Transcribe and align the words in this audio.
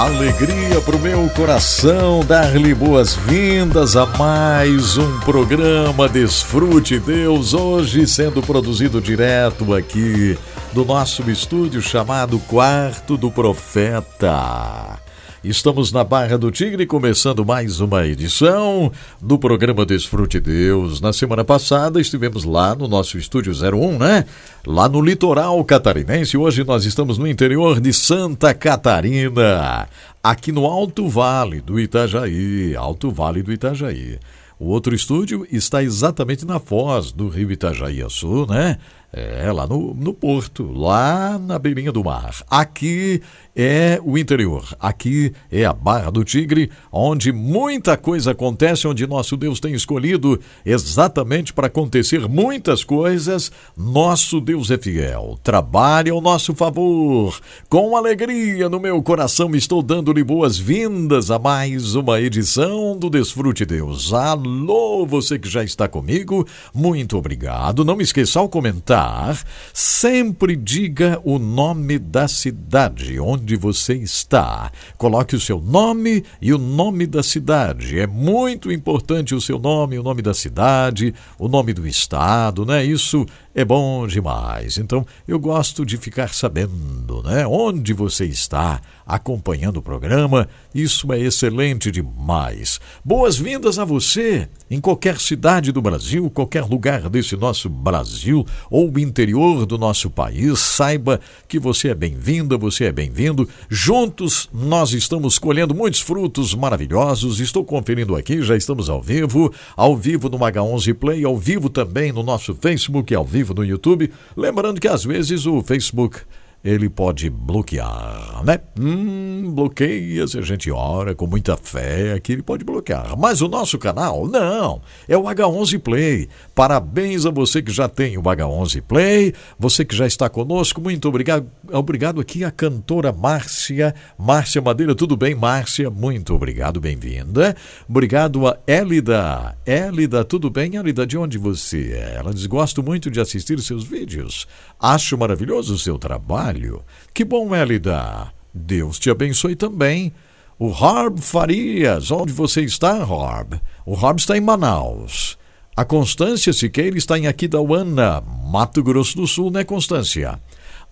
Alegria 0.00 0.80
para 0.80 0.96
o 0.96 0.98
meu 0.98 1.28
coração 1.36 2.24
dar-lhe 2.24 2.74
boas-vindas 2.74 3.96
a 3.96 4.06
mais 4.06 4.96
um 4.96 5.20
programa 5.20 6.08
Desfrute 6.08 6.98
Deus, 6.98 7.52
hoje 7.52 8.06
sendo 8.06 8.40
produzido 8.40 8.98
direto 8.98 9.74
aqui 9.74 10.38
do 10.72 10.86
nosso 10.86 11.30
estúdio 11.30 11.82
chamado 11.82 12.38
Quarto 12.38 13.18
do 13.18 13.30
Profeta. 13.30 14.98
Estamos 15.42 15.90
na 15.90 16.04
Barra 16.04 16.36
do 16.36 16.50
Tigre, 16.50 16.84
começando 16.84 17.46
mais 17.46 17.80
uma 17.80 18.06
edição 18.06 18.92
do 19.18 19.38
programa 19.38 19.86
Desfrute 19.86 20.38
Deus. 20.38 21.00
Na 21.00 21.14
semana 21.14 21.42
passada 21.42 21.98
estivemos 21.98 22.44
lá 22.44 22.74
no 22.74 22.86
nosso 22.86 23.16
estúdio 23.16 23.54
01, 23.54 23.98
né? 23.98 24.26
Lá 24.66 24.86
no 24.86 25.00
litoral 25.00 25.64
catarinense. 25.64 26.36
Hoje 26.36 26.62
nós 26.62 26.84
estamos 26.84 27.16
no 27.16 27.26
interior 27.26 27.80
de 27.80 27.90
Santa 27.90 28.52
Catarina, 28.52 29.88
aqui 30.22 30.52
no 30.52 30.66
Alto 30.66 31.08
Vale 31.08 31.62
do 31.62 31.80
Itajaí. 31.80 32.76
Alto 32.76 33.10
Vale 33.10 33.42
do 33.42 33.50
Itajaí. 33.50 34.18
O 34.58 34.66
outro 34.66 34.94
estúdio 34.94 35.46
está 35.50 35.82
exatamente 35.82 36.44
na 36.44 36.60
foz 36.60 37.12
do 37.12 37.30
rio 37.30 37.50
Itajaí 37.50 38.04
Sul, 38.10 38.46
né? 38.46 38.76
É, 39.10 39.50
lá 39.50 39.66
no, 39.66 39.94
no 39.94 40.12
porto, 40.12 40.70
lá 40.70 41.38
na 41.38 41.58
beirinha 41.58 41.90
do 41.90 42.04
mar. 42.04 42.32
Aqui 42.48 43.22
é 43.62 44.00
o 44.02 44.16
interior. 44.16 44.64
Aqui 44.80 45.34
é 45.52 45.66
a 45.66 45.74
Barra 45.74 46.10
do 46.10 46.24
Tigre, 46.24 46.70
onde 46.90 47.30
muita 47.30 47.94
coisa 47.94 48.30
acontece, 48.30 48.88
onde 48.88 49.06
nosso 49.06 49.36
Deus 49.36 49.60
tem 49.60 49.74
escolhido 49.74 50.40
exatamente 50.64 51.52
para 51.52 51.66
acontecer 51.66 52.26
muitas 52.26 52.82
coisas. 52.82 53.52
Nosso 53.76 54.40
Deus 54.40 54.70
é 54.70 54.78
fiel, 54.78 55.38
trabalha 55.42 56.10
ao 56.10 56.22
nosso 56.22 56.54
favor. 56.54 57.38
Com 57.68 57.94
alegria 57.94 58.66
no 58.70 58.80
meu 58.80 59.02
coração, 59.02 59.54
estou 59.54 59.82
dando-lhe 59.82 60.24
boas-vindas 60.24 61.30
a 61.30 61.38
mais 61.38 61.94
uma 61.94 62.18
edição 62.18 62.96
do 62.96 63.10
Desfrute 63.10 63.66
Deus. 63.66 64.14
Alô, 64.14 65.04
você 65.04 65.38
que 65.38 65.50
já 65.50 65.62
está 65.62 65.86
comigo, 65.86 66.46
muito 66.72 67.18
obrigado. 67.18 67.84
Não 67.84 67.96
me 67.96 68.04
esqueça 68.04 68.40
ao 68.40 68.48
comentar, 68.48 69.38
sempre 69.74 70.56
diga 70.56 71.20
o 71.24 71.38
nome 71.38 71.98
da 71.98 72.26
cidade 72.26 73.20
onde 73.20 73.49
onde 73.50 73.56
você 73.56 73.94
está. 73.94 74.70
Coloque 74.96 75.34
o 75.34 75.40
seu 75.40 75.60
nome 75.60 76.24
e 76.40 76.52
o 76.52 76.58
nome 76.58 77.06
da 77.06 77.22
cidade. 77.22 77.98
É 77.98 78.06
muito 78.06 78.70
importante 78.70 79.34
o 79.34 79.40
seu 79.40 79.58
nome, 79.58 79.98
o 79.98 80.02
nome 80.02 80.22
da 80.22 80.32
cidade, 80.32 81.12
o 81.38 81.48
nome 81.48 81.72
do 81.72 81.86
estado, 81.86 82.64
né? 82.64 82.84
Isso 82.84 83.26
é 83.54 83.64
bom 83.64 84.06
demais. 84.06 84.78
Então, 84.78 85.04
eu 85.26 85.38
gosto 85.38 85.84
de 85.84 85.96
ficar 85.96 86.32
sabendo, 86.32 87.22
né, 87.24 87.44
onde 87.46 87.92
você 87.92 88.24
está 88.24 88.80
acompanhando 89.14 89.78
o 89.78 89.82
programa. 89.82 90.48
Isso 90.74 91.12
é 91.12 91.18
excelente 91.18 91.90
demais. 91.90 92.80
Boas-vindas 93.04 93.78
a 93.78 93.84
você 93.84 94.48
em 94.70 94.80
qualquer 94.80 95.18
cidade 95.18 95.72
do 95.72 95.82
Brasil, 95.82 96.30
qualquer 96.30 96.64
lugar 96.64 97.10
desse 97.10 97.36
nosso 97.36 97.68
Brasil 97.68 98.46
ou 98.70 98.96
interior 98.98 99.66
do 99.66 99.76
nosso 99.76 100.08
país. 100.08 100.60
Saiba 100.60 101.20
que 101.48 101.58
você 101.58 101.88
é 101.88 101.94
bem-vinda, 101.94 102.56
você 102.56 102.84
é 102.84 102.92
bem-vindo. 102.92 103.48
Juntos 103.68 104.48
nós 104.52 104.92
estamos 104.92 105.38
colhendo 105.38 105.74
muitos 105.74 106.00
frutos 106.00 106.54
maravilhosos. 106.54 107.40
Estou 107.40 107.64
conferindo 107.64 108.16
aqui, 108.16 108.42
já 108.42 108.56
estamos 108.56 108.88
ao 108.88 109.02
vivo, 109.02 109.52
ao 109.76 109.96
vivo 109.96 110.28
no 110.28 110.38
H11 110.38 110.94
Play, 110.94 111.24
ao 111.24 111.36
vivo 111.36 111.68
também 111.68 112.12
no 112.12 112.22
nosso 112.22 112.54
Facebook, 112.54 113.14
ao 113.14 113.24
vivo 113.24 113.40
vivo 113.40 113.54
no 113.54 113.64
YouTube. 113.64 114.10
Lembrando 114.36 114.80
que 114.80 114.88
às 114.88 115.04
vezes 115.04 115.46
o 115.46 115.62
Facebook 115.62 116.18
ele 116.62 116.88
pode 116.88 117.30
bloquear, 117.30 118.42
né? 118.44 118.58
Hum, 118.78 119.50
bloqueia 119.54 120.26
se 120.26 120.38
a 120.38 120.42
gente 120.42 120.70
ora 120.70 121.14
com 121.14 121.26
muita 121.26 121.56
fé 121.56 122.20
que 122.20 122.32
ele 122.32 122.42
pode 122.42 122.64
bloquear. 122.64 123.18
Mas 123.18 123.40
o 123.40 123.48
nosso 123.48 123.78
canal, 123.78 124.26
não, 124.26 124.82
é 125.08 125.16
o 125.16 125.22
H11 125.22 125.78
Play. 125.78 126.28
Parabéns 126.60 127.24
a 127.24 127.30
você 127.30 127.62
que 127.62 127.72
já 127.72 127.88
tem 127.88 128.18
o 128.18 128.22
H11 128.22 128.82
Play, 128.82 129.32
você 129.58 129.82
que 129.82 129.96
já 129.96 130.06
está 130.06 130.28
conosco, 130.28 130.78
muito 130.78 131.08
obrigado. 131.08 131.50
Obrigado 131.72 132.20
aqui 132.20 132.44
a 132.44 132.50
cantora 132.50 133.10
Márcia, 133.14 133.94
Márcia 134.18 134.60
Madeira, 134.60 134.94
tudo 134.94 135.16
bem, 135.16 135.34
Márcia? 135.34 135.88
Muito 135.88 136.34
obrigado, 136.34 136.78
bem-vinda. 136.78 137.56
Obrigado 137.88 138.46
a 138.46 138.58
Élida. 138.66 139.56
Élida, 139.64 140.22
tudo 140.22 140.50
bem? 140.50 140.76
Élida, 140.76 141.06
de 141.06 141.16
onde 141.16 141.38
você 141.38 141.92
é? 141.94 142.16
Ela 142.16 142.34
diz, 142.34 142.44
gosto 142.44 142.82
muito 142.82 143.10
de 143.10 143.22
assistir 143.22 143.58
seus 143.60 143.82
vídeos. 143.82 144.46
Acho 144.78 145.16
maravilhoso 145.16 145.72
o 145.72 145.78
seu 145.78 145.98
trabalho. 145.98 146.84
Que 147.14 147.24
bom, 147.24 147.56
Elida. 147.56 148.34
Deus 148.52 148.98
te 148.98 149.08
abençoe 149.08 149.56
também. 149.56 150.12
O 150.58 150.70
Harb 150.74 151.22
Farias, 151.22 152.10
onde 152.10 152.34
você 152.34 152.60
está, 152.60 153.02
Harb? 153.02 153.58
O 153.86 153.94
Harb 153.94 154.18
está 154.18 154.36
em 154.36 154.42
Manaus. 154.42 155.39
A 155.76 155.84
Constância 155.84 156.52
Siqueira 156.52 156.98
está 156.98 157.18
em 157.18 157.26
Aquidauana, 157.26 158.20
Mato 158.20 158.82
Grosso 158.82 159.16
do 159.16 159.26
Sul, 159.26 159.50
né, 159.50 159.64
Constância? 159.64 160.40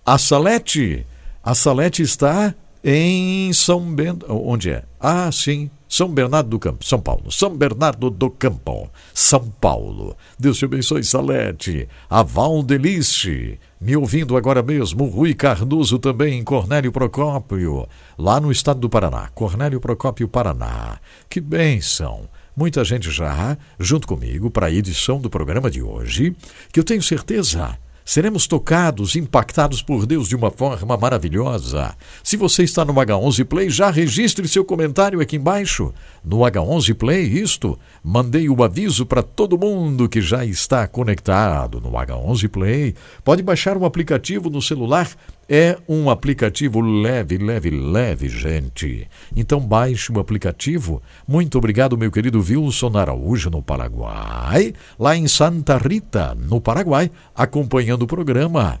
A 0.05 0.17
Salete, 0.17 1.05
a 1.43 1.53
Salete 1.53 2.01
está 2.01 2.55
em 2.83 3.51
São 3.53 3.81
Bento. 3.93 4.25
Onde 4.29 4.71
é? 4.71 4.83
Ah, 4.99 5.29
sim, 5.31 5.69
são 5.87 6.07
Bernardo 6.07 6.49
do 6.49 6.59
Campo, 6.59 6.85
São 6.85 6.99
Paulo. 7.01 7.31
São 7.31 7.55
Bernardo 7.55 8.11
do 8.11 8.29
Campo, 8.29 8.89
São 9.11 9.49
Paulo. 9.59 10.15
Deus 10.37 10.59
te 10.59 10.65
abençoe, 10.65 11.03
Salete. 11.03 11.89
A 12.07 12.21
Valdelice, 12.21 13.59
me 13.81 13.97
ouvindo 13.97 14.37
agora 14.37 14.61
mesmo. 14.61 15.05
Rui 15.05 15.33
Cardoso 15.33 15.97
também, 15.97 16.43
Cornélio 16.43 16.91
Procópio, 16.91 17.87
lá 18.17 18.39
no 18.39 18.51
estado 18.51 18.79
do 18.79 18.89
Paraná. 18.89 19.29
Cornélio 19.33 19.79
Procópio, 19.79 20.27
Paraná. 20.27 20.99
Que 21.27 21.41
bênção. 21.41 22.29
Muita 22.59 22.83
gente 22.83 23.09
já, 23.09 23.57
junto 23.79 24.05
comigo, 24.05 24.51
para 24.51 24.67
a 24.67 24.71
edição 24.71 25.17
do 25.17 25.29
programa 25.29 25.71
de 25.71 25.81
hoje, 25.81 26.35
que 26.73 26.77
eu 26.81 26.83
tenho 26.83 27.01
certeza 27.01 27.79
seremos 28.09 28.47
tocados, 28.47 29.15
impactados 29.15 29.83
por 29.83 30.07
Deus 30.07 30.27
de 30.27 30.35
uma 30.35 30.49
forma 30.49 30.97
maravilhosa. 30.97 31.95
Se 32.23 32.35
você 32.35 32.63
está 32.63 32.83
no 32.83 32.91
H11 32.91 33.45
Play, 33.45 33.69
já 33.69 33.91
registre 33.91 34.47
seu 34.47 34.65
comentário 34.65 35.21
aqui 35.21 35.35
embaixo. 35.35 35.93
No 36.25 36.39
H11 36.39 36.95
Play, 36.95 37.27
isto, 37.39 37.77
mandei 38.03 38.49
o 38.49 38.63
aviso 38.63 39.05
para 39.05 39.21
todo 39.21 39.59
mundo 39.59 40.09
que 40.09 40.21
já 40.21 40.43
está 40.43 40.87
conectado 40.87 41.79
no 41.79 41.91
H11 41.91 42.49
Play. 42.49 42.95
Pode 43.23 43.43
baixar 43.43 43.77
o 43.77 43.85
aplicativo 43.85 44.49
no 44.49 44.59
celular 44.59 45.07
é 45.49 45.79
um 45.89 46.11
aplicativo 46.11 46.79
leve, 46.79 47.39
leve, 47.39 47.71
leve, 47.71 48.29
gente. 48.29 49.07
Então 49.35 49.59
baixe 49.59 50.11
o 50.11 50.19
aplicativo. 50.19 51.01
Muito 51.27 51.57
obrigado, 51.57 51.97
meu 51.97 52.11
querido 52.11 52.39
Wilson 52.39 52.95
Araújo, 52.95 53.49
no 53.49 53.63
Paraguai. 53.63 54.75
Lá 54.99 55.17
em 55.17 55.27
Santa 55.27 55.77
Rita, 55.77 56.35
no 56.35 56.61
Paraguai, 56.61 57.09
acompanhando 57.33 58.03
o 58.03 58.07
programa. 58.07 58.79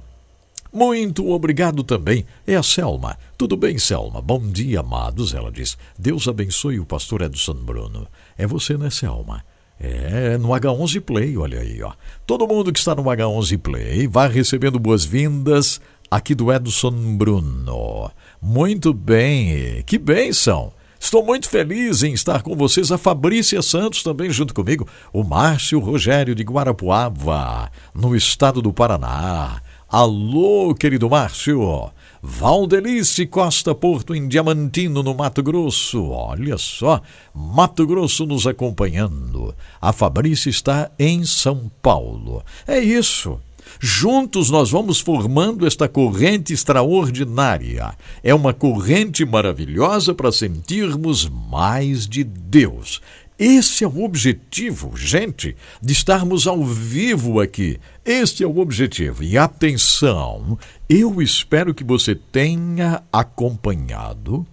Muito 0.71 1.27
obrigado 1.31 1.83
também. 1.83 2.23
É 2.45 2.55
a 2.55 2.61
Selma. 2.61 3.17
Tudo 3.35 3.57
bem, 3.57 3.79
Selma? 3.79 4.21
Bom 4.21 4.39
dia, 4.39 4.81
amados. 4.81 5.33
Ela 5.33 5.51
diz: 5.51 5.75
Deus 5.97 6.27
abençoe 6.27 6.79
o 6.79 6.85
pastor 6.85 7.23
Edson 7.23 7.55
Bruno. 7.55 8.07
É 8.37 8.45
você, 8.45 8.77
né, 8.77 8.91
Selma? 8.91 9.43
É, 9.81 10.37
no 10.37 10.49
H11 10.49 10.99
Play, 11.01 11.37
olha 11.37 11.61
aí, 11.61 11.81
ó. 11.81 11.93
Todo 12.27 12.45
mundo 12.45 12.71
que 12.71 12.77
está 12.77 12.93
no 12.93 13.03
H11 13.03 13.57
Play 13.57 14.07
vai 14.07 14.29
recebendo 14.29 14.77
boas-vindas 14.77 15.79
aqui 16.09 16.33
do 16.33 16.51
Edson 16.51 16.91
Bruno. 17.17 18.11
Muito 18.41 18.93
bem, 18.93 19.83
que 19.85 19.97
bênção! 19.97 20.73
Estou 20.99 21.23
muito 21.23 21.49
feliz 21.49 22.03
em 22.03 22.11
estar 22.13 22.41
com 22.41 22.55
vocês, 22.55 22.91
a 22.91 22.97
Fabrícia 22.97 23.61
Santos 23.61 24.03
também 24.03 24.29
junto 24.29 24.53
comigo, 24.53 24.85
o 25.13 25.23
Márcio 25.23 25.79
Rogério 25.79 26.35
de 26.35 26.43
Guarapuava, 26.43 27.71
no 27.93 28.15
estado 28.15 28.61
do 28.61 28.73
Paraná. 28.73 29.61
Alô, 29.87 30.75
querido 30.75 31.09
Márcio! 31.09 31.89
Valdelice 32.21 33.25
Costa 33.25 33.73
Porto 33.73 34.13
em 34.13 34.27
Diamantino, 34.27 35.01
no 35.01 35.15
Mato 35.15 35.41
Grosso. 35.41 36.09
Olha 36.09 36.57
só, 36.57 37.01
Mato 37.33 37.87
Grosso 37.87 38.25
nos 38.25 38.45
acompanhando. 38.45 39.55
A 39.81 39.93
Fabrícia 39.93 40.49
está 40.49 40.91
em 40.99 41.23
São 41.23 41.71
Paulo. 41.81 42.43
É 42.67 42.77
isso. 42.77 43.39
Juntos 43.79 44.49
nós 44.49 44.71
vamos 44.71 44.99
formando 44.99 45.67
esta 45.67 45.87
corrente 45.87 46.53
extraordinária. 46.53 47.93
É 48.23 48.33
uma 48.33 48.53
corrente 48.53 49.25
maravilhosa 49.25 50.13
para 50.13 50.31
sentirmos 50.31 51.29
mais 51.29 52.07
de 52.07 52.23
Deus. 52.23 53.01
Esse 53.39 53.85
é 53.85 53.87
o 53.87 54.03
objetivo, 54.03 54.97
gente, 54.97 55.55
de 55.81 55.93
estarmos 55.93 56.45
ao 56.45 56.61
vivo 56.61 57.39
aqui. 57.39 57.79
Este 58.03 58.43
é 58.43 58.47
o 58.47 58.59
objetivo. 58.59 59.23
E 59.23 59.37
atenção, 59.37 60.59
eu 60.89 61.21
espero 61.21 61.73
que 61.73 61.83
você 61.83 62.13
tenha 62.13 63.01
acompanhado 63.13 64.45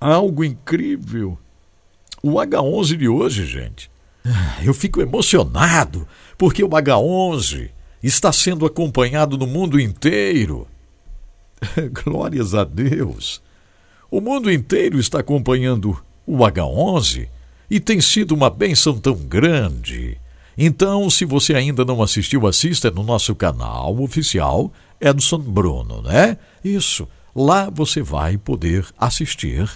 algo 0.00 0.42
incrível. 0.42 1.38
O 2.20 2.32
H11 2.32 2.96
de 2.96 3.08
hoje, 3.08 3.46
gente. 3.46 3.88
Eu 4.64 4.74
fico 4.74 5.00
emocionado 5.00 6.06
porque 6.36 6.64
o 6.64 6.68
H11 6.68 7.70
está 8.02 8.32
sendo 8.32 8.66
acompanhado 8.66 9.38
no 9.38 9.46
mundo 9.46 9.80
inteiro. 9.80 10.66
Glórias 12.04 12.54
a 12.54 12.64
Deus! 12.64 13.40
O 14.10 14.20
mundo 14.20 14.50
inteiro 14.50 14.98
está 14.98 15.20
acompanhando 15.20 15.98
o 16.26 16.38
H11 16.38 17.28
e 17.70 17.80
tem 17.80 18.00
sido 18.00 18.32
uma 18.32 18.50
benção 18.50 18.98
tão 18.98 19.14
grande. 19.14 20.18
Então, 20.56 21.08
se 21.08 21.24
você 21.24 21.54
ainda 21.54 21.84
não 21.84 22.02
assistiu, 22.02 22.46
assista 22.46 22.90
no 22.90 23.02
nosso 23.02 23.34
canal 23.34 23.98
oficial 24.00 24.70
Edson 25.00 25.38
Bruno, 25.38 26.02
né? 26.02 26.36
Isso. 26.62 27.08
Lá 27.34 27.70
você 27.70 28.02
vai 28.02 28.36
poder 28.36 28.84
assistir 28.98 29.66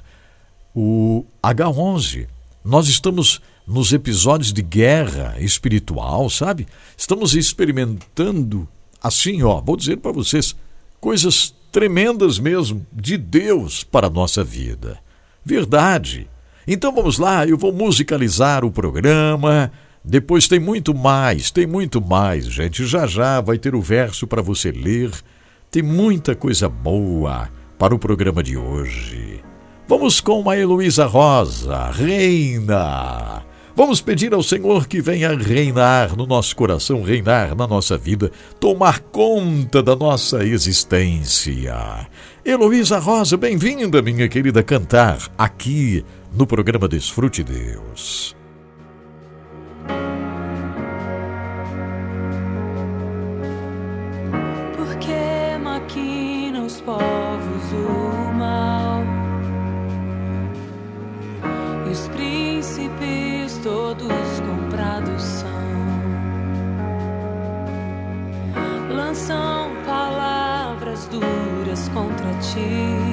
o 0.75 1.25
H11. 1.43 2.29
Nós 2.63 2.89
estamos 2.89 3.41
nos 3.67 3.93
episódios 3.93 4.53
de 4.53 4.63
guerra 4.63 5.37
espiritual, 5.41 6.31
sabe? 6.31 6.67
Estamos 6.97 7.35
experimentando 7.35 8.69
assim, 9.03 9.43
ó, 9.43 9.61
vou 9.61 9.77
dizer 9.77 9.97
para 9.97 10.13
vocês, 10.13 10.55
coisas 11.01 11.55
tremendas 11.73 12.39
mesmo 12.39 12.87
de 12.93 13.17
Deus 13.17 13.83
para 13.85 14.07
a 14.07 14.11
nossa 14.11 14.45
vida. 14.45 14.99
Verdade. 15.45 16.29
Então 16.67 16.93
vamos 16.93 17.19
lá, 17.19 17.47
eu 17.47 17.57
vou 17.57 17.73
musicalizar 17.73 18.65
o 18.65 18.71
programa. 18.71 19.71
Depois 20.05 20.47
tem 20.49 20.61
muito 20.61 20.95
mais, 20.95 21.51
tem 21.51 21.67
muito 21.67 22.01
mais, 22.01 22.47
gente. 22.47 22.87
Já 22.87 23.07
já 23.07 23.41
vai 23.41 23.59
ter 23.59 23.75
o 23.75 23.81
verso 23.81 24.27
para 24.27 24.43
você 24.43 24.71
ler. 24.71 25.11
Tem 25.71 25.83
muita 25.83 26.35
coisa 26.35 26.69
boa 26.69 27.49
para 27.79 27.95
o 27.95 27.99
programa 27.99 28.43
de 28.43 28.57
hoje. 28.57 29.43
Vamos 29.89 30.21
com 30.21 30.49
a 30.49 30.57
Heloísa 30.57 31.07
Rosa, 31.07 31.91
Reina. 31.91 33.45
Vamos 33.77 34.01
pedir 34.01 34.33
ao 34.33 34.43
Senhor 34.43 34.87
que 34.87 35.03
venha 35.03 35.37
reinar 35.37 36.17
no 36.17 36.25
nosso 36.27 36.57
coração, 36.57 37.03
reinar 37.03 37.55
na 37.55 37.67
nossa 37.67 37.99
vida, 37.99 38.33
tomar 38.59 39.01
conta 39.01 39.83
da 39.83 39.95
nossa 39.95 40.43
existência. 40.47 42.09
Heloísa 42.43 42.99
Rosa, 42.99 43.37
bem-vinda, 43.37 44.01
minha 44.01 44.29
querida, 44.29 44.63
cantar 44.63 45.19
aqui 45.37 46.03
no 46.33 46.47
programa 46.47 46.89
Desfrute 46.89 47.45
Deus. 47.45 48.35
Maquina 55.63 56.63
os 56.63 56.81
povos 56.81 57.73
o 57.73 58.33
mal 58.33 59.03
e 61.87 61.91
os 61.91 62.09
príncipes 62.57 63.59
todos 63.63 64.41
comprados 64.41 65.23
são. 65.23 65.47
Lançam 68.97 69.71
palavras 69.85 71.07
duras 71.09 71.89
contra 71.91 72.33
ti. 72.41 73.06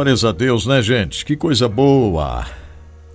Glórias 0.00 0.24
a 0.24 0.32
Deus, 0.32 0.64
né, 0.64 0.80
gente? 0.80 1.26
Que 1.26 1.36
coisa 1.36 1.68
boa. 1.68 2.46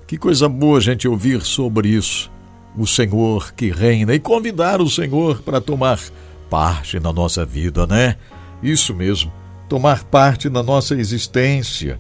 Que 0.06 0.20
coisa 0.20 0.48
boa 0.48 0.78
a 0.78 0.80
gente 0.80 1.08
ouvir 1.08 1.42
sobre 1.42 1.90
isso. 1.90 2.32
O 2.78 2.86
Senhor 2.86 3.56
que 3.56 3.72
reina 3.72 4.14
e 4.14 4.20
convidar 4.20 4.80
o 4.80 4.88
Senhor 4.88 5.42
para 5.42 5.60
tomar 5.60 6.00
parte 6.48 7.00
na 7.00 7.12
nossa 7.12 7.44
vida, 7.44 7.88
né? 7.88 8.18
Isso 8.62 8.94
mesmo, 8.94 9.34
tomar 9.68 10.04
parte 10.04 10.48
na 10.48 10.62
nossa 10.62 10.94
existência. 10.94 12.00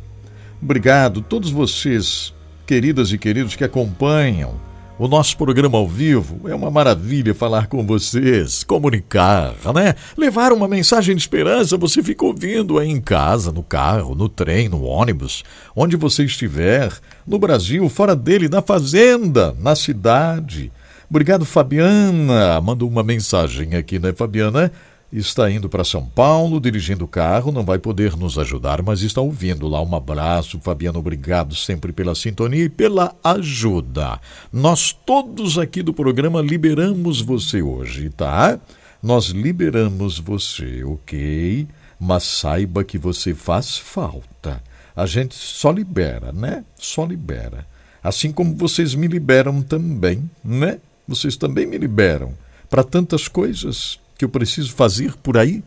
Obrigado, 0.62 1.20
todos 1.20 1.50
vocês, 1.50 2.32
queridas 2.68 3.12
e 3.12 3.18
queridos 3.18 3.56
que 3.56 3.63
acompanham 3.63 4.54
o 4.98 5.08
nosso 5.10 5.36
programa 5.36 5.78
ao 5.78 5.88
vivo 5.88 6.50
é 6.50 6.56
uma 6.56 6.72
maravilha 6.72 7.34
falar 7.34 7.68
com 7.68 7.86
vocês, 7.86 8.64
comunicar, 8.64 9.54
né? 9.74 9.94
Levar 10.18 10.54
uma 10.54 10.70
mensagem 10.70 11.14
de 11.16 11.22
esperança. 11.22 11.78
Você 11.78 12.02
fica 12.02 12.25
ouvindo 12.25 12.80
aí 12.80 12.90
em 12.90 13.02
casa, 13.02 13.52
no 13.52 13.62
carro, 13.62 14.16
no 14.16 14.30
trem, 14.30 14.70
no 14.70 14.84
ônibus, 14.84 15.44
onde 15.75 15.98
você 15.98 16.24
estiver, 16.24 16.94
no 17.28 17.38
Brasil, 17.38 17.88
fora 17.90 18.16
dele, 18.16 18.48
na 18.48 18.62
fazenda, 18.62 19.54
na 19.60 19.75
cidade. 19.75 20.72
Obrigado, 21.10 21.44
Fabiana. 21.44 22.62
Mandou 22.62 22.90
uma 22.90 23.04
mensagem 23.04 23.75
aqui, 23.75 24.00
né, 24.00 24.14
Fabiana? 24.14 24.72
Está 25.12 25.50
indo 25.50 25.70
para 25.70 25.84
São 25.84 26.06
Paulo, 26.06 26.60
dirigindo 26.60 27.06
o 27.06 27.08
carro, 27.08 27.52
não 27.52 27.64
vai 27.64 27.78
poder 27.78 28.16
nos 28.18 28.38
ajudar, 28.38 28.82
mas 28.82 29.02
está 29.02 29.22
ouvindo 29.22 29.68
lá. 29.68 29.82
Um 29.82 29.96
abraço, 29.96 30.60
Fabiano, 30.60 31.00
obrigado 31.00 31.56
sempre 31.56 31.94
pela 31.94 32.16
sintonia 32.16 32.66
e 32.66 32.70
pela 32.70 33.16
ajuda. 33.24 34.20
Nós 34.52 34.92
todos 34.92 35.58
aqui 35.58 35.82
do 35.82 35.94
programa 35.94 36.42
liberamos 36.42 37.22
você 37.22 37.62
hoje, 37.62 38.10
tá? 38.10 38.60
Nós 39.02 39.28
liberamos 39.28 40.20
você, 40.20 40.84
ok? 40.84 41.68
Mas 42.00 42.24
saiba 42.24 42.84
que 42.84 42.98
você 42.98 43.34
faz 43.34 43.78
falta. 43.78 44.62
A 44.96 45.06
gente 45.06 45.36
só 45.36 45.72
libera, 45.72 46.32
né? 46.32 46.64
Só 46.78 47.06
libera. 47.06 47.66
Assim 48.04 48.32
como 48.32 48.56
vocês 48.56 48.96
me 48.96 49.08
liberam 49.08 49.62
também, 49.62 50.30
né? 50.44 50.80
Vocês 51.08 51.38
também 51.38 51.66
me 51.66 51.78
liberam 51.78 52.34
para 52.70 52.84
tantas 52.84 53.28
coisas 53.28 54.00
que 54.18 54.26
eu 54.26 54.30
preciso 54.30 54.74
fazer 54.74 55.16
por 55.18 55.38
aí? 55.38 55.64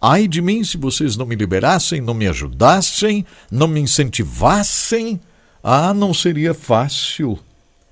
Ai 0.00 0.28
de 0.28 0.42
mim 0.42 0.62
se 0.62 0.76
vocês 0.76 1.16
não 1.16 1.24
me 1.24 1.34
liberassem, 1.34 2.00
não 2.00 2.12
me 2.12 2.28
ajudassem, 2.28 3.24
não 3.50 3.66
me 3.66 3.80
incentivassem. 3.80 5.20
Ah, 5.62 5.94
não 5.94 6.12
seria 6.12 6.52
fácil. 6.52 7.38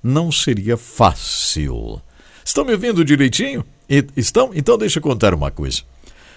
Não 0.03 0.31
seria 0.31 0.77
fácil. 0.77 2.01
Estão 2.45 2.65
me 2.65 2.73
ouvindo 2.73 3.03
direitinho? 3.03 3.65
Estão? 4.15 4.51
Então 4.53 4.77
deixa 4.77 4.99
eu 4.99 5.03
contar 5.03 5.33
uma 5.33 5.49
coisa. 5.49 5.81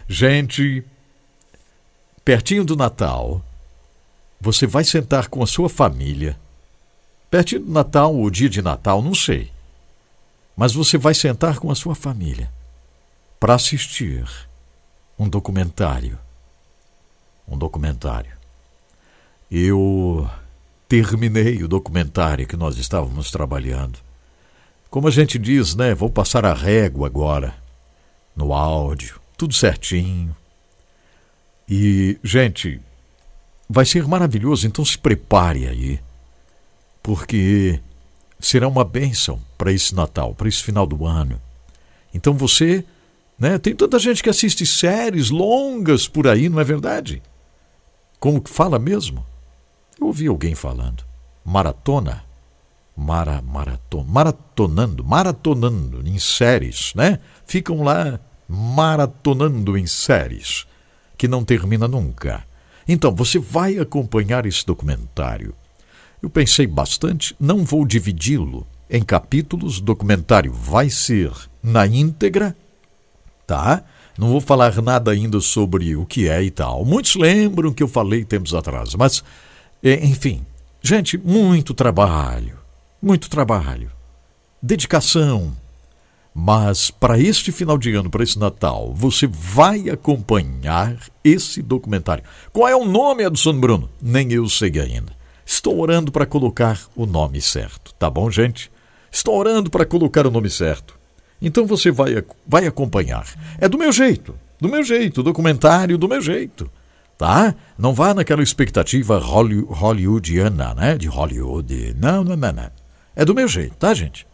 Gente, 0.09 0.83
pertinho 2.25 2.65
do 2.65 2.77
Natal, 2.77 3.45
você 4.41 4.67
vai 4.67 4.85
sentar 4.85 5.29
com 5.29 5.43
a 5.43 5.47
sua 5.47 5.69
família. 5.69 6.39
Pertinho 7.29 7.63
do 7.63 7.73
Natal, 7.73 8.15
ou 8.15 8.31
dia 8.31 8.49
de 8.49 8.63
Natal, 8.63 9.03
não 9.03 9.15
sei. 9.15 9.51
Mas 10.57 10.73
você 10.73 10.97
vai 10.97 11.13
sentar 11.13 11.59
com 11.59 11.71
a 11.71 11.75
sua 11.75 11.95
família 11.95 12.56
para 13.39 13.55
assistir 13.55 14.27
um 15.19 15.29
documentário. 15.29 16.19
Um 17.47 17.57
documentário. 17.57 18.33
Eu 19.51 20.29
terminei 20.89 21.63
o 21.63 21.69
documentário 21.69 22.47
que 22.47 22.57
nós 22.57 22.77
estávamos 22.79 23.31
trabalhando. 23.31 23.99
Como 24.91 25.09
a 25.09 25.11
gente 25.11 25.39
diz, 25.39 25.75
né? 25.75 25.95
Vou 25.95 26.11
passar 26.11 26.45
a 26.45 26.55
régua 26.55 27.07
agora 27.07 27.55
no 28.35 28.53
áudio, 28.53 29.21
tudo 29.37 29.55
certinho. 29.55 30.35
E, 31.69 32.19
gente, 32.23 32.81
vai 33.69 33.85
ser 33.85 34.07
maravilhoso, 34.07 34.67
então 34.67 34.85
se 34.85 34.97
prepare 34.97 35.67
aí, 35.67 36.01
porque 37.03 37.81
será 38.39 38.69
uma 38.69 38.85
bênção 38.85 39.41
para 39.59 39.73
esse 39.73 39.95
Natal, 39.95 40.35
para 40.35 40.49
esse 40.49 40.63
final 40.63 40.87
do 40.87 41.05
ano. 41.05 41.41
Então 42.15 42.35
você 42.35 42.85
né? 43.39 43.59
Tem 43.59 43.75
tanta 43.75 43.99
gente 43.99 44.23
que 44.23 44.31
assiste 44.31 44.65
séries 44.65 45.31
longas 45.31 46.09
por 46.09 46.27
aí, 46.27 46.49
não 46.49 46.61
é 46.61 46.65
verdade? 46.65 47.23
Como 48.19 48.41
que 48.41 48.51
fala 48.51 48.79
mesmo? 48.79 49.25
Eu 50.01 50.07
ouvi 50.07 50.27
alguém 50.27 50.55
falando. 50.55 51.05
Maratona? 51.45 52.25
Mara, 52.97 53.43
maraton, 53.43 54.05
maratonando, 54.05 55.05
maratonando 55.05 56.03
em 56.09 56.19
séries, 56.19 56.93
né? 56.95 57.19
Ficam 57.47 57.83
lá 57.83 58.19
maratonando 58.49 59.77
em 59.77 59.87
séries, 59.87 60.67
que 61.19 61.29
não 61.29 61.45
termina 61.45 61.87
nunca. 61.87 62.43
Então, 62.89 63.15
você 63.15 63.39
vai 63.39 63.79
acompanhar 63.79 64.47
esse 64.47 64.65
documentário. 64.65 65.55
Eu 66.23 66.31
pensei 66.31 66.67
bastante, 66.67 67.37
não 67.39 67.65
vou 67.65 67.85
dividi-lo 67.85 68.67
em 68.89 69.03
capítulos, 69.03 69.79
o 69.79 69.83
documentário 69.83 70.53
vai 70.53 70.89
ser 70.89 71.33
na 71.63 71.87
íntegra 71.87 72.57
tá? 73.47 73.83
Não 74.19 74.29
vou 74.29 74.41
falar 74.41 74.81
nada 74.83 75.11
ainda 75.11 75.41
sobre 75.41 75.95
o 75.95 76.07
que 76.07 76.29
é 76.29 76.43
e 76.43 76.51
tal. 76.51 76.85
Muitos 76.85 77.17
lembram 77.17 77.73
que 77.73 77.83
eu 77.83 77.89
falei 77.89 78.25
tempos 78.25 78.55
atrás, 78.55 78.95
mas, 78.95 79.23
é, 79.83 80.05
enfim, 80.05 80.45
gente, 80.83 81.19
muito 81.19 81.75
trabalho, 81.75 82.59
muito 83.01 83.29
trabalho, 83.29 83.91
dedicação. 84.63 85.55
Mas 86.39 86.91
para 86.91 87.19
este 87.19 87.51
final 87.51 87.79
de 87.79 87.95
ano, 87.95 88.11
para 88.11 88.23
esse 88.23 88.39
Natal, 88.39 88.93
você 88.95 89.27
vai 89.27 89.89
acompanhar 89.89 90.99
esse 91.25 91.63
documentário. 91.63 92.25
Qual 92.53 92.69
é 92.69 92.77
o 92.77 92.85
nome, 92.85 93.25
Edson 93.25 93.59
Bruno? 93.59 93.89
Nem 94.03 94.31
eu 94.33 94.47
sei 94.47 94.71
ainda. 94.79 95.17
Estou 95.47 95.79
orando 95.81 96.13
para 96.13 96.27
colocar 96.27 96.79
o 96.95 97.07
nome 97.07 97.41
certo, 97.41 97.95
tá 97.95 98.11
bom, 98.11 98.31
gente? 98.31 98.71
Estou 99.11 99.35
orando 99.35 99.71
para 99.71 99.87
colocar 99.87 100.27
o 100.27 100.31
nome 100.31 100.51
certo. 100.51 100.96
Então 101.41 101.67
você 101.67 101.91
vai, 101.91 102.25
vai 102.47 102.67
acompanhar. 102.67 103.27
É 103.59 103.69
do 103.69 103.79
meu 103.79 103.93
jeito, 103.93 104.35
do 104.61 104.69
meu 104.69 104.83
jeito, 104.83 105.23
documentário 105.23 105.99
do 105.99 106.09
meu 106.09 106.21
jeito. 106.21 106.71
Tá? 107.19 107.55
Não 107.79 107.95
vá 107.95 108.13
naquela 108.13 108.43
expectativa 108.43 109.19
hollywoodiana, 109.19 110.75
né? 110.75 110.99
De 110.99 111.09
Hollywood. 111.09 111.97
Não, 111.99 112.23
não, 112.23 112.37
não, 112.37 112.53
não. 112.53 112.71
É 113.15 113.25
do 113.25 113.35
meu 113.35 113.49
jeito, 113.49 113.75
tá, 113.77 113.95
gente? 113.95 114.27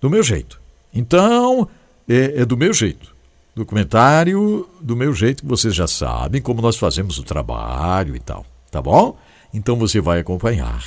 Do 0.00 0.08
meu 0.08 0.22
jeito. 0.22 0.60
Então, 0.94 1.68
é, 2.08 2.42
é 2.42 2.44
do 2.44 2.56
meu 2.56 2.72
jeito. 2.72 3.12
Documentário 3.54 4.68
do 4.80 4.96
meu 4.96 5.12
jeito, 5.12 5.42
que 5.42 5.48
vocês 5.48 5.74
já 5.74 5.86
sabem 5.86 6.40
como 6.40 6.62
nós 6.62 6.76
fazemos 6.76 7.18
o 7.18 7.24
trabalho 7.24 8.14
e 8.14 8.20
tal. 8.20 8.46
Tá 8.70 8.80
bom? 8.80 9.16
Então 9.52 9.76
você 9.76 10.00
vai 10.00 10.20
acompanhar. 10.20 10.84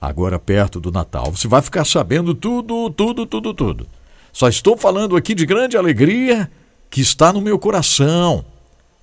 Agora, 0.00 0.38
perto 0.38 0.80
do 0.80 0.92
Natal, 0.92 1.32
você 1.32 1.48
vai 1.48 1.60
ficar 1.60 1.84
sabendo 1.84 2.34
tudo, 2.34 2.88
tudo, 2.90 3.26
tudo, 3.26 3.52
tudo. 3.52 3.86
Só 4.32 4.48
estou 4.48 4.76
falando 4.76 5.16
aqui 5.16 5.34
de 5.34 5.46
grande 5.46 5.76
alegria 5.76 6.50
que 6.90 7.00
está 7.00 7.32
no 7.32 7.40
meu 7.40 7.58
coração 7.58 8.44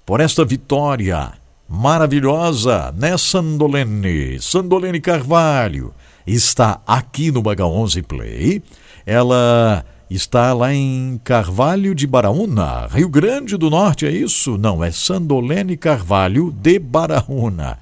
por 0.05 0.20
esta 0.20 0.46
vitória 0.46 1.34
maravilhosa, 1.67 2.94
né, 2.98 3.17
Sandolene? 3.17 4.39
Sandolene 4.39 5.00
Carvalho 5.01 5.94
está 6.25 6.82
aqui 6.86 7.32
no 7.32 7.41
Baga 7.41 7.65
11 7.65 8.01
Play. 8.03 8.62
Ela 9.05 9.86
está 10.10 10.53
lá 10.53 10.74
em 10.74 11.20
Carvalho 11.24 11.96
de 11.96 12.05
Baraúna, 12.05 12.88
Rio 12.88 13.10
Grande 13.10 13.58
do 13.58 13.70
Norte, 13.70 14.05
é 14.05 14.12
isso? 14.12 14.58
Não, 14.58 14.84
é 14.84 14.91
Sandolene 14.91 15.75
Carvalho 15.77 16.51
de 16.51 16.77
Baraúna. 16.79 17.79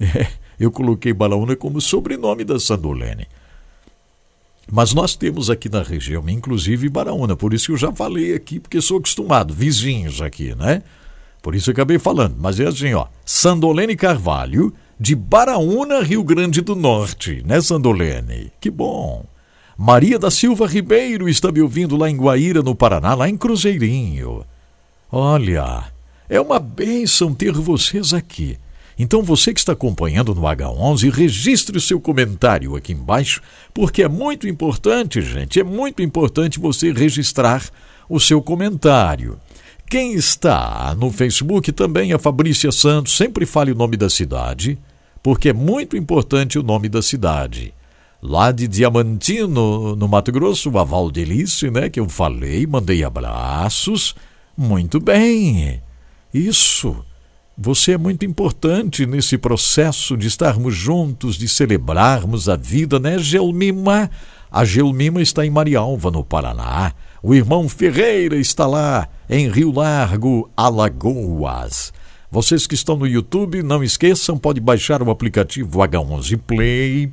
É, 0.00 0.26
eu 0.58 0.70
coloquei 0.70 1.12
Baraúna 1.12 1.54
como 1.54 1.80
sobrenome 1.80 2.44
da 2.44 2.58
Sandolene. 2.58 3.26
Mas 4.70 4.92
nós 4.92 5.14
temos 5.14 5.48
aqui 5.48 5.68
na 5.68 5.82
região, 5.82 6.28
inclusive 6.28 6.88
Baraúna, 6.88 7.36
por 7.36 7.54
isso 7.54 7.66
que 7.66 7.72
eu 7.72 7.76
já 7.76 7.92
falei 7.92 8.34
aqui, 8.34 8.58
porque 8.58 8.80
sou 8.80 8.98
acostumado, 8.98 9.54
vizinhos 9.54 10.20
aqui, 10.20 10.54
né? 10.56 10.82
Por 11.40 11.54
isso 11.54 11.70
eu 11.70 11.72
acabei 11.72 11.98
falando. 11.98 12.34
Mas 12.38 12.58
é 12.58 12.66
assim, 12.66 12.92
ó, 12.92 13.06
Sandolene 13.24 13.94
Carvalho, 13.94 14.74
de 14.98 15.14
Baraúna, 15.14 16.00
Rio 16.00 16.24
Grande 16.24 16.60
do 16.60 16.74
Norte, 16.74 17.42
né, 17.46 17.60
Sandolene? 17.60 18.50
Que 18.60 18.68
bom. 18.68 19.24
Maria 19.78 20.18
da 20.18 20.30
Silva 20.30 20.66
Ribeiro 20.66 21.28
está 21.28 21.52
me 21.52 21.60
ouvindo 21.60 21.96
lá 21.96 22.10
em 22.10 22.16
Guaíra, 22.16 22.62
no 22.62 22.74
Paraná, 22.74 23.14
lá 23.14 23.28
em 23.28 23.36
Cruzeirinho. 23.36 24.44
Olha, 25.12 25.84
é 26.28 26.40
uma 26.40 26.58
bênção 26.58 27.32
ter 27.32 27.52
vocês 27.52 28.12
aqui. 28.12 28.58
Então 28.98 29.22
você 29.22 29.52
que 29.52 29.60
está 29.60 29.72
acompanhando 29.72 30.34
no 30.34 30.42
H11, 30.42 31.10
registre 31.10 31.76
o 31.76 31.80
seu 31.80 32.00
comentário 32.00 32.76
aqui 32.76 32.92
embaixo, 32.92 33.42
porque 33.74 34.02
é 34.02 34.08
muito 34.08 34.48
importante, 34.48 35.20
gente, 35.20 35.60
é 35.60 35.64
muito 35.64 36.02
importante 36.02 36.58
você 36.58 36.92
registrar 36.92 37.62
o 38.08 38.18
seu 38.18 38.40
comentário. 38.40 39.38
Quem 39.88 40.14
está 40.14 40.96
no 40.98 41.12
Facebook 41.12 41.70
também 41.72 42.12
é 42.12 42.18
Fabrícia 42.18 42.72
Santos, 42.72 43.16
sempre 43.16 43.44
fale 43.44 43.70
o 43.72 43.76
nome 43.76 43.96
da 43.96 44.08
cidade, 44.08 44.78
porque 45.22 45.50
é 45.50 45.52
muito 45.52 45.96
importante 45.96 46.58
o 46.58 46.62
nome 46.62 46.88
da 46.88 47.02
cidade. 47.02 47.74
Lá 48.22 48.50
de 48.50 48.66
Diamantino, 48.66 49.94
no 49.94 50.08
Mato 50.08 50.32
Grosso, 50.32 50.76
a 50.78 50.84
Valdelice, 50.84 51.70
né, 51.70 51.90
que 51.90 52.00
eu 52.00 52.08
falei, 52.08 52.66
mandei 52.66 53.04
abraços. 53.04 54.14
Muito 54.56 54.98
bem. 54.98 55.82
Isso. 56.32 57.04
Você 57.58 57.92
é 57.92 57.98
muito 57.98 58.26
importante 58.26 59.06
nesse 59.06 59.38
processo 59.38 60.14
de 60.14 60.26
estarmos 60.26 60.74
juntos, 60.74 61.36
de 61.36 61.48
celebrarmos 61.48 62.50
a 62.50 62.56
vida, 62.56 63.00
né, 63.00 63.18
Gelmima? 63.18 64.10
A 64.50 64.62
Gelmima 64.62 65.22
está 65.22 65.44
em 65.44 65.48
Marialva, 65.48 66.10
no 66.10 66.22
Paraná. 66.22 66.92
O 67.22 67.34
irmão 67.34 67.66
Ferreira 67.66 68.36
está 68.36 68.66
lá, 68.66 69.08
em 69.28 69.48
Rio 69.48 69.72
Largo, 69.72 70.50
Alagoas. 70.54 71.94
Vocês 72.30 72.66
que 72.66 72.74
estão 72.74 72.94
no 72.94 73.06
YouTube, 73.06 73.62
não 73.62 73.82
esqueçam, 73.82 74.36
pode 74.36 74.60
baixar 74.60 75.02
o 75.02 75.10
aplicativo 75.10 75.78
H11 75.78 76.38
Play 76.46 77.10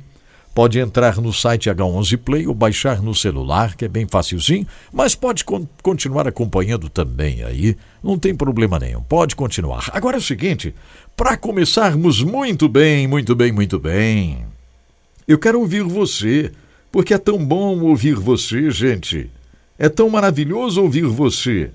Pode 0.54 0.78
entrar 0.78 1.16
no 1.16 1.32
site 1.32 1.68
H11 1.68 2.16
Play 2.18 2.46
ou 2.46 2.54
baixar 2.54 3.02
no 3.02 3.14
celular, 3.14 3.74
que 3.74 3.84
é 3.84 3.88
bem 3.88 4.06
facilzinho, 4.06 4.66
mas 4.92 5.16
pode 5.16 5.44
con 5.44 5.66
continuar 5.82 6.28
acompanhando 6.28 6.88
também 6.88 7.42
aí, 7.42 7.76
não 8.02 8.16
tem 8.16 8.34
problema 8.34 8.78
nenhum, 8.78 9.02
pode 9.02 9.34
continuar. 9.34 9.90
Agora 9.92 10.16
é 10.16 10.20
o 10.20 10.22
seguinte, 10.22 10.72
para 11.16 11.36
começarmos 11.36 12.22
muito 12.22 12.68
bem, 12.68 13.08
muito 13.08 13.34
bem, 13.34 13.50
muito 13.50 13.80
bem, 13.80 14.46
eu 15.26 15.38
quero 15.38 15.58
ouvir 15.58 15.82
você, 15.82 16.52
porque 16.92 17.14
é 17.14 17.18
tão 17.18 17.44
bom 17.44 17.80
ouvir 17.80 18.14
você, 18.14 18.70
gente. 18.70 19.30
É 19.78 19.88
tão 19.88 20.08
maravilhoso 20.08 20.82
ouvir 20.82 21.06
você. 21.06 21.70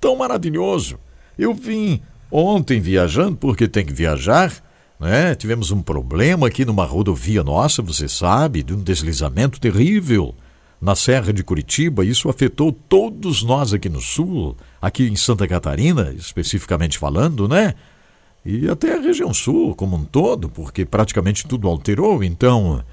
Tão 0.00 0.16
maravilhoso. 0.16 0.98
Eu 1.38 1.54
vim 1.54 2.00
ontem 2.30 2.80
viajando, 2.80 3.36
porque 3.36 3.66
tem 3.66 3.84
que 3.84 3.92
viajar, 3.92 4.52
né? 4.98 5.34
Tivemos 5.34 5.70
um 5.70 5.82
problema 5.82 6.46
aqui 6.46 6.64
numa 6.64 6.84
rodovia 6.84 7.42
nossa, 7.42 7.82
você 7.82 8.08
sabe, 8.08 8.62
de 8.62 8.74
um 8.74 8.82
deslizamento 8.82 9.60
terrível 9.60 10.34
na 10.80 10.94
Serra 10.94 11.32
de 11.32 11.42
Curitiba. 11.42 12.04
Isso 12.04 12.28
afetou 12.28 12.72
todos 12.72 13.42
nós 13.42 13.72
aqui 13.72 13.88
no 13.88 14.00
Sul, 14.00 14.56
aqui 14.80 15.08
em 15.08 15.16
Santa 15.16 15.48
Catarina, 15.48 16.14
especificamente 16.16 16.98
falando, 16.98 17.48
né? 17.48 17.74
E 18.44 18.68
até 18.68 18.94
a 18.94 19.00
região 19.00 19.32
sul 19.32 19.74
como 19.74 19.96
um 19.96 20.04
todo, 20.04 20.50
porque 20.50 20.84
praticamente 20.84 21.46
tudo 21.46 21.66
alterou. 21.66 22.22
Então, 22.22 22.84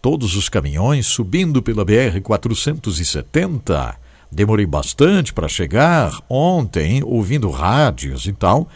todos 0.00 0.36
os 0.36 0.48
caminhões 0.48 1.06
subindo 1.06 1.60
pela 1.60 1.84
BR-470. 1.84 3.96
Demorei 4.30 4.66
bastante 4.66 5.32
para 5.32 5.48
chegar 5.48 6.16
ontem, 6.28 7.02
ouvindo 7.02 7.50
rádios 7.50 8.26
e 8.26 8.32
tal. 8.32 8.68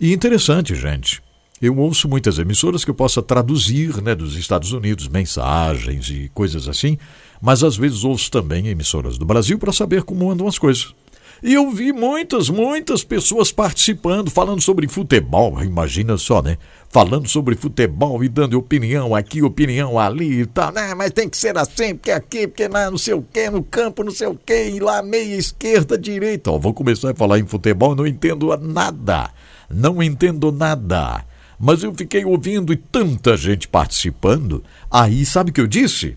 E 0.00 0.12
interessante, 0.12 0.74
gente. 0.74 1.22
Eu 1.66 1.76
ouço 1.78 2.08
muitas 2.08 2.38
emissoras 2.38 2.84
que 2.84 2.90
eu 2.92 2.94
possa 2.94 3.20
traduzir 3.20 4.00
né, 4.00 4.14
dos 4.14 4.36
Estados 4.36 4.70
Unidos, 4.70 5.08
mensagens 5.08 6.08
e 6.08 6.30
coisas 6.32 6.68
assim, 6.68 6.96
mas 7.42 7.64
às 7.64 7.76
vezes 7.76 8.04
ouço 8.04 8.30
também 8.30 8.68
emissoras 8.68 9.18
do 9.18 9.26
Brasil 9.26 9.58
para 9.58 9.72
saber 9.72 10.04
como 10.04 10.30
andam 10.30 10.46
as 10.46 10.60
coisas. 10.60 10.94
E 11.42 11.54
eu 11.54 11.68
vi 11.72 11.92
muitas, 11.92 12.48
muitas 12.48 13.02
pessoas 13.02 13.50
participando, 13.50 14.30
falando 14.30 14.60
sobre 14.60 14.86
futebol, 14.86 15.60
imagina 15.60 16.16
só, 16.16 16.40
né? 16.40 16.56
Falando 16.88 17.28
sobre 17.28 17.56
futebol 17.56 18.22
e 18.22 18.28
dando 18.28 18.56
opinião 18.56 19.12
aqui, 19.12 19.42
opinião 19.42 19.98
ali 19.98 20.42
e 20.42 20.46
tal, 20.46 20.70
né? 20.70 20.94
Mas 20.94 21.10
tem 21.10 21.28
que 21.28 21.36
ser 21.36 21.58
assim, 21.58 21.96
porque 21.96 22.12
aqui, 22.12 22.46
porque 22.46 22.68
lá 22.68 22.88
não 22.88 22.96
sei 22.96 23.14
o 23.14 23.22
quê, 23.22 23.50
no 23.50 23.64
campo 23.64 24.04
não 24.04 24.12
sei 24.12 24.28
o 24.28 24.36
quê, 24.36 24.70
e 24.72 24.78
lá 24.78 25.02
meia 25.02 25.34
esquerda, 25.34 25.98
direita. 25.98 26.52
Ó, 26.52 26.58
vou 26.58 26.72
começar 26.72 27.10
a 27.10 27.14
falar 27.14 27.40
em 27.40 27.46
futebol, 27.46 27.96
não 27.96 28.06
entendo 28.06 28.56
nada. 28.56 29.30
Não 29.68 30.00
entendo 30.00 30.52
nada 30.52 31.24
mas 31.58 31.82
eu 31.82 31.94
fiquei 31.94 32.24
ouvindo 32.24 32.72
e 32.72 32.76
tanta 32.76 33.36
gente 33.36 33.68
participando. 33.68 34.62
Aí, 34.90 35.24
sabe 35.24 35.50
o 35.50 35.52
que 35.52 35.60
eu 35.60 35.66
disse? 35.66 36.16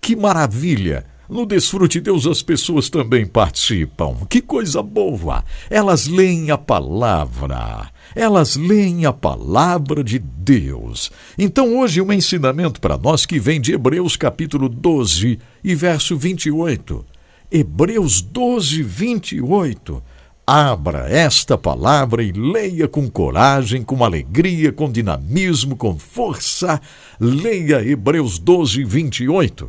Que 0.00 0.14
maravilha! 0.14 1.04
No 1.28 1.44
Desfrute 1.44 2.00
Deus 2.00 2.24
as 2.24 2.40
pessoas 2.40 2.88
também 2.88 3.26
participam. 3.26 4.14
Que 4.30 4.40
coisa 4.40 4.80
boa! 4.80 5.44
Elas 5.68 6.06
leem 6.06 6.52
a 6.52 6.58
palavra. 6.58 7.90
Elas 8.14 8.54
leem 8.54 9.06
a 9.06 9.12
palavra 9.12 10.04
de 10.04 10.20
Deus. 10.20 11.10
Então 11.36 11.76
hoje 11.78 12.00
um 12.00 12.12
ensinamento 12.12 12.80
para 12.80 12.96
nós 12.96 13.26
que 13.26 13.40
vem 13.40 13.60
de 13.60 13.72
Hebreus 13.72 14.16
capítulo 14.16 14.68
12 14.68 15.40
e 15.64 15.74
verso 15.74 16.16
28. 16.16 17.04
Hebreus 17.50 18.20
12, 18.20 18.82
28. 18.82 20.02
Abra 20.48 21.10
esta 21.10 21.58
palavra 21.58 22.22
e 22.22 22.30
leia 22.30 22.86
com 22.86 23.10
coragem, 23.10 23.82
com 23.82 24.04
alegria, 24.04 24.72
com 24.72 24.88
dinamismo, 24.88 25.74
com 25.74 25.98
força. 25.98 26.80
Leia 27.18 27.84
Hebreus 27.84 28.38
12, 28.38 28.84
28. 28.84 29.68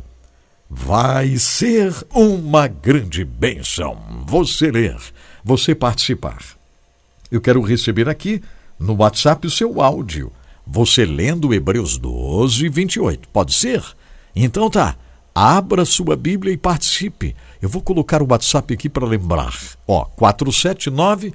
Vai 0.70 1.36
ser 1.36 1.92
uma 2.14 2.68
grande 2.68 3.24
bênção 3.24 3.98
você 4.24 4.70
ler, 4.70 4.96
você 5.42 5.74
participar. 5.74 6.38
Eu 7.28 7.40
quero 7.40 7.60
receber 7.60 8.08
aqui 8.08 8.40
no 8.78 8.98
WhatsApp 8.98 9.48
o 9.48 9.50
seu 9.50 9.82
áudio. 9.82 10.30
Você 10.64 11.04
lendo 11.04 11.52
Hebreus 11.52 11.98
12, 11.98 12.68
28. 12.68 13.28
Pode 13.30 13.52
ser? 13.52 13.82
Então 14.32 14.70
tá. 14.70 14.94
Abra 15.34 15.84
sua 15.84 16.16
Bíblia 16.16 16.52
e 16.52 16.56
participe. 16.56 17.34
Eu 17.60 17.68
vou 17.68 17.82
colocar 17.82 18.22
o 18.22 18.26
WhatsApp 18.30 18.72
aqui 18.72 18.88
para 18.88 19.06
lembrar. 19.06 19.54
Ó, 19.86 20.04
479 20.04 21.34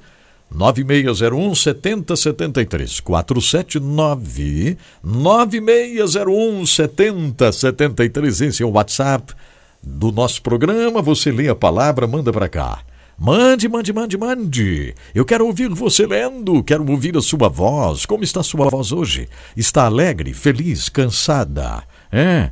9601 0.50 1.54
7073. 1.54 3.00
479 3.00 4.78
9601 5.02 6.66
7073. 6.66 8.40
Esse 8.40 8.62
é 8.62 8.66
o 8.66 8.70
WhatsApp 8.70 9.34
do 9.82 10.10
nosso 10.12 10.40
programa. 10.42 11.02
Você 11.02 11.30
lê 11.30 11.48
a 11.48 11.54
palavra, 11.54 12.06
manda 12.06 12.32
para 12.32 12.48
cá. 12.48 12.80
Mande, 13.18 13.68
mande, 13.68 13.92
mande, 13.92 14.18
mande. 14.18 14.94
Eu 15.14 15.24
quero 15.24 15.46
ouvir 15.46 15.68
você 15.68 16.04
lendo, 16.06 16.64
quero 16.64 16.88
ouvir 16.90 17.16
a 17.16 17.20
sua 17.20 17.48
voz. 17.48 18.06
Como 18.06 18.24
está 18.24 18.40
a 18.40 18.44
sua 18.44 18.68
voz 18.68 18.90
hoje? 18.90 19.28
Está 19.56 19.84
alegre, 19.84 20.32
feliz, 20.32 20.88
cansada? 20.88 21.84
É? 22.10 22.50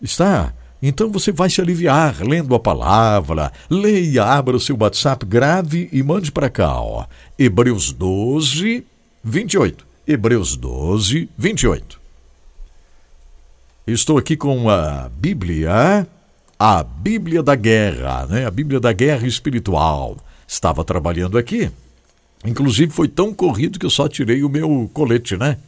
Está 0.00 0.54
então 0.82 1.10
você 1.10 1.32
vai 1.32 1.50
se 1.50 1.60
aliviar 1.60 2.22
lendo 2.22 2.54
a 2.54 2.60
palavra. 2.60 3.52
Leia, 3.68 4.24
abra 4.24 4.56
o 4.56 4.60
seu 4.60 4.76
WhatsApp, 4.78 5.26
grave 5.26 5.88
e 5.92 6.02
mande 6.02 6.30
para 6.30 6.48
cá, 6.48 6.80
ó. 6.80 7.06
Hebreus 7.38 7.92
12, 7.92 8.86
28. 9.24 9.86
Hebreus 10.06 10.56
12, 10.56 11.28
28. 11.36 12.00
Estou 13.86 14.18
aqui 14.18 14.36
com 14.36 14.68
a 14.70 15.08
Bíblia, 15.08 16.06
a 16.58 16.82
Bíblia 16.82 17.42
da 17.42 17.54
Guerra, 17.54 18.26
né? 18.26 18.46
A 18.46 18.50
Bíblia 18.50 18.78
da 18.78 18.92
Guerra 18.92 19.26
Espiritual. 19.26 20.16
Estava 20.46 20.84
trabalhando 20.84 21.36
aqui. 21.36 21.70
Inclusive 22.44 22.92
foi 22.92 23.08
tão 23.08 23.34
corrido 23.34 23.78
que 23.78 23.86
eu 23.86 23.90
só 23.90 24.08
tirei 24.08 24.44
o 24.44 24.48
meu 24.48 24.88
colete, 24.94 25.36
né? 25.36 25.58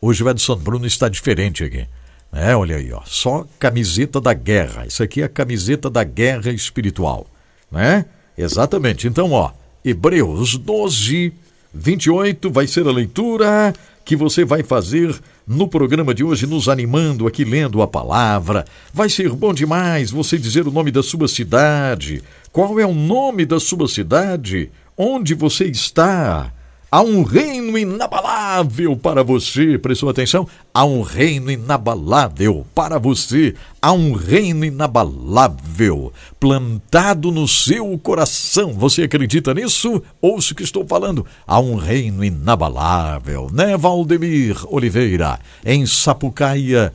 Hoje 0.00 0.24
o 0.24 0.28
Edson 0.28 0.56
Bruno 0.56 0.86
está 0.86 1.08
diferente 1.08 1.62
aqui. 1.62 1.86
É, 2.32 2.56
olha 2.56 2.76
aí, 2.76 2.90
ó, 2.92 3.02
só 3.04 3.46
camiseta 3.58 4.18
da 4.20 4.32
guerra. 4.32 4.86
Isso 4.86 5.02
aqui 5.02 5.20
é 5.20 5.24
a 5.24 5.28
camiseta 5.28 5.90
da 5.90 6.02
guerra 6.02 6.50
espiritual, 6.50 7.26
né? 7.70 8.06
Exatamente. 8.36 9.06
Então, 9.06 9.32
ó, 9.32 9.50
Hebreus 9.84 10.56
12, 10.56 11.32
28 11.74 12.50
vai 12.50 12.66
ser 12.66 12.86
a 12.86 12.90
leitura 12.90 13.74
que 14.04 14.16
você 14.16 14.44
vai 14.44 14.62
fazer 14.62 15.14
no 15.46 15.68
programa 15.68 16.14
de 16.14 16.24
hoje, 16.24 16.46
nos 16.46 16.68
animando 16.68 17.26
aqui 17.26 17.44
lendo 17.44 17.82
a 17.82 17.86
palavra. 17.86 18.64
Vai 18.94 19.10
ser 19.10 19.28
bom 19.30 19.52
demais 19.52 20.10
você 20.10 20.38
dizer 20.38 20.66
o 20.66 20.72
nome 20.72 20.90
da 20.90 21.02
sua 21.02 21.28
cidade. 21.28 22.22
Qual 22.50 22.80
é 22.80 22.86
o 22.86 22.94
nome 22.94 23.44
da 23.44 23.60
sua 23.60 23.86
cidade? 23.88 24.70
Onde 24.96 25.34
você 25.34 25.66
está? 25.66 26.52
Há 26.94 27.00
um 27.00 27.22
reino 27.22 27.78
inabalável 27.78 28.94
para 28.94 29.24
você. 29.24 29.78
Prestou 29.78 30.10
atenção? 30.10 30.46
Há 30.74 30.84
um 30.84 31.00
reino 31.00 31.50
inabalável 31.50 32.66
para 32.74 32.98
você. 32.98 33.54
Há 33.80 33.94
um 33.94 34.12
reino 34.12 34.62
inabalável 34.62 36.12
plantado 36.38 37.32
no 37.32 37.48
seu 37.48 37.98
coração. 37.98 38.74
Você 38.74 39.04
acredita 39.04 39.54
nisso? 39.54 40.02
Ouça 40.20 40.52
o 40.52 40.54
que 40.54 40.64
estou 40.64 40.86
falando. 40.86 41.24
Há 41.46 41.58
um 41.60 41.76
reino 41.76 42.22
inabalável, 42.22 43.48
né, 43.50 43.74
Valdemir 43.74 44.62
Oliveira? 44.66 45.40
Em 45.64 45.86
Sapucaia, 45.86 46.92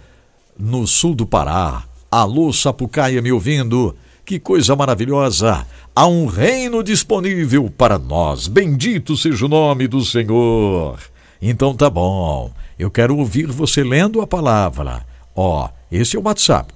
no 0.60 0.86
sul 0.86 1.16
do 1.16 1.26
Pará. 1.26 1.86
Alô, 2.12 2.54
Sapucaia, 2.54 3.20
me 3.20 3.32
ouvindo? 3.32 3.96
Que 4.24 4.40
coisa 4.40 4.76
maravilhosa! 4.76 5.66
Há 6.00 6.06
um 6.06 6.28
reino 6.28 6.84
disponível 6.84 7.74
para 7.76 7.98
nós. 7.98 8.48
Bendito 8.48 9.18
seja 9.18 9.48
o 9.48 9.50
nome 9.50 9.88
do 9.88 10.06
Senhor. 10.06 11.00
Então 11.42 11.74
tá 11.74 11.90
bom. 11.90 12.52
Eu 12.78 12.92
quero 12.92 13.18
ouvir 13.18 13.48
você 13.48 13.84
lendo 13.84 14.22
a 14.22 14.28
palavra. 14.28 15.04
Ó, 15.36 15.68
esse 15.90 16.18
é 16.18 16.20
o 16.20 16.24
WhatsApp, 16.24 16.74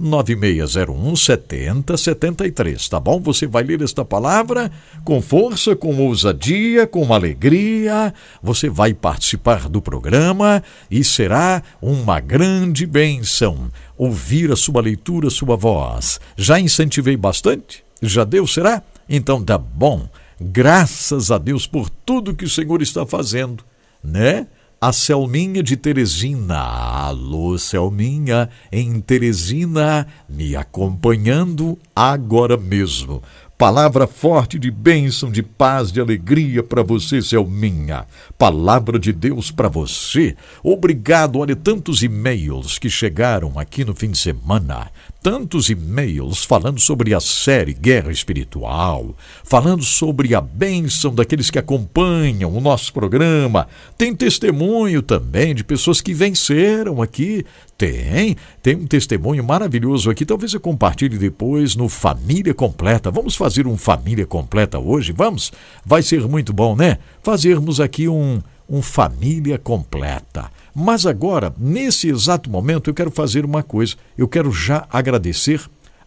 479-9601-7073, 0.00 2.88
tá 2.88 2.98
bom? 2.98 3.20
Você 3.20 3.46
vai 3.46 3.62
ler 3.62 3.80
esta 3.80 4.04
palavra 4.04 4.72
com 5.04 5.22
força, 5.22 5.76
com 5.76 5.96
ousadia, 5.96 6.84
com 6.84 7.14
alegria. 7.14 8.12
Você 8.42 8.68
vai 8.68 8.92
participar 8.92 9.68
do 9.68 9.80
programa 9.80 10.64
e 10.90 11.04
será 11.04 11.62
uma 11.80 12.18
grande 12.18 12.86
bênção 12.86 13.70
ouvir 13.96 14.50
a 14.50 14.56
sua 14.56 14.82
leitura, 14.82 15.28
a 15.28 15.30
sua 15.30 15.56
voz. 15.56 16.18
Já 16.36 16.58
incentivei 16.58 17.16
bastante? 17.16 17.84
Já 18.02 18.24
deu, 18.24 18.48
será? 18.48 18.82
Então 19.08 19.40
tá 19.42 19.56
bom. 19.56 20.08
Graças 20.40 21.30
a 21.30 21.38
Deus 21.38 21.68
por 21.68 21.88
tudo 21.88 22.34
que 22.34 22.44
o 22.44 22.50
Senhor 22.50 22.82
está 22.82 23.06
fazendo, 23.06 23.62
né? 24.02 24.48
A 24.86 24.92
Selminha 24.92 25.62
de 25.62 25.78
Teresina. 25.78 26.58
Alô, 26.58 27.56
Selminha, 27.56 28.50
em 28.70 29.00
Teresina, 29.00 30.06
me 30.28 30.54
acompanhando 30.54 31.78
agora 31.96 32.58
mesmo. 32.58 33.22
Palavra 33.56 34.06
forte 34.06 34.58
de 34.58 34.70
bênção, 34.70 35.32
de 35.32 35.42
paz, 35.42 35.90
de 35.90 36.02
alegria 36.02 36.62
para 36.62 36.82
você, 36.82 37.22
Selminha. 37.22 38.04
Palavra 38.36 38.98
de 38.98 39.10
Deus 39.10 39.50
para 39.50 39.70
você. 39.70 40.36
Obrigado. 40.62 41.38
Olha, 41.38 41.56
tantos 41.56 42.02
e-mails 42.02 42.78
que 42.78 42.90
chegaram 42.90 43.58
aqui 43.58 43.86
no 43.86 43.94
fim 43.94 44.10
de 44.10 44.18
semana 44.18 44.90
tantos 45.24 45.70
e-mails 45.70 46.44
falando 46.44 46.78
sobre 46.78 47.14
a 47.14 47.18
série 47.18 47.72
Guerra 47.72 48.12
Espiritual, 48.12 49.16
falando 49.42 49.82
sobre 49.82 50.34
a 50.34 50.40
bênção 50.42 51.14
daqueles 51.14 51.48
que 51.48 51.58
acompanham 51.58 52.54
o 52.54 52.60
nosso 52.60 52.92
programa. 52.92 53.66
Tem 53.96 54.14
testemunho 54.14 55.00
também 55.00 55.54
de 55.54 55.64
pessoas 55.64 56.02
que 56.02 56.12
venceram 56.12 57.00
aqui. 57.00 57.42
Tem, 57.78 58.36
tem 58.62 58.76
um 58.76 58.86
testemunho 58.86 59.42
maravilhoso 59.42 60.10
aqui. 60.10 60.26
Talvez 60.26 60.52
eu 60.52 60.60
compartilhe 60.60 61.16
depois 61.16 61.74
no 61.74 61.88
Família 61.88 62.52
Completa. 62.52 63.10
Vamos 63.10 63.34
fazer 63.34 63.66
um 63.66 63.78
Família 63.78 64.26
Completa 64.26 64.78
hoje? 64.78 65.10
Vamos? 65.10 65.50
Vai 65.86 66.02
ser 66.02 66.20
muito 66.28 66.52
bom, 66.52 66.76
né? 66.76 66.98
Fazermos 67.22 67.80
aqui 67.80 68.08
um, 68.08 68.42
um 68.68 68.82
Família 68.82 69.56
Completa. 69.56 70.50
Mas 70.74 71.06
agora, 71.06 71.54
nesse 71.56 72.08
exato 72.08 72.50
momento, 72.50 72.90
eu 72.90 72.94
quero 72.94 73.10
fazer 73.10 73.44
uma 73.44 73.62
coisa. 73.62 73.94
Eu 74.18 74.26
quero 74.26 74.50
já 74.50 74.86
agradecer 74.90 75.60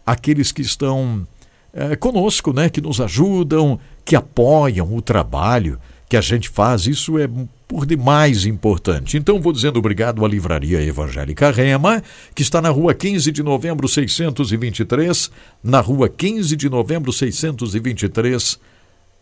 aqueles 0.04 0.52
que 0.52 0.60
estão 0.60 1.26
é, 1.72 1.96
conosco, 1.96 2.52
né? 2.52 2.68
Que 2.68 2.80
nos 2.80 3.00
ajudam, 3.00 3.80
que 4.04 4.14
apoiam 4.14 4.94
o 4.94 5.00
trabalho 5.00 5.78
que 6.08 6.16
a 6.16 6.20
gente 6.20 6.48
faz. 6.48 6.86
Isso 6.86 7.18
é 7.18 7.28
por 7.66 7.84
demais 7.84 8.46
importante. 8.46 9.16
Então 9.16 9.40
vou 9.40 9.52
dizendo 9.52 9.78
obrigado 9.78 10.24
à 10.24 10.28
Livraria 10.28 10.82
Evangélica 10.82 11.50
Rema, 11.50 12.02
que 12.34 12.42
está 12.42 12.60
na 12.62 12.70
rua 12.70 12.94
15 12.94 13.30
de 13.30 13.42
novembro 13.42 13.86
623, 13.86 15.30
na 15.62 15.80
rua 15.80 16.08
15 16.08 16.56
de 16.56 16.68
novembro 16.68 17.12
623 17.12 18.58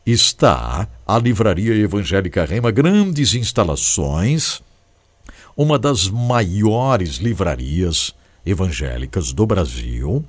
está 0.06 0.88
a 1.04 1.18
Livraria 1.18 1.74
Evangélica 1.74 2.44
Rema, 2.44 2.70
grandes 2.70 3.34
instalações 3.34 4.62
uma 5.56 5.78
das 5.78 6.08
maiores 6.08 7.16
livrarias 7.16 8.14
evangélicas 8.44 9.32
do 9.32 9.46
Brasil. 9.46 10.24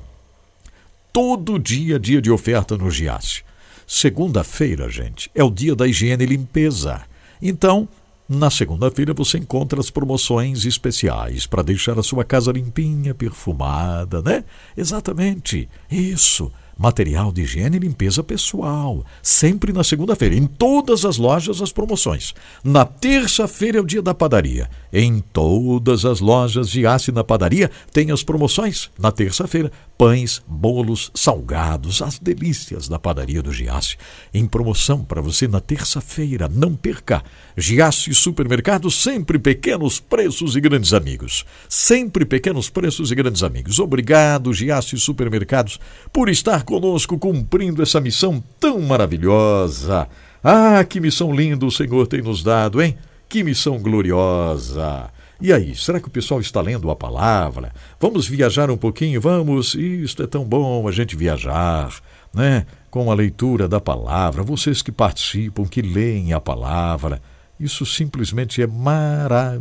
Todo 1.14 1.58
dia 1.58 2.00
dia 2.00 2.22
de 2.22 2.30
oferta 2.30 2.78
no 2.78 2.92
Giasse. 2.92 3.44
Segunda-feira, 3.88 4.90
gente, 4.90 5.32
é 5.34 5.44
o 5.44 5.50
dia 5.50 5.76
da 5.76 5.88
higiene 5.88 6.24
e 6.24 6.28
limpeza. 6.28 7.02
Então, 7.42 7.88
na 8.28 8.52
segunda-feira 8.52 9.14
você 9.14 9.40
encontra 9.40 9.80
as 9.80 9.90
promoções 9.90 10.66
especiais 10.66 11.48
para 11.48 11.64
deixar 11.64 11.98
a 11.98 12.04
sua 12.04 12.24
casa 12.24 12.52
limpinha, 12.52 13.16
perfumada, 13.16 14.22
né? 14.22 14.44
Exatamente. 14.78 15.68
Isso 15.90 16.52
material 16.80 17.30
de 17.30 17.42
higiene 17.42 17.76
e 17.76 17.80
limpeza 17.82 18.24
pessoal. 18.24 19.06
Sempre 19.22 19.74
na 19.74 19.84
segunda-feira. 19.84 20.34
Em 20.34 20.48
todas 20.48 21.04
as 21.04 21.18
lojas, 21.18 21.62
as 21.62 21.74
promoções. 21.74 22.34
Na 22.64 22.86
terça-feira 22.86 23.80
é 23.80 23.82
o 23.82 23.86
dia 23.86 24.02
da 24.02 24.14
padaria. 24.14 24.70
Em 24.92 25.20
todas 25.20 26.06
as 26.06 26.22
lojas 26.22 26.70
de 26.70 26.88
Aço 26.88 27.12
na 27.12 27.24
padaria 27.24 27.70
tem 27.92 28.12
as 28.12 28.24
promoções. 28.24 28.90
Na 28.98 29.12
terça-feira, 29.12 29.70
pães, 29.98 30.42
bolos, 30.48 31.12
salgados, 31.14 32.02
as 32.02 32.18
delícias 32.18 32.88
da 32.88 32.98
padaria 32.98 33.42
do 33.42 33.52
Giasse. 33.52 33.98
Em 34.34 34.48
promoção 34.48 35.04
para 35.04 35.22
você 35.22 35.50
na 35.50 35.60
terça-feira. 35.60 36.48
Não 36.48 36.74
perca. 36.76 37.22
Giasse 37.58 38.14
Supermercado, 38.16 38.90
sempre 38.90 39.38
pequenos 39.38 40.00
preços 40.00 40.56
e 40.56 40.62
grandes 40.62 40.94
amigos. 40.94 41.44
Sempre 41.68 42.24
pequenos 42.24 42.70
preços 42.70 43.12
e 43.12 43.16
grandes 43.16 43.44
amigos. 43.44 43.80
Obrigado, 43.80 44.54
Giasse 44.54 44.98
Supermercados, 44.98 45.78
por 46.14 46.30
estar 46.30 46.64
conosco 46.70 47.18
cumprindo 47.18 47.82
essa 47.82 48.00
missão 48.00 48.44
tão 48.60 48.80
maravilhosa. 48.80 50.08
Ah, 50.44 50.84
que 50.84 51.00
missão 51.00 51.34
linda 51.34 51.66
o 51.66 51.72
Senhor 51.72 52.06
tem 52.06 52.22
nos 52.22 52.44
dado, 52.44 52.80
hein? 52.80 52.96
Que 53.28 53.44
missão 53.44 53.80
gloriosa! 53.80 55.10
E 55.42 55.52
aí, 55.52 55.76
será 55.76 56.00
que 56.00 56.08
o 56.08 56.12
pessoal 56.12 56.40
está 56.40 56.62
lendo 56.62 56.92
a 56.92 56.96
palavra? 56.96 57.74
Vamos 58.00 58.28
viajar 58.28 58.70
um 58.70 58.78
pouquinho? 58.78 59.20
Vamos? 59.20 59.74
Isto 59.74 60.22
é 60.22 60.28
tão 60.28 60.46
bom 60.46 60.88
a 60.88 60.92
gente 60.92 61.16
viajar, 61.16 61.92
né? 62.32 62.68
Com 62.92 63.12
a 63.12 63.16
leitura 63.16 63.68
da 63.68 63.82
palavra, 63.82 64.44
vocês 64.44 64.84
que 64.84 64.92
participam, 64.92 65.66
que 65.66 65.82
leem 65.82 66.34
a 66.34 66.40
palavra. 66.40 67.20
Isso 67.60 67.84
simplesmente 67.84 68.62
é 68.62 68.68
maravilhoso. 68.68 69.60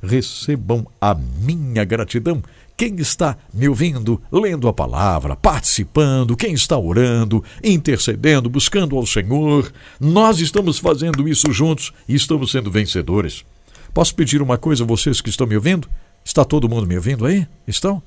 Recebam 0.00 0.86
a 1.00 1.14
minha 1.14 1.84
gratidão. 1.84 2.40
Quem 2.78 2.94
está 3.00 3.36
me 3.52 3.68
ouvindo, 3.68 4.22
lendo 4.30 4.68
a 4.68 4.72
palavra, 4.72 5.34
participando, 5.34 6.36
quem 6.36 6.52
está 6.52 6.78
orando, 6.78 7.42
intercedendo, 7.62 8.48
buscando 8.48 8.96
ao 8.96 9.04
Senhor, 9.04 9.72
nós 9.98 10.38
estamos 10.38 10.78
fazendo 10.78 11.28
isso 11.28 11.52
juntos 11.52 11.92
e 12.08 12.14
estamos 12.14 12.52
sendo 12.52 12.70
vencedores. 12.70 13.44
Posso 13.92 14.14
pedir 14.14 14.40
uma 14.40 14.56
coisa 14.56 14.84
a 14.84 14.86
vocês 14.86 15.20
que 15.20 15.28
estão 15.28 15.44
me 15.44 15.56
ouvindo? 15.56 15.88
Está 16.24 16.44
todo 16.44 16.68
mundo 16.68 16.86
me 16.86 16.94
ouvindo 16.94 17.26
aí? 17.26 17.48
Estão? 17.66 18.00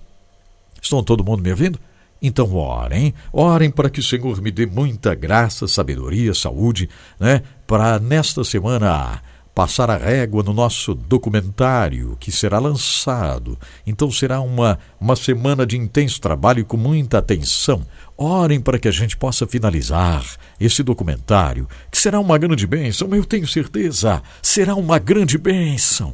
Estão 0.81 1.03
todo 1.03 1.21
mundo 1.21 1.43
me 1.43 1.51
ouvindo? 1.51 1.77
Então 2.21 2.55
orem, 2.55 3.13
orem 3.33 3.69
para 3.69 3.89
que 3.89 3.99
o 3.99 4.03
Senhor 4.03 4.41
me 4.41 4.51
dê 4.51 4.65
muita 4.65 5.13
graça, 5.13 5.67
sabedoria, 5.67 6.33
saúde, 6.33 6.89
né? 7.19 7.43
Para 7.67 7.99
nesta 7.99 8.41
semana 8.45 9.21
passar 9.53 9.89
a 9.89 9.97
régua 9.97 10.43
no 10.43 10.53
nosso 10.53 10.95
documentário 10.95 12.15
que 12.19 12.31
será 12.31 12.59
lançado. 12.59 13.57
Então 13.85 14.09
será 14.11 14.39
uma, 14.39 14.79
uma 14.99 15.15
semana 15.15 15.65
de 15.65 15.77
intenso 15.77 16.21
trabalho 16.21 16.65
com 16.65 16.77
muita 16.77 17.17
atenção. 17.17 17.85
Orem 18.17 18.61
para 18.61 18.79
que 18.79 18.87
a 18.87 18.91
gente 18.91 19.17
possa 19.17 19.45
finalizar 19.45 20.25
esse 20.59 20.83
documentário, 20.83 21.67
que 21.91 21.97
será 21.97 22.19
uma 22.19 22.37
grande 22.37 22.65
bênção, 22.67 23.13
eu 23.13 23.25
tenho 23.25 23.47
certeza, 23.47 24.21
será 24.41 24.75
uma 24.75 24.99
grande 24.99 25.37
bênção. 25.37 26.13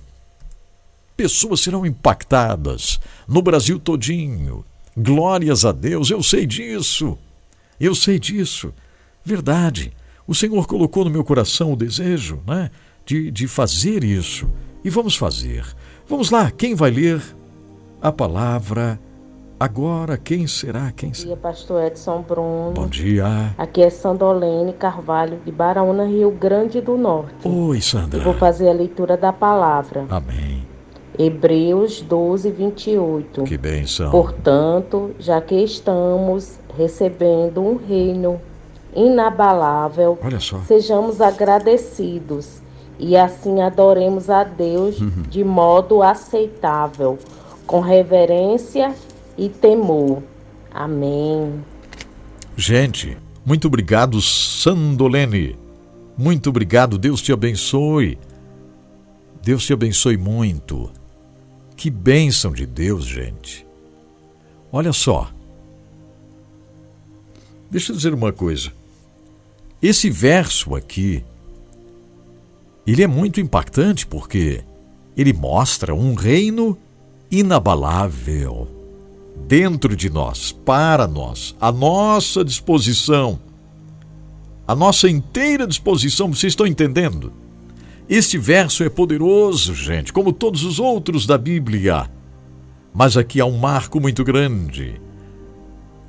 Pessoas 1.15 1.61
serão 1.61 1.85
impactadas 1.85 2.99
no 3.27 3.41
Brasil 3.41 3.79
todinho. 3.79 4.63
Glórias 4.95 5.65
a 5.65 5.71
Deus, 5.71 6.09
eu 6.09 6.23
sei 6.23 6.45
disso. 6.45 7.17
Eu 7.79 7.93
sei 7.93 8.19
disso. 8.19 8.73
Verdade. 9.25 9.91
O 10.27 10.35
Senhor 10.35 10.67
colocou 10.67 11.03
no 11.05 11.09
meu 11.09 11.23
coração 11.23 11.73
o 11.73 11.75
desejo, 11.75 12.41
né? 12.45 12.69
De, 13.07 13.31
de 13.31 13.47
fazer 13.47 14.03
isso. 14.03 14.47
E 14.83 14.89
vamos 14.89 15.15
fazer. 15.15 15.65
Vamos 16.05 16.29
lá, 16.29 16.51
quem 16.51 16.75
vai 16.75 16.91
ler 16.91 17.21
a 18.01 18.11
palavra 18.11 18.99
agora? 19.57 20.17
Quem 20.17 20.45
será? 20.45 20.91
Quem 20.91 21.13
será? 21.13 21.29
Bom 21.29 21.35
dia, 21.35 21.41
pastor 21.41 21.83
Edson 21.85 22.21
Bruno. 22.21 22.71
Bom 22.73 22.87
dia. 22.87 23.55
Aqui 23.57 23.81
é 23.81 23.89
Sandolene 23.89 24.73
Carvalho, 24.73 25.39
de 25.45 25.51
Baraúna, 25.51 26.05
Rio 26.05 26.31
Grande 26.31 26.81
do 26.81 26.97
Norte. 26.97 27.47
Oi, 27.47 27.79
Sandra. 27.79 28.19
Eu 28.19 28.23
vou 28.25 28.33
fazer 28.33 28.69
a 28.69 28.73
leitura 28.73 29.15
da 29.15 29.31
palavra. 29.31 30.05
Amém. 30.09 30.67
Hebreus 31.17 32.01
12, 32.01 32.51
28. 32.51 33.43
Que 33.43 33.57
bênção. 33.57 34.11
Portanto, 34.11 35.15
já 35.17 35.41
que 35.41 35.55
estamos 35.55 36.59
recebendo 36.77 37.61
um 37.61 37.77
reino 37.77 38.39
inabalável, 38.93 40.19
sejamos 40.67 41.21
agradecidos 41.21 42.66
e 42.99 43.15
assim 43.15 43.61
adoremos 43.61 44.29
a 44.29 44.43
Deus 44.43 44.99
Uhum. 44.99 45.23
de 45.29 45.43
modo 45.43 46.01
aceitável, 46.01 47.17
com 47.65 47.79
reverência 47.79 48.95
e 49.37 49.49
temor. 49.49 50.23
Amém. 50.73 51.63
Gente, 52.55 53.17
muito 53.45 53.67
obrigado, 53.67 54.21
Sandolene. 54.21 55.57
Muito 56.17 56.49
obrigado, 56.49 56.97
Deus 56.97 57.21
te 57.21 57.31
abençoe. 57.31 58.17
Deus 59.43 59.65
te 59.65 59.73
abençoe 59.73 60.17
muito. 60.17 60.89
Que 61.75 61.89
bênção 61.91 62.51
de 62.51 62.65
Deus, 62.65 63.05
gente. 63.05 63.65
Olha 64.71 64.91
só. 64.91 65.29
Deixa 67.69 67.91
eu 67.91 67.95
dizer 67.95 68.13
uma 68.13 68.31
coisa. 68.33 68.71
Esse 69.81 70.09
verso 70.09 70.75
aqui, 70.75 71.23
ele 72.91 73.03
é 73.03 73.07
muito 73.07 73.41
impactante 73.41 74.07
porque 74.07 74.63
ele 75.15 75.33
mostra 75.33 75.93
um 75.93 76.13
reino 76.13 76.77
inabalável 77.29 78.67
dentro 79.47 79.95
de 79.95 80.09
nós, 80.09 80.51
para 80.51 81.07
nós, 81.07 81.55
à 81.59 81.71
nossa 81.71 82.43
disposição. 82.43 83.39
A 84.67 84.75
nossa 84.75 85.09
inteira 85.09 85.67
disposição, 85.67 86.33
vocês 86.33 86.51
estão 86.51 86.65
entendendo? 86.65 87.31
Este 88.09 88.37
verso 88.37 88.83
é 88.83 88.89
poderoso, 88.89 89.75
gente, 89.75 90.13
como 90.13 90.31
todos 90.31 90.63
os 90.63 90.79
outros 90.79 91.25
da 91.25 91.37
Bíblia. 91.37 92.09
Mas 92.93 93.17
aqui 93.17 93.39
há 93.41 93.45
um 93.45 93.57
marco 93.57 93.99
muito 93.99 94.23
grande 94.23 94.99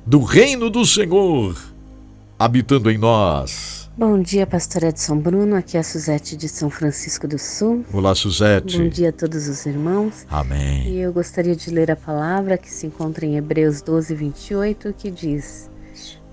do 0.05 0.23
reino 0.23 0.69
do 0.69 0.85
Senhor 0.85 1.55
habitando 2.37 2.89
em 2.89 2.97
nós. 2.97 3.78
Bom 3.99 4.17
dia, 4.21 4.47
pastor 4.47 4.83
Edson 4.83 5.17
Bruno. 5.17 5.57
Aqui 5.57 5.75
é 5.75 5.81
a 5.81 5.83
Suzete 5.83 6.37
de 6.37 6.47
São 6.47 6.69
Francisco 6.69 7.27
do 7.27 7.37
Sul. 7.37 7.83
Olá, 7.91 8.15
Suzete. 8.15 8.77
Bom 8.77 8.87
dia 8.87 9.09
a 9.09 9.11
todos 9.11 9.49
os 9.49 9.65
irmãos. 9.65 10.25
Amém. 10.29 10.87
E 10.87 10.99
eu 10.99 11.11
gostaria 11.11 11.53
de 11.53 11.69
ler 11.69 11.91
a 11.91 11.97
palavra 11.97 12.57
que 12.57 12.71
se 12.71 12.87
encontra 12.87 13.25
em 13.25 13.35
Hebreus 13.35 13.81
12, 13.81 14.15
28, 14.15 14.95
que 14.97 15.11
diz: 15.11 15.69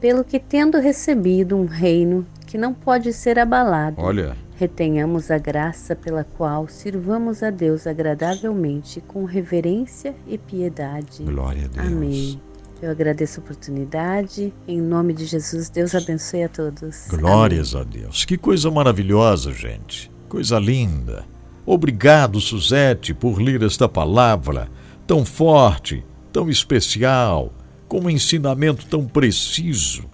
Pelo 0.01 0.23
que, 0.23 0.39
tendo 0.39 0.79
recebido 0.79 1.57
um 1.57 1.67
reino 1.67 2.25
que 2.47 2.57
não 2.57 2.73
pode 2.73 3.13
ser 3.13 3.37
abalado, 3.37 4.01
Olha, 4.01 4.37
retenhamos 4.55 5.33
a 5.33 5.39
graça 5.39 5.97
pela 5.97 6.23
qual 6.23 6.69
sirvamos 6.69 7.43
a 7.43 7.51
Deus 7.51 7.85
agradavelmente, 7.85 9.01
com 9.01 9.25
reverência 9.25 10.15
e 10.29 10.39
piedade. 10.39 11.25
glória 11.25 11.65
a 11.65 11.83
Deus. 11.83 11.87
Amém. 11.89 12.41
Eu 12.83 12.91
agradeço 12.91 13.41
a 13.41 13.43
oportunidade. 13.43 14.53
Em 14.69 14.81
nome 14.81 15.13
de 15.15 15.25
Jesus, 15.25 15.71
Deus 15.71 15.95
abençoe 15.95 16.45
a 16.45 16.49
todos. 16.49 17.07
Glórias 17.09 17.75
a 17.75 17.83
Deus. 17.83 18.25
Que 18.25 18.37
coisa 18.37 18.71
maravilhosa, 18.71 19.53
gente. 19.53 20.11
Coisa 20.29 20.59
linda. 20.59 21.25
Obrigado, 21.65 22.41
Suzete, 22.41 23.13
por 23.15 23.41
ler 23.41 23.63
esta 23.63 23.89
palavra 23.89 24.69
tão 25.07 25.25
forte, 25.25 26.05
tão 26.33 26.51
especial, 26.51 27.53
com 27.89 28.01
um 28.01 28.11
ensinamento 28.11 28.87
tão 28.87 29.07
preciso 29.07 30.05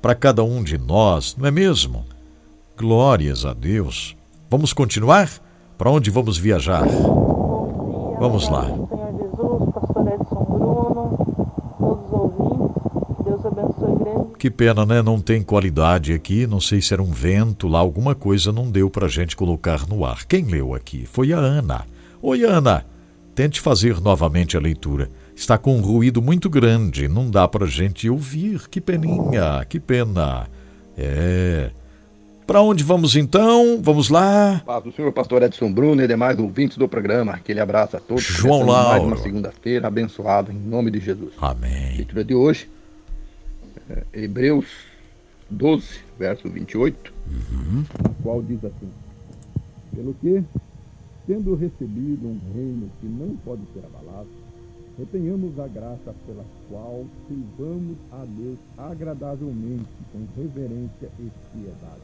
para 0.00 0.14
cada 0.14 0.42
um 0.42 0.62
de 0.62 0.76
nós, 0.76 1.36
não 1.36 1.46
é 1.46 1.50
mesmo? 1.50 2.04
Glórias 2.76 3.44
a 3.46 3.54
Deus. 3.54 4.16
Vamos 4.50 4.72
continuar? 4.72 5.30
Para 5.78 5.90
onde 5.90 6.10
vamos 6.10 6.36
viajar? 6.36 6.86
Vamos 8.18 8.48
lá. 8.48 8.66
Senhor 8.66 9.12
Jesus, 9.18 9.72
pastor 9.72 10.08
Edson 10.12 10.44
Bruno, 10.44 11.76
todos 11.78 12.04
os 12.04 12.12
ouvintes, 12.12 13.24
Deus 13.24 13.46
abençoe 13.46 13.96
grande. 13.96 14.31
Que 14.42 14.50
pena, 14.50 14.84
né? 14.84 15.00
Não 15.02 15.20
tem 15.20 15.40
qualidade 15.40 16.12
aqui. 16.12 16.48
Não 16.48 16.58
sei 16.58 16.82
se 16.82 16.92
era 16.92 17.00
um 17.00 17.12
vento 17.12 17.68
lá, 17.68 17.78
alguma 17.78 18.12
coisa 18.12 18.50
não 18.50 18.68
deu 18.68 18.90
pra 18.90 19.06
gente 19.06 19.36
colocar 19.36 19.86
no 19.86 20.04
ar. 20.04 20.24
Quem 20.24 20.44
leu 20.44 20.74
aqui? 20.74 21.06
Foi 21.06 21.32
a 21.32 21.38
Ana. 21.38 21.86
Oi, 22.20 22.42
Ana. 22.42 22.84
Tente 23.36 23.60
fazer 23.60 24.00
novamente 24.00 24.56
a 24.56 24.60
leitura. 24.60 25.08
Está 25.32 25.56
com 25.56 25.76
um 25.76 25.80
ruído 25.80 26.20
muito 26.20 26.50
grande, 26.50 27.06
não 27.06 27.30
dá 27.30 27.46
pra 27.46 27.66
gente 27.66 28.10
ouvir. 28.10 28.68
Que 28.68 28.80
peninha, 28.80 29.64
que 29.68 29.78
pena. 29.78 30.48
É. 30.98 31.70
Pra 32.44 32.62
onde 32.62 32.82
vamos 32.82 33.14
então? 33.14 33.78
Vamos 33.80 34.08
lá. 34.08 34.60
Paz 34.66 34.82
do 34.82 34.90
Senhor, 34.90 35.12
pastor 35.12 35.44
Edson 35.44 35.72
Bruno 35.72 36.02
e 36.02 36.08
demais 36.08 36.36
ouvintes 36.40 36.76
do 36.76 36.88
programa. 36.88 37.34
Aquele 37.34 37.60
abraço 37.60 37.96
a 37.96 38.00
todos. 38.00 38.24
João 38.24 38.62
Começando 38.62 38.76
Mais 38.76 38.88
Lauro. 38.88 39.06
uma 39.06 39.16
segunda-feira 39.18 39.86
abençoada 39.86 40.52
em 40.52 40.58
nome 40.58 40.90
de 40.90 40.98
Jesus. 40.98 41.32
Amém. 41.40 41.94
Leitura 41.98 42.24
de 42.24 42.34
hoje, 42.34 42.68
Hebreus 44.12 44.66
12, 45.50 46.00
verso 46.18 46.48
28, 46.48 47.12
o 48.08 48.22
qual 48.22 48.42
diz 48.42 48.64
assim: 48.64 48.88
Pelo 49.94 50.14
que, 50.14 50.42
tendo 51.26 51.54
recebido 51.54 52.26
um 52.26 52.38
reino 52.54 52.90
que 53.00 53.06
não 53.06 53.36
pode 53.44 53.62
ser 53.74 53.84
abalado, 53.84 54.28
retenhamos 54.98 55.58
a 55.58 55.68
graça 55.68 56.14
pela 56.26 56.44
qual 56.70 57.04
sirvamos 57.28 57.96
a 58.12 58.24
Deus 58.24 58.58
agradavelmente, 58.78 59.86
com 60.12 60.40
reverência 60.40 61.08
e 61.18 61.30
piedade. 61.52 62.02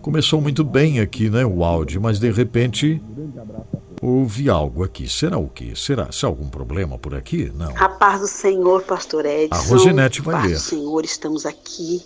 Começou 0.00 0.40
muito 0.40 0.64
bem 0.64 1.00
aqui, 1.00 1.30
né, 1.30 1.44
o 1.44 1.62
áudio, 1.64 2.00
mas 2.00 2.18
de 2.18 2.30
repente 2.30 3.00
Um 3.08 3.14
grande 3.14 3.38
abraço 3.38 3.66
a 3.72 3.76
todos. 3.76 3.91
Houve 4.02 4.50
algo 4.50 4.82
aqui. 4.82 5.08
Será 5.08 5.38
o 5.38 5.48
quê? 5.48 5.74
Será? 5.76 6.10
Se 6.10 6.26
há 6.26 6.28
algum 6.28 6.48
problema 6.48 6.98
por 6.98 7.14
aqui? 7.14 7.52
Não. 7.54 7.72
A 7.76 7.88
paz 7.88 8.20
do 8.20 8.26
Senhor, 8.26 8.82
pastor 8.82 9.24
Edson. 9.24 9.54
A 9.54 9.58
Rosinete 9.58 10.20
vai 10.20 10.34
paz 10.34 10.46
ler. 10.46 10.54
do 10.54 10.60
Senhor, 10.60 11.04
estamos 11.04 11.46
aqui 11.46 12.02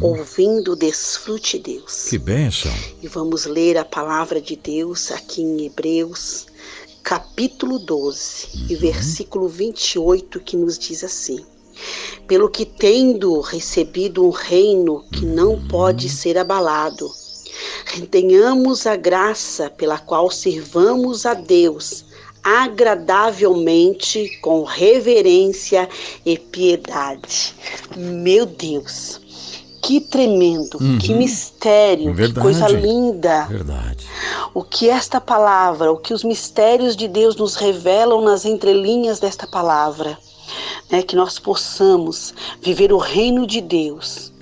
ouvindo 0.00 0.72
o 0.72 0.76
Desfrute 0.76 1.58
Deus. 1.58 2.06
Que 2.08 2.18
bênção. 2.18 2.72
E 3.02 3.08
vamos 3.08 3.46
ler 3.46 3.76
a 3.76 3.84
palavra 3.84 4.40
de 4.40 4.54
Deus 4.54 5.10
aqui 5.10 5.42
em 5.42 5.66
Hebreus, 5.66 6.46
capítulo 7.02 7.80
12, 7.80 8.66
e 8.70 8.76
versículo 8.76 9.48
28, 9.48 10.38
que 10.38 10.56
nos 10.56 10.78
diz 10.78 11.02
assim: 11.02 11.44
Pelo 12.28 12.48
que 12.48 12.64
tendo 12.64 13.40
recebido 13.40 14.24
um 14.24 14.30
reino 14.30 15.04
que 15.12 15.26
não 15.26 15.66
pode 15.66 16.08
ser 16.08 16.38
abalado, 16.38 17.10
retenhamos 17.86 18.86
a 18.86 18.96
graça 18.96 19.70
pela 19.70 19.98
qual 19.98 20.30
sirvamos 20.30 21.26
a 21.26 21.34
Deus 21.34 22.04
agradavelmente, 22.44 24.38
com 24.42 24.64
reverência 24.64 25.88
e 26.26 26.38
piedade. 26.38 27.54
Meu 27.96 28.44
Deus, 28.44 29.18
que 29.82 29.98
tremendo, 29.98 30.78
que 31.00 31.14
mistério, 31.14 32.10
que 32.10 32.16
Verdade. 32.16 32.40
coisa 32.40 32.68
linda. 32.68 33.46
Verdade. 33.46 34.06
O 34.52 34.62
que 34.62 34.90
esta 34.90 35.22
palavra, 35.22 35.90
o 35.90 35.96
que 35.96 36.12
os 36.12 36.22
mistérios 36.22 36.94
de 36.94 37.08
Deus 37.08 37.34
nos 37.36 37.54
revelam 37.54 38.20
nas 38.20 38.44
entrelinhas 38.44 39.18
desta 39.18 39.46
palavra, 39.46 40.18
né, 40.90 41.02
que 41.02 41.16
nós 41.16 41.38
possamos 41.38 42.34
viver 42.60 42.92
o 42.92 42.98
reino 42.98 43.46
de 43.46 43.62
Deus 43.62 44.33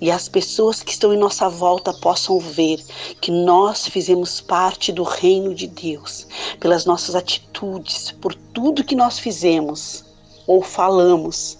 e 0.00 0.10
as 0.10 0.28
pessoas 0.28 0.82
que 0.82 0.92
estão 0.92 1.12
em 1.12 1.18
nossa 1.18 1.48
volta 1.48 1.92
possam 1.92 2.38
ver 2.38 2.80
que 3.20 3.30
nós 3.30 3.86
fizemos 3.86 4.40
parte 4.40 4.92
do 4.92 5.02
reino 5.02 5.54
de 5.54 5.66
Deus, 5.66 6.26
pelas 6.60 6.84
nossas 6.84 7.14
atitudes, 7.14 8.12
por 8.20 8.34
tudo 8.34 8.84
que 8.84 8.94
nós 8.94 9.18
fizemos 9.18 10.04
ou 10.46 10.62
falamos. 10.62 11.58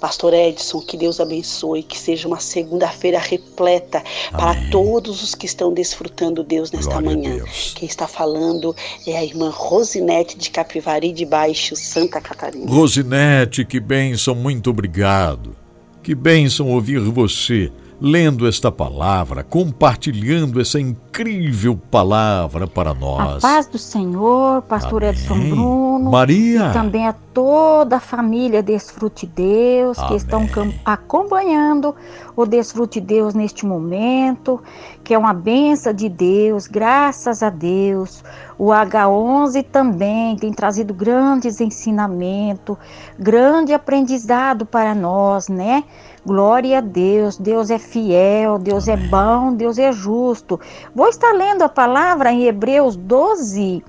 Pastor 0.00 0.34
Edson, 0.34 0.80
que 0.80 0.96
Deus 0.96 1.20
abençoe, 1.20 1.82
que 1.82 1.98
seja 1.98 2.26
uma 2.28 2.40
segunda-feira 2.40 3.18
repleta 3.18 4.02
para 4.30 4.54
todos 4.70 5.22
os 5.22 5.34
que 5.34 5.46
estão 5.46 5.72
desfrutando 5.72 6.42
Deus 6.42 6.70
nesta 6.72 7.00
Glória 7.00 7.16
manhã. 7.16 7.44
Quem 7.76 7.88
está 7.88 8.06
falando 8.06 8.74
é 9.06 9.16
a 9.16 9.24
irmã 9.24 9.50
Rosinete 9.50 10.36
de 10.36 10.50
Capivari 10.50 11.12
de 11.12 11.24
Baixo, 11.24 11.76
Santa 11.76 12.20
Catarina. 12.20 12.70
Rosinete, 12.70 13.64
que 13.64 13.80
bênção, 13.80 14.34
muito 14.34 14.68
obrigado. 14.68 15.61
Que 16.02 16.14
bênção 16.14 16.68
ouvir 16.68 16.98
você 16.98 17.70
lendo 18.04 18.48
esta 18.48 18.72
palavra, 18.72 19.44
compartilhando 19.44 20.60
essa 20.60 20.80
incrível 20.80 21.76
palavra 21.88 22.66
para 22.66 22.90
A 22.90 22.94
nós. 22.94 23.40
paz 23.42 23.68
do 23.68 23.78
Senhor, 23.78 24.60
pastor 24.62 25.04
Amém. 25.04 25.14
Edson 25.14 25.38
Bruno. 25.38 26.10
Maria. 26.10 26.70
E 26.70 26.72
também 26.72 27.06
a 27.06 27.12
toda 27.32 27.96
a 27.96 28.00
família 28.00 28.60
Desfrute 28.60 29.24
Deus 29.24 29.96
que 29.96 30.04
Amém. 30.04 30.16
estão 30.16 30.46
cam- 30.48 30.72
acompanhando 30.84 31.94
o 32.34 32.44
Desfrute 32.44 33.00
Deus 33.00 33.34
neste 33.34 33.64
momento, 33.64 34.60
que 35.04 35.14
é 35.14 35.18
uma 35.18 35.32
benção 35.32 35.92
de 35.92 36.08
Deus, 36.08 36.66
graças 36.66 37.40
a 37.40 37.50
Deus. 37.50 38.24
O 38.58 38.66
H11 38.72 39.64
também 39.70 40.34
tem 40.36 40.52
trazido 40.52 40.92
grandes 40.92 41.60
ensinamentos, 41.60 42.76
grande 43.18 43.72
aprendizado 43.72 44.66
para 44.66 44.92
nós, 44.94 45.48
né? 45.48 45.84
Glória 46.24 46.78
a 46.78 46.80
Deus, 46.80 47.36
Deus 47.36 47.68
é 47.68 47.80
fiel, 47.80 48.56
Deus 48.56 48.86
é 48.86 48.96
bom, 48.96 49.52
Deus 49.54 49.76
é 49.76 49.90
justo. 49.90 50.60
Vou 50.94 51.08
estar 51.08 51.32
lendo 51.32 51.62
a 51.62 51.68
palavra 51.68 52.30
em 52.30 52.44
Hebreus 52.44 52.94
12, 52.94 53.84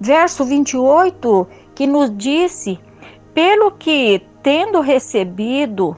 verso 0.00 0.46
28, 0.46 1.46
que 1.74 1.86
nos 1.86 2.10
disse: 2.16 2.80
Pelo 3.34 3.70
que, 3.70 4.22
tendo 4.42 4.80
recebido 4.80 5.94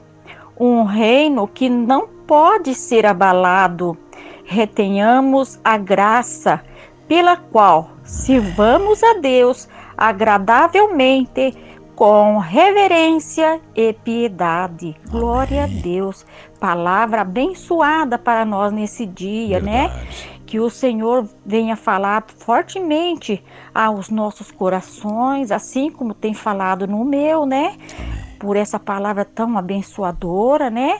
um 0.59 0.83
reino 0.83 1.47
que 1.47 1.69
não 1.69 2.05
pode 2.27 2.75
ser 2.75 3.05
abalado, 3.05 3.97
retenhamos 4.43 5.57
a 5.63 5.77
graça 5.77 6.61
pela 7.07 7.37
qual 7.37 7.91
sirvamos 8.03 9.01
a 9.03 9.13
Deus 9.13 9.69
agradavelmente 9.97 11.55
com 11.97 12.37
reverência 12.37 13.59
e 13.75 13.91
piedade. 13.91 14.95
Glória 15.09 15.63
a 15.63 15.67
Deus. 15.67 16.23
Palavra 16.59 17.21
abençoada 17.21 18.19
para 18.19 18.45
nós 18.45 18.71
nesse 18.71 19.03
dia, 19.03 19.59
né? 19.59 19.87
Verdade. 19.87 20.37
Que 20.45 20.59
o 20.59 20.69
Senhor 20.69 21.27
venha 21.43 21.75
falar 21.75 22.23
fortemente 22.37 23.43
aos 23.73 24.09
nossos 24.11 24.51
corações, 24.51 25.51
assim 25.51 25.89
como 25.89 26.13
tem 26.13 26.35
falado 26.35 26.85
no 26.85 27.03
meu, 27.03 27.47
né? 27.47 27.75
Por 28.37 28.55
essa 28.55 28.79
palavra 28.79 29.25
tão 29.25 29.57
abençoadora, 29.57 30.69
né? 30.69 30.99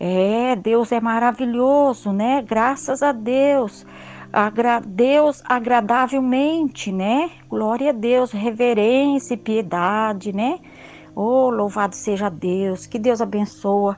É, 0.00 0.56
Deus 0.56 0.90
é 0.92 1.00
maravilhoso, 1.00 2.10
né? 2.10 2.40
Graças 2.40 3.02
a 3.02 3.12
Deus. 3.12 3.84
Agra 4.32 4.80
Deus 4.80 5.42
agradavelmente, 5.46 6.92
né? 6.92 7.30
Glória 7.48 7.90
a 7.90 7.92
Deus, 7.92 8.30
reverência 8.30 9.34
e 9.34 9.38
piedade, 9.38 10.32
né? 10.32 10.60
Oh, 11.14 11.50
louvado 11.50 11.96
seja 11.96 12.28
Deus, 12.28 12.86
que 12.86 12.98
Deus 12.98 13.20
abençoa 13.20 13.96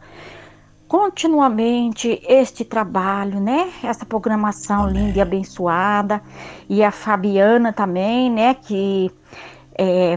continuamente 0.86 2.20
este 2.26 2.64
trabalho, 2.64 3.40
né? 3.40 3.70
Essa 3.82 4.04
programação 4.04 4.88
linda 4.88 5.18
e 5.18 5.20
abençoada. 5.20 6.22
E 6.68 6.82
a 6.82 6.90
Fabiana 6.90 7.72
também, 7.72 8.30
né? 8.30 8.54
Que 8.54 9.10
é, 9.78 10.16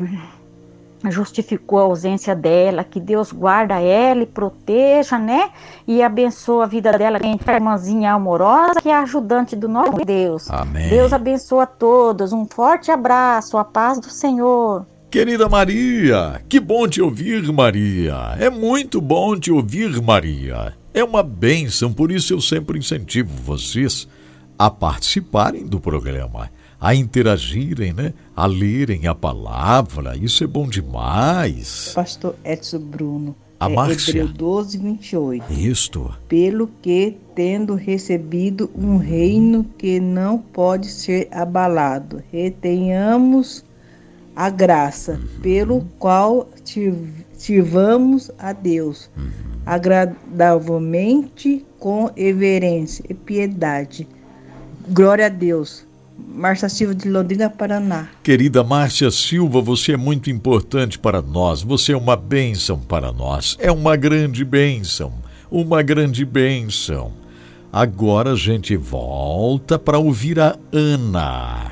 justificou 1.11 1.79
a 1.79 1.83
ausência 1.83 2.35
dela, 2.35 2.83
que 2.83 2.99
Deus 2.99 3.31
guarda 3.31 3.79
ela 3.79 4.23
e 4.23 4.25
proteja, 4.25 5.17
né? 5.17 5.49
E 5.87 6.01
abençoa 6.01 6.63
a 6.63 6.67
vida 6.67 6.97
dela, 6.97 7.19
que 7.19 7.25
é 7.27 7.51
a 7.51 7.55
irmãzinha 7.55 8.13
amorosa, 8.13 8.81
que 8.81 8.89
é 8.89 8.95
ajudante 8.95 9.55
do 9.55 9.67
nosso 9.67 10.05
Deus. 10.05 10.49
Amém. 10.49 10.89
Deus 10.89 11.11
abençoa 11.11 11.63
a 11.63 11.67
todos. 11.67 12.33
Um 12.33 12.45
forte 12.45 12.91
abraço, 12.91 13.57
a 13.57 13.63
paz 13.63 13.99
do 13.99 14.09
Senhor. 14.09 14.85
Querida 15.09 15.47
Maria, 15.47 16.41
que 16.49 16.59
bom 16.59 16.87
te 16.87 16.99
ouvir, 16.99 17.43
Maria. 17.51 18.35
É 18.39 18.49
muito 18.49 18.99
bom 18.99 19.39
te 19.39 19.51
ouvir, 19.51 20.01
Maria. 20.01 20.73
É 20.91 21.03
uma 21.03 21.21
bênção, 21.21 21.93
por 21.93 22.11
isso 22.11 22.33
eu 22.33 22.41
sempre 22.41 22.79
incentivo 22.79 23.29
vocês 23.43 24.07
a 24.57 24.69
participarem 24.69 25.65
do 25.65 25.79
programa, 25.79 26.49
a 26.83 26.93
interagirem, 26.93 27.93
né? 27.93 28.13
A 28.35 28.45
lerem 28.45 29.07
a 29.07 29.15
palavra. 29.15 30.17
Isso 30.17 30.43
é 30.43 30.47
bom 30.47 30.67
demais. 30.67 31.93
Pastor 31.95 32.35
Edson 32.43 32.79
Bruno. 32.79 33.33
A 33.57 33.71
é 33.71 33.73
Márcia. 33.73 34.23
Hebreu 34.23 34.27
12, 34.27 34.77
28. 34.79 35.53
Isto. 35.53 36.13
Pelo 36.27 36.69
que, 36.81 37.15
tendo 37.33 37.75
recebido 37.75 38.69
um 38.75 38.97
reino 38.97 39.63
que 39.77 40.01
não 40.01 40.37
pode 40.37 40.89
ser 40.89 41.29
abalado, 41.31 42.21
retenhamos 42.29 43.63
a 44.35 44.49
graça, 44.49 45.21
pelo 45.41 45.85
qual 45.97 46.49
sirvamos 47.31 48.29
a 48.37 48.51
Deus, 48.51 49.09
agradavelmente, 49.65 51.65
com 51.79 52.11
reverência 52.13 53.05
e 53.07 53.13
piedade. 53.13 54.05
Glória 54.89 55.27
a 55.27 55.29
Deus. 55.29 55.85
Márcia 56.33 56.67
Silva 56.67 56.95
de 56.95 57.07
Londrina, 57.07 57.47
Paraná. 57.47 58.07
Querida 58.23 58.63
Márcia 58.63 59.11
Silva, 59.11 59.61
você 59.61 59.91
é 59.91 59.97
muito 59.97 60.31
importante 60.31 60.97
para 60.97 61.21
nós. 61.21 61.61
Você 61.61 61.91
é 61.91 61.97
uma 61.97 62.15
bênção 62.15 62.79
para 62.79 63.13
nós. 63.13 63.55
É 63.59 63.71
uma 63.71 63.95
grande 63.95 64.43
bênção. 64.43 65.13
Uma 65.51 65.83
grande 65.83 66.25
bênção. 66.25 67.13
Agora 67.71 68.31
a 68.31 68.35
gente 68.35 68.75
volta 68.75 69.77
para 69.77 69.99
ouvir 69.99 70.39
a 70.39 70.57
Ana. 70.71 71.71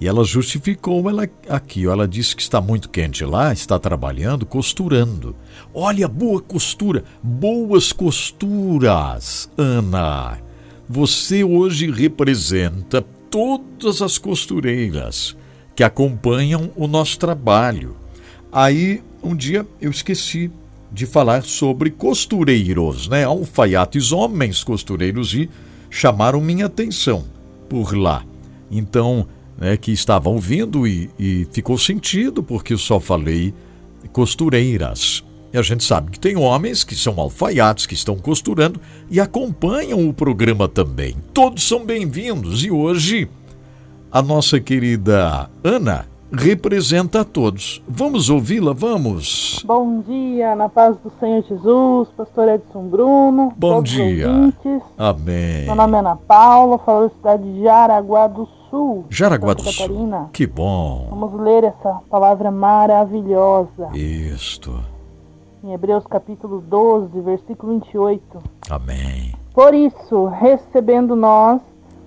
E 0.00 0.06
ela 0.06 0.22
justificou 0.22 1.10
ela 1.10 1.28
aqui. 1.48 1.84
ó, 1.88 1.92
Ela 1.92 2.06
disse 2.06 2.36
que 2.36 2.42
está 2.42 2.60
muito 2.60 2.88
quente 2.88 3.24
lá, 3.24 3.52
está 3.52 3.76
trabalhando, 3.76 4.46
costurando. 4.46 5.34
Olha, 5.74 6.06
boa 6.06 6.40
costura, 6.40 7.02
boas 7.20 7.92
costuras, 7.92 9.50
Ana. 9.58 10.38
Você 10.88 11.42
hoje 11.42 11.90
representa 11.90 13.04
todas 13.30 14.02
as 14.02 14.18
costureiras 14.18 15.36
que 15.74 15.84
acompanham 15.84 16.70
o 16.74 16.86
nosso 16.86 17.18
trabalho. 17.18 17.96
Aí, 18.50 19.02
um 19.22 19.36
dia 19.36 19.66
eu 19.80 19.90
esqueci 19.90 20.50
de 20.90 21.04
falar 21.04 21.42
sobre 21.42 21.90
costureiros, 21.90 23.08
né? 23.08 23.24
Alfaiates, 23.24 24.12
homens 24.12 24.64
costureiros, 24.64 25.34
e 25.34 25.50
chamaram 25.90 26.40
minha 26.40 26.66
atenção 26.66 27.24
por 27.68 27.96
lá. 27.96 28.24
Então, 28.70 29.26
né, 29.58 29.76
que 29.76 29.92
estavam 29.92 30.34
ouvindo 30.34 30.86
e, 30.86 31.10
e 31.18 31.46
ficou 31.52 31.76
sentido, 31.76 32.42
porque 32.42 32.72
eu 32.72 32.78
só 32.78 33.00
falei 33.00 33.52
costureiras. 34.12 35.22
E 35.56 35.58
a 35.58 35.62
gente 35.62 35.84
sabe 35.84 36.10
que 36.10 36.20
tem 36.20 36.36
homens 36.36 36.84
que 36.84 36.94
são 36.94 37.18
alfaiates, 37.18 37.86
que 37.86 37.94
estão 37.94 38.14
costurando 38.14 38.78
e 39.10 39.18
acompanham 39.18 40.06
o 40.06 40.12
programa 40.12 40.68
também. 40.68 41.16
Todos 41.32 41.66
são 41.66 41.82
bem-vindos 41.82 42.62
e 42.62 42.70
hoje 42.70 43.26
a 44.12 44.20
nossa 44.20 44.60
querida 44.60 45.48
Ana 45.64 46.04
representa 46.30 47.22
a 47.22 47.24
todos. 47.24 47.82
Vamos 47.88 48.28
ouvi-la? 48.28 48.74
Vamos! 48.74 49.62
Bom 49.64 50.02
dia, 50.06 50.54
na 50.54 50.68
paz 50.68 50.94
do 51.02 51.10
Senhor 51.18 51.42
Jesus, 51.48 52.08
pastor 52.14 52.50
Edson 52.50 52.88
Bruno. 52.88 53.54
Bom 53.56 53.82
dia. 53.82 54.28
ouvintes. 54.28 54.82
Amém. 54.98 55.64
Meu 55.64 55.74
nome 55.74 55.96
é 55.96 56.00
Ana 56.00 56.16
Paula, 56.16 56.76
falo 56.76 57.08
da 57.08 57.14
cidade 57.14 57.50
de 57.50 57.62
Jaraguá 57.62 58.26
do 58.26 58.46
Sul. 58.68 59.06
Jaraguá 59.08 59.54
do 59.54 59.62
Sul. 59.62 60.28
Que 60.34 60.46
bom. 60.46 61.06
Vamos 61.08 61.40
ler 61.40 61.64
essa 61.64 61.94
palavra 62.10 62.50
maravilhosa 62.50 63.88
Isto. 63.94 64.95
Em 65.66 65.72
Hebreus 65.72 66.06
capítulo 66.06 66.60
12, 66.60 67.20
versículo 67.22 67.72
28. 67.72 68.38
Amém. 68.70 69.34
Por 69.52 69.74
isso, 69.74 70.26
recebendo 70.26 71.16
nós 71.16 71.60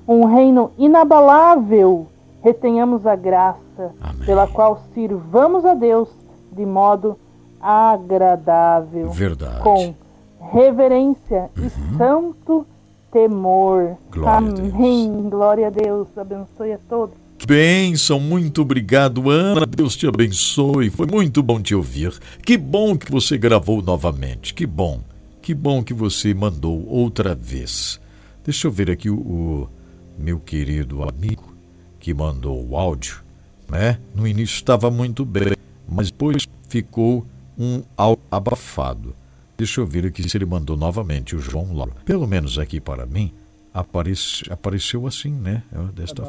um 0.08 0.24
reino 0.24 0.72
inabalável, 0.78 2.08
retenhamos 2.42 3.06
a 3.06 3.18
graça 3.18 3.94
Amém. 4.02 4.26
pela 4.26 4.48
qual 4.48 4.80
sirvamos 4.94 5.66
a 5.66 5.74
Deus 5.74 6.08
de 6.54 6.66
modo 6.66 7.20
agradável, 7.60 9.10
Verdade. 9.10 9.62
com 9.62 9.94
reverência 10.40 11.50
e 11.58 11.70
santo 11.98 12.66
temor. 13.12 13.82
Uhum. 13.84 13.98
Glória 14.10 14.38
a 14.38 14.52
Deus. 14.54 14.74
Amém. 14.74 15.30
Glória 15.30 15.68
a 15.68 15.70
Deus. 15.70 16.08
Abençoe 16.18 16.72
a 16.72 16.80
todos. 16.88 17.19
Bênção, 17.46 18.20
muito 18.20 18.62
obrigado, 18.62 19.30
Ana. 19.30 19.66
Deus 19.66 19.96
te 19.96 20.08
abençoe. 20.08 20.90
Foi 20.90 21.08
muito 21.08 21.42
bom 21.42 21.62
te 21.62 21.74
ouvir. 21.74 22.14
Que 22.46 22.58
bom 22.58 22.98
que 22.98 23.12
você 23.12 23.38
gravou 23.38 23.82
novamente. 23.82 24.54
Que 24.54 24.66
bom. 24.66 25.02
Que 25.02 25.10
que 25.50 25.56
bom 25.56 25.84
que 25.84 25.96
você 25.96 26.32
mandou 26.32 26.88
outra 26.88 27.34
vez. 27.34 28.00
Deixa 28.46 28.68
eu 28.68 28.72
ver 28.72 28.92
aqui 28.92 29.10
o, 29.10 29.18
o 29.18 29.70
meu 30.16 30.40
querido 30.40 31.02
amigo 31.02 31.56
que 32.00 32.14
mandou 32.14 32.64
o 32.70 32.78
áudio, 32.78 33.24
né? 33.68 33.98
No 34.14 34.28
início 34.28 34.54
estava 34.54 34.92
muito 34.92 35.26
bem, 35.26 35.56
mas 35.88 36.12
depois 36.12 36.48
ficou 36.68 37.26
um 37.58 37.82
abafado. 38.30 39.16
Deixa 39.58 39.82
eu 39.82 39.88
ver 39.88 40.06
aqui 40.06 40.30
se 40.30 40.38
ele 40.38 40.46
mandou 40.46 40.78
novamente 40.78 41.36
o 41.36 41.40
João 41.40 41.74
Lauro. 41.74 41.96
Pelo 42.06 42.28
menos 42.28 42.60
aqui 42.60 42.80
para 42.80 43.08
mim, 43.08 43.34
aparece, 43.74 44.44
apareceu 44.52 45.06
assim, 45.08 45.32
né? 45.32 45.64
Desta, 45.94 46.24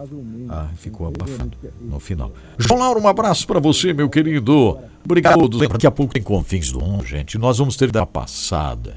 ah, 0.49 0.69
ficou 0.77 1.07
abafado 1.07 1.57
no 1.81 1.99
final. 1.99 2.33
João 2.59 2.81
Lauro, 2.81 3.01
um 3.01 3.09
abraço 3.09 3.47
para 3.47 3.59
você, 3.59 3.93
meu 3.93 4.09
querido. 4.09 4.79
Obrigado 5.05 5.35
a 5.35 5.39
todos. 5.39 5.61
Daqui 5.61 5.87
a 5.87 5.91
pouco 5.91 6.13
tem 6.13 6.23
Confins 6.23 6.71
do 6.71 6.81
Mundo, 6.81 7.05
gente. 7.05 7.39
Nós 7.39 7.59
vamos 7.59 7.77
ter 7.77 7.91
da 7.91 8.07
passada 8.07 8.97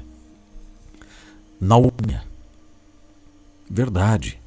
na 1.60 1.76
Ucrânia. 1.76 2.22
Verdade. 3.68 4.38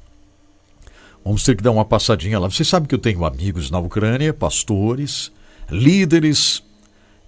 Vamos 1.24 1.42
ter 1.42 1.56
que 1.56 1.62
dar 1.62 1.72
uma 1.72 1.84
passadinha 1.84 2.38
lá. 2.38 2.48
Você 2.48 2.64
sabe 2.64 2.86
que 2.86 2.94
eu 2.94 2.98
tenho 2.98 3.24
amigos 3.24 3.70
na 3.70 3.78
Ucrânia, 3.78 4.32
pastores, 4.32 5.30
líderes. 5.70 6.62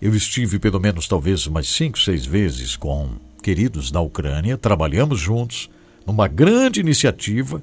Eu 0.00 0.14
estive 0.14 0.58
pelo 0.58 0.80
menos 0.80 1.06
talvez 1.06 1.46
umas 1.46 1.68
cinco, 1.68 1.98
seis 1.98 2.24
vezes 2.24 2.76
com 2.76 3.10
queridos 3.42 3.92
na 3.92 4.00
Ucrânia. 4.00 4.56
Trabalhamos 4.56 5.18
juntos 5.20 5.68
numa 6.11 6.26
grande 6.26 6.80
iniciativa 6.80 7.62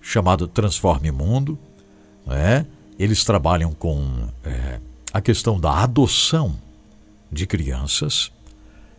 chamada 0.00 0.48
Transforme 0.48 1.12
Mundo. 1.12 1.56
Né? 2.26 2.66
Eles 2.98 3.24
trabalham 3.24 3.72
com 3.72 4.28
é, 4.42 4.80
a 5.12 5.20
questão 5.20 5.60
da 5.60 5.82
adoção 5.82 6.58
de 7.30 7.46
crianças 7.46 8.32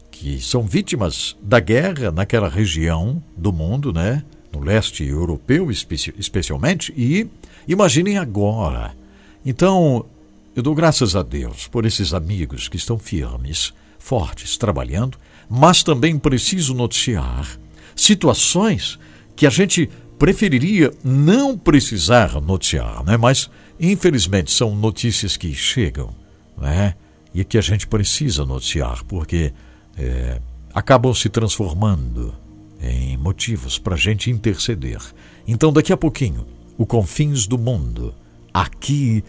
que 0.10 0.40
são 0.40 0.64
vítimas 0.64 1.36
da 1.42 1.60
guerra 1.60 2.10
naquela 2.10 2.48
região 2.48 3.22
do 3.36 3.52
mundo, 3.52 3.92
né? 3.92 4.24
no 4.54 4.62
leste 4.62 5.04
europeu 5.04 5.70
espe 5.70 5.96
especialmente, 6.18 6.94
e 6.96 7.28
imaginem 7.68 8.18
agora. 8.18 8.96
Então, 9.46 10.06
eu 10.56 10.64
dou 10.64 10.74
graças 10.74 11.18
a 11.18 11.22
Deus 11.22 11.68
por 11.68 11.86
esses 11.86 12.14
amigos 12.14 12.70
que 12.70 12.78
estão 12.78 12.98
firmes, 12.98 13.74
fortes, 14.00 14.56
trabalhando, 14.56 15.18
mas 15.50 15.84
também 15.84 16.18
preciso 16.18 16.74
noticiar 16.74 17.60
situações 17.96 19.00
que 19.36 19.46
a 19.46 19.50
gente 19.50 19.90
preferiria 20.18 20.92
não 21.04 21.58
precisar 21.58 22.40
noticiar, 22.42 23.04
né? 23.04 23.18
mas 23.18 23.50
infelizmente 23.80 24.52
são 24.52 24.76
notícias 24.76 25.36
que 25.38 25.54
chegam 25.54 26.14
né? 26.58 26.96
e 27.34 27.44
que 27.44 27.58
a 27.58 27.62
gente 27.62 27.86
precisa 27.88 28.46
noticiar, 28.46 29.04
porque 29.06 29.54
é, 29.98 30.40
acabam 30.74 31.14
se 31.14 31.30
transformando 31.30 32.34
em 32.82 33.18
motivos 33.18 33.78
para 33.78 33.96
a 33.96 33.98
gente 33.98 34.30
interceder. 34.30 35.00
Então, 35.48 35.72
daqui 35.72 35.92
a 35.92 35.98
pouquinho, 35.98 36.46
o 36.78 36.86
Confins 36.86 37.48
do 37.48 37.58
Mundo, 37.58 38.14
aqui 38.54 39.24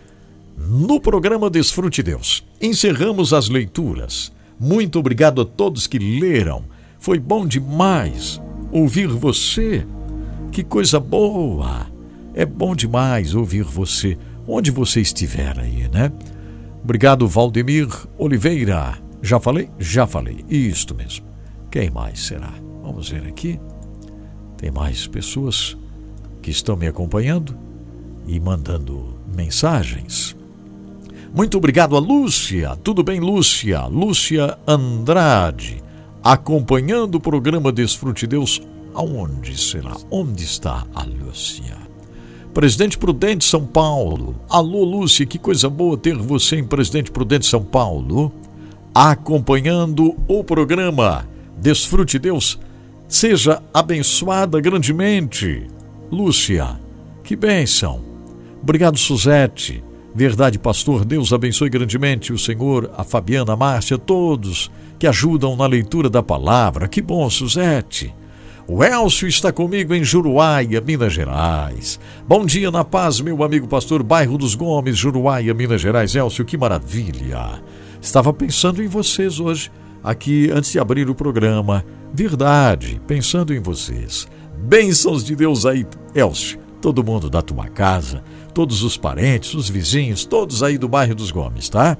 no 0.56 1.00
programa 1.00 1.50
Desfrute 1.50 2.02
Deus. 2.02 2.44
Encerramos 2.60 3.32
as 3.32 3.48
leituras. 3.48 4.32
Muito 4.58 4.98
obrigado 4.98 5.42
a 5.42 5.44
todos 5.44 5.86
que 5.86 5.98
leram. 5.98 6.64
Foi 6.98 7.18
bom 7.18 7.46
demais 7.46 8.40
ouvir 8.76 9.08
você. 9.08 9.86
Que 10.52 10.62
coisa 10.62 11.00
boa! 11.00 11.86
É 12.34 12.44
bom 12.44 12.76
demais 12.76 13.34
ouvir 13.34 13.62
você, 13.62 14.18
onde 14.46 14.70
você 14.70 15.00
estiver 15.00 15.58
aí, 15.58 15.88
né? 15.88 16.12
Obrigado, 16.84 17.26
Valdemir 17.26 17.88
Oliveira. 18.18 18.98
Já 19.22 19.40
falei? 19.40 19.70
Já 19.78 20.06
falei. 20.06 20.44
Isto 20.48 20.94
mesmo. 20.94 21.26
Quem 21.70 21.90
mais 21.90 22.20
será? 22.26 22.52
Vamos 22.82 23.08
ver 23.08 23.26
aqui. 23.26 23.58
Tem 24.58 24.70
mais 24.70 25.06
pessoas 25.06 25.76
que 26.42 26.50
estão 26.50 26.76
me 26.76 26.86
acompanhando 26.86 27.56
e 28.26 28.38
mandando 28.38 29.18
mensagens. 29.34 30.36
Muito 31.34 31.56
obrigado 31.56 31.96
a 31.96 31.98
Lúcia. 31.98 32.76
Tudo 32.76 33.02
bem, 33.02 33.20
Lúcia? 33.20 33.86
Lúcia 33.86 34.58
Andrade, 34.66 35.82
acompanhando 36.26 37.14
o 37.14 37.20
programa 37.20 37.70
Desfrute 37.70 38.26
Deus. 38.26 38.60
Aonde 38.92 39.56
será? 39.56 39.96
Onde 40.10 40.42
está 40.42 40.84
a 40.92 41.04
Lúcia? 41.04 41.76
Presidente 42.52 42.98
Prudente, 42.98 43.44
São 43.44 43.64
Paulo. 43.64 44.34
Alô, 44.48 44.82
Lúcia, 44.82 45.24
que 45.24 45.38
coisa 45.38 45.70
boa 45.70 45.96
ter 45.96 46.16
você 46.16 46.56
em 46.56 46.64
Presidente 46.64 47.12
Prudente, 47.12 47.46
São 47.46 47.62
Paulo, 47.62 48.32
acompanhando 48.92 50.16
o 50.26 50.42
programa 50.42 51.28
Desfrute 51.58 52.18
Deus 52.18 52.58
Seja 53.06 53.62
abençoada 53.72 54.60
grandemente. 54.60 55.68
Lúcia, 56.10 56.76
que 57.22 57.36
bênção. 57.36 58.00
Obrigado, 58.60 58.98
Suzete. 58.98 59.84
Verdade, 60.16 60.58
pastor, 60.58 61.04
Deus 61.04 61.30
abençoe 61.30 61.68
grandemente 61.68 62.32
o 62.32 62.38
Senhor, 62.38 62.90
a 62.96 63.04
Fabiana, 63.04 63.52
a 63.52 63.56
Márcia, 63.56 63.98
todos 63.98 64.70
que 64.98 65.06
ajudam 65.06 65.54
na 65.54 65.66
leitura 65.66 66.08
da 66.08 66.22
palavra. 66.22 66.88
Que 66.88 67.02
bom, 67.02 67.28
Suzete. 67.28 68.14
O 68.66 68.82
Elcio 68.82 69.28
está 69.28 69.52
comigo 69.52 69.92
em 69.92 70.02
Juruáia, 70.02 70.80
Minas 70.80 71.12
Gerais. 71.12 72.00
Bom 72.26 72.46
dia 72.46 72.70
na 72.70 72.82
paz, 72.82 73.20
meu 73.20 73.44
amigo 73.44 73.68
pastor, 73.68 74.02
bairro 74.02 74.38
dos 74.38 74.54
Gomes, 74.54 74.96
Juruáia, 74.96 75.52
Minas 75.52 75.82
Gerais. 75.82 76.14
Elcio, 76.14 76.46
que 76.46 76.56
maravilha. 76.56 77.62
Estava 78.00 78.32
pensando 78.32 78.82
em 78.82 78.88
vocês 78.88 79.38
hoje, 79.38 79.70
aqui 80.02 80.50
antes 80.50 80.72
de 80.72 80.78
abrir 80.78 81.10
o 81.10 81.14
programa. 81.14 81.84
Verdade, 82.14 83.02
pensando 83.06 83.52
em 83.52 83.60
vocês. 83.60 84.26
Bênçãos 84.56 85.22
de 85.22 85.36
Deus 85.36 85.66
aí, 85.66 85.86
Elcio, 86.14 86.58
todo 86.80 87.04
mundo 87.04 87.28
da 87.28 87.42
tua 87.42 87.68
casa, 87.68 88.24
todos 88.57 88.82
os 88.82 88.96
parentes, 88.96 89.52
os 89.52 89.68
vizinhos, 89.68 90.24
todos 90.24 90.62
aí 90.62 90.78
do 90.78 90.88
bairro 90.88 91.14
dos 91.14 91.30
Gomes, 91.30 91.68
tá? 91.68 91.94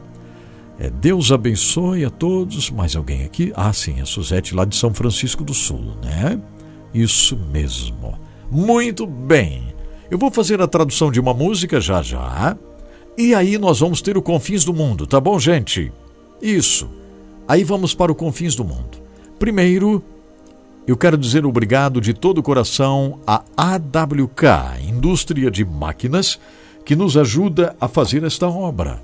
É, 0.79 0.89
Deus 0.89 1.31
abençoe 1.31 2.03
a 2.03 2.09
todos. 2.09 2.71
Mais 2.71 2.97
alguém 2.97 3.25
aqui? 3.25 3.53
Ah, 3.55 3.75
sim, 3.75 4.01
a 4.01 4.07
Suzete 4.07 4.55
lá 4.55 4.65
de 4.65 4.75
São 4.75 4.95
Francisco 4.95 5.45
do 5.45 5.53
Sul, 5.53 5.99
né? 6.03 6.41
Isso 6.95 7.37
mesmo. 7.37 8.19
Muito 8.51 9.07
bem. 9.07 9.75
Eu 10.11 10.17
vou 10.17 10.31
fazer 10.31 10.63
a 10.63 10.67
tradução 10.67 11.13
de 11.13 11.21
uma 11.21 11.35
música 11.35 11.79
já 11.79 12.01
já. 12.01 12.57
E 13.19 13.35
aí 13.35 13.59
nós 13.59 13.81
vamos 13.81 14.01
ter 14.01 14.17
o 14.17 14.23
Confins 14.23 14.65
do 14.65 14.73
Mundo, 14.73 15.07
tá 15.07 15.21
bom, 15.21 15.39
gente? 15.39 15.93
Isso. 16.41 16.89
Aí 17.47 17.65
vamos 17.65 17.93
para 17.95 18.11
o 18.11 18.15
Confins 18.15 18.55
do 18.55 18.65
Mundo. 18.65 18.97
Primeiro, 19.39 20.03
eu 20.87 20.97
quero 20.97 21.19
dizer 21.19 21.45
obrigado 21.45 22.01
de 22.01 22.15
todo 22.15 22.39
o 22.39 22.43
coração 22.43 23.19
à 23.27 23.43
AWK, 23.57 24.81
Indústria 24.89 25.51
de 25.51 25.65
Máquinas, 25.65 26.39
que 26.85 26.95
nos 26.95 27.17
ajuda 27.17 27.75
a 27.81 27.89
fazer 27.89 28.23
esta 28.23 28.49
obra. 28.49 29.03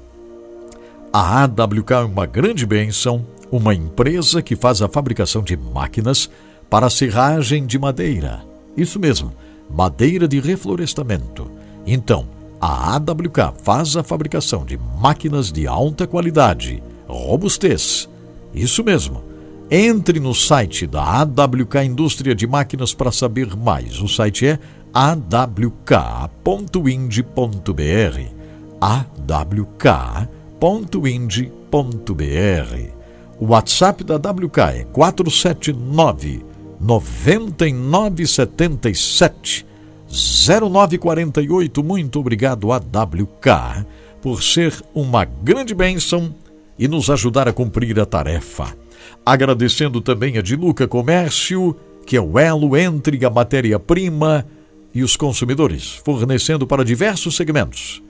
A 1.13 1.43
AWK 1.43 1.93
é 1.93 1.99
uma 2.05 2.25
grande 2.25 2.65
bênção, 2.65 3.27
uma 3.51 3.75
empresa 3.75 4.41
que 4.41 4.55
faz 4.55 4.81
a 4.81 4.89
fabricação 4.89 5.43
de 5.43 5.57
máquinas 5.57 6.31
para 6.71 6.89
serragem 6.89 7.67
de 7.67 7.79
madeira. 7.81 8.45
Isso 8.77 9.01
mesmo, 9.01 9.33
madeira 9.69 10.29
de 10.29 10.39
reflorestamento. 10.39 11.51
Então, 11.85 12.29
a 12.61 12.95
AWK 12.95 13.61
faz 13.61 13.97
a 13.97 14.05
fabricação 14.05 14.65
de 14.65 14.79
máquinas 14.79 15.51
de 15.51 15.67
alta 15.67 16.07
qualidade, 16.07 16.81
robustez. 17.09 18.09
Isso 18.55 18.85
mesmo 18.85 19.32
entre 19.75 20.21
no 20.21 20.35
site 20.35 20.87
da 20.87 21.23
AWK 21.23 21.77
Indústria 21.83 22.35
de 22.35 22.47
Máquinas 22.47 22.93
para 22.93 23.11
saber 23.11 23.57
mais. 23.57 24.03
O 24.03 24.07
site 24.07 24.47
é 24.47 24.59
awk.ind.br. 24.93 25.63
awk.ind.br. 28.79 30.21
O 33.41 33.47
WhatsApp 33.47 34.05
da 34.05 34.17
AWK 34.17 34.59
é 34.59 34.85
479 34.93 36.45
9977 36.79 39.65
0948. 40.47 41.83
Muito 41.83 42.21
obrigado, 42.21 42.71
AWK, 42.71 43.87
por 44.21 44.43
ser 44.43 44.75
uma 44.95 45.25
grande 45.25 45.75
bênção 45.75 46.35
e 46.79 46.87
nos 46.87 47.09
ajudar 47.09 47.49
a 47.49 47.55
cumprir 47.55 47.99
a 47.99 48.05
tarefa. 48.05 48.82
Agradecendo 49.25 50.01
também 50.01 50.37
a 50.37 50.43
Diluca 50.43 50.89
Comércio, 50.89 51.77
que 52.05 52.17
é 52.17 52.21
o 52.21 52.39
elo 52.39 52.77
entre 52.77 53.25
a 53.25 53.31
matéria-prima 53.31 54.45
e 54.93 55.03
os 55.03 55.17
consumidores, 55.17 56.01
fornecendo 56.05 56.67
para 56.67 56.85
diversos 56.85 57.37
segmentos, 57.37 58.03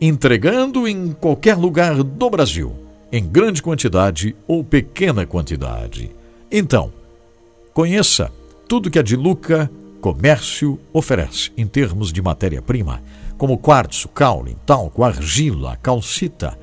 entregando 0.00 0.88
em 0.88 1.12
qualquer 1.12 1.56
lugar 1.56 2.02
do 2.02 2.30
Brasil, 2.30 2.74
em 3.12 3.24
grande 3.24 3.62
quantidade 3.62 4.34
ou 4.48 4.64
pequena 4.64 5.26
quantidade. 5.26 6.10
Então, 6.50 6.92
conheça 7.72 8.32
tudo 8.66 8.90
que 8.90 8.98
a 8.98 9.02
Diluca 9.02 9.70
Comércio 10.00 10.78
oferece 10.92 11.50
em 11.56 11.66
termos 11.66 12.12
de 12.12 12.20
matéria-prima, 12.20 13.02
como 13.36 13.58
quartzo, 13.58 14.08
caule, 14.08 14.56
talco, 14.66 15.04
argila, 15.04 15.76
calcita, 15.76 16.58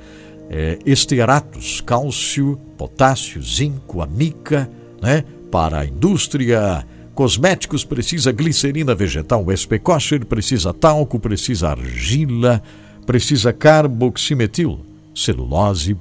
é, 0.54 0.78
estearatos, 0.86 1.80
cálcio, 1.80 2.58
potássio, 2.78 3.42
zinco, 3.42 4.02
amica, 4.02 4.70
né? 5.02 5.24
para 5.50 5.80
a 5.80 5.86
indústria. 5.86 6.86
Cosméticos 7.16 7.86
precisa 7.86 8.34
glicerina 8.34 8.94
vegetal 8.94 9.46
SP 9.48 9.80
kosher, 9.80 10.26
precisa 10.26 10.74
talco, 10.74 11.20
precisa 11.20 11.70
argila, 11.70 12.62
precisa 13.06 13.54
carboximetil, 13.54 14.80
celulose. 15.16 15.96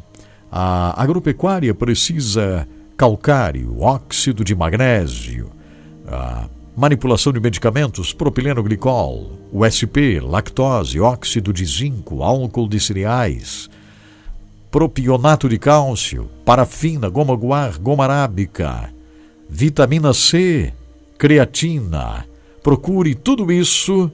A 0.51 1.01
agropecuária 1.01 1.73
precisa 1.73 2.67
calcário, 2.97 3.81
óxido 3.81 4.43
de 4.43 4.55
magnésio. 4.55 5.51
A 6.09 6.49
manipulação 6.77 7.33
de 7.33 7.39
medicamentos, 7.39 8.13
propileno 8.13 8.63
glicol, 8.65 9.39
USP, 9.53 10.19
lactose, 10.19 10.99
óxido 10.99 11.53
de 11.53 11.65
zinco, 11.65 12.23
álcool 12.23 12.69
de 12.69 12.81
cereais, 12.81 13.69
propionato 14.71 15.49
de 15.49 15.59
cálcio, 15.59 16.31
parafina, 16.45 17.09
goma 17.09 17.35
guar, 17.35 17.79
goma 17.79 18.05
arábica, 18.05 18.93
vitamina 19.49 20.15
C, 20.15 20.73
creatina. 21.19 22.25
Procure 22.63 23.15
tudo 23.15 23.51
isso 23.51 24.13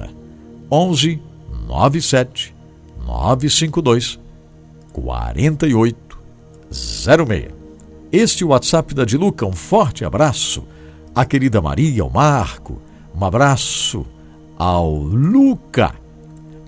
11 0.72 1.20
97 1.68 2.56
952 3.08 4.20
4806. 4.94 7.46
Este 8.12 8.44
é 8.44 8.46
o 8.46 8.50
WhatsApp 8.50 8.94
da 8.94 9.04
Diluca. 9.04 9.48
Um 9.48 9.54
forte 9.54 10.06
abraço 10.06 10.64
à 11.16 11.26
querida 11.26 11.60
Maria, 11.60 12.04
ao 12.04 12.12
Marco. 12.12 12.80
Um 13.20 13.26
abraço 13.26 14.06
ao 14.60 14.94
Luca. 14.94 15.96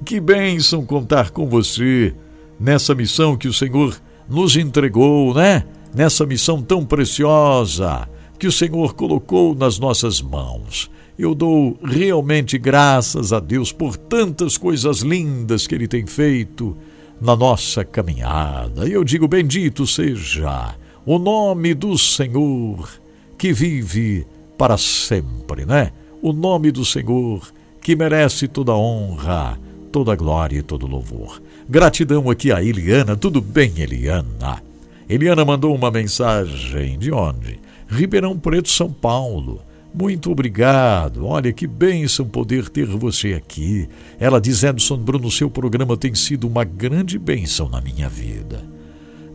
Que 0.03 0.20
bênção 0.20 0.84
contar 0.84 1.30
com 1.30 1.47
você 1.47 2.16
nessa 2.60 2.95
missão 2.95 3.38
que 3.38 3.47
o 3.47 3.53
Senhor 3.53 3.95
nos 4.30 4.56
entregou, 4.56 5.34
né? 5.34 5.64
Nessa 5.94 6.26
missão 6.26 6.62
tão 6.62 6.86
preciosa 6.86 8.08
que 8.38 8.48
o 8.48 8.52
Senhor 8.52 8.94
colocou 8.94 9.56
nas 9.56 9.80
nossas 9.80 10.22
mãos. 10.22 10.90
Eu 11.18 11.34
dou 11.34 11.80
realmente 11.82 12.58
graças 12.58 13.32
a 13.32 13.40
Deus 13.40 13.72
por 13.72 13.96
tantas 13.96 14.58
coisas 14.58 15.00
lindas 15.00 15.66
que 15.66 15.74
Ele 15.74 15.88
tem 15.88 16.06
feito 16.06 16.76
na 17.22 17.36
nossa 17.36 17.86
caminhada. 17.86 18.88
E 18.88 18.92
eu 18.92 19.04
digo: 19.04 19.28
bendito 19.28 19.88
seja 19.88 20.76
o 21.06 21.18
nome 21.18 21.74
do 21.74 21.98
Senhor 21.98 22.90
que 23.38 23.54
vive 23.54 24.28
para 24.58 24.78
sempre, 24.78 25.66
né? 25.66 25.92
O 26.22 26.34
nome 26.34 26.72
do 26.72 26.84
Senhor 26.84 27.48
que 27.82 27.96
merece 27.96 28.48
toda 28.48 28.74
honra, 28.74 29.60
toda 29.92 30.16
glória 30.16 30.60
e 30.60 30.64
todo 30.64 30.88
louvor. 30.88 31.42
Gratidão 31.68 32.30
aqui 32.30 32.51
a 32.51 32.63
Eliana. 32.63 33.16
Tudo 33.16 33.41
bem, 33.41 33.74
Eliana? 33.78 34.61
Eliana 35.09 35.43
mandou 35.43 35.74
uma 35.74 35.89
mensagem 35.89 36.97
de 36.99 37.11
onde? 37.11 37.59
Ribeirão 37.88 38.38
Preto, 38.38 38.70
São 38.70 38.91
Paulo. 38.91 39.61
Muito 39.91 40.32
obrigado. 40.32 41.26
Olha 41.26 41.51
que 41.51 41.66
bênção 41.66 42.28
poder 42.28 42.70
ter 42.70 42.86
você 42.86 43.34
aqui. 43.34 43.89
Ela 44.20 44.39
diz: 44.39 44.61
Edson 44.61 44.97
Bruno, 44.97 45.32
seu 45.32 45.49
programa 45.49 45.97
tem 45.97 46.13
sido 46.13 46.47
uma 46.47 46.63
grande 46.63 47.18
bênção 47.18 47.68
na 47.68 47.82
minha 47.82 48.07
vida. 48.07 48.63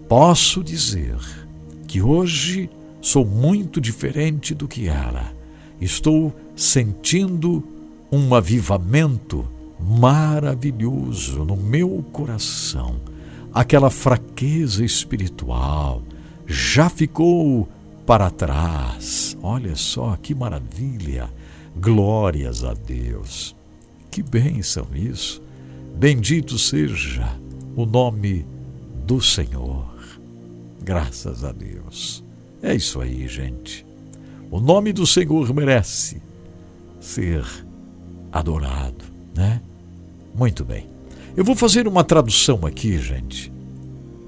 Posso 0.09 0.63
dizer 0.63 1.17
que 1.89 2.01
hoje 2.01 2.71
sou 3.01 3.25
muito 3.25 3.81
diferente 3.81 4.55
do 4.55 4.69
que 4.69 4.87
era. 4.87 5.33
Estou 5.81 6.33
sentindo 6.55 7.65
um 8.13 8.35
avivamento 8.35 9.49
maravilhoso 9.83 11.45
no 11.45 11.57
meu 11.57 12.05
coração. 12.13 12.97
Aquela 13.53 13.91
fraqueza 13.91 14.85
espiritual 14.85 16.03
já 16.47 16.89
ficou 16.89 17.69
para 18.07 18.31
trás. 18.31 19.37
Olha 19.43 19.77
só 19.77 20.17
que 20.17 20.35
maravilha! 20.35 21.31
Glórias 21.77 22.65
a 22.65 22.75
Deus. 22.75 23.55
Que 24.11 24.23
bênção 24.23 24.87
isso! 24.95 25.43
Bendito 25.97 26.59
seja 26.59 27.39
o 27.77 27.85
nome 27.87 28.47
do 29.07 29.21
Senhor. 29.21 29.91
Graças 30.83 31.45
a 31.45 31.53
Deus. 31.53 32.25
É 32.63 32.75
isso 32.75 33.01
aí, 33.01 33.29
gente. 33.29 33.87
O 34.51 34.61
nome 34.61 34.93
do 34.93 35.07
Senhor 35.07 35.53
merece 35.55 36.21
ser 37.01 37.45
adorado, 38.33 39.05
né? 39.35 39.61
Muito 40.35 40.65
bem. 40.65 40.89
Eu 41.37 41.45
vou 41.45 41.55
fazer 41.55 41.87
uma 41.87 42.05
tradução 42.05 42.67
aqui, 42.67 42.99
gente. 42.99 43.53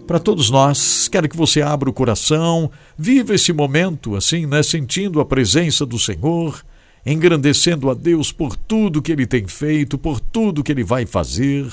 Para 0.06 0.18
todos 0.18 0.50
nós, 0.50 1.08
quero 1.08 1.28
que 1.28 1.36
você 1.36 1.62
abra 1.62 1.88
o 1.88 1.92
coração, 1.92 2.70
viva 2.98 3.34
esse 3.34 3.52
momento 3.52 4.16
assim, 4.16 4.46
né, 4.46 4.62
sentindo 4.62 5.20
a 5.20 5.24
presença 5.24 5.86
do 5.86 5.98
Senhor, 5.98 6.62
engrandecendo 7.06 7.88
a 7.88 7.94
Deus 7.94 8.32
por 8.32 8.56
tudo 8.56 9.02
que 9.02 9.12
ele 9.12 9.26
tem 9.26 9.46
feito, 9.46 9.96
por 9.96 10.20
tudo 10.20 10.62
que 10.62 10.72
ele 10.72 10.84
vai 10.84 11.06
fazer. 11.06 11.66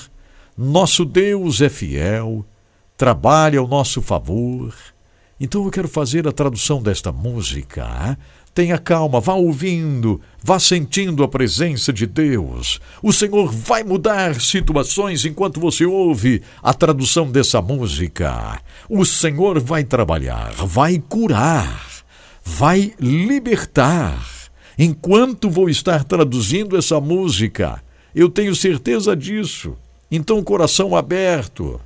Nosso 0.57 1.05
Deus 1.05 1.61
é 1.61 1.69
fiel, 1.69 2.45
trabalha 2.95 3.59
ao 3.59 3.67
nosso 3.67 4.01
favor. 4.01 4.73
Então 5.39 5.63
eu 5.63 5.71
quero 5.71 5.87
fazer 5.87 6.27
a 6.27 6.31
tradução 6.31 6.81
desta 6.81 7.11
música 7.11 8.17
Tenha 8.59 8.77
calma, 8.77 9.21
vá 9.21 9.35
ouvindo, 9.35 10.19
vá 10.43 10.59
sentindo 10.59 11.23
a 11.23 11.29
presença 11.29 11.93
de 11.93 12.05
Deus. 12.05 12.81
O 13.01 13.13
Senhor 13.13 13.49
vai 13.49 13.85
mudar 13.85 14.41
situações 14.41 15.23
enquanto 15.23 15.61
você 15.61 15.85
ouve 15.85 16.41
a 16.61 16.73
tradução 16.73 17.31
dessa 17.31 17.61
música. 17.61 18.61
O 18.89 19.05
Senhor 19.05 19.61
vai 19.61 19.85
trabalhar, 19.85 20.51
vai 20.55 20.99
curar, 20.99 22.03
vai 22.43 22.93
libertar. 22.99 24.21
Enquanto 24.77 25.49
vou 25.49 25.69
estar 25.69 26.03
traduzindo 26.03 26.75
essa 26.75 26.99
música, 26.99 27.81
eu 28.13 28.29
tenho 28.29 28.53
certeza 28.53 29.15
disso. 29.15 29.77
Então, 30.11 30.43
coração 30.43 30.97
aberto. 30.97 31.79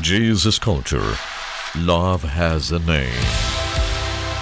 Jesus 0.00 0.58
Culture. 0.58 1.18
Love 1.74 2.24
has 2.24 2.72
a 2.72 2.78
name. 2.78 3.57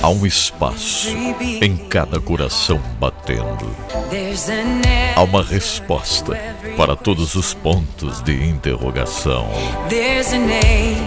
Há 0.00 0.10
um 0.10 0.24
espaço 0.24 1.08
em 1.60 1.76
cada 1.76 2.20
coração 2.20 2.80
batendo. 3.00 3.68
Há 5.16 5.22
uma 5.22 5.42
resposta 5.42 6.38
para 6.76 6.94
todos 6.94 7.34
os 7.34 7.52
pontos 7.52 8.22
de 8.22 8.32
interrogação. 8.32 9.48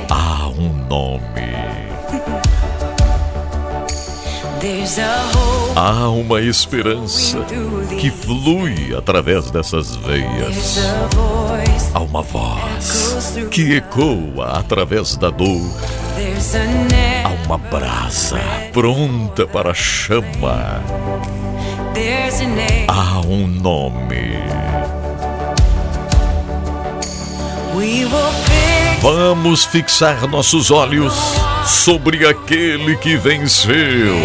Há 0.10 0.48
um 0.50 0.88
nome. 0.88 1.22
Há 5.76 6.08
uma 6.10 6.40
esperança 6.40 7.40
que 8.00 8.12
flui 8.12 8.96
através 8.96 9.50
dessas 9.50 9.96
veias. 9.96 10.78
Há 11.92 12.00
uma 12.00 12.22
voz 12.22 13.40
que 13.50 13.78
ecoa 13.78 14.60
através 14.60 15.18
da 15.18 15.32
dor. 15.32 15.68
Há 17.24 17.48
uma 17.48 17.58
brasa 17.58 18.40
pronta 18.72 19.48
para 19.48 19.72
a 19.72 19.74
chama. 19.74 20.84
Há 22.88 23.20
um 23.22 23.48
nome. 23.48 24.61
Vamos 29.02 29.66
fixar 29.66 30.28
nossos 30.28 30.70
olhos 30.70 31.14
sobre 31.66 32.28
aquele 32.28 32.96
que 32.98 33.18
venceu. 33.18 34.22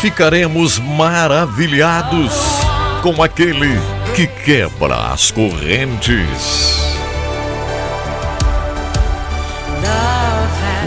Ficaremos 0.00 0.78
maravilhados 0.78 2.32
com 3.02 3.22
aquele 3.22 3.78
que 4.14 4.26
quebra 4.26 5.12
as 5.12 5.30
correntes. 5.30 6.78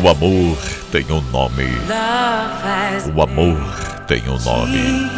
O 0.01 0.09
amor 0.09 0.57
tem 0.91 1.05
um 1.11 1.21
nome. 1.31 1.67
O 3.15 3.21
amor 3.21 3.82
tem 4.07 4.23
um 4.27 4.37
nome. 4.39 5.09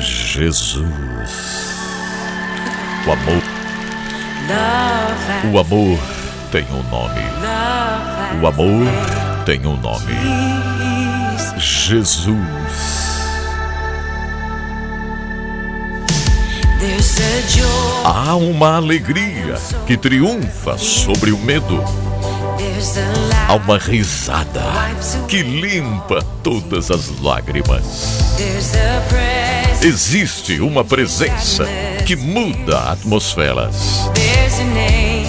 Jesus. 0.00 0.86
O 3.06 3.12
amor. 3.12 3.42
O 5.52 5.58
amor 5.58 5.98
tem 6.50 6.66
um 6.70 6.82
nome. 6.90 7.20
O 8.42 8.46
amor 8.46 8.86
tem 9.44 9.66
um 9.66 9.76
nome. 9.76 10.14
Jesus. 11.58 12.36
Há 18.04 18.34
uma 18.34 18.76
alegria 18.76 19.54
que 19.86 19.96
triunfa 19.96 20.78
sobre 20.78 21.32
o 21.32 21.38
medo. 21.38 22.09
Há 23.48 23.54
uma 23.54 23.78
risada 23.78 24.62
que 25.28 25.42
limpa 25.42 26.22
todas 26.42 26.90
as 26.90 27.20
lágrimas. 27.20 28.36
Existe 29.82 30.60
uma 30.60 30.84
presença 30.84 31.66
que 32.06 32.14
muda 32.14 32.92
atmosferas. 32.92 34.10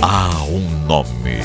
Há 0.02 0.44
um 0.44 0.86
nome. 0.86 1.42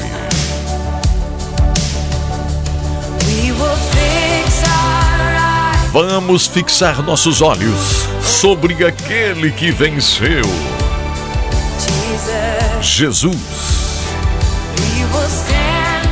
Vamos 5.93 6.47
fixar 6.47 7.03
nossos 7.03 7.41
olhos 7.41 8.07
sobre 8.23 8.85
aquele 8.85 9.51
que 9.51 9.71
venceu. 9.71 10.45
Jesus. 12.83 13.86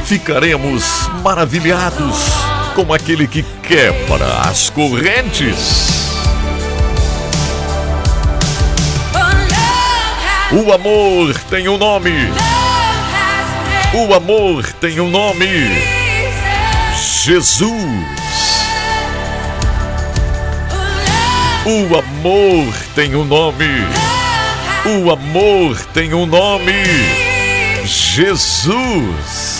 Ficaremos 0.04 1.08
maravilhados 1.22 2.18
com 2.74 2.92
aquele 2.92 3.26
que 3.26 3.42
quebra 3.62 4.42
as 4.48 4.68
correntes. 4.68 6.14
O 10.52 10.72
amor 10.72 11.34
tem 11.48 11.68
um 11.68 11.78
nome. 11.78 12.12
O 13.94 14.12
amor 14.12 14.64
tem 14.74 15.00
um 15.00 15.08
nome. 15.08 15.48
Jesus. 17.24 17.82
O 21.64 21.96
amor 21.96 22.74
tem 22.94 23.14
um 23.14 23.24
nome. 23.24 23.64
O 24.84 25.10
amor 25.10 25.80
tem 25.94 26.12
um 26.12 26.26
nome. 26.26 26.84
Jesus. 27.84 29.53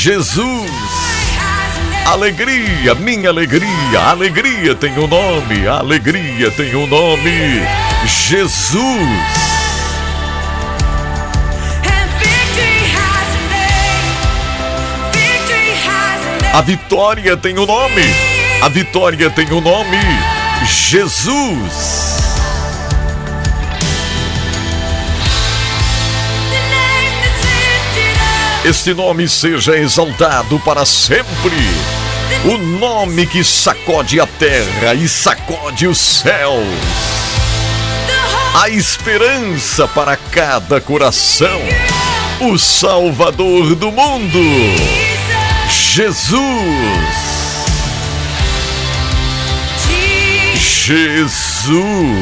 Jesus. 0.00 0.70
Alegria, 2.06 2.94
minha 2.94 3.30
alegria, 3.30 4.00
alegria 4.06 4.72
tem 4.76 4.96
um 4.96 5.08
nome, 5.08 5.66
alegria 5.66 6.52
tem 6.52 6.72
um 6.76 6.86
nome. 6.86 7.60
Jesus. 8.06 9.08
A 16.54 16.60
vitória 16.60 17.36
tem 17.36 17.58
um 17.58 17.66
nome. 17.66 18.02
A 18.62 18.68
vitória 18.68 19.28
tem 19.30 19.52
um 19.52 19.60
nome. 19.60 19.98
Jesus. 20.64 21.97
Este 28.68 28.92
nome 28.92 29.26
seja 29.26 29.74
exaltado 29.78 30.60
para 30.60 30.84
sempre. 30.84 31.56
O 32.44 32.58
nome 32.58 33.26
que 33.26 33.42
sacode 33.42 34.20
a 34.20 34.26
terra 34.26 34.92
e 34.92 35.08
sacode 35.08 35.86
os 35.86 35.96
céus. 35.96 36.66
A 38.54 38.68
esperança 38.68 39.88
para 39.88 40.18
cada 40.18 40.82
coração. 40.82 41.58
O 42.40 42.58
Salvador 42.58 43.74
do 43.74 43.90
mundo. 43.90 44.38
Jesus. 45.70 46.28
Jesus. 50.60 52.18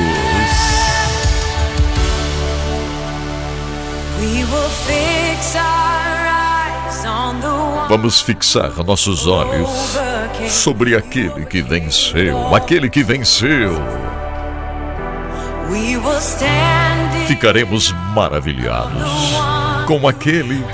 Vamos 7.89 8.21
fixar 8.21 8.73
nossos 8.85 9.27
olhos 9.27 9.97
sobre 10.49 10.97
aquele 10.97 11.47
que 11.47 11.63
venceu, 11.63 12.55
aquele 12.55 12.91
que 12.91 13.03
venceu. 13.05 13.81
Ficaremos 17.27 17.93
maravilhados 18.15 19.11
com 19.87 20.09
aquele 20.09 20.65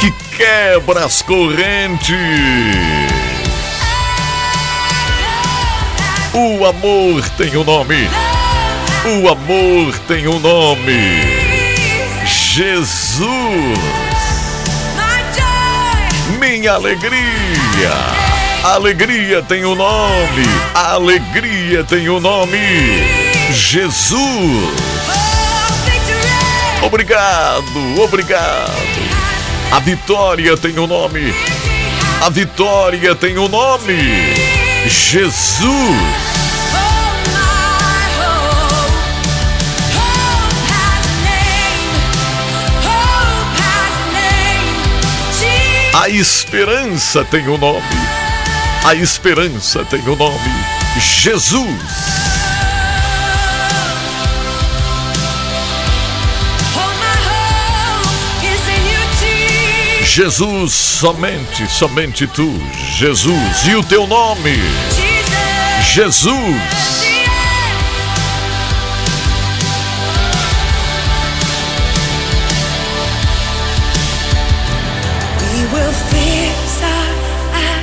que 0.00 0.10
quebra 0.36 1.04
as 1.04 1.22
correntes. 1.22 2.16
O 6.34 6.66
amor 6.66 7.28
tem 7.36 7.56
um 7.56 7.64
nome. 7.64 8.08
O 9.22 9.28
amor 9.28 9.98
tem 10.06 10.26
um 10.28 10.38
nome. 10.38 11.22
Jesus. 12.26 14.07
Alegria. 16.66 17.92
Alegria 18.64 19.42
tem 19.42 19.64
um 19.64 19.74
nome. 19.74 20.44
Alegria 20.74 21.84
tem 21.84 22.08
um 22.08 22.18
nome. 22.18 22.58
Jesus. 23.52 24.18
Obrigado, 26.82 28.00
obrigado. 28.02 28.72
A 29.70 29.78
vitória 29.78 30.56
tem 30.56 30.78
um 30.78 30.86
nome. 30.86 31.34
A 32.20 32.30
vitória 32.30 33.14
tem 33.14 33.38
um 33.38 33.48
nome. 33.48 33.96
Jesus. 34.86 36.27
A 46.00 46.08
esperança 46.08 47.24
tem 47.24 47.48
um 47.48 47.58
nome. 47.58 47.82
A 48.84 48.94
esperança 48.94 49.84
tem 49.84 50.00
o 50.02 50.12
um 50.12 50.16
nome. 50.16 50.64
Jesus. 50.96 51.66
Jesus, 60.04 60.72
somente, 60.72 61.68
somente 61.68 62.28
tu, 62.28 62.48
Jesus, 62.96 63.66
e 63.66 63.74
o 63.74 63.82
teu 63.82 64.06
nome, 64.06 64.56
Jesus. 65.92 67.07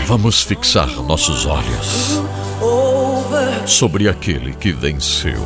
Vamos 0.07 0.43
fixar 0.43 0.87
nossos 1.01 1.47
olhos 1.47 2.21
sobre 3.65 4.07
aquele 4.07 4.53
que 4.53 4.71
venceu. 4.71 5.43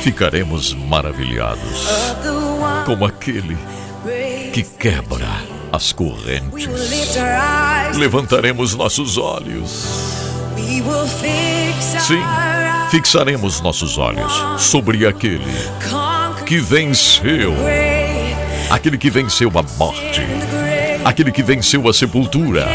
Ficaremos 0.00 0.74
maravilhados 0.74 1.88
com 2.86 3.04
aquele 3.04 3.58
que 4.52 4.62
quebra 4.62 5.26
as 5.72 5.92
correntes. 5.92 6.68
Levantaremos 7.96 8.76
nossos 8.76 9.18
olhos. 9.18 9.88
Sim, 12.06 12.22
fixaremos 12.92 13.60
nossos 13.60 13.98
olhos 13.98 14.32
sobre 14.58 15.04
aquele 15.04 15.52
que 16.46 16.58
venceu 16.58 17.54
aquele 18.70 18.96
que 18.96 19.10
venceu 19.10 19.50
a 19.50 19.62
morte, 19.76 20.22
aquele 21.04 21.32
que 21.32 21.42
venceu 21.42 21.88
a 21.88 21.92
sepultura, 21.92 22.66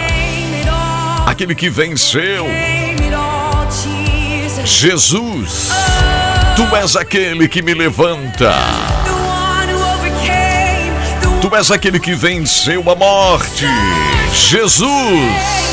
aquele 1.25 1.55
que 1.55 1.69
venceu. 1.69 2.45
Jesus, 4.65 5.69
tu 6.55 6.75
és 6.75 6.95
aquele 6.95 7.47
que 7.47 7.61
me 7.61 7.73
levanta. 7.73 8.53
Tu 11.41 11.55
és 11.55 11.71
aquele 11.71 11.99
que 11.99 12.13
venceu 12.13 12.89
a 12.89 12.95
morte. 12.95 13.65
Jesus. 14.33 15.65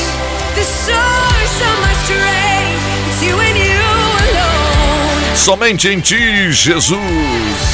Somente 5.35 5.89
em 5.89 5.99
ti, 5.99 6.51
Jesus. 6.51 7.72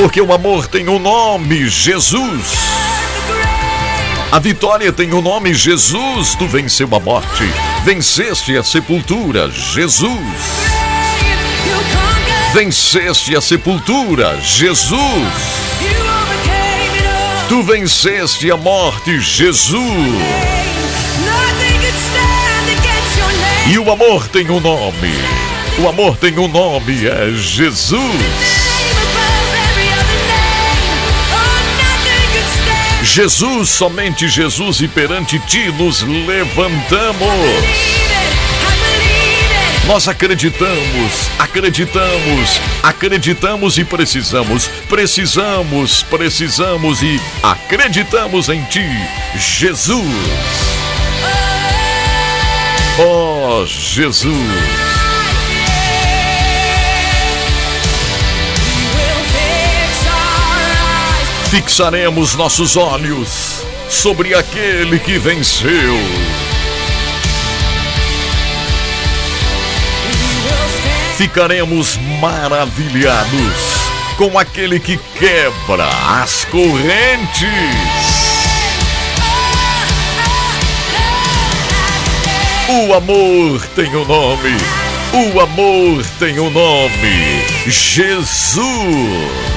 Porque 0.00 0.18
o 0.18 0.32
amor 0.32 0.66
tem 0.66 0.88
o 0.88 0.92
um 0.92 0.98
nome, 0.98 1.68
Jesus. 1.68 2.54
A 4.32 4.38
vitória 4.38 4.90
tem 4.90 5.12
o 5.12 5.18
um 5.18 5.20
nome, 5.20 5.52
Jesus. 5.52 6.34
Tu 6.36 6.46
venceu 6.46 6.88
a 6.92 6.98
morte, 6.98 7.44
venceste 7.84 8.56
a 8.56 8.64
sepultura, 8.64 9.50
Jesus. 9.50 10.18
Venceste 12.54 13.36
a 13.36 13.42
sepultura, 13.42 14.40
Jesus. 14.40 15.28
Tu 17.50 17.62
venceste 17.62 18.50
a 18.50 18.56
morte, 18.56 19.20
Jesus. 19.20 19.76
E 23.70 23.78
o 23.78 23.92
amor 23.92 24.26
tem 24.28 24.48
um 24.50 24.60
nome. 24.60 25.12
O 25.78 25.86
amor 25.86 26.16
tem 26.16 26.38
um 26.38 26.48
nome, 26.48 27.06
é 27.06 27.30
Jesus. 27.32 28.69
Jesus, 33.12 33.70
somente 33.70 34.28
Jesus, 34.28 34.80
e 34.80 34.86
perante 34.86 35.36
ti 35.40 35.68
nos 35.72 36.00
levantamos. 36.02 37.18
Nós 39.84 40.06
acreditamos, 40.06 41.28
acreditamos, 41.36 42.60
acreditamos 42.80 43.78
e 43.78 43.84
precisamos, 43.84 44.68
precisamos, 44.88 46.04
precisamos 46.04 47.02
e 47.02 47.20
acreditamos 47.42 48.48
em 48.48 48.62
Ti, 48.66 48.86
Jesus. 49.36 50.06
Oh, 52.96 53.66
Jesus. 53.66 54.99
Fixaremos 61.50 62.36
nossos 62.36 62.76
olhos 62.76 63.66
sobre 63.88 64.36
aquele 64.36 65.00
que 65.00 65.18
venceu. 65.18 65.96
Ficaremos 71.16 71.98
maravilhados 72.20 73.80
com 74.16 74.38
aquele 74.38 74.78
que 74.78 74.96
quebra 75.18 75.88
as 76.22 76.44
correntes. 76.44 77.48
O 82.68 82.94
amor 82.94 83.66
tem 83.74 83.92
o 83.96 84.02
um 84.02 84.06
nome, 84.06 84.56
o 85.34 85.40
amor 85.40 86.06
tem 86.20 86.38
o 86.38 86.44
um 86.44 86.50
nome, 86.50 87.44
Jesus. 87.66 89.49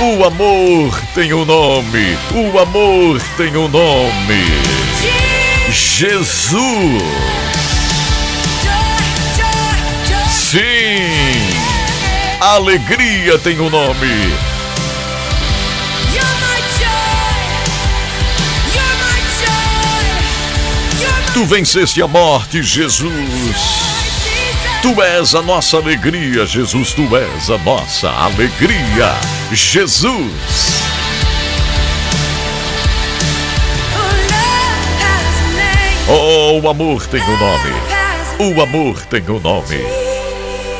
O 0.00 0.24
amor 0.24 1.00
tem 1.14 1.32
um 1.32 1.44
nome. 1.44 2.18
O 2.32 2.58
amor 2.58 3.20
tem 3.36 3.56
um 3.56 3.68
nome. 3.68 4.44
Jesus. 5.70 7.02
Sim. 10.30 10.60
Alegria 12.40 13.38
tem 13.38 13.60
um 13.60 13.70
nome. 13.70 14.54
Tu 21.32 21.44
venceste 21.46 22.00
a 22.00 22.06
morte, 22.06 22.62
Jesus. 22.62 23.84
Tu 24.82 25.02
és 25.02 25.34
a 25.34 25.42
nossa 25.42 25.78
alegria, 25.78 26.46
Jesus, 26.46 26.92
tu 26.92 27.16
és 27.16 27.50
a 27.50 27.58
nossa 27.58 28.10
alegria, 28.10 29.18
Jesus. 29.52 30.32
Oh, 36.08 36.60
o 36.62 36.68
amor 36.68 37.06
tem 37.06 37.22
um 37.22 37.38
nome. 37.38 37.72
O 38.38 38.62
amor 38.62 39.00
tem 39.06 39.22
um 39.28 39.40
nome. 39.40 39.80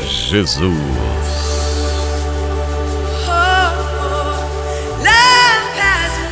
Jesus. 0.09 0.75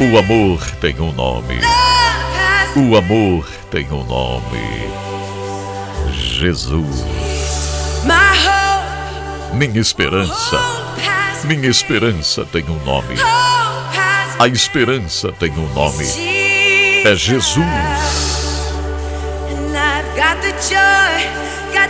O 0.00 0.18
amor 0.18 0.70
tem 0.80 1.00
um 1.00 1.12
nome. 1.12 1.60
O 2.74 2.96
amor 2.96 3.46
tem 3.70 3.86
um 3.90 4.04
nome. 4.04 4.90
Jesus. 6.12 7.04
Minha 9.52 9.80
esperança, 9.80 10.58
minha 11.44 11.68
esperança 11.68 12.44
tem 12.44 12.64
um 12.68 12.78
nome. 12.84 13.14
A 14.38 14.48
esperança 14.48 15.32
tem 15.32 15.50
um 15.52 15.68
nome. 15.74 16.04
É 17.04 17.14
Jesus. 17.14 17.66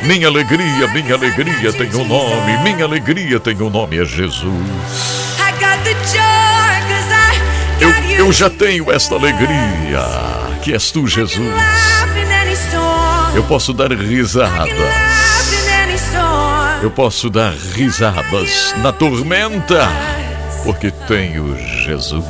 Minha 0.02 0.28
alegria, 0.28 0.88
minha 0.88 1.14
alegria 1.14 1.72
tem 1.72 1.94
um 1.94 2.04
nome. 2.04 2.58
Minha 2.62 2.84
alegria 2.84 3.38
tem 3.38 3.60
um 3.60 3.70
nome, 3.70 3.98
é 3.98 4.04
Jesus. 4.04 4.42
Eu, 7.80 7.90
eu 8.16 8.32
já 8.32 8.48
tenho 8.48 8.90
esta 8.90 9.14
alegria, 9.14 10.00
que 10.62 10.72
és 10.72 10.90
tu, 10.90 11.06
Jesus. 11.06 11.52
Eu 13.34 13.42
posso 13.44 13.72
dar 13.72 13.90
risada 13.92 14.66
eu 16.82 16.90
posso 16.90 17.30
dar 17.30 17.52
risadas 17.52 18.74
na 18.78 18.92
tormenta, 18.92 19.88
porque 20.64 20.90
tenho 20.90 21.56
Jesus. 21.56 22.24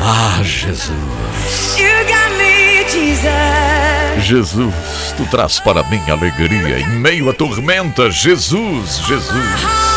Ah, 0.00 0.40
Jesus. 0.44 0.96
Jesus, 4.20 4.74
tu 5.16 5.26
traz 5.26 5.58
para 5.58 5.82
mim 5.84 6.00
alegria 6.08 6.78
em 6.78 6.88
meio 7.00 7.28
à 7.28 7.34
tormenta. 7.34 8.10
Jesus, 8.10 8.98
Jesus. 9.06 9.87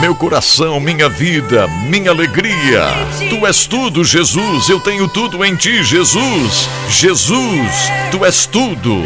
Meu 0.00 0.14
coração, 0.14 0.80
minha 0.80 1.08
vida, 1.10 1.68
minha 1.68 2.10
alegria. 2.10 2.84
Tu 3.28 3.46
és 3.46 3.66
tudo, 3.66 4.02
Jesus. 4.02 4.68
Eu 4.70 4.80
tenho 4.80 5.06
tudo 5.06 5.44
em 5.44 5.54
ti, 5.54 5.84
Jesus. 5.84 6.68
Jesus, 6.88 7.90
tu 8.10 8.24
és 8.24 8.46
tudo. 8.46 9.02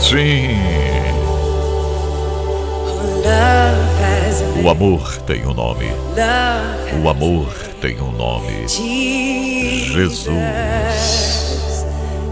Sim. 0.00 0.58
O 4.62 4.68
amor 4.68 5.18
tem 5.18 5.46
um 5.46 5.54
nome. 5.54 5.86
O 7.02 7.08
amor 7.08 7.54
tem 7.80 8.00
um 8.00 8.10
nome. 8.10 8.66
Jesus. 8.66 10.26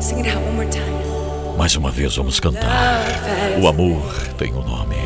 Sing 0.01 0.19
it 0.19 0.29
out 0.29 0.45
one 0.45 0.57
more 0.57 0.69
time. 0.69 1.02
Mais 1.57 1.77
uma 1.77 1.91
vez 1.91 2.17
vamos 2.17 2.41
cantar. 2.41 3.05
O 3.61 3.69
amor 3.69 4.13
tem 4.39 4.53
um 4.53 4.63
nome. 4.63 4.97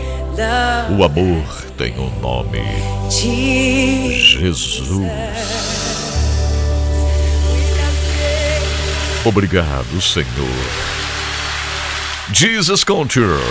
O 0.98 1.04
amor 1.04 1.64
tem 1.76 1.98
um 1.98 2.10
nome. 2.20 2.60
Jesus. 3.10 4.90
Obrigado, 9.24 10.00
Senhor. 10.00 10.26
Jesus 12.32 12.84
Culture. 12.84 13.42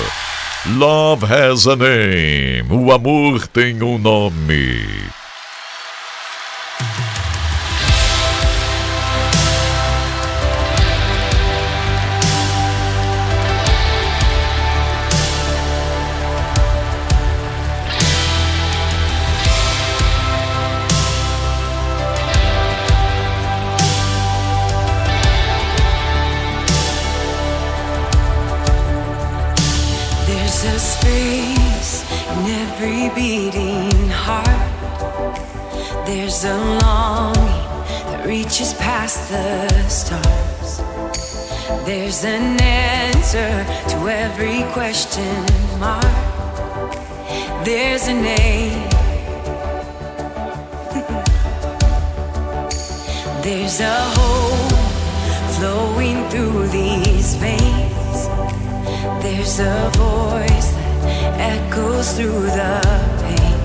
Love 0.78 1.26
has 1.26 1.68
a 1.68 1.76
name. 1.76 2.72
O 2.72 2.92
amor 2.92 3.48
tem 3.48 3.82
um 3.84 3.98
nome. 3.98 4.86
There's 36.06 36.44
a 36.44 36.58
longing 36.58 37.64
that 38.12 38.26
reaches 38.26 38.74
past 38.74 39.30
the 39.30 39.70
stars. 39.88 40.82
There's 41.86 42.26
an 42.26 42.60
answer 42.62 43.64
to 43.90 44.10
every 44.10 44.64
question 44.74 45.46
mark. 45.80 46.04
There's 47.64 48.08
a 48.08 48.14
name. 48.14 48.90
There's 53.42 53.80
a 53.80 53.96
hope 54.16 54.74
flowing 55.58 56.30
through 56.30 56.68
these 56.68 57.36
veins. 57.36 58.28
There's 59.24 59.60
a 59.60 59.90
voice 59.96 60.85
echoes 61.38 62.14
through 62.18 62.42
the 62.60 62.82
pain. 63.22 63.58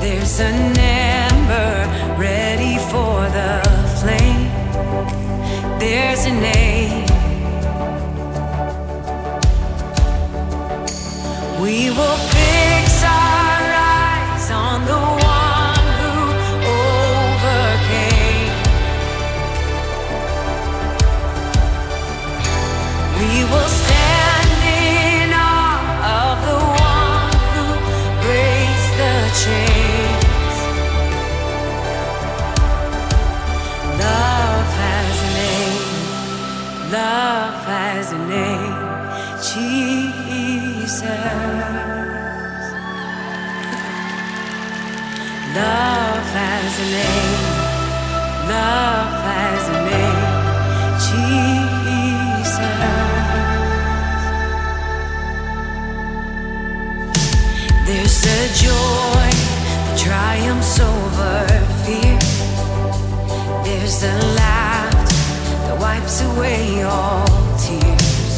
There's 0.00 0.40
an 0.40 0.78
ember 0.78 1.86
ready 2.18 2.78
for 2.90 3.28
the 3.38 3.62
flame. 4.00 4.48
There's 5.78 6.24
a 6.26 6.30
name. 6.30 7.06
We 11.60 11.90
will 11.90 12.18
fix 12.34 13.02
our 13.02 13.72
eyes 13.74 14.50
on 14.50 14.84
the 14.86 15.00
one 15.36 15.86
who 16.00 16.14
overcame. 17.26 18.54
We 23.18 23.44
will 23.50 23.70
Love 45.58 46.28
has 46.38 46.72
a 46.78 46.88
name. 46.98 47.44
Love 48.54 49.14
has 49.28 49.62
a 49.74 49.78
name. 49.90 50.24
Jesus. 51.04 51.78
There's 57.88 58.20
a 58.24 58.40
joy 58.66 59.30
that 59.84 59.96
triumphs 59.98 60.78
over 60.78 61.38
fear. 61.82 62.18
There's 63.64 63.98
a 64.04 64.16
laughter 64.38 65.16
that 65.66 65.76
wipes 65.80 66.20
away 66.30 66.82
all 66.84 67.26
tears. 67.64 68.32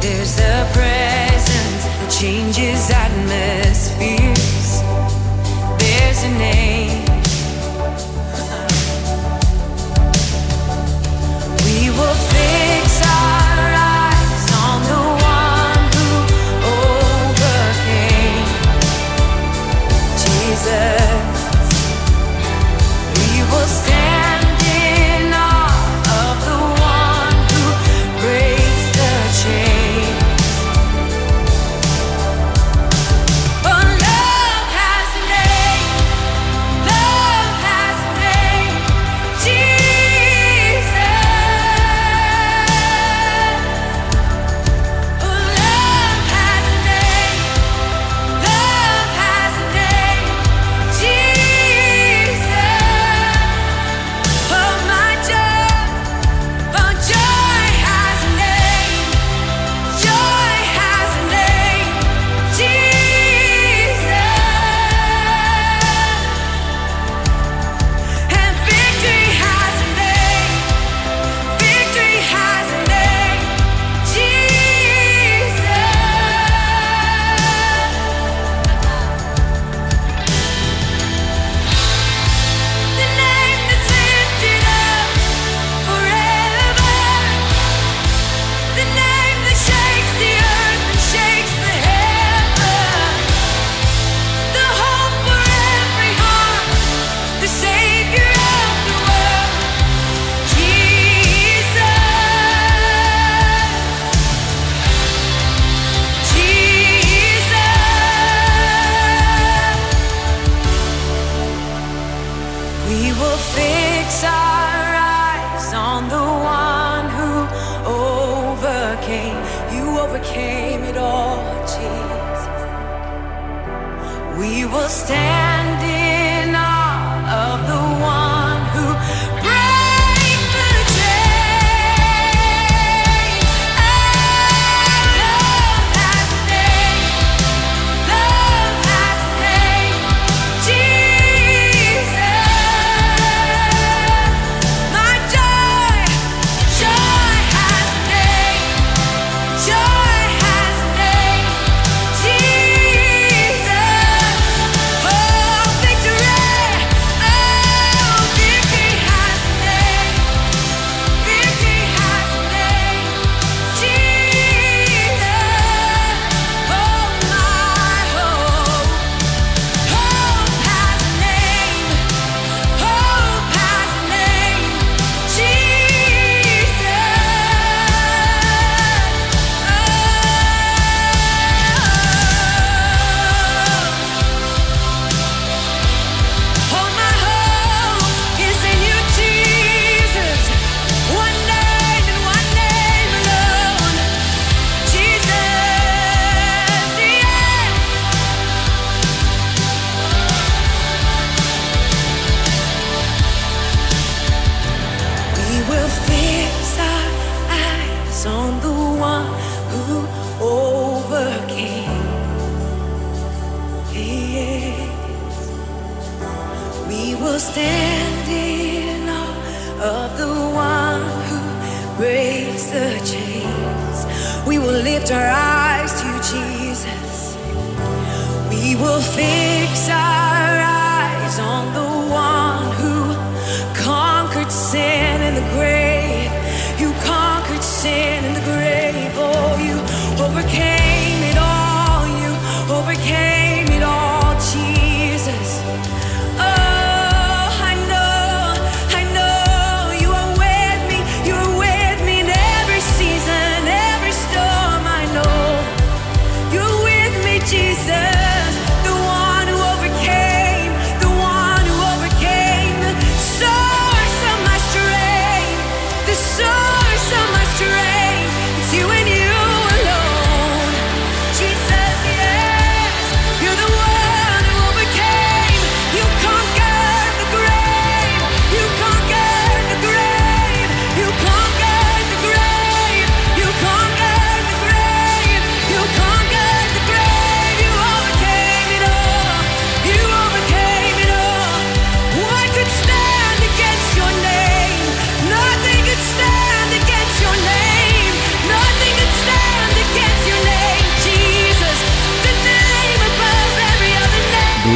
There's 0.00 0.38
a 0.38 0.56
presence 0.72 1.82
that 1.98 2.10
changes 2.18 2.90
atmospheres. 2.90 4.25
There's 6.16 6.85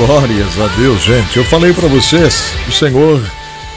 Glórias 0.06 0.58
a 0.58 0.66
Deus, 0.78 1.02
gente. 1.02 1.36
Eu 1.36 1.44
falei 1.44 1.74
para 1.74 1.86
vocês, 1.86 2.54
o 2.66 2.72
Senhor 2.72 3.20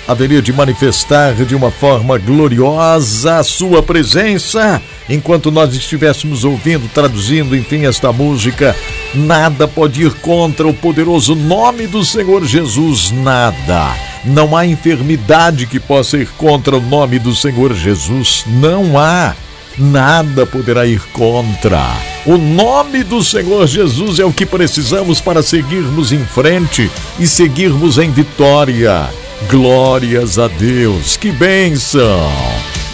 haveria 0.08 0.42
de 0.42 0.54
manifestar 0.54 1.34
de 1.34 1.54
uma 1.54 1.70
forma 1.70 2.18
gloriosa 2.18 3.40
a 3.40 3.44
sua 3.44 3.84
presença 3.84 4.82
enquanto 5.10 5.52
nós 5.52 5.76
estivéssemos 5.76 6.46
ouvindo, 6.46 6.90
traduzindo, 6.94 7.58
enfim, 7.58 7.86
esta 7.86 8.14
música. 8.14 8.74
Nada 9.14 9.68
pode 9.68 10.04
ir 10.04 10.14
contra 10.22 10.66
o 10.66 10.74
poderoso 10.74 11.36
nome 11.36 11.88
do 11.88 12.06
Senhor 12.06 12.46
Jesus, 12.46 13.12
nada. 13.12 13.94
Não 14.24 14.56
há 14.56 14.66
enfermidade 14.66 15.68
que 15.68 15.78
possa 15.78 16.18
ir 16.18 16.30
contra 16.38 16.78
o 16.78 16.82
nome 16.82 17.20
do 17.20 17.36
Senhor 17.36 17.74
Jesus, 17.74 18.46
não 18.48 18.98
há. 18.98 19.36
Nada 19.78 20.46
poderá 20.46 20.86
ir 20.86 21.02
contra. 21.12 21.82
O 22.26 22.38
nome 22.38 23.04
do 23.04 23.24
Senhor 23.24 23.66
Jesus 23.66 24.20
é 24.20 24.26
o 24.26 24.32
que 24.32 24.46
precisamos 24.46 25.20
para 25.20 25.42
seguirmos 25.42 26.12
em 26.12 26.24
frente 26.24 26.92
e 27.20 27.26
seguirmos 27.26 27.98
em 27.98 28.12
vitória. 28.12 29.10
Glórias 29.50 30.38
a 30.38 30.48
Deus, 30.48 31.18
que 31.18 31.32
bênção! 31.32 32.32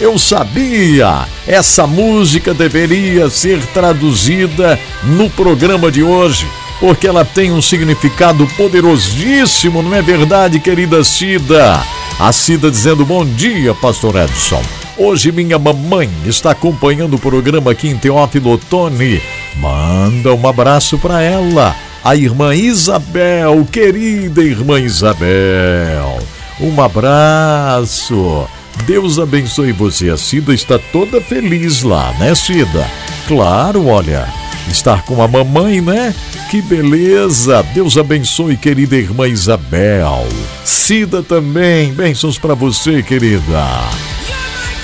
Eu 0.00 0.18
sabia! 0.18 1.26
Essa 1.46 1.86
música 1.86 2.54
deveria 2.54 3.28
ser 3.28 3.60
traduzida 3.66 4.80
no 5.04 5.28
programa 5.28 5.92
de 5.92 6.02
hoje, 6.02 6.46
porque 6.80 7.06
ela 7.06 7.24
tem 7.24 7.52
um 7.52 7.60
significado 7.60 8.46
poderosíssimo, 8.56 9.82
não 9.82 9.94
é 9.94 10.00
verdade, 10.00 10.58
querida 10.58 11.04
Cida? 11.04 11.80
A 12.20 12.32
Cida 12.32 12.70
dizendo 12.70 13.02
bom 13.02 13.24
dia, 13.24 13.72
Pastor 13.72 14.14
Edson. 14.14 14.62
Hoje 14.98 15.32
minha 15.32 15.58
mamãe 15.58 16.10
está 16.26 16.50
acompanhando 16.50 17.14
o 17.14 17.18
programa 17.18 17.70
aqui 17.70 17.88
em 17.88 17.96
Teófilo 17.96 18.52
Otoni. 18.52 19.22
Manda 19.56 20.34
um 20.34 20.46
abraço 20.46 20.98
para 20.98 21.22
ela, 21.22 21.74
a 22.04 22.14
irmã 22.14 22.54
Isabel, 22.54 23.66
querida 23.72 24.44
irmã 24.44 24.78
Isabel. 24.78 26.18
Um 26.60 26.78
abraço. 26.82 28.46
Deus 28.84 29.18
abençoe 29.18 29.72
você. 29.72 30.10
A 30.10 30.18
Cida 30.18 30.52
está 30.52 30.78
toda 30.78 31.22
feliz 31.22 31.82
lá, 31.82 32.12
né, 32.18 32.34
Cida? 32.34 32.86
Claro, 33.26 33.86
olha, 33.86 34.28
estar 34.68 35.04
com 35.04 35.22
a 35.22 35.28
mamãe, 35.28 35.80
né? 35.80 36.14
Que 36.50 36.60
beleza! 36.60 37.62
Deus 37.74 37.96
abençoe, 37.96 38.56
querida 38.56 38.96
irmã 38.96 39.28
Isabel. 39.28 40.26
Cida 40.64 41.22
também, 41.22 41.92
bênçãos 41.92 42.38
para 42.38 42.54
você, 42.54 43.02
querida. 43.02 43.64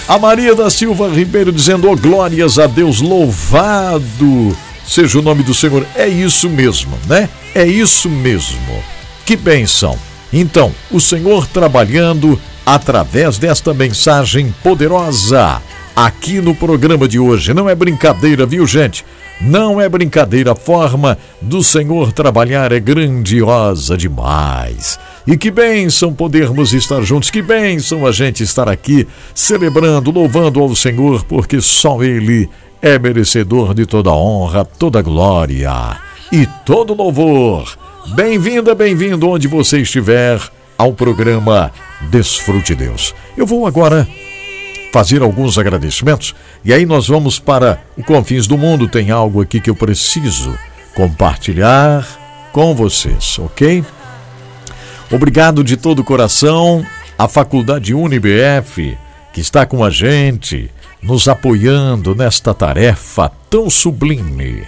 A 0.08 0.18
Maria 0.18 0.54
da 0.54 0.70
Silva 0.70 1.08
Ribeiro 1.08 1.52
dizendo: 1.52 1.90
oh, 1.90 1.96
glórias 1.96 2.58
a 2.58 2.66
Deus, 2.66 3.00
louvado 3.00 4.56
seja 4.86 5.18
o 5.18 5.22
nome 5.22 5.42
do 5.42 5.52
Senhor. 5.52 5.84
É 5.94 6.06
isso 6.06 6.48
mesmo, 6.48 6.96
né? 7.06 7.28
É 7.54 7.66
isso 7.66 8.08
mesmo. 8.08 8.82
Que 9.24 9.36
bênção. 9.36 9.98
Então, 10.32 10.72
o 10.90 11.00
Senhor 11.00 11.46
trabalhando 11.46 12.40
através 12.64 13.38
desta 13.38 13.74
mensagem 13.74 14.54
poderosa 14.62 15.60
aqui 15.96 16.42
no 16.42 16.54
programa 16.54 17.08
de 17.08 17.18
hoje. 17.18 17.54
Não 17.54 17.70
é 17.70 17.74
brincadeira, 17.74 18.44
viu, 18.44 18.66
gente? 18.66 19.02
Não 19.40 19.80
é 19.80 19.88
brincadeira. 19.88 20.52
A 20.52 20.54
forma 20.54 21.16
do 21.40 21.62
Senhor 21.62 22.12
trabalhar 22.12 22.70
é 22.70 22.78
grandiosa 22.78 23.96
demais. 23.96 25.00
E 25.26 25.38
que 25.38 25.50
bênção 25.50 26.12
podermos 26.12 26.74
estar 26.74 27.00
juntos, 27.00 27.30
que 27.30 27.40
bênção 27.40 28.06
a 28.06 28.12
gente 28.12 28.42
estar 28.42 28.68
aqui 28.68 29.08
celebrando, 29.34 30.10
louvando 30.10 30.60
ao 30.60 30.76
Senhor, 30.76 31.24
porque 31.24 31.62
só 31.62 32.02
Ele 32.02 32.48
é 32.82 32.98
merecedor 32.98 33.72
de 33.72 33.86
toda 33.86 34.12
honra, 34.12 34.64
toda 34.64 35.00
glória 35.00 35.98
e 36.30 36.46
todo 36.66 36.94
louvor. 36.94 37.76
Bem-vinda, 38.14 38.74
bem-vindo 38.74 39.28
onde 39.28 39.48
você 39.48 39.80
estiver 39.80 40.38
ao 40.76 40.92
programa 40.92 41.72
Desfrute 42.10 42.74
Deus. 42.74 43.14
Eu 43.36 43.46
vou 43.46 43.66
agora 43.66 44.06
fazer 44.96 45.20
alguns 45.20 45.58
agradecimentos 45.58 46.34
e 46.64 46.72
aí 46.72 46.86
nós 46.86 47.06
vamos 47.06 47.38
para 47.38 47.82
o 47.98 48.02
Confins 48.02 48.46
do 48.46 48.56
Mundo. 48.56 48.88
Tem 48.88 49.10
algo 49.10 49.42
aqui 49.42 49.60
que 49.60 49.68
eu 49.68 49.76
preciso 49.76 50.58
compartilhar 50.94 52.48
com 52.50 52.74
vocês, 52.74 53.38
ok? 53.38 53.84
Obrigado 55.12 55.62
de 55.62 55.76
todo 55.76 55.98
o 55.98 56.04
coração 56.04 56.82
à 57.18 57.28
Faculdade 57.28 57.92
UniBF, 57.92 58.96
que 59.34 59.40
está 59.42 59.66
com 59.66 59.84
a 59.84 59.90
gente, 59.90 60.70
nos 61.02 61.28
apoiando 61.28 62.14
nesta 62.14 62.54
tarefa 62.54 63.30
tão 63.50 63.68
sublime. 63.68 64.64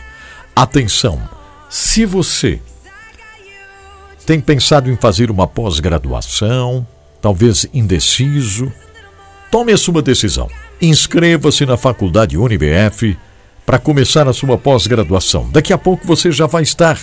Atenção, 0.55 1.23
se 1.71 2.05
você 2.05 2.61
tem 4.27 4.43
pensado 4.43 4.91
em 4.91 4.97
fazer 4.97 5.31
uma 5.31 5.47
pós-graduação, 5.47 6.87
talvez 7.19 7.67
indeciso, 7.73 8.71
tome 9.51 9.73
a 9.73 9.77
sua 9.77 10.03
decisão. 10.03 10.49
Inscreva-se 10.81 11.67
na 11.67 11.77
Faculdade 11.77 12.37
UniBF 12.37 13.17
para 13.67 13.79
começar 13.79 14.27
a 14.29 14.33
sua 14.33 14.57
pós-graduação. 14.57 15.49
Daqui 15.51 15.73
a 15.73 15.79
pouco 15.79 16.07
você 16.07 16.31
já 16.33 16.47
vai 16.47 16.63
estar 16.63 16.99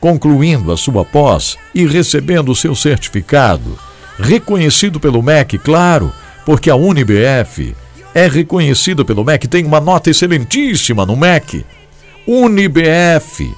concluindo 0.00 0.70
a 0.70 0.76
sua 0.76 1.04
pós 1.04 1.56
e 1.74 1.86
recebendo 1.86 2.52
o 2.52 2.54
seu 2.54 2.74
certificado, 2.74 3.78
reconhecido 4.18 5.00
pelo 5.00 5.22
MEC, 5.22 5.58
claro, 5.58 6.12
porque 6.44 6.70
a 6.70 6.76
UniBF 6.76 7.74
é 8.14 8.28
reconhecida 8.28 9.04
pelo 9.04 9.24
MEC, 9.24 9.48
tem 9.48 9.64
uma 9.64 9.80
nota 9.80 10.10
excelentíssima 10.10 11.04
no 11.04 11.16
MEC. 11.16 11.64
UniBF. 12.26 13.52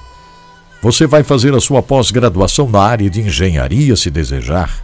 Você 0.81 1.05
vai 1.05 1.23
fazer 1.23 1.53
a 1.53 1.59
sua 1.59 1.83
pós-graduação 1.83 2.69
na 2.69 2.81
área 2.81 3.09
de 3.09 3.21
engenharia, 3.21 3.95
se 3.95 4.09
desejar, 4.09 4.83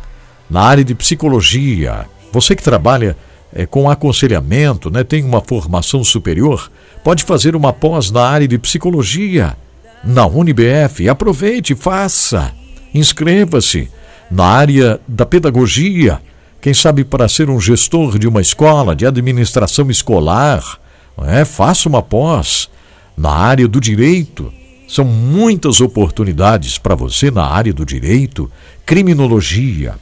na 0.49 0.61
área 0.61 0.83
de 0.83 0.93
psicologia. 0.93 2.05
Você 2.31 2.55
que 2.55 2.63
trabalha 2.63 3.15
é, 3.53 3.65
com 3.65 3.89
aconselhamento, 3.89 4.89
né, 4.89 5.03
tem 5.03 5.23
uma 5.23 5.41
formação 5.41 6.03
superior, 6.03 6.71
pode 7.03 7.23
fazer 7.23 7.55
uma 7.55 7.71
pós 7.71 8.09
na 8.09 8.27
área 8.27 8.47
de 8.47 8.57
psicologia 8.57 9.55
na 10.03 10.25
UniBF. 10.25 11.07
Aproveite, 11.07 11.75
faça. 11.75 12.51
Inscreva-se 12.93 13.89
na 14.29 14.45
área 14.45 14.99
da 15.07 15.25
pedagogia. 15.25 16.19
Quem 16.61 16.73
sabe 16.73 17.03
para 17.03 17.27
ser 17.27 17.49
um 17.49 17.59
gestor 17.59 18.17
de 18.17 18.27
uma 18.27 18.41
escola, 18.41 18.95
de 18.95 19.05
administração 19.05 19.89
escolar, 19.89 20.79
é? 21.25 21.45
faça 21.45 21.87
uma 21.87 22.01
pós 22.01 22.69
na 23.17 23.31
área 23.31 23.67
do 23.67 23.79
direito. 23.79 24.51
São 24.87 25.05
muitas 25.05 25.81
oportunidades 25.81 26.77
para 26.77 26.95
você 26.95 27.31
na 27.31 27.45
área 27.45 27.73
do 27.73 27.85
direito, 27.85 28.49
criminologia. 28.85 29.95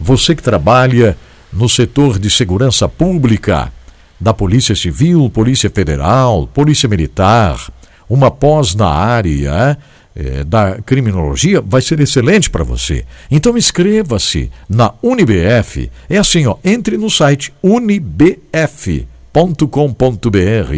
Você 0.00 0.34
que 0.34 0.42
trabalha 0.42 1.16
no 1.52 1.68
setor 1.68 2.18
de 2.18 2.30
segurança 2.30 2.88
pública, 2.88 3.72
da 4.20 4.34
Polícia 4.34 4.74
Civil, 4.74 5.30
Polícia 5.30 5.70
Federal, 5.70 6.46
Polícia 6.48 6.88
Militar, 6.88 7.70
uma 8.08 8.30
pós 8.30 8.74
na 8.74 8.88
área 8.88 9.78
é, 10.14 10.42
da 10.42 10.80
criminologia 10.82 11.60
vai 11.60 11.80
ser 11.80 12.00
excelente 12.00 12.50
para 12.50 12.64
você. 12.64 13.04
Então 13.30 13.56
inscreva-se 13.56 14.50
na 14.68 14.92
Unibf. 15.02 15.90
É 16.08 16.18
assim, 16.18 16.46
ó, 16.46 16.56
entre 16.64 16.96
no 16.96 17.08
site 17.08 17.52
unibf.com.br, 17.62 19.08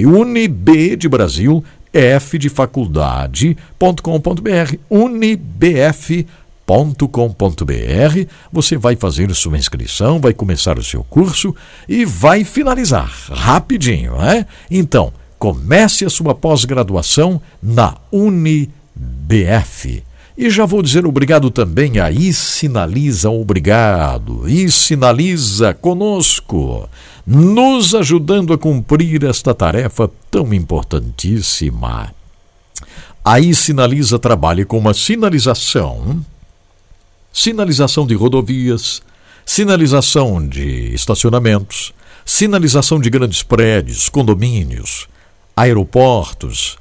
Unib 0.07 0.97
de 0.97 1.09
Brasil, 1.09 1.65
F 1.93 2.39
de 2.39 2.49
faculdade.com.br, 2.49 4.77
unibf.com.br. 4.91 6.31
Você 8.53 8.77
vai 8.77 8.97
fazer 8.97 9.35
sua 9.35 9.59
inscrição, 9.59 10.21
vai 10.21 10.33
começar 10.33 10.79
o 10.79 10.85
seu 10.85 11.03
curso 11.03 11.55
e 11.89 12.05
vai 12.05 12.45
finalizar 12.45 13.11
rapidinho, 13.31 14.17
né? 14.17 14.47
Então, 14.71 15.13
comece 15.39 16.05
a 16.05 16.11
sua 16.11 16.35
pós-graduação 16.35 17.41
na 17.63 17.97
UniBF. 18.13 20.03
E 20.37 20.49
já 20.49 20.65
vou 20.65 20.83
dizer 20.83 21.05
obrigado 21.05 21.51
também 21.51 21.99
a 21.99 22.11
I 22.11 22.33
Sinaliza 22.33 23.31
Obrigado. 23.31 24.49
E 24.49 24.71
sinaliza 24.71 25.75
conosco 25.75 26.89
nos 27.27 27.95
ajudando 27.95 28.53
a 28.53 28.59
cumprir 28.59 29.25
esta 29.25 29.55
tarefa 29.55 30.11
tão 30.31 30.53
importantíssima. 30.55 32.15
Aí 33.25 33.55
sinaliza 33.55 34.19
trabalha 34.19 34.65
com 34.65 34.79
uma 34.79 34.95
sinalização, 34.95 36.25
sinalização 37.33 38.07
de 38.07 38.15
rodovias, 38.15 39.03
sinalização 39.45 40.47
de 40.47 40.95
estacionamentos, 40.95 41.93
sinalização 42.25 43.01
de 43.01 43.11
grandes 43.11 43.43
prédios, 43.43 44.09
condomínios, 44.09 45.09
aeroportos, 45.57 46.77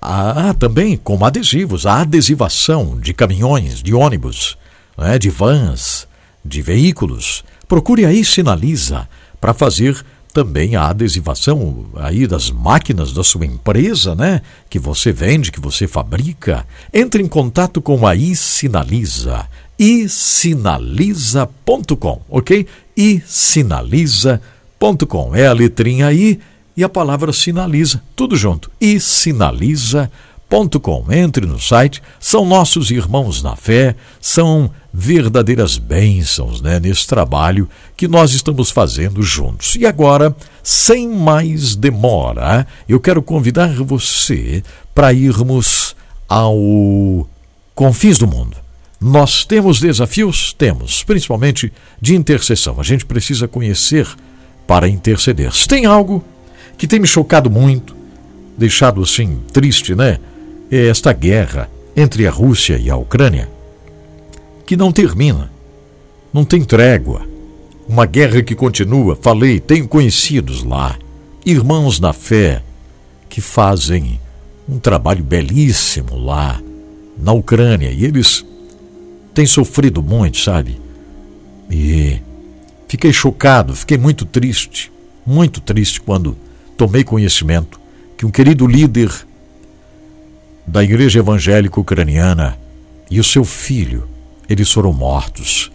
ah, 0.00 0.54
também 0.58 0.96
com 0.96 1.24
adesivos, 1.24 1.86
a 1.86 2.00
adesivação 2.00 2.98
de 2.98 3.12
caminhões, 3.12 3.82
de 3.82 3.94
ônibus, 3.94 4.56
né, 4.96 5.18
de 5.18 5.30
vans, 5.30 6.08
de 6.44 6.62
veículos. 6.62 7.44
Procure 7.68 8.04
aí 8.06 8.24
Sinaliza 8.24 9.08
para 9.40 9.54
fazer 9.54 10.02
também 10.32 10.76
a 10.76 10.88
adesivação 10.88 11.86
aí 11.96 12.26
das 12.26 12.50
máquinas 12.50 13.12
da 13.12 13.24
sua 13.24 13.44
empresa, 13.44 14.14
né? 14.14 14.42
Que 14.68 14.78
você 14.78 15.12
vende, 15.12 15.50
que 15.50 15.60
você 15.60 15.86
fabrica. 15.88 16.66
Entre 16.92 17.22
em 17.22 17.26
contato 17.26 17.80
com 17.82 18.06
a 18.06 18.14
iSinaliza, 18.14 19.46
isinaliza.com, 19.80 22.20
ok? 22.28 22.66
isinaliza.com. 22.94 25.34
É 25.34 25.46
a 25.46 25.54
letrinha 25.54 26.12
I 26.12 26.38
e 26.76 26.84
a 26.84 26.88
palavra 26.88 27.32
sinaliza, 27.32 28.02
tudo 28.14 28.36
junto. 28.36 28.70
isinaliza.com 28.78 30.10
entre 31.10 31.46
no 31.46 31.60
site, 31.60 32.02
são 32.18 32.44
nossos 32.44 32.90
irmãos 32.90 33.42
na 33.42 33.54
fé, 33.54 33.94
são 34.20 34.70
verdadeiras 34.92 35.78
bênçãos 35.78 36.60
né, 36.60 36.80
nesse 36.80 37.06
trabalho 37.06 37.68
que 37.96 38.08
nós 38.08 38.32
estamos 38.32 38.70
fazendo 38.70 39.22
juntos. 39.22 39.76
E 39.76 39.86
agora, 39.86 40.34
sem 40.62 41.08
mais 41.08 41.76
demora, 41.76 42.66
eu 42.88 42.98
quero 42.98 43.22
convidar 43.22 43.72
você 43.74 44.62
para 44.92 45.12
irmos 45.12 45.94
ao 46.28 47.28
Confins 47.74 48.18
do 48.18 48.26
Mundo. 48.26 48.56
Nós 49.00 49.44
temos 49.44 49.80
desafios? 49.80 50.52
Temos, 50.52 51.02
principalmente 51.02 51.72
de 52.00 52.14
intercessão. 52.14 52.78
A 52.78 52.82
gente 52.82 53.06
precisa 53.06 53.48
conhecer 53.48 54.06
para 54.66 54.88
interceder. 54.88 55.54
Se 55.54 55.66
tem 55.66 55.86
algo 55.86 56.22
que 56.76 56.86
tem 56.86 57.00
me 57.00 57.06
chocado 57.06 57.50
muito, 57.50 57.96
deixado 58.58 59.02
assim 59.02 59.40
triste, 59.52 59.94
né? 59.94 60.18
é 60.70 60.86
esta 60.86 61.12
guerra 61.12 61.68
entre 61.96 62.26
a 62.26 62.30
Rússia 62.30 62.78
e 62.78 62.88
a 62.88 62.96
Ucrânia, 62.96 63.50
que 64.64 64.76
não 64.76 64.92
termina, 64.92 65.50
não 66.32 66.44
tem 66.44 66.62
trégua. 66.62 67.28
Uma 67.88 68.06
guerra 68.06 68.40
que 68.40 68.54
continua. 68.54 69.18
Falei, 69.20 69.58
tenho 69.58 69.88
conhecidos 69.88 70.62
lá, 70.62 70.96
irmãos 71.44 71.98
na 71.98 72.12
fé, 72.12 72.62
que 73.28 73.40
fazem 73.40 74.20
um 74.68 74.78
trabalho 74.78 75.24
belíssimo 75.24 76.16
lá 76.16 76.60
na 77.18 77.32
Ucrânia 77.32 77.90
e 77.90 78.04
eles 78.04 78.44
têm 79.34 79.46
sofrido 79.46 80.02
muito, 80.02 80.38
sabe? 80.38 80.80
E 81.70 82.20
fiquei 82.88 83.12
chocado, 83.12 83.74
fiquei 83.74 83.96
muito 83.96 84.24
triste, 84.24 84.90
muito 85.26 85.60
triste 85.60 86.00
quando 86.00 86.36
tomei 86.76 87.04
conhecimento 87.04 87.80
que 88.16 88.26
um 88.26 88.30
querido 88.30 88.66
líder 88.66 89.10
da 90.66 90.82
Igreja 90.84 91.20
Evangélica 91.20 91.80
Ucraniana 91.80 92.58
e 93.10 93.18
o 93.18 93.24
seu 93.24 93.44
filho, 93.44 94.08
eles 94.48 94.70
foram 94.70 94.92
mortos. 94.92 95.70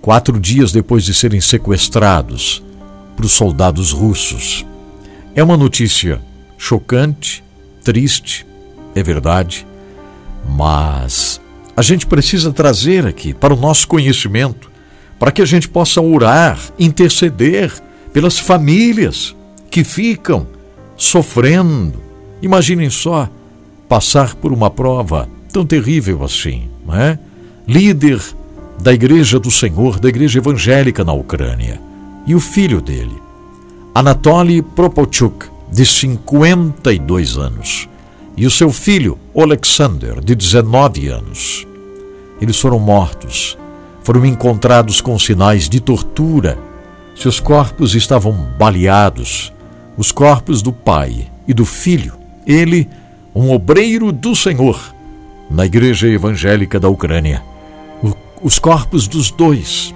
Quatro 0.00 0.40
dias 0.40 0.72
depois 0.72 1.04
de 1.04 1.12
serem 1.12 1.40
sequestrados 1.40 2.62
por 3.16 3.28
soldados 3.28 3.92
russos. 3.92 4.64
É 5.34 5.44
uma 5.44 5.56
notícia 5.56 6.20
chocante, 6.56 7.44
triste, 7.84 8.46
é 8.94 9.02
verdade, 9.02 9.66
mas 10.48 11.40
a 11.80 11.82
gente 11.82 12.06
precisa 12.06 12.52
trazer 12.52 13.06
aqui 13.06 13.32
para 13.32 13.54
o 13.54 13.56
nosso 13.56 13.88
conhecimento, 13.88 14.70
para 15.18 15.32
que 15.32 15.40
a 15.40 15.46
gente 15.46 15.66
possa 15.66 15.98
orar, 15.98 16.58
interceder 16.78 17.72
pelas 18.12 18.38
famílias 18.38 19.34
que 19.70 19.82
ficam 19.82 20.46
sofrendo. 20.94 21.98
Imaginem 22.42 22.90
só 22.90 23.26
passar 23.88 24.34
por 24.34 24.52
uma 24.52 24.68
prova 24.68 25.26
tão 25.50 25.64
terrível 25.64 26.22
assim, 26.22 26.68
não 26.86 26.94
é? 26.94 27.18
Líder 27.66 28.20
da 28.78 28.92
Igreja 28.92 29.40
do 29.40 29.50
Senhor, 29.50 29.98
da 29.98 30.10
Igreja 30.10 30.38
Evangélica 30.38 31.02
na 31.02 31.14
Ucrânia, 31.14 31.80
e 32.26 32.34
o 32.34 32.40
filho 32.40 32.82
dele, 32.82 33.16
Anatoly 33.94 34.60
Propochuk, 34.60 35.46
de 35.72 35.86
52 35.86 37.38
anos, 37.38 37.88
e 38.36 38.44
o 38.44 38.50
seu 38.50 38.70
filho, 38.70 39.18
Alexander, 39.34 40.20
de 40.20 40.34
19 40.34 41.08
anos. 41.08 41.69
Eles 42.40 42.58
foram 42.58 42.78
mortos, 42.78 43.58
foram 44.02 44.24
encontrados 44.24 45.00
com 45.00 45.18
sinais 45.18 45.68
de 45.68 45.80
tortura. 45.80 46.58
Seus 47.14 47.38
corpos 47.38 47.94
estavam 47.94 48.32
baleados, 48.58 49.52
os 49.96 50.10
corpos 50.10 50.62
do 50.62 50.72
pai 50.72 51.28
e 51.46 51.52
do 51.52 51.64
filho. 51.64 52.14
Ele 52.46 52.88
um 53.34 53.50
obreiro 53.50 54.10
do 54.10 54.34
Senhor 54.34 54.94
na 55.50 55.66
Igreja 55.66 56.08
Evangélica 56.08 56.80
da 56.80 56.88
Ucrânia. 56.88 57.42
Os 58.42 58.58
corpos 58.58 59.06
dos 59.06 59.30
dois 59.30 59.94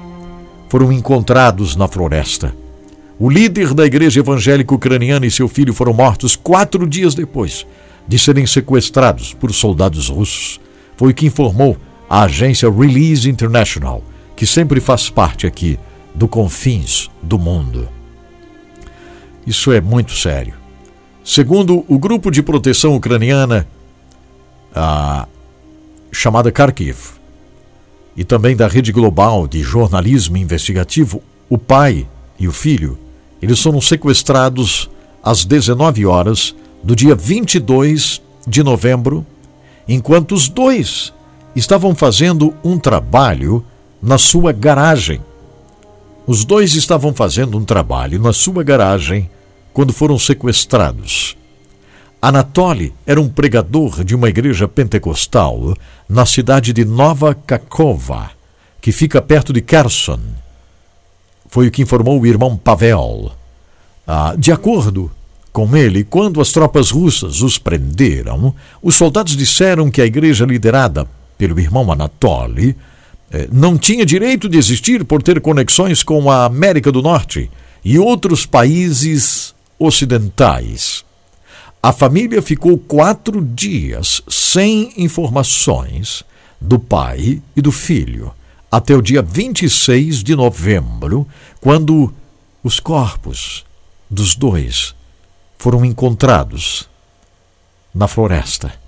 foram 0.68 0.92
encontrados 0.92 1.76
na 1.76 1.88
floresta. 1.88 2.54
O 3.18 3.30
líder 3.30 3.72
da 3.72 3.86
Igreja 3.86 4.20
Evangélica 4.20 4.74
Ucraniana 4.74 5.24
e 5.24 5.30
seu 5.30 5.48
filho 5.48 5.72
foram 5.72 5.92
mortos 5.92 6.36
quatro 6.36 6.86
dias 6.86 7.14
depois 7.14 7.64
de 8.06 8.18
serem 8.18 8.46
sequestrados 8.46 9.32
por 9.32 9.52
soldados 9.52 10.08
russos. 10.08 10.60
Foi 10.96 11.12
o 11.12 11.14
que 11.14 11.26
informou 11.26 11.76
a 12.08 12.22
agência 12.22 12.70
Release 12.70 13.28
International, 13.28 14.02
que 14.36 14.46
sempre 14.46 14.80
faz 14.80 15.08
parte 15.08 15.46
aqui 15.46 15.78
do 16.14 16.28
Confins 16.28 17.10
do 17.22 17.38
Mundo. 17.38 17.88
Isso 19.46 19.72
é 19.72 19.80
muito 19.80 20.12
sério. 20.12 20.54
Segundo 21.24 21.84
o 21.88 21.98
grupo 21.98 22.30
de 22.30 22.42
proteção 22.42 22.94
ucraniana, 22.94 23.66
a 24.74 25.26
chamada 26.12 26.50
Kharkiv, 26.50 27.14
e 28.16 28.22
também 28.24 28.54
da 28.54 28.68
rede 28.68 28.92
global 28.92 29.48
de 29.48 29.62
jornalismo 29.62 30.36
investigativo, 30.36 31.22
o 31.48 31.58
pai 31.58 32.06
e 32.38 32.46
o 32.46 32.52
filho, 32.52 32.98
eles 33.42 33.60
foram 33.60 33.80
sequestrados 33.80 34.88
às 35.22 35.44
19 35.44 36.06
horas 36.06 36.54
do 36.82 36.94
dia 36.94 37.14
22 37.14 38.22
de 38.46 38.62
novembro, 38.62 39.26
enquanto 39.88 40.32
os 40.32 40.48
dois 40.48 41.12
estavam 41.54 41.94
fazendo 41.94 42.54
um 42.64 42.78
trabalho 42.78 43.64
na 44.02 44.18
sua 44.18 44.52
garagem. 44.52 45.20
Os 46.26 46.44
dois 46.44 46.74
estavam 46.74 47.12
fazendo 47.14 47.58
um 47.58 47.64
trabalho 47.64 48.20
na 48.20 48.32
sua 48.32 48.62
garagem 48.62 49.30
quando 49.72 49.92
foram 49.92 50.18
sequestrados. 50.18 51.36
Anatoly 52.20 52.94
era 53.06 53.20
um 53.20 53.28
pregador 53.28 54.02
de 54.02 54.14
uma 54.14 54.28
igreja 54.28 54.66
pentecostal 54.66 55.76
na 56.08 56.24
cidade 56.24 56.72
de 56.72 56.84
Nova 56.84 57.34
Kakova, 57.34 58.30
que 58.80 58.92
fica 58.92 59.20
perto 59.20 59.52
de 59.52 59.60
Kherson. 59.60 60.20
Foi 61.48 61.68
o 61.68 61.70
que 61.70 61.82
informou 61.82 62.20
o 62.20 62.26
irmão 62.26 62.56
Pavel. 62.56 63.32
Ah, 64.06 64.34
de 64.38 64.50
acordo 64.50 65.10
com 65.54 65.76
ele. 65.76 66.02
Quando 66.02 66.40
as 66.40 66.50
tropas 66.50 66.90
russas 66.90 67.40
os 67.40 67.58
prenderam, 67.58 68.54
os 68.82 68.96
soldados 68.96 69.36
disseram 69.36 69.88
que 69.88 70.02
a 70.02 70.06
igreja 70.06 70.44
liderada 70.44 71.06
pelo 71.36 71.58
irmão 71.58 71.90
Anatoly 71.90 72.76
eh, 73.30 73.48
não 73.50 73.76
tinha 73.76 74.06
direito 74.06 74.48
de 74.48 74.58
existir 74.58 75.04
por 75.04 75.22
ter 75.22 75.40
conexões 75.40 76.02
com 76.02 76.30
a 76.30 76.44
América 76.44 76.92
do 76.92 77.02
Norte 77.02 77.50
e 77.84 77.98
outros 77.98 78.46
países 78.46 79.54
ocidentais. 79.78 81.04
A 81.82 81.92
família 81.92 82.40
ficou 82.40 82.78
quatro 82.78 83.44
dias 83.44 84.22
sem 84.28 84.92
informações 84.96 86.24
do 86.60 86.78
pai 86.78 87.42
e 87.54 87.60
do 87.60 87.70
filho, 87.70 88.32
até 88.70 88.94
o 88.94 89.02
dia 89.02 89.20
26 89.20 90.22
de 90.22 90.34
novembro, 90.34 91.26
quando 91.60 92.12
os 92.62 92.80
corpos 92.80 93.64
dos 94.08 94.34
dois 94.34 94.94
foram 95.58 95.84
encontrados 95.84 96.88
na 97.94 98.08
floresta. 98.08 98.83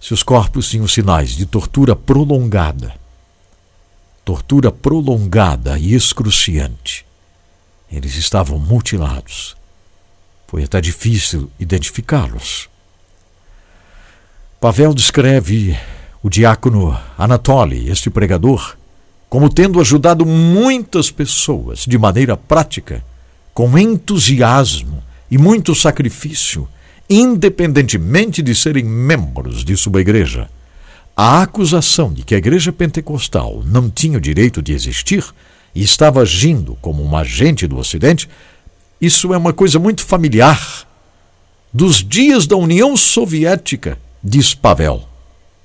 Seus 0.00 0.22
corpos 0.22 0.68
tinham 0.68 0.86
sinais 0.86 1.30
de 1.30 1.46
tortura 1.46 1.96
prolongada. 1.96 2.94
Tortura 4.24 4.70
prolongada 4.70 5.78
e 5.78 5.94
excruciante. 5.94 7.04
Eles 7.90 8.16
estavam 8.16 8.58
mutilados. 8.58 9.56
Foi 10.46 10.64
até 10.64 10.80
difícil 10.80 11.50
identificá-los. 11.58 12.68
Pavel 14.60 14.94
descreve 14.94 15.78
o 16.22 16.28
diácono 16.28 16.98
Anatoly, 17.16 17.88
este 17.88 18.10
pregador, 18.10 18.76
como 19.28 19.48
tendo 19.48 19.80
ajudado 19.80 20.24
muitas 20.24 21.10
pessoas 21.10 21.84
de 21.86 21.98
maneira 21.98 22.36
prática, 22.36 23.04
com 23.52 23.76
entusiasmo 23.78 25.02
e 25.30 25.38
muito 25.38 25.74
sacrifício, 25.74 26.68
independentemente 27.08 28.42
de 28.42 28.54
serem 28.54 28.84
membros 28.84 29.64
de 29.64 29.76
sua 29.76 30.00
igreja. 30.00 30.48
A 31.16 31.42
acusação 31.42 32.12
de 32.12 32.22
que 32.22 32.34
a 32.34 32.38
igreja 32.38 32.72
pentecostal 32.72 33.62
não 33.64 33.88
tinha 33.88 34.18
o 34.18 34.20
direito 34.20 34.60
de 34.60 34.72
existir 34.72 35.24
e 35.74 35.82
estava 35.82 36.20
agindo 36.20 36.76
como 36.80 37.02
um 37.02 37.16
agente 37.16 37.66
do 37.66 37.78
Ocidente, 37.78 38.28
isso 39.00 39.32
é 39.32 39.36
uma 39.36 39.52
coisa 39.52 39.78
muito 39.78 40.04
familiar 40.04 40.86
dos 41.72 42.02
dias 42.02 42.46
da 42.46 42.56
União 42.56 42.96
Soviética, 42.96 43.98
diz 44.22 44.54
Pavel. 44.54 45.06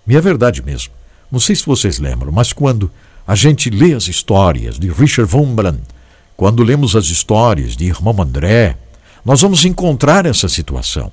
E 0.07 0.15
é 0.15 0.21
verdade 0.21 0.61
mesmo. 0.61 0.93
Não 1.31 1.39
sei 1.39 1.55
se 1.55 1.65
vocês 1.65 1.99
lembram, 1.99 2.31
mas 2.31 2.51
quando 2.51 2.91
a 3.25 3.35
gente 3.35 3.69
lê 3.69 3.93
as 3.93 4.07
histórias 4.07 4.77
de 4.77 4.89
Richard 4.89 5.33
Wurmbrand, 5.33 5.79
quando 6.35 6.63
lemos 6.63 6.95
as 6.95 7.05
histórias 7.05 7.77
de 7.77 7.85
irmão 7.85 8.21
André, 8.21 8.77
nós 9.23 9.41
vamos 9.41 9.63
encontrar 9.63 10.25
essa 10.25 10.49
situação. 10.49 11.11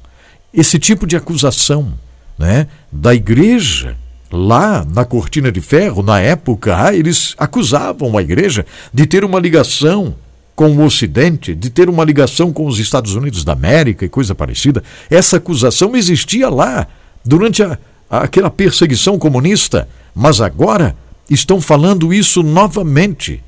Esse 0.58 0.76
tipo 0.76 1.06
de 1.06 1.16
acusação 1.16 1.94
né, 2.36 2.66
da 2.90 3.14
igreja 3.14 3.96
lá 4.28 4.84
na 4.84 5.04
Cortina 5.04 5.52
de 5.52 5.60
Ferro, 5.60 6.02
na 6.02 6.18
época, 6.18 6.76
ah, 6.84 6.92
eles 6.92 7.32
acusavam 7.38 8.18
a 8.18 8.22
igreja 8.22 8.66
de 8.92 9.06
ter 9.06 9.24
uma 9.24 9.38
ligação 9.38 10.16
com 10.56 10.76
o 10.76 10.84
Ocidente, 10.84 11.54
de 11.54 11.70
ter 11.70 11.88
uma 11.88 12.04
ligação 12.04 12.52
com 12.52 12.66
os 12.66 12.80
Estados 12.80 13.14
Unidos 13.14 13.44
da 13.44 13.52
América 13.52 14.04
e 14.04 14.08
coisa 14.08 14.34
parecida. 14.34 14.82
Essa 15.08 15.36
acusação 15.36 15.94
existia 15.94 16.48
lá 16.48 16.88
durante 17.24 17.62
a, 17.62 17.78
aquela 18.10 18.50
perseguição 18.50 19.16
comunista, 19.16 19.88
mas 20.12 20.40
agora 20.40 20.96
estão 21.30 21.60
falando 21.60 22.12
isso 22.12 22.42
novamente 22.42 23.40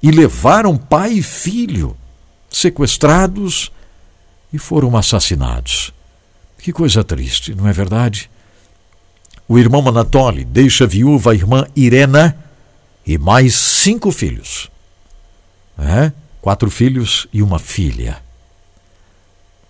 e 0.00 0.12
levaram 0.12 0.76
pai 0.76 1.14
e 1.14 1.22
filho 1.24 1.96
sequestrados 2.48 3.72
e 4.52 4.58
foram 4.60 4.96
assassinados. 4.96 5.95
Que 6.66 6.72
coisa 6.72 7.04
triste, 7.04 7.54
não 7.54 7.68
é 7.68 7.72
verdade? 7.72 8.28
O 9.46 9.56
irmão 9.56 9.86
Anatoly 9.86 10.44
deixa 10.44 10.84
viúva 10.84 11.30
a 11.30 11.34
irmã 11.36 11.64
Irena 11.76 12.36
e 13.06 13.16
mais 13.16 13.54
cinco 13.54 14.10
filhos. 14.10 14.68
É? 15.78 16.10
Quatro 16.42 16.68
filhos 16.68 17.28
e 17.32 17.40
uma 17.40 17.60
filha. 17.60 18.20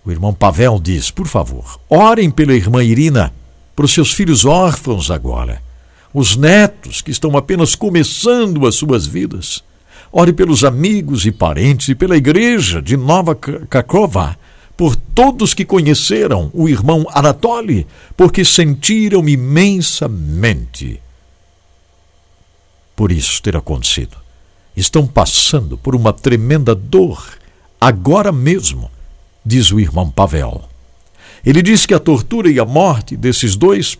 O 0.06 0.10
irmão 0.10 0.32
Pavel 0.32 0.80
diz: 0.82 1.10
Por 1.10 1.26
favor, 1.26 1.78
orem 1.86 2.30
pela 2.30 2.54
irmã 2.54 2.82
Irina 2.82 3.30
para 3.74 3.84
os 3.84 3.92
seus 3.92 4.14
filhos 4.14 4.46
órfãos 4.46 5.10
agora, 5.10 5.60
os 6.14 6.34
netos 6.34 7.02
que 7.02 7.10
estão 7.10 7.36
apenas 7.36 7.74
começando 7.74 8.66
as 8.66 8.74
suas 8.74 9.06
vidas. 9.06 9.62
Ore 10.10 10.32
pelos 10.32 10.64
amigos 10.64 11.26
e 11.26 11.30
parentes 11.30 11.88
e 11.88 11.94
pela 11.94 12.16
igreja 12.16 12.80
de 12.80 12.96
Nova 12.96 13.34
Kakova, 13.34 14.38
por 14.76 14.94
todos 14.94 15.54
que 15.54 15.64
conheceram 15.64 16.50
o 16.52 16.68
irmão 16.68 17.06
Anatoly, 17.10 17.86
porque 18.16 18.44
sentiram 18.44 19.26
imensamente 19.28 21.00
por 22.96 23.12
isso 23.12 23.42
ter 23.42 23.54
acontecido. 23.56 24.16
Estão 24.74 25.06
passando 25.06 25.76
por 25.76 25.94
uma 25.94 26.12
tremenda 26.12 26.74
dor 26.74 27.38
agora 27.80 28.32
mesmo, 28.32 28.90
diz 29.44 29.70
o 29.70 29.78
irmão 29.78 30.10
Pavel. 30.10 30.68
Ele 31.44 31.62
diz 31.62 31.86
que 31.86 31.94
a 31.94 32.00
tortura 32.00 32.50
e 32.50 32.58
a 32.58 32.64
morte 32.64 33.16
desses 33.16 33.54
dois, 33.54 33.98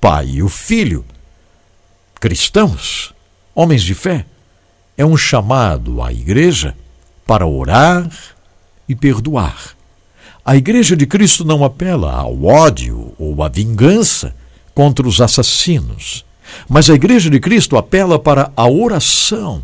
pai 0.00 0.28
e 0.28 0.42
o 0.42 0.48
filho, 0.48 1.04
cristãos, 2.18 3.14
homens 3.54 3.82
de 3.82 3.94
fé, 3.94 4.26
é 4.96 5.04
um 5.04 5.16
chamado 5.16 6.02
à 6.02 6.12
igreja 6.12 6.76
para 7.26 7.46
orar 7.46 8.10
e 8.88 8.94
perdoar. 8.94 9.79
A 10.44 10.56
igreja 10.56 10.96
de 10.96 11.06
Cristo 11.06 11.44
não 11.44 11.62
apela 11.62 12.12
ao 12.12 12.44
ódio 12.44 13.12
ou 13.18 13.42
à 13.42 13.48
vingança 13.48 14.34
contra 14.74 15.06
os 15.06 15.20
assassinos, 15.20 16.24
mas 16.68 16.88
a 16.88 16.94
igreja 16.94 17.28
de 17.28 17.38
Cristo 17.38 17.76
apela 17.76 18.18
para 18.18 18.50
a 18.56 18.68
oração, 18.68 19.62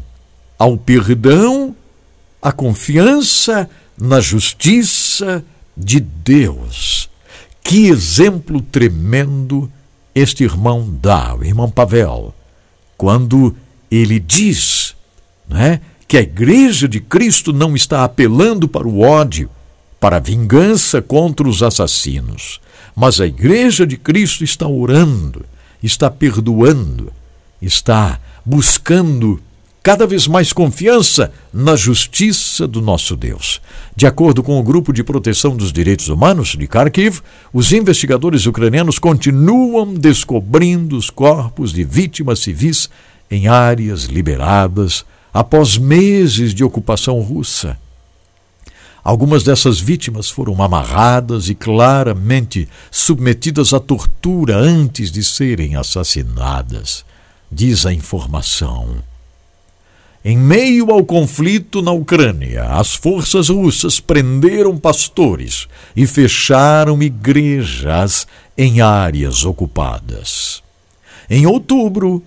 ao 0.59 0.77
perdão, 0.77 1.75
à 2.41 2.53
confiança 2.53 3.69
na 3.99 4.21
justiça 4.21 5.43
de 5.77 6.01
Deus. 6.01 7.09
Que 7.63 7.89
exemplo 7.89 8.61
tremendo 8.61 9.71
este 10.15 10.45
irmão 10.45 10.89
dá, 11.03 11.35
o 11.35 11.45
irmão 11.45 11.71
Pavel, 11.71 12.35
quando 12.97 13.57
ele 13.91 14.19
diz 14.19 14.95
né, 15.49 15.81
que 16.07 16.17
a 16.17 16.21
igreja 16.21 16.87
de 16.87 17.01
Cristo 17.01 17.53
não 17.53 17.75
está 17.75 18.05
apelando 18.05 18.69
para 18.69 18.87
o 18.87 19.01
ódio, 19.01 19.51
para 20.07 20.21
vingança 20.21 21.03
contra 21.03 21.49
os 21.49 21.65
assassinos, 21.65 22.61
mas 22.95 23.21
a 23.21 23.27
igreja 23.27 23.85
de 23.85 23.97
Cristo 23.97 24.45
está 24.45 24.65
orando, 24.65 25.45
está 25.83 26.09
perdoando, 26.09 27.13
está 27.61 28.21
buscando 28.45 29.43
cada 29.83 30.07
vez 30.07 30.29
mais 30.29 30.53
confiança 30.53 31.33
na 31.53 31.75
justiça 31.75 32.69
do 32.69 32.81
nosso 32.81 33.17
Deus. 33.17 33.61
De 33.97 34.07
acordo 34.07 34.45
com 34.45 34.61
o 34.61 34.63
Grupo 34.63 34.93
de 34.93 35.03
Proteção 35.03 35.57
dos 35.57 35.73
Direitos 35.73 36.07
Humanos 36.09 36.51
de 36.51 36.69
Kharkiv, 36.69 37.21
os 37.53 37.73
investigadores 37.73 38.47
ucranianos 38.47 39.01
continuam 39.01 39.93
descobrindo 39.93 40.97
os 40.97 41.11
corpos 41.11 41.73
de 41.73 41.83
vítimas 41.83 42.39
civis 42.39 42.89
em 43.29 43.49
áreas 43.49 44.05
liberadas 44.05 45.05
após 45.35 45.77
meses 45.77 46.55
de 46.55 46.63
ocupação 46.63 47.19
russa. 47.19 47.77
Algumas 49.07 49.45
dessas 49.45 49.79
vítimas 49.79 50.29
foram 50.29 50.61
amarradas 50.61 51.49
e 51.49 51.55
claramente 51.55 52.69
submetidas 52.91 53.73
à 53.73 53.79
tortura 53.79 54.57
antes 54.57 55.13
de 55.13 55.23
serem 55.23 55.77
assassinadas, 55.77 57.05
diz 57.49 57.87
a 57.87 57.93
informação. 57.93 58.97
Em 60.25 60.37
meio 60.37 60.91
ao 60.91 61.05
conflito 61.05 61.81
na 61.81 61.93
Ucrânia, 61.93 62.65
as 62.65 62.97
forças 62.97 63.49
russas 63.49 64.01
prenderam 64.01 64.77
pastores 64.77 65.69
e 65.95 66.05
fecharam 66.05 67.01
igrejas 67.01 68.27
em 68.59 68.81
áreas 68.81 69.45
ocupadas. 69.45 70.65
Em 71.31 71.47
outubro, 71.47 72.25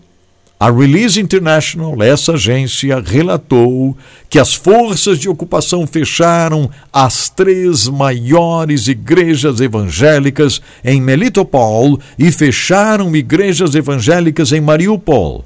a 0.60 0.70
Release 0.70 1.18
International, 1.18 2.04
essa 2.04 2.34
agência, 2.34 3.00
relatou 3.00 3.96
que 4.30 4.38
as 4.38 4.54
forças 4.54 5.18
de 5.18 5.30
ocupação 5.30 5.88
fecharam 5.88 6.70
as 6.92 7.30
três 7.30 7.88
maiores 7.88 8.90
igrejas 8.90 9.62
evangélicas 9.62 10.62
em 10.84 11.02
Melitopol 11.02 11.98
e 12.18 12.30
fecharam 12.30 13.16
igrejas 13.16 13.74
evangélicas 13.74 14.52
em 14.52 14.60
Mariupol. 14.60 15.46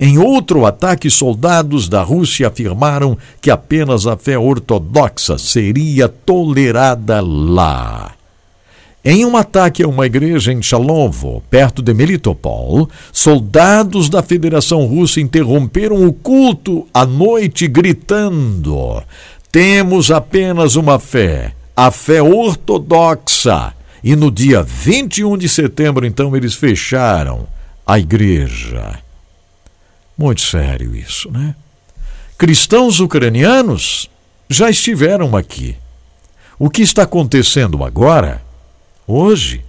Em 0.00 0.18
outro 0.18 0.66
ataque, 0.66 1.08
soldados 1.08 1.88
da 1.88 2.02
Rússia 2.02 2.48
afirmaram 2.48 3.16
que 3.40 3.52
apenas 3.52 4.04
a 4.04 4.16
fé 4.16 4.36
ortodoxa 4.36 5.38
seria 5.38 6.08
tolerada 6.08 7.20
lá. 7.20 8.19
Em 9.02 9.24
um 9.24 9.34
ataque 9.34 9.82
a 9.82 9.88
uma 9.88 10.04
igreja 10.04 10.52
em 10.52 10.60
Chalovo, 10.60 11.42
perto 11.48 11.80
de 11.82 11.94
Melitopol, 11.94 12.88
soldados 13.10 14.10
da 14.10 14.22
Federação 14.22 14.84
Russa 14.84 15.22
interromperam 15.22 16.06
o 16.06 16.12
culto 16.12 16.86
à 16.92 17.06
noite 17.06 17.66
gritando: 17.66 19.02
Temos 19.50 20.10
apenas 20.10 20.76
uma 20.76 20.98
fé, 20.98 21.54
a 21.74 21.90
fé 21.90 22.22
ortodoxa. 22.22 23.72
E 24.04 24.14
no 24.14 24.30
dia 24.30 24.62
21 24.62 25.36
de 25.38 25.48
setembro, 25.48 26.06
então, 26.06 26.36
eles 26.36 26.54
fecharam 26.54 27.46
a 27.86 27.98
igreja. 27.98 28.98
Muito 30.16 30.42
sério 30.42 30.94
isso, 30.94 31.30
né? 31.30 31.54
Cristãos 32.36 33.00
ucranianos 33.00 34.10
já 34.48 34.68
estiveram 34.68 35.36
aqui. 35.36 35.76
O 36.58 36.68
que 36.68 36.82
está 36.82 37.04
acontecendo 37.04 37.82
agora, 37.82 38.42
hoje, 39.06 39.62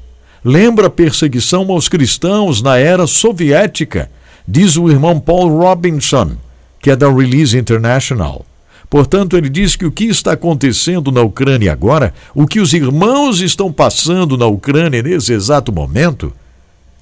lembra 0.43 0.87
a 0.87 0.89
perseguição 0.89 1.69
aos 1.71 1.87
cristãos 1.87 2.61
na 2.61 2.77
era 2.77 3.05
soviética, 3.07 4.09
diz 4.47 4.77
o 4.77 4.89
irmão 4.89 5.19
Paul 5.19 5.57
Robinson, 5.59 6.31
que 6.79 6.89
é 6.91 6.95
da 6.95 7.11
Release 7.11 7.57
International. 7.57 8.45
Portanto, 8.89 9.37
ele 9.37 9.49
diz 9.49 9.77
que 9.77 9.85
o 9.85 9.91
que 9.91 10.03
está 10.03 10.33
acontecendo 10.33 11.13
na 11.13 11.21
Ucrânia 11.21 11.71
agora, 11.71 12.13
o 12.35 12.45
que 12.45 12.59
os 12.59 12.73
irmãos 12.73 13.39
estão 13.39 13.71
passando 13.71 14.37
na 14.37 14.47
Ucrânia 14.47 15.01
nesse 15.01 15.31
exato 15.31 15.71
momento, 15.71 16.33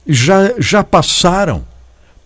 já, 0.08 0.54
já 0.60 0.84
passaram. 0.84 1.64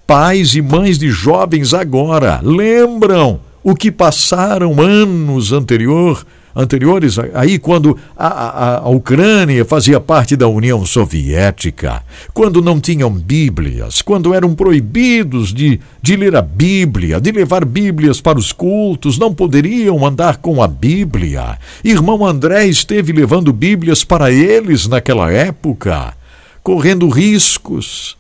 Pais 0.05 0.53
e 0.53 0.61
mães 0.61 0.97
de 0.97 1.09
jovens 1.09 1.73
agora 1.73 2.41
lembram 2.43 3.39
o 3.63 3.73
que 3.73 3.89
passaram 3.89 4.81
anos 4.81 5.53
anterior 5.53 6.25
anteriores, 6.55 7.17
aí 7.33 7.57
quando 7.57 7.97
a, 8.15 8.27
a, 8.27 8.77
a, 8.77 8.89
Ucrânia 8.89 9.65
fazia 9.65 9.99
parte 9.99 10.35
da 10.35 10.47
União 10.47 10.85
Soviética, 10.85 12.03
quando 12.33 12.61
não 12.61 12.79
tinham 12.79 13.09
Bíblias, 13.09 14.01
quando 14.01 14.33
eram 14.33 14.53
proibidos 14.53 15.53
de, 15.53 15.79
de 16.01 16.15
ler 16.15 16.35
a 16.35 16.41
Bíblia, 16.41 17.19
de 17.19 17.31
levar 17.31 17.65
Bíblias 17.65 18.21
para 18.21 18.37
os 18.37 18.51
cultos, 18.51 19.17
não 19.17 19.33
poderiam 19.33 20.05
andar 20.05 20.37
com 20.37 20.61
a 20.61 20.67
Bíblia. 20.67 21.57
Irmão 21.83 22.25
André 22.25 22.65
esteve 22.67 23.11
levando 23.11 23.51
Bíblias 23.51 24.03
para 24.03 24.31
eles 24.31 24.87
naquela 24.87 25.31
época, 25.31 26.13
correndo 26.61 27.09
riscos. 27.09 28.15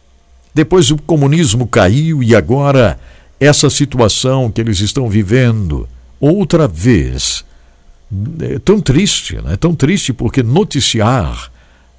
Depois 0.55 0.89
o 0.89 0.97
comunismo 0.97 1.67
caiu 1.67 2.23
e 2.23 2.35
agora 2.35 2.99
essa 3.39 3.69
situação 3.69 4.49
que 4.49 4.61
eles 4.61 4.79
estão 4.79 5.09
vivendo, 5.09 5.87
outra 6.19 6.67
vez 6.67 7.43
é 8.41 8.59
tão 8.59 8.79
triste, 8.79 9.35
né? 9.41 9.55
tão 9.55 9.75
triste 9.75 10.13
porque 10.13 10.43
noticiar 10.43 11.51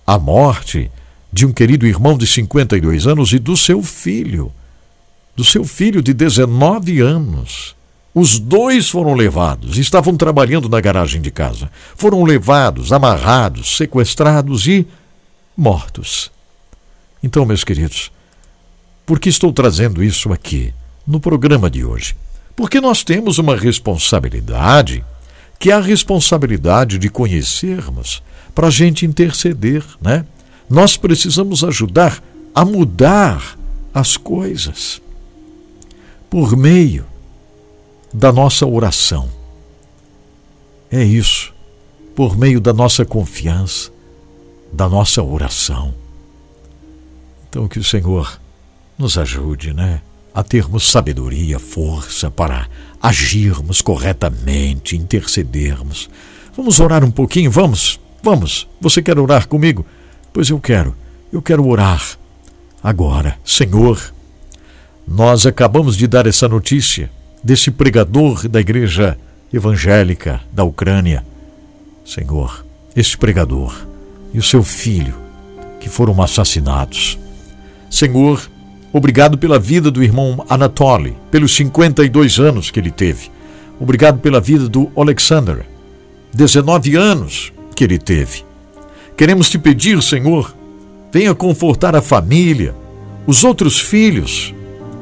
a 0.07 0.19
morte 0.19 0.91
de 1.33 1.45
um 1.45 1.53
querido 1.53 1.87
irmão 1.87 2.17
de 2.17 2.27
52 2.27 3.07
anos 3.07 3.33
e 3.33 3.39
do 3.39 3.57
seu 3.57 3.83
filho, 3.83 4.53
do 5.35 5.45
seu 5.45 5.65
filho 5.65 6.01
de 6.03 6.13
19 6.13 7.01
anos. 7.01 7.75
Os 8.15 8.39
dois 8.39 8.89
foram 8.89 9.15
levados, 9.15 9.77
estavam 9.77 10.17
trabalhando 10.17 10.69
na 10.69 10.81
garagem 10.81 11.21
de 11.21 11.33
casa. 11.33 11.69
Foram 11.97 12.23
levados, 12.23 12.93
amarrados, 12.93 13.77
sequestrados 13.77 14.69
e 14.69 14.87
mortos. 15.57 16.31
Então, 17.21 17.45
meus 17.45 17.65
queridos, 17.65 18.13
por 19.05 19.19
que 19.19 19.29
estou 19.29 19.53
trazendo 19.53 20.05
isso 20.05 20.33
aqui 20.33 20.73
no 21.05 21.19
programa 21.19 21.69
de 21.69 21.85
hoje? 21.85 22.15
Porque 22.55 22.81
nós 22.81 23.03
temos 23.03 23.39
uma 23.39 23.57
responsabilidade 23.57 25.05
que 25.59 25.71
é 25.71 25.75
a 25.75 25.81
responsabilidade 25.81 26.99
de 26.99 27.09
conhecermos 27.09 28.23
para 28.55 28.69
a 28.69 28.71
gente 28.71 29.05
interceder, 29.07 29.85
né? 30.01 30.25
Nós 30.69 30.97
precisamos 30.97 31.65
ajudar 31.65 32.23
a 32.55 32.65
mudar 32.65 33.59
as 33.93 34.17
coisas 34.17 35.01
por 36.31 36.57
meio 36.57 37.07
da 38.13 38.33
nossa 38.33 38.67
oração. 38.67 39.29
É 40.91 41.03
isso, 41.03 41.53
por 42.15 42.37
meio 42.37 42.61
da 42.61 42.73
nossa 42.73 43.05
confiança, 43.05 43.91
da 44.73 44.89
nossa 44.89 45.23
oração. 45.23 45.95
Então 47.49 47.67
que 47.67 47.79
o 47.79 47.85
Senhor 47.85 48.41
nos 48.97 49.19
ajude, 49.19 49.73
né? 49.73 50.01
A 50.33 50.43
termos 50.43 50.91
sabedoria, 50.91 51.59
força 51.59 52.31
para 52.31 52.69
agirmos 53.05 53.83
corretamente, 53.83 54.97
intercedermos. 54.97 56.09
Vamos 56.57 56.81
orar 56.81 57.05
um 57.05 57.11
pouquinho? 57.11 57.51
Vamos? 57.51 58.01
Vamos. 58.23 58.67
Você 58.81 59.03
quer 59.03 59.19
orar 59.19 59.47
comigo? 59.47 59.85
Pois 60.33 60.49
eu 60.49 60.59
quero. 60.59 60.97
Eu 61.31 61.43
quero 61.43 61.69
orar. 61.69 62.03
Agora, 62.83 63.37
Senhor, 63.45 64.01
nós 65.07 65.45
acabamos 65.45 65.99
de 65.99 66.07
dar 66.07 66.27
essa 66.27 66.49
notícia 66.49 67.11
desse 67.43 67.71
pregador 67.71 68.49
da 68.49 68.59
igreja 68.59 69.19
evangélica 69.53 70.41
da 70.51 70.65
Ucrânia. 70.65 71.27
Senhor, 72.07 72.65
esse 72.97 73.19
pregador 73.19 73.87
e 74.33 74.39
o 74.39 74.43
seu 74.43 74.63
filho 74.63 75.15
que 75.79 75.91
foram 75.91 76.23
assassinados. 76.23 77.19
Senhor, 77.91 78.51
Obrigado 78.97 79.37
pela 79.37 79.59
vida 79.59 79.91
do 79.91 80.05
irmão 80.05 80.47
Anatoly, 80.49 81.17
pelos 81.29 81.53
52 81.57 82.39
anos 82.39 82.71
que 82.71 82.79
ele 82.79 82.93
teve. 82.93 83.29
Obrigado 83.81 84.21
pela 84.21 84.41
vida 84.41 84.69
do 84.69 84.89
Alexander, 84.97 85.67
19 86.33 86.95
anos 86.95 87.53
que 87.75 87.83
ele 87.83 87.99
teve. 87.99 88.45
Queremos 89.17 89.51
te 89.51 89.59
pedir, 89.59 90.01
Senhor, 90.01 90.55
venha 91.13 91.35
confortar 91.35 91.97
a 91.97 92.01
família, 92.01 92.73
os 93.27 93.43
outros 93.43 93.81
filhos. 93.81 94.55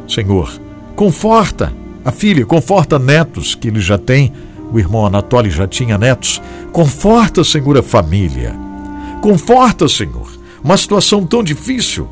Senhor, 0.08 0.50
conforta 0.96 1.70
a 2.02 2.10
filha, 2.10 2.46
conforta 2.46 2.98
netos 2.98 3.54
que 3.54 3.68
ele 3.68 3.80
já 3.82 3.98
tem. 3.98 4.32
O 4.72 4.78
irmão 4.78 5.04
Anatoly 5.04 5.50
já 5.50 5.68
tinha 5.68 5.98
netos. 5.98 6.40
Conforta, 6.72 7.44
Senhor, 7.44 7.76
a 7.76 7.82
família. 7.82 8.56
Conforta, 9.20 9.86
Senhor, 9.86 10.32
uma 10.64 10.78
situação 10.78 11.26
tão 11.26 11.44
difícil 11.44 12.08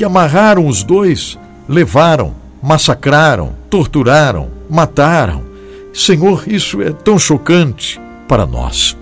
que 0.00 0.04
amarraram 0.06 0.66
os 0.66 0.82
dois, 0.82 1.38
levaram, 1.68 2.34
massacraram, 2.62 3.52
torturaram, 3.68 4.48
mataram. 4.66 5.42
Senhor, 5.92 6.44
isso 6.46 6.80
é 6.80 6.90
tão 6.90 7.18
chocante 7.18 8.00
para 8.26 8.46
nós. 8.46 8.96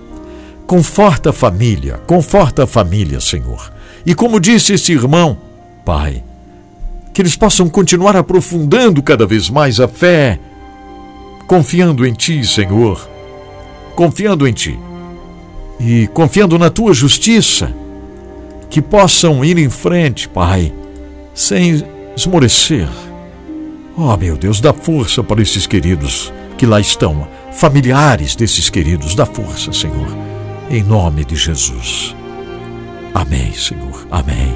Conforta 0.67 1.29
a 1.29 1.33
família, 1.33 2.01
conforta 2.05 2.65
a 2.65 2.67
família, 2.67 3.21
Senhor. 3.21 3.71
E 4.05 4.13
como 4.13 4.41
disse 4.41 4.73
esse 4.73 4.91
irmão, 4.91 5.37
Pai, 5.85 6.21
que 7.13 7.21
eles 7.21 7.37
possam 7.37 7.69
continuar 7.69 8.17
aprofundando 8.17 9.01
cada 9.01 9.25
vez 9.25 9.49
mais 9.49 9.79
a 9.79 9.87
fé, 9.87 10.37
confiando 11.47 12.05
em 12.05 12.11
Ti, 12.11 12.45
Senhor, 12.45 13.09
confiando 13.95 14.45
em 14.45 14.51
Ti 14.51 14.77
e 15.79 16.07
confiando 16.07 16.59
na 16.59 16.69
Tua 16.69 16.93
justiça, 16.93 17.73
que 18.69 18.81
possam 18.81 19.45
ir 19.45 19.57
em 19.57 19.69
frente, 19.69 20.27
Pai, 20.27 20.73
sem 21.39 21.81
esmorecer. 22.17 22.87
Oh, 23.95 24.15
meu 24.17 24.35
Deus, 24.37 24.59
dá 24.59 24.73
força 24.73 25.23
para 25.23 25.41
esses 25.41 25.65
queridos 25.65 26.33
que 26.57 26.65
lá 26.65 26.81
estão, 26.81 27.29
familiares 27.53 28.35
desses 28.35 28.69
queridos, 28.69 29.15
dá 29.15 29.25
força, 29.25 29.71
Senhor, 29.71 30.07
em 30.69 30.83
nome 30.83 31.23
de 31.23 31.37
Jesus. 31.37 32.13
Amém, 33.13 33.53
Senhor, 33.53 34.05
amém. 34.11 34.53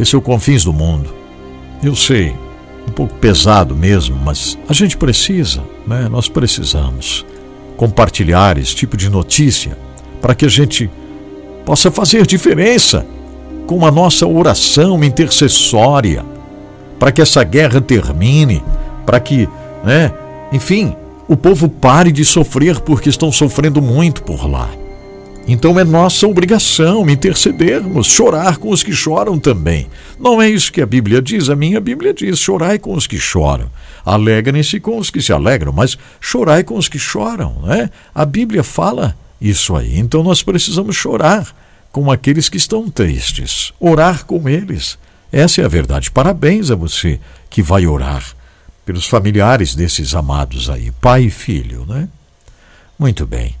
Esse 0.00 0.16
é 0.16 0.18
o 0.18 0.22
Confins 0.22 0.64
do 0.64 0.72
Mundo. 0.72 1.14
Eu 1.80 1.94
sei, 1.94 2.34
um 2.88 2.90
pouco 2.90 3.14
pesado 3.14 3.76
mesmo, 3.76 4.16
mas 4.16 4.58
a 4.68 4.72
gente 4.72 4.96
precisa, 4.96 5.62
né? 5.86 6.08
Nós 6.10 6.28
precisamos 6.28 7.24
compartilhar 7.76 8.58
esse 8.58 8.74
tipo 8.74 8.96
de 8.96 9.08
notícia 9.08 9.78
para 10.20 10.34
que 10.34 10.44
a 10.44 10.50
gente 10.50 10.90
possa 11.64 11.88
fazer 11.88 12.26
diferença 12.26 13.06
com 13.66 13.86
a 13.86 13.90
nossa 13.90 14.26
oração 14.26 15.02
intercessória, 15.02 16.24
para 16.98 17.12
que 17.12 17.22
essa 17.22 17.42
guerra 17.42 17.80
termine, 17.80 18.62
para 19.04 19.20
que, 19.20 19.48
né, 19.84 20.12
enfim, 20.52 20.94
o 21.28 21.36
povo 21.36 21.68
pare 21.68 22.12
de 22.12 22.24
sofrer 22.24 22.80
porque 22.80 23.08
estão 23.08 23.32
sofrendo 23.32 23.80
muito 23.80 24.22
por 24.22 24.48
lá. 24.48 24.68
Então 25.46 25.78
é 25.78 25.84
nossa 25.84 26.26
obrigação 26.26 27.08
intercedermos, 27.08 28.06
chorar 28.06 28.56
com 28.56 28.70
os 28.70 28.82
que 28.82 28.92
choram 28.92 29.38
também. 29.38 29.88
Não 30.18 30.40
é 30.40 30.48
isso 30.48 30.72
que 30.72 30.80
a 30.80 30.86
Bíblia 30.86 31.20
diz, 31.20 31.50
a 31.50 31.56
minha 31.56 31.80
Bíblia 31.80 32.14
diz: 32.14 32.38
chorai 32.38 32.78
com 32.78 32.94
os 32.94 33.06
que 33.06 33.18
choram. 33.18 33.70
Alegrem-se 34.06 34.80
com 34.80 34.96
os 34.96 35.10
que 35.10 35.20
se 35.20 35.32
alegram, 35.32 35.72
mas 35.72 35.98
chorai 36.18 36.64
com 36.64 36.76
os 36.76 36.88
que 36.88 36.98
choram, 36.98 37.56
né? 37.62 37.90
A 38.14 38.24
Bíblia 38.24 38.62
fala 38.62 39.14
isso 39.38 39.76
aí. 39.76 39.98
Então 39.98 40.22
nós 40.22 40.42
precisamos 40.42 40.96
chorar 40.96 41.54
com 41.94 42.10
aqueles 42.10 42.48
que 42.48 42.56
estão 42.56 42.90
tristes, 42.90 43.72
orar 43.78 44.24
com 44.24 44.48
eles. 44.48 44.98
Essa 45.30 45.62
é 45.62 45.64
a 45.64 45.68
verdade. 45.68 46.10
Parabéns 46.10 46.68
a 46.72 46.74
você 46.74 47.20
que 47.48 47.62
vai 47.62 47.86
orar 47.86 48.34
pelos 48.84 49.06
familiares 49.06 49.76
desses 49.76 50.12
amados 50.12 50.68
aí, 50.68 50.90
pai 51.00 51.26
e 51.26 51.30
filho, 51.30 51.86
né? 51.86 52.08
Muito 52.98 53.24
bem. 53.24 53.54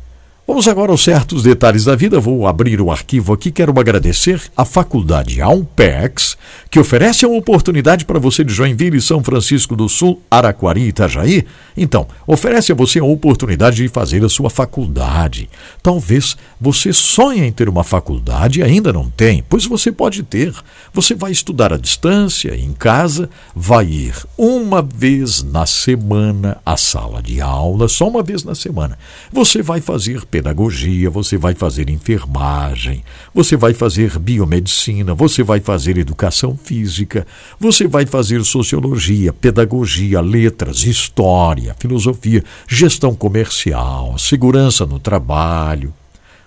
Vamos 0.46 0.68
agora 0.68 0.92
aos 0.92 1.02
certos 1.02 1.42
detalhes 1.42 1.86
da 1.86 1.96
vida. 1.96 2.20
Vou 2.20 2.46
abrir 2.46 2.78
o 2.78 2.90
arquivo 2.90 3.32
aqui. 3.32 3.50
Quero 3.50 3.72
agradecer 3.80 4.42
à 4.54 4.62
Faculdade 4.62 5.40
Alpex, 5.40 6.36
que 6.70 6.78
oferece 6.78 7.24
uma 7.24 7.38
oportunidade 7.38 8.04
para 8.04 8.18
você 8.18 8.44
de 8.44 8.52
Joinville, 8.52 9.00
São 9.00 9.24
Francisco 9.24 9.74
do 9.74 9.88
Sul, 9.88 10.20
Araquari 10.30 10.82
e 10.82 10.88
Itajaí. 10.88 11.46
Então, 11.74 12.06
oferece 12.26 12.70
a 12.70 12.74
você 12.74 12.98
a 12.98 13.04
oportunidade 13.04 13.78
de 13.78 13.88
fazer 13.88 14.22
a 14.22 14.28
sua 14.28 14.50
faculdade. 14.50 15.48
Talvez 15.82 16.36
você 16.60 16.92
sonhe 16.92 17.40
em 17.40 17.50
ter 17.50 17.66
uma 17.66 17.82
faculdade 17.82 18.60
e 18.60 18.62
ainda 18.62 18.92
não 18.92 19.08
tem, 19.08 19.42
pois 19.48 19.64
você 19.64 19.90
pode 19.90 20.22
ter. 20.22 20.54
Você 20.92 21.14
vai 21.14 21.32
estudar 21.32 21.72
à 21.72 21.78
distância, 21.78 22.54
em 22.54 22.74
casa, 22.74 23.30
vai 23.56 23.86
ir 23.86 24.14
uma 24.36 24.82
vez 24.82 25.42
na 25.42 25.64
semana 25.64 26.58
à 26.66 26.76
sala 26.76 27.22
de 27.22 27.40
aula, 27.40 27.88
só 27.88 28.06
uma 28.06 28.22
vez 28.22 28.44
na 28.44 28.54
semana. 28.54 28.98
Você 29.32 29.62
vai 29.62 29.80
fazer 29.80 30.26
pedagogia, 30.34 31.08
você 31.08 31.38
vai 31.38 31.54
fazer 31.54 31.88
enfermagem, 31.88 33.04
você 33.32 33.56
vai 33.56 33.72
fazer 33.72 34.18
biomedicina, 34.18 35.14
você 35.14 35.44
vai 35.44 35.60
fazer 35.60 35.96
educação 35.96 36.56
física, 36.56 37.24
você 37.56 37.86
vai 37.86 38.04
fazer 38.04 38.44
sociologia, 38.44 39.32
pedagogia, 39.32 40.20
letras, 40.20 40.82
história, 40.82 41.76
filosofia, 41.78 42.42
gestão 42.66 43.14
comercial, 43.14 44.18
segurança 44.18 44.84
no 44.84 44.98
trabalho. 44.98 45.94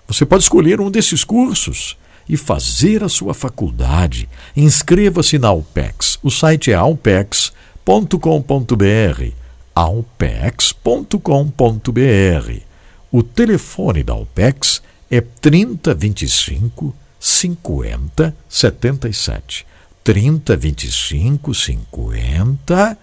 Você 0.06 0.26
pode 0.26 0.44
escolher 0.44 0.82
um 0.82 0.92
desses 0.92 1.24
cursos 1.24 1.96
e 2.28 2.36
fazer 2.36 3.06
a 3.06 3.08
sua 3.08 3.34
faculdade. 3.34 4.28
Inscreva-se 4.54 5.40
na 5.40 5.48
Alpex. 5.48 6.20
O 6.22 6.30
site 6.30 6.74
é 6.74 6.76
alpex.com.br. 6.76 7.54
alpex.com.br. 9.74 12.67
O 13.12 13.24
telefone 13.24 14.04
da 14.04 14.14
OPEX 14.14 14.82
é 15.10 15.22
3025 15.22 16.94
50 17.20 18.36
77. 18.50 19.66
3025 20.04 21.54
50 21.54 22.98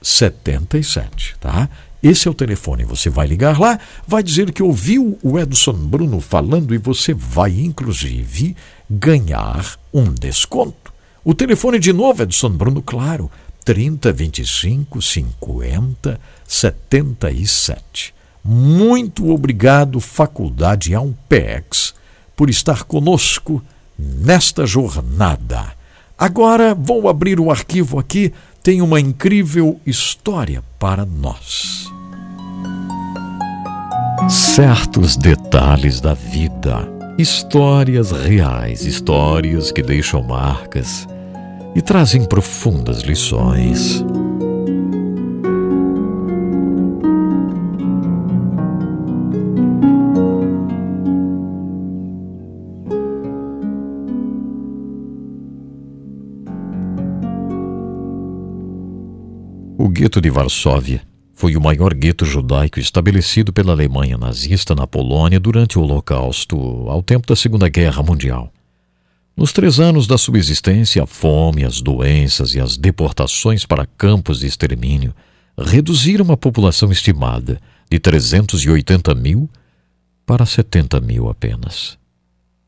77, 0.00 1.36
tá? 1.40 1.68
Esse 2.02 2.28
é 2.28 2.30
o 2.30 2.34
telefone. 2.34 2.84
Você 2.84 3.10
vai 3.10 3.26
ligar 3.26 3.58
lá, 3.58 3.78
vai 4.06 4.22
dizer 4.22 4.52
que 4.52 4.62
ouviu 4.62 5.18
o 5.22 5.38
Edson 5.38 5.72
Bruno 5.72 6.20
falando 6.20 6.74
e 6.74 6.78
você 6.78 7.12
vai, 7.12 7.58
inclusive, 7.58 8.56
ganhar 8.88 9.78
um 9.92 10.12
desconto. 10.12 10.92
O 11.24 11.34
telefone 11.34 11.78
de 11.78 11.92
novo, 11.92 12.22
Edson 12.22 12.50
Bruno, 12.50 12.80
claro, 12.80 13.30
3025 13.64 15.02
50 15.02 16.20
77. 16.46 18.17
Muito 18.44 19.30
obrigado, 19.30 20.00
Faculdade 20.00 20.94
Alpex, 20.94 21.94
por 22.36 22.48
estar 22.48 22.84
conosco 22.84 23.62
nesta 23.98 24.64
jornada. 24.66 25.72
Agora 26.16 26.74
vou 26.74 27.08
abrir 27.08 27.38
o 27.38 27.50
arquivo 27.50 27.98
aqui, 27.98 28.32
tem 28.62 28.82
uma 28.82 29.00
incrível 29.00 29.80
história 29.86 30.62
para 30.78 31.04
nós. 31.04 31.86
Certos 34.28 35.16
detalhes 35.16 36.00
da 36.00 36.14
vida, 36.14 36.88
histórias 37.16 38.10
reais, 38.10 38.84
histórias 38.84 39.72
que 39.72 39.82
deixam 39.82 40.22
marcas 40.22 41.06
e 41.74 41.80
trazem 41.80 42.24
profundas 42.24 43.02
lições. 43.02 44.04
Gueto 59.98 60.20
de 60.20 60.30
Varsóvia 60.30 61.02
foi 61.34 61.56
o 61.56 61.60
maior 61.60 61.92
gueto 61.92 62.24
judaico 62.24 62.78
estabelecido 62.78 63.52
pela 63.52 63.72
Alemanha 63.72 64.16
nazista 64.16 64.72
na 64.72 64.86
Polônia 64.86 65.40
durante 65.40 65.76
o 65.76 65.82
Holocausto, 65.82 66.56
ao 66.88 67.02
tempo 67.02 67.26
da 67.26 67.34
Segunda 67.34 67.68
Guerra 67.68 68.00
Mundial. 68.00 68.52
Nos 69.36 69.52
três 69.52 69.80
anos 69.80 70.06
da 70.06 70.16
subsistência, 70.16 71.02
a 71.02 71.06
fome, 71.06 71.64
as 71.64 71.80
doenças 71.80 72.54
e 72.54 72.60
as 72.60 72.76
deportações 72.76 73.66
para 73.66 73.86
campos 73.86 74.38
de 74.38 74.46
extermínio 74.46 75.12
reduziram 75.58 76.30
a 76.30 76.36
população 76.36 76.92
estimada 76.92 77.60
de 77.90 77.98
380 77.98 79.12
mil 79.16 79.50
para 80.24 80.46
70 80.46 81.00
mil 81.00 81.28
apenas. 81.28 81.98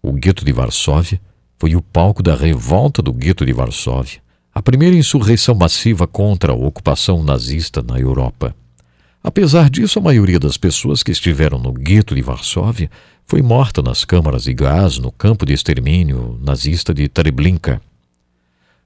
O 0.02 0.12
gueto 0.12 0.44
de 0.44 0.50
Varsóvia 0.50 1.20
foi 1.60 1.76
o 1.76 1.80
palco 1.80 2.24
da 2.24 2.34
revolta 2.34 3.00
do 3.00 3.12
gueto 3.12 3.46
de 3.46 3.52
Varsóvia, 3.52 4.20
a 4.52 4.60
primeira 4.60 4.96
insurreição 4.96 5.54
massiva 5.54 6.06
contra 6.06 6.52
a 6.52 6.56
ocupação 6.56 7.22
nazista 7.22 7.82
na 7.82 7.98
Europa. 7.98 8.54
Apesar 9.22 9.70
disso, 9.70 9.98
a 9.98 10.02
maioria 10.02 10.40
das 10.40 10.56
pessoas 10.56 11.02
que 11.02 11.12
estiveram 11.12 11.58
no 11.58 11.72
gueto 11.72 12.14
de 12.14 12.22
Varsóvia 12.22 12.90
foi 13.26 13.42
morta 13.42 13.80
nas 13.80 14.04
câmaras 14.04 14.44
de 14.44 14.54
gás 14.54 14.98
no 14.98 15.12
campo 15.12 15.46
de 15.46 15.52
extermínio 15.52 16.38
nazista 16.42 16.92
de 16.92 17.06
Treblinka. 17.08 17.80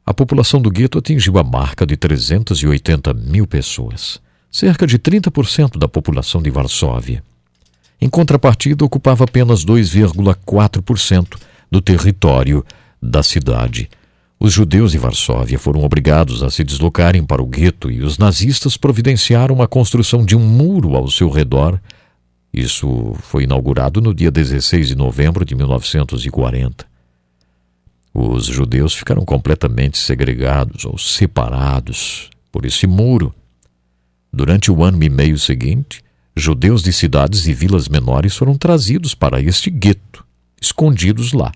A 0.04 0.12
população 0.12 0.60
do 0.60 0.70
gueto 0.70 0.98
atingiu 0.98 1.38
a 1.38 1.44
marca 1.44 1.86
de 1.86 1.96
380 1.96 3.14
mil 3.14 3.46
pessoas, 3.46 4.20
cerca 4.50 4.86
de 4.86 4.98
30% 4.98 5.78
da 5.78 5.88
população 5.88 6.42
de 6.42 6.50
Varsóvia. 6.50 7.22
Em 7.98 8.08
contrapartida, 8.08 8.84
ocupava 8.84 9.24
apenas 9.24 9.64
2,4% 9.64 11.38
do 11.70 11.80
território 11.80 12.62
da 13.00 13.22
cidade 13.22 13.88
os 14.44 14.52
judeus 14.52 14.92
de 14.92 14.98
Varsóvia 14.98 15.58
foram 15.58 15.82
obrigados 15.82 16.42
a 16.42 16.50
se 16.50 16.62
deslocarem 16.62 17.24
para 17.24 17.42
o 17.42 17.46
gueto 17.46 17.90
e 17.90 18.02
os 18.02 18.18
nazistas 18.18 18.76
providenciaram 18.76 19.62
a 19.62 19.66
construção 19.66 20.22
de 20.22 20.36
um 20.36 20.40
muro 20.40 20.96
ao 20.96 21.08
seu 21.10 21.30
redor. 21.30 21.80
Isso 22.52 23.14
foi 23.20 23.44
inaugurado 23.44 24.02
no 24.02 24.12
dia 24.12 24.30
16 24.30 24.88
de 24.88 24.94
novembro 24.94 25.46
de 25.46 25.54
1940. 25.54 26.86
Os 28.12 28.44
judeus 28.44 28.92
ficaram 28.92 29.24
completamente 29.24 29.96
segregados 29.96 30.84
ou 30.84 30.98
separados 30.98 32.28
por 32.52 32.66
esse 32.66 32.86
muro. 32.86 33.34
Durante 34.30 34.70
o 34.70 34.84
ano 34.84 35.02
e 35.02 35.08
meio 35.08 35.38
seguinte, 35.38 36.04
judeus 36.36 36.82
de 36.82 36.92
cidades 36.92 37.46
e 37.46 37.54
vilas 37.54 37.88
menores 37.88 38.36
foram 38.36 38.58
trazidos 38.58 39.14
para 39.14 39.40
este 39.40 39.70
gueto, 39.70 40.22
escondidos 40.60 41.32
lá. 41.32 41.50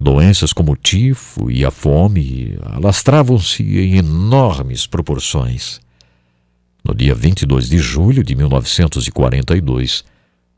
Doenças 0.00 0.52
como 0.52 0.72
o 0.72 0.76
tifo 0.76 1.50
e 1.50 1.64
a 1.64 1.72
fome 1.72 2.56
alastravam-se 2.62 3.64
em 3.64 3.96
enormes 3.96 4.86
proporções. 4.86 5.80
No 6.84 6.94
dia 6.94 7.16
22 7.16 7.68
de 7.68 7.78
julho 7.78 8.22
de 8.22 8.36
1942, 8.36 10.04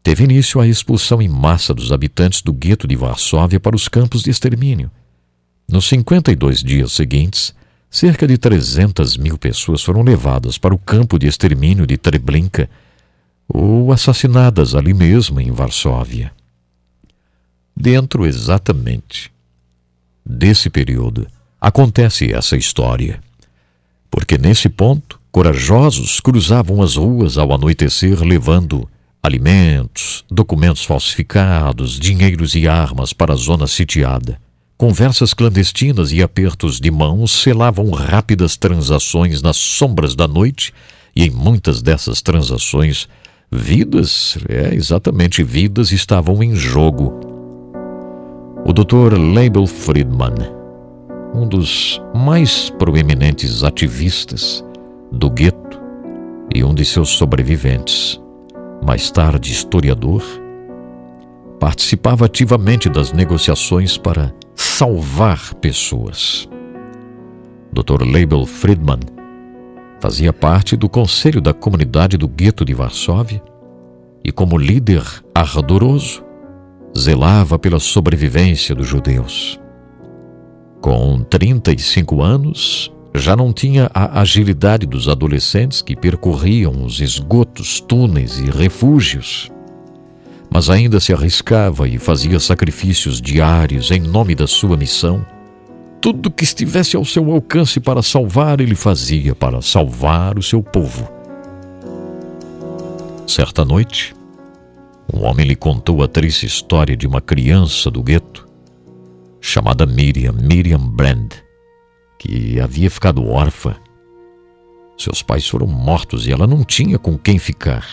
teve 0.02 0.24
início 0.24 0.60
a 0.60 0.68
expulsão 0.68 1.22
em 1.22 1.28
massa 1.28 1.72
dos 1.72 1.90
habitantes 1.90 2.42
do 2.42 2.52
gueto 2.52 2.86
de 2.86 2.94
Varsóvia 2.94 3.58
para 3.58 3.74
os 3.74 3.88
campos 3.88 4.22
de 4.22 4.30
extermínio. 4.30 4.90
Nos 5.66 5.86
52 5.88 6.62
dias 6.62 6.92
seguintes, 6.92 7.54
cerca 7.88 8.26
de 8.26 8.36
300 8.36 9.16
mil 9.16 9.38
pessoas 9.38 9.82
foram 9.82 10.02
levadas 10.02 10.58
para 10.58 10.74
o 10.74 10.78
campo 10.78 11.18
de 11.18 11.26
extermínio 11.26 11.86
de 11.86 11.96
Treblinka 11.96 12.68
ou 13.48 13.90
assassinadas 13.90 14.74
ali 14.74 14.92
mesmo 14.92 15.40
em 15.40 15.50
Varsóvia 15.50 16.30
dentro 17.80 18.26
exatamente 18.26 19.32
desse 20.24 20.68
período 20.68 21.26
acontece 21.60 22.32
essa 22.32 22.56
história. 22.56 23.20
Porque 24.10 24.36
nesse 24.36 24.68
ponto, 24.68 25.18
corajosos 25.32 26.20
cruzavam 26.20 26.82
as 26.82 26.96
ruas 26.96 27.38
ao 27.38 27.52
anoitecer 27.52 28.22
levando 28.22 28.88
alimentos, 29.22 30.24
documentos 30.30 30.84
falsificados, 30.84 31.98
dinheiros 31.98 32.54
e 32.54 32.66
armas 32.68 33.12
para 33.12 33.32
a 33.32 33.36
zona 33.36 33.66
sitiada. 33.66 34.38
Conversas 34.76 35.34
clandestinas 35.34 36.10
e 36.10 36.22
apertos 36.22 36.80
de 36.80 36.90
mãos 36.90 37.30
selavam 37.30 37.90
rápidas 37.90 38.56
transações 38.56 39.42
nas 39.42 39.56
sombras 39.56 40.14
da 40.14 40.26
noite, 40.26 40.72
e 41.14 41.24
em 41.24 41.30
muitas 41.30 41.82
dessas 41.82 42.22
transações, 42.22 43.06
vidas, 43.52 44.38
é 44.48 44.74
exatamente 44.74 45.42
vidas, 45.42 45.92
estavam 45.92 46.42
em 46.42 46.54
jogo. 46.54 47.29
O 48.64 48.72
Dr. 48.72 49.16
Label 49.18 49.66
Friedman, 49.66 50.34
um 51.34 51.48
dos 51.48 52.00
mais 52.14 52.70
proeminentes 52.70 53.64
ativistas 53.64 54.64
do 55.10 55.30
gueto 55.30 55.80
e 56.54 56.62
um 56.62 56.74
de 56.74 56.84
seus 56.84 57.08
sobreviventes, 57.08 58.20
mais 58.84 59.10
tarde 59.10 59.50
historiador, 59.50 60.22
participava 61.58 62.26
ativamente 62.26 62.88
das 62.88 63.12
negociações 63.12 63.96
para 63.96 64.32
salvar 64.54 65.54
pessoas. 65.54 66.48
Dr. 67.72 68.04
Label 68.04 68.44
Friedman 68.46 69.00
fazia 70.00 70.32
parte 70.32 70.76
do 70.76 70.88
conselho 70.88 71.40
da 71.40 71.54
comunidade 71.54 72.16
do 72.16 72.28
gueto 72.28 72.64
de 72.64 72.74
Varsóvia 72.74 73.42
e, 74.22 74.30
como 74.30 74.58
líder 74.58 75.02
ardoroso, 75.34 76.29
zelava 76.96 77.58
pela 77.58 77.78
sobrevivência 77.78 78.74
dos 78.74 78.86
judeus. 78.86 79.60
Com 80.80 81.22
35 81.22 82.22
anos, 82.22 82.92
já 83.14 83.36
não 83.36 83.52
tinha 83.52 83.90
a 83.92 84.20
agilidade 84.20 84.86
dos 84.86 85.08
adolescentes 85.08 85.82
que 85.82 85.96
percorriam 85.96 86.84
os 86.84 87.00
esgotos, 87.00 87.80
túneis 87.80 88.38
e 88.38 88.44
refúgios, 88.50 89.50
mas 90.52 90.70
ainda 90.70 90.98
se 91.00 91.12
arriscava 91.12 91.88
e 91.88 91.98
fazia 91.98 92.38
sacrifícios 92.40 93.20
diários 93.20 93.90
em 93.90 94.00
nome 94.00 94.34
da 94.34 94.46
sua 94.46 94.76
missão. 94.76 95.24
Tudo 96.00 96.30
que 96.30 96.44
estivesse 96.44 96.96
ao 96.96 97.04
seu 97.04 97.30
alcance 97.30 97.78
para 97.78 98.02
salvar, 98.02 98.60
ele 98.60 98.74
fazia 98.74 99.34
para 99.34 99.60
salvar 99.60 100.38
o 100.38 100.42
seu 100.42 100.62
povo. 100.62 101.08
Certa 103.26 103.64
noite, 103.64 104.14
um 105.12 105.24
homem 105.24 105.46
lhe 105.46 105.56
contou 105.56 106.02
a 106.02 106.08
triste 106.08 106.46
história 106.46 106.96
de 106.96 107.06
uma 107.06 107.20
criança 107.20 107.90
do 107.90 108.02
gueto, 108.02 108.46
chamada 109.40 109.84
Miriam, 109.86 110.32
Miriam 110.32 110.78
Brand, 110.78 111.32
que 112.18 112.60
havia 112.60 112.90
ficado 112.90 113.26
órfã. 113.26 113.74
Seus 114.96 115.22
pais 115.22 115.48
foram 115.48 115.66
mortos 115.66 116.26
e 116.26 116.32
ela 116.32 116.46
não 116.46 116.62
tinha 116.62 116.98
com 116.98 117.18
quem 117.18 117.38
ficar. 117.38 117.86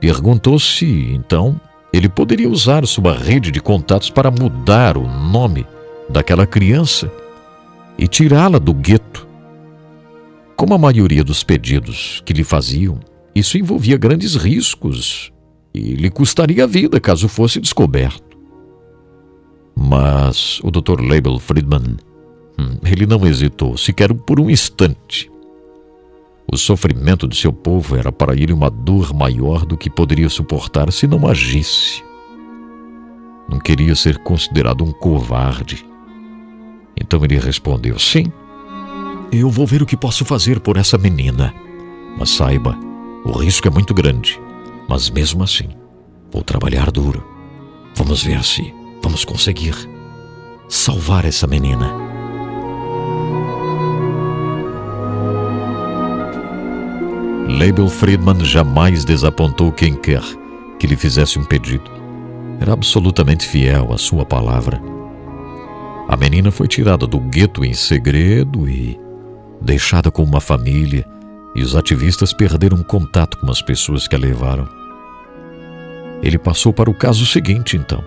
Perguntou 0.00 0.58
se, 0.58 1.12
então, 1.12 1.58
ele 1.92 2.08
poderia 2.08 2.48
usar 2.48 2.86
sua 2.86 3.16
rede 3.16 3.50
de 3.50 3.60
contatos 3.60 4.10
para 4.10 4.30
mudar 4.30 4.98
o 4.98 5.06
nome 5.06 5.66
daquela 6.08 6.46
criança 6.46 7.10
e 7.96 8.06
tirá-la 8.06 8.58
do 8.58 8.74
gueto. 8.74 9.26
Como 10.56 10.74
a 10.74 10.78
maioria 10.78 11.22
dos 11.22 11.42
pedidos 11.42 12.22
que 12.26 12.32
lhe 12.32 12.44
faziam, 12.44 12.98
isso 13.34 13.56
envolvia 13.56 13.96
grandes 13.96 14.34
riscos 14.34 15.32
e 15.76 15.94
lhe 15.94 16.08
custaria 16.08 16.64
a 16.64 16.66
vida 16.66 16.98
caso 16.98 17.28
fosse 17.28 17.60
descoberto. 17.60 18.36
Mas 19.74 20.58
o 20.62 20.70
Dr. 20.70 21.02
Label 21.02 21.38
Friedman, 21.38 21.96
hum, 22.58 22.78
ele 22.82 23.06
não 23.06 23.26
hesitou 23.26 23.76
sequer 23.76 24.12
por 24.14 24.40
um 24.40 24.48
instante. 24.48 25.30
O 26.50 26.56
sofrimento 26.56 27.28
de 27.28 27.36
seu 27.36 27.52
povo 27.52 27.96
era 27.96 28.10
para 28.10 28.34
ele 28.34 28.52
uma 28.52 28.70
dor 28.70 29.12
maior 29.12 29.66
do 29.66 29.76
que 29.76 29.90
poderia 29.90 30.30
suportar 30.30 30.90
se 30.90 31.06
não 31.06 31.26
agisse. 31.28 32.02
Não 33.48 33.58
queria 33.58 33.94
ser 33.94 34.18
considerado 34.18 34.82
um 34.82 34.92
covarde. 34.92 35.84
Então 36.98 37.22
ele 37.22 37.38
respondeu: 37.38 37.98
Sim, 37.98 38.32
eu 39.30 39.50
vou 39.50 39.66
ver 39.66 39.82
o 39.82 39.86
que 39.86 39.96
posso 39.96 40.24
fazer 40.24 40.60
por 40.60 40.78
essa 40.78 40.96
menina. 40.96 41.52
Mas 42.18 42.30
saiba, 42.30 42.78
o 43.24 43.32
risco 43.32 43.68
é 43.68 43.70
muito 43.70 43.92
grande. 43.92 44.40
Mas 44.88 45.10
mesmo 45.10 45.42
assim, 45.42 45.68
vou 46.30 46.42
trabalhar 46.42 46.90
duro. 46.90 47.24
Vamos 47.94 48.22
ver 48.22 48.42
se 48.44 48.72
vamos 49.02 49.24
conseguir 49.24 49.74
salvar 50.68 51.24
essa 51.24 51.46
menina. 51.46 51.92
Label 57.48 57.88
Friedman 57.88 58.44
jamais 58.44 59.04
desapontou 59.04 59.72
quem 59.72 59.94
quer 59.94 60.22
que 60.78 60.86
lhe 60.86 60.96
fizesse 60.96 61.38
um 61.38 61.44
pedido. 61.44 61.90
Era 62.60 62.72
absolutamente 62.72 63.46
fiel 63.46 63.92
à 63.92 63.98
sua 63.98 64.24
palavra. 64.24 64.80
A 66.08 66.16
menina 66.16 66.50
foi 66.50 66.68
tirada 66.68 67.06
do 67.06 67.18
gueto 67.18 67.64
em 67.64 67.72
segredo 67.72 68.68
e 68.68 68.98
deixada 69.60 70.10
com 70.10 70.22
uma 70.22 70.40
família, 70.40 71.06
e 71.56 71.62
os 71.62 71.74
ativistas 71.74 72.34
perderam 72.34 72.82
contato 72.82 73.38
com 73.38 73.50
as 73.50 73.62
pessoas 73.62 74.06
que 74.06 74.14
a 74.14 74.18
levaram. 74.18 74.68
Ele 76.22 76.36
passou 76.36 76.70
para 76.70 76.90
o 76.90 76.94
caso 76.94 77.24
seguinte, 77.24 77.78
então. 77.78 78.04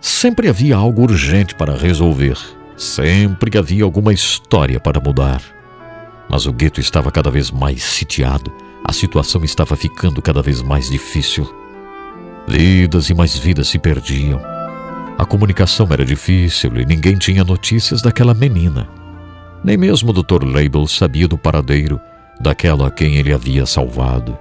Sempre 0.00 0.48
havia 0.48 0.76
algo 0.76 1.02
urgente 1.02 1.56
para 1.56 1.76
resolver. 1.76 2.38
Sempre 2.76 3.58
havia 3.58 3.82
alguma 3.82 4.12
história 4.12 4.78
para 4.78 5.00
mudar. 5.00 5.42
Mas 6.30 6.46
o 6.46 6.52
gueto 6.52 6.80
estava 6.80 7.10
cada 7.10 7.28
vez 7.28 7.50
mais 7.50 7.82
sitiado. 7.82 8.52
A 8.84 8.92
situação 8.92 9.42
estava 9.42 9.74
ficando 9.74 10.22
cada 10.22 10.40
vez 10.40 10.62
mais 10.62 10.88
difícil. 10.88 11.52
Vidas 12.46 13.10
e 13.10 13.14
mais 13.14 13.36
vidas 13.36 13.66
se 13.66 13.80
perdiam. 13.80 14.40
A 15.18 15.24
comunicação 15.24 15.88
era 15.90 16.04
difícil 16.04 16.76
e 16.76 16.86
ninguém 16.86 17.16
tinha 17.16 17.42
notícias 17.42 18.00
daquela 18.00 18.32
menina. 18.32 18.88
Nem 19.64 19.76
mesmo 19.76 20.10
o 20.10 20.12
Dr. 20.12 20.44
Label 20.44 20.86
sabia 20.86 21.26
do 21.26 21.36
paradeiro 21.36 22.00
daquela 22.40 22.88
a 22.88 22.90
quem 22.90 23.16
ele 23.16 23.32
havia 23.32 23.66
salvado. 23.66 24.38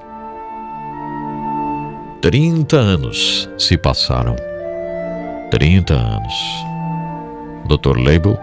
Trinta 2.22 2.78
anos 2.78 3.49
se 3.57 3.78
passaram. 3.78 4.36
Trinta 5.52 5.94
anos. 5.94 6.34
Dr. 7.68 7.98
Label, 7.98 8.38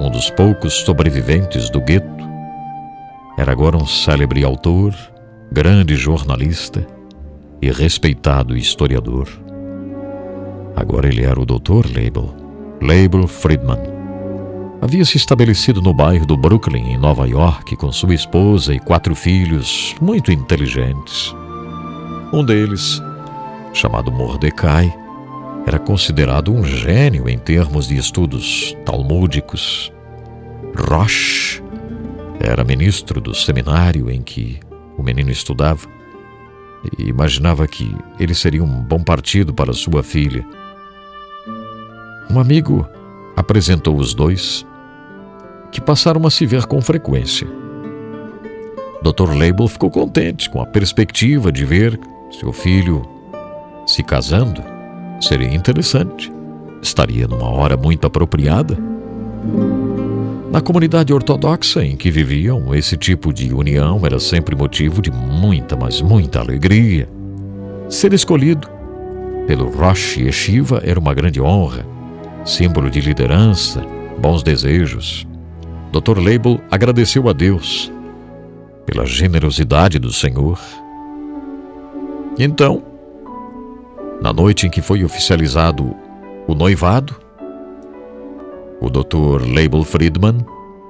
um 0.00 0.10
dos 0.10 0.30
poucos 0.30 0.74
sobreviventes 0.74 1.68
do 1.70 1.80
gueto, 1.80 2.22
era 3.38 3.52
agora 3.52 3.76
um 3.76 3.86
célebre 3.86 4.44
autor, 4.44 4.94
grande 5.50 5.96
jornalista 5.96 6.86
e 7.60 7.70
respeitado 7.70 8.56
historiador. 8.56 9.28
Agora 10.74 11.08
ele 11.08 11.22
era 11.24 11.40
o 11.40 11.44
Dr. 11.44 11.86
Label, 11.94 12.34
Label 12.80 13.26
Friedman. 13.26 13.91
Havia 14.82 15.04
se 15.04 15.16
estabelecido 15.16 15.80
no 15.80 15.94
bairro 15.94 16.26
do 16.26 16.36
Brooklyn, 16.36 16.94
em 16.94 16.98
Nova 16.98 17.24
York, 17.28 17.76
com 17.76 17.92
sua 17.92 18.16
esposa 18.16 18.74
e 18.74 18.80
quatro 18.80 19.14
filhos 19.14 19.94
muito 20.00 20.32
inteligentes. 20.32 21.32
Um 22.32 22.44
deles, 22.44 23.00
chamado 23.72 24.10
Mordecai, 24.10 24.92
era 25.68 25.78
considerado 25.78 26.52
um 26.52 26.64
gênio 26.64 27.28
em 27.28 27.38
termos 27.38 27.86
de 27.86 27.96
estudos 27.96 28.76
talmúdicos. 28.84 29.92
Roche 30.76 31.62
era 32.40 32.64
ministro 32.64 33.20
do 33.20 33.32
seminário 33.32 34.10
em 34.10 34.20
que 34.20 34.58
o 34.98 35.02
menino 35.04 35.30
estudava 35.30 35.86
e 36.98 37.04
imaginava 37.04 37.68
que 37.68 37.94
ele 38.18 38.34
seria 38.34 38.64
um 38.64 38.82
bom 38.82 39.00
partido 39.00 39.54
para 39.54 39.72
sua 39.72 40.02
filha. 40.02 40.44
Um 42.28 42.40
amigo 42.40 42.84
apresentou 43.36 43.96
os 43.96 44.12
dois, 44.12 44.66
que 45.72 45.80
passaram 45.80 46.24
a 46.26 46.30
se 46.30 46.46
ver 46.46 46.66
com 46.66 46.80
frequência. 46.80 47.48
Dr. 49.02 49.32
Label 49.36 49.66
ficou 49.66 49.90
contente 49.90 50.48
com 50.48 50.60
a 50.60 50.66
perspectiva 50.66 51.50
de 51.50 51.64
ver 51.64 51.98
seu 52.30 52.52
filho 52.52 53.02
se 53.86 54.02
casando 54.02 54.62
seria 55.20 55.52
interessante. 55.52 56.32
Estaria 56.80 57.26
numa 57.26 57.48
hora 57.48 57.76
muito 57.76 58.06
apropriada. 58.06 58.76
Na 60.50 60.60
comunidade 60.60 61.12
ortodoxa 61.12 61.84
em 61.84 61.96
que 61.96 62.10
viviam, 62.10 62.74
esse 62.74 62.96
tipo 62.96 63.32
de 63.32 63.54
união 63.54 64.00
era 64.04 64.18
sempre 64.18 64.54
motivo 64.54 65.00
de 65.00 65.10
muita, 65.10 65.76
mas 65.76 66.02
muita 66.02 66.40
alegria. 66.40 67.08
Ser 67.88 68.12
escolhido 68.12 68.68
pelo 69.46 69.70
Rosh 69.70 70.18
Yeshiva 70.18 70.82
era 70.84 71.00
uma 71.00 71.14
grande 71.14 71.40
honra, 71.40 71.86
símbolo 72.44 72.90
de 72.90 73.00
liderança, 73.00 73.84
bons 74.20 74.42
desejos. 74.42 75.26
Dr. 75.92 76.18
Label 76.18 76.58
agradeceu 76.70 77.28
a 77.28 77.34
Deus 77.34 77.92
pela 78.86 79.04
generosidade 79.04 79.98
do 79.98 80.10
Senhor. 80.10 80.58
Então, 82.38 82.82
na 84.22 84.32
noite 84.32 84.66
em 84.66 84.70
que 84.70 84.80
foi 84.80 85.04
oficializado 85.04 85.94
o 86.48 86.54
noivado, 86.54 87.14
o 88.80 88.88
Dr. 88.88 89.46
Label 89.46 89.84
Friedman 89.84 90.38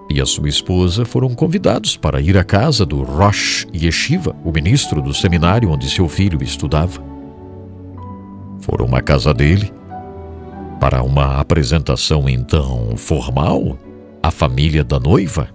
e 0.08 0.20
a 0.20 0.26
sua 0.26 0.48
esposa 0.48 1.04
foram 1.04 1.34
convidados 1.34 1.96
para 1.96 2.20
ir 2.20 2.38
à 2.38 2.44
casa 2.44 2.86
do 2.86 3.02
Rosh 3.02 3.66
Yeshiva, 3.74 4.36
o 4.44 4.52
ministro 4.52 5.02
do 5.02 5.12
seminário 5.12 5.68
onde 5.68 5.90
seu 5.90 6.08
filho 6.08 6.40
estudava. 6.44 7.02
Foram 8.60 8.94
à 8.94 9.00
casa 9.00 9.34
dele 9.34 9.72
para 10.78 11.02
uma 11.02 11.40
apresentação 11.40 12.28
então 12.28 12.96
formal 12.96 13.76
à 14.22 14.30
família 14.30 14.84
da 14.84 15.00
noiva, 15.00 15.48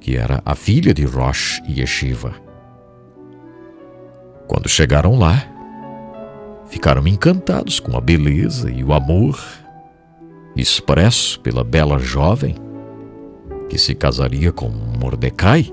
que 0.00 0.16
era 0.16 0.40
a 0.44 0.54
filha 0.54 0.94
de 0.94 1.04
Rosh 1.04 1.60
Yeshiva. 1.68 2.34
Quando 4.48 4.68
chegaram 4.68 5.18
lá, 5.18 5.44
ficaram 6.68 7.06
encantados 7.06 7.78
com 7.78 7.96
a 7.96 8.00
beleza 8.00 8.70
e 8.70 8.82
o 8.82 8.92
amor 8.92 9.38
expresso 10.56 11.38
pela 11.40 11.62
bela 11.62 11.98
jovem 11.98 12.56
que 13.68 13.78
se 13.78 13.94
casaria 13.94 14.50
com 14.50 14.68
Mordecai. 14.68 15.72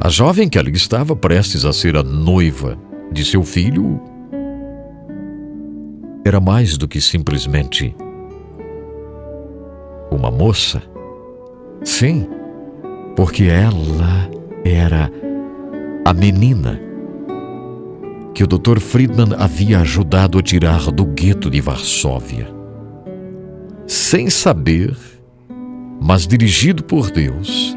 A 0.00 0.08
jovem 0.08 0.48
que 0.48 0.58
ali 0.58 0.72
estava 0.72 1.14
prestes 1.14 1.64
a 1.64 1.72
ser 1.72 1.96
a 1.96 2.02
noiva 2.02 2.76
de 3.12 3.24
seu 3.24 3.44
filho 3.44 4.00
era 6.24 6.40
mais 6.40 6.76
do 6.76 6.88
que 6.88 7.00
simplesmente 7.00 7.94
uma 10.10 10.30
moça. 10.30 10.82
Sim, 11.84 12.28
porque 13.16 13.44
ela 13.44 14.30
era 14.64 15.10
a 16.04 16.12
menina 16.12 16.80
que 18.34 18.44
o 18.44 18.46
Dr. 18.46 18.78
Friedman 18.78 19.34
havia 19.38 19.80
ajudado 19.80 20.38
a 20.38 20.42
tirar 20.42 20.90
do 20.90 21.04
gueto 21.04 21.50
de 21.50 21.60
Varsóvia. 21.60 22.48
Sem 23.86 24.30
saber, 24.30 24.96
mas 26.00 26.26
dirigido 26.26 26.84
por 26.84 27.10
Deus, 27.10 27.76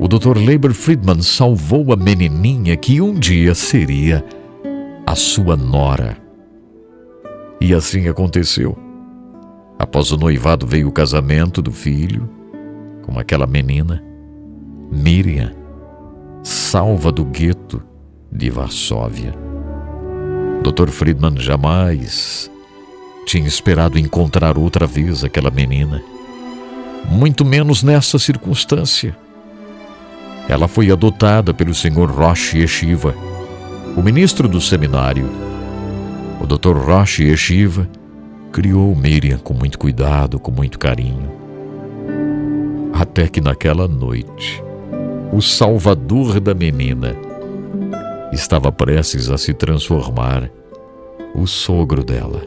o 0.00 0.08
Dr. 0.08 0.38
Leiber 0.38 0.72
Friedman 0.72 1.22
salvou 1.22 1.92
a 1.92 1.96
menininha 1.96 2.76
que 2.76 3.00
um 3.00 3.14
dia 3.14 3.54
seria 3.54 4.24
a 5.06 5.14
sua 5.14 5.56
nora. 5.56 6.16
E 7.60 7.72
assim 7.74 8.08
aconteceu. 8.08 8.76
Após 9.82 10.12
o 10.12 10.16
noivado 10.16 10.64
veio 10.64 10.86
o 10.86 10.92
casamento 10.92 11.60
do 11.60 11.72
filho 11.72 12.30
com 13.04 13.18
aquela 13.18 13.48
menina, 13.48 14.00
Miriam, 14.92 15.52
salva 16.40 17.10
do 17.10 17.24
gueto 17.24 17.82
de 18.30 18.48
Varsóvia. 18.48 19.34
Dr. 20.62 20.88
Friedman 20.88 21.36
jamais 21.36 22.48
tinha 23.26 23.48
esperado 23.48 23.98
encontrar 23.98 24.56
outra 24.56 24.86
vez 24.86 25.24
aquela 25.24 25.50
menina, 25.50 26.00
muito 27.10 27.44
menos 27.44 27.82
nessa 27.82 28.20
circunstância. 28.20 29.16
Ela 30.48 30.68
foi 30.68 30.92
adotada 30.92 31.52
pelo 31.52 31.74
Sr. 31.74 32.08
Roche 32.08 32.58
Yeshiva, 32.60 33.16
o 33.96 34.00
ministro 34.00 34.46
do 34.46 34.60
seminário. 34.60 35.28
O 36.40 36.46
Dr. 36.46 36.76
Roche 36.76 37.24
Yeshiva 37.24 37.88
criou 38.52 38.94
Miriam 38.94 39.38
com 39.38 39.54
muito 39.54 39.78
cuidado, 39.78 40.38
com 40.38 40.50
muito 40.50 40.78
carinho. 40.78 41.32
Até 42.92 43.26
que 43.26 43.40
naquela 43.40 43.88
noite, 43.88 44.62
o 45.32 45.40
salvador 45.40 46.38
da 46.38 46.52
menina 46.52 47.16
estava 48.32 48.70
prestes 48.70 49.30
a 49.30 49.38
se 49.38 49.54
transformar 49.54 50.50
o 51.34 51.46
sogro 51.46 52.04
dela. 52.04 52.42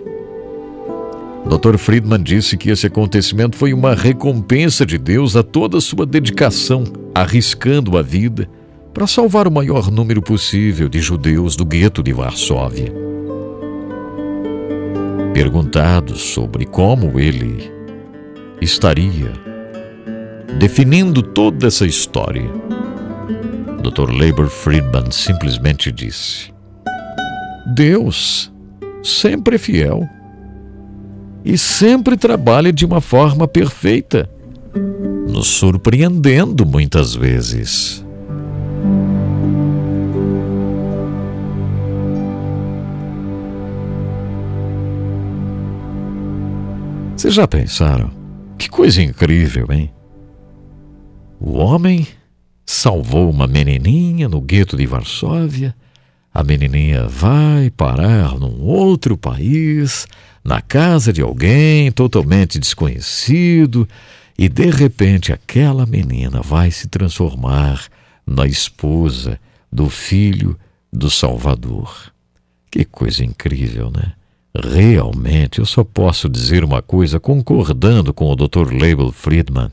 Dr. 1.47 1.77
Friedman 1.77 2.21
disse 2.21 2.57
que 2.57 2.69
esse 2.69 2.87
acontecimento 2.87 3.55
foi 3.55 3.73
uma 3.73 3.93
recompensa 3.93 4.85
de 4.85 4.97
Deus 4.97 5.35
a 5.35 5.43
toda 5.43 5.77
a 5.79 5.81
sua 5.81 6.05
dedicação, 6.05 6.83
arriscando 7.13 7.97
a 7.97 8.01
vida 8.01 8.47
para 8.93 9.07
salvar 9.07 9.47
o 9.47 9.51
maior 9.51 9.91
número 9.91 10.21
possível 10.21 10.87
de 10.87 10.99
judeus 10.99 11.55
do 11.55 11.65
gueto 11.65 12.01
de 12.01 12.13
Varsóvia. 12.13 13.14
Perguntado 15.35 16.15
sobre 16.15 16.65
como 16.65 17.19
ele 17.19 17.69
estaria 18.61 19.33
definindo 20.57 21.21
toda 21.21 21.67
essa 21.67 21.85
história, 21.85 22.49
Dr. 23.83 24.11
Labor 24.11 24.47
Friedman 24.47 25.11
simplesmente 25.11 25.91
disse: 25.91 26.53
Deus 27.75 28.49
sempre 29.03 29.57
é 29.57 29.59
fiel 29.59 30.07
e 31.43 31.57
sempre 31.57 32.15
trabalha 32.15 32.71
de 32.71 32.85
uma 32.85 33.01
forma 33.01 33.45
perfeita, 33.45 34.29
nos 35.27 35.47
surpreendendo 35.47 36.65
muitas 36.65 37.13
vezes. 37.13 38.05
Vocês 47.25 47.33
já 47.33 47.47
pensaram? 47.47 48.11
Que 48.55 48.69
coisa 48.69 49.01
incrível, 49.01 49.65
hein? 49.71 49.91
O 51.39 51.53
homem 51.53 52.05
salvou 52.63 53.31
uma 53.31 53.47
menininha 53.47 54.29
no 54.29 54.39
gueto 54.39 54.77
de 54.77 54.85
Varsóvia. 54.85 55.75
A 56.31 56.43
menininha 56.43 57.07
vai 57.07 57.71
parar 57.71 58.39
num 58.39 58.61
outro 58.61 59.17
país, 59.17 60.05
na 60.43 60.61
casa 60.61 61.11
de 61.11 61.19
alguém 61.19 61.91
totalmente 61.91 62.59
desconhecido, 62.59 63.89
e 64.37 64.47
de 64.47 64.69
repente 64.69 65.33
aquela 65.33 65.87
menina 65.87 66.43
vai 66.43 66.69
se 66.69 66.87
transformar 66.87 67.87
na 68.23 68.45
esposa 68.45 69.39
do 69.71 69.89
filho 69.89 70.55
do 70.93 71.09
Salvador. 71.09 72.13
Que 72.69 72.85
coisa 72.85 73.25
incrível, 73.25 73.89
né? 73.89 74.13
Realmente, 74.63 75.59
eu 75.59 75.65
só 75.65 75.83
posso 75.83 76.29
dizer 76.29 76.63
uma 76.63 76.81
coisa 76.81 77.19
concordando 77.19 78.13
com 78.13 78.31
o 78.31 78.35
Dr. 78.35 78.71
Label 78.71 79.11
Friedman. 79.11 79.69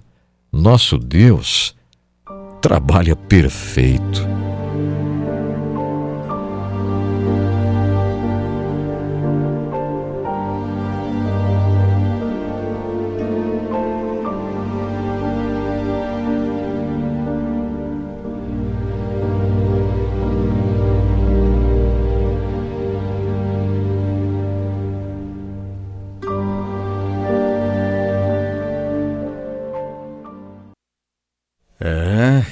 Nosso 0.51 0.99
Deus 0.99 1.75
trabalha 2.61 3.15
perfeito. 3.15 4.27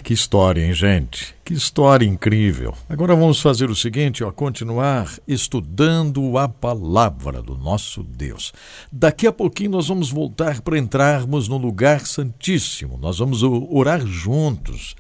Que 0.03 0.13
história, 0.13 0.65
hein, 0.65 0.75
gente? 0.75 1.37
Que 1.45 1.55
história 1.55 2.05
incrível. 2.05 2.75
Agora 2.89 3.15
vamos 3.15 3.41
fazer 3.41 3.71
o 3.71 3.77
seguinte, 3.77 4.25
ó, 4.25 4.33
continuar 4.33 5.09
estudando 5.27 6.37
a 6.37 6.49
palavra 6.49 7.41
do 7.41 7.57
nosso 7.57 8.03
Deus. 8.03 8.53
Daqui 8.91 9.29
a 9.29 9.33
pouquinho 9.33 9.71
nós 9.71 9.87
vamos 9.87 10.11
voltar 10.11 10.61
para 10.63 10.79
entrarmos 10.79 11.47
no 11.47 11.59
lugar 11.59 12.07
santíssimo. 12.07 12.99
Nós 12.99 13.19
vamos 13.19 13.43
orar 13.45 14.05
juntos. 14.05 14.97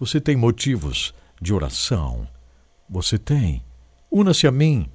Você 0.00 0.18
tem 0.18 0.34
motivos 0.34 1.12
de 1.40 1.52
oração? 1.52 2.26
Você 2.88 3.18
tem? 3.18 3.62
Una-se 4.10 4.46
a 4.46 4.50
mim 4.50 4.86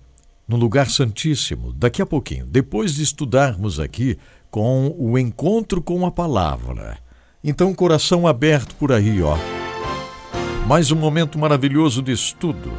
no 0.48 0.57
lugar 0.57 0.90
santíssimo. 0.90 1.74
Daqui 1.74 2.02
a 2.02 2.07
pouquinho, 2.07 2.48
depois 2.48 2.95
de 2.95 3.03
estudarmos 3.03 3.80
aqui 3.80 4.18
com 4.49 4.95
o 4.98 5.16
encontro 5.16 5.80
com 5.80 6.07
a 6.07 6.11
palavra. 6.11 6.98
Então, 7.41 7.74
coração 7.74 8.28
aberto 8.28 8.76
por 8.76 8.91
aí, 8.91 9.22
ó. 9.22 9.38
Mais 10.68 10.91
um 10.91 10.98
momento 10.98 11.40
maravilhoso 11.40 12.02
de 12.02 12.11
estudo 12.11 12.70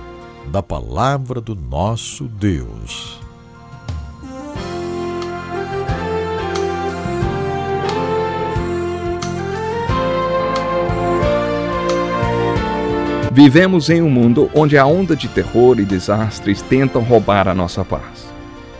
da 0.52 0.62
palavra 0.62 1.40
do 1.40 1.54
nosso 1.54 2.24
Deus. 2.24 3.18
Vivemos 13.32 13.88
em 13.88 14.02
um 14.02 14.10
mundo 14.10 14.50
onde 14.54 14.76
a 14.76 14.84
onda 14.84 15.16
de 15.16 15.26
terror 15.28 15.80
e 15.80 15.86
desastres 15.86 16.60
tentam 16.60 17.02
roubar 17.02 17.48
a 17.48 17.54
nossa 17.54 17.82
paz, 17.82 18.28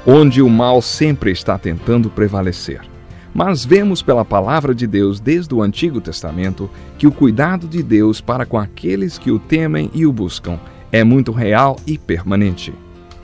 onde 0.07 0.43
o 0.43 0.51
mal 0.51 0.83
sempre 0.83 1.31
está 1.31 1.57
tentando 1.57 2.11
prevalecer. 2.11 2.90
Mas 3.35 3.65
vemos 3.65 4.03
pela 4.03 4.25
palavra 4.25 4.75
de 4.75 4.87
Deus 4.87 5.21
desde 5.21 5.55
o 5.55 5.63
Antigo 5.63 6.01
Testamento 6.01 6.69
que 6.99 7.07
o 7.07 7.13
cuidado 7.13 7.69
de 7.69 7.83
Deus 7.83 8.21
para 8.21 8.45
com 8.45 8.59
aqueles 8.59 9.19
que 9.19 9.31
o 9.31 9.39
temem 9.39 9.91
e 9.95 10.05
o 10.05 10.13
buscam 10.13 10.59
é 10.93 11.05
muito 11.05 11.33
real 11.33 11.77
e 11.87 11.97
permanente. 11.97 12.75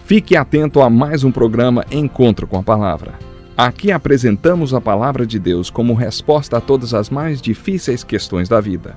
Fique 0.04 0.36
atento 0.36 0.80
a 0.80 0.88
mais 0.88 1.24
um 1.24 1.32
programa 1.32 1.84
Encontro 1.90 2.46
com 2.46 2.58
a 2.58 2.62
Palavra. 2.62 3.14
Aqui 3.56 3.90
apresentamos 3.90 4.72
a 4.72 4.80
palavra 4.80 5.26
de 5.26 5.38
Deus 5.38 5.70
como 5.70 5.94
resposta 5.94 6.58
a 6.58 6.60
todas 6.60 6.94
as 6.94 7.10
mais 7.10 7.40
difíceis 7.40 8.04
questões 8.04 8.48
da 8.48 8.60
vida. 8.60 8.94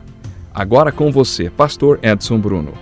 Agora 0.54 0.92
com 0.92 1.12
você, 1.12 1.50
Pastor 1.50 2.00
Edson 2.04 2.38
Bruno. 2.38 2.74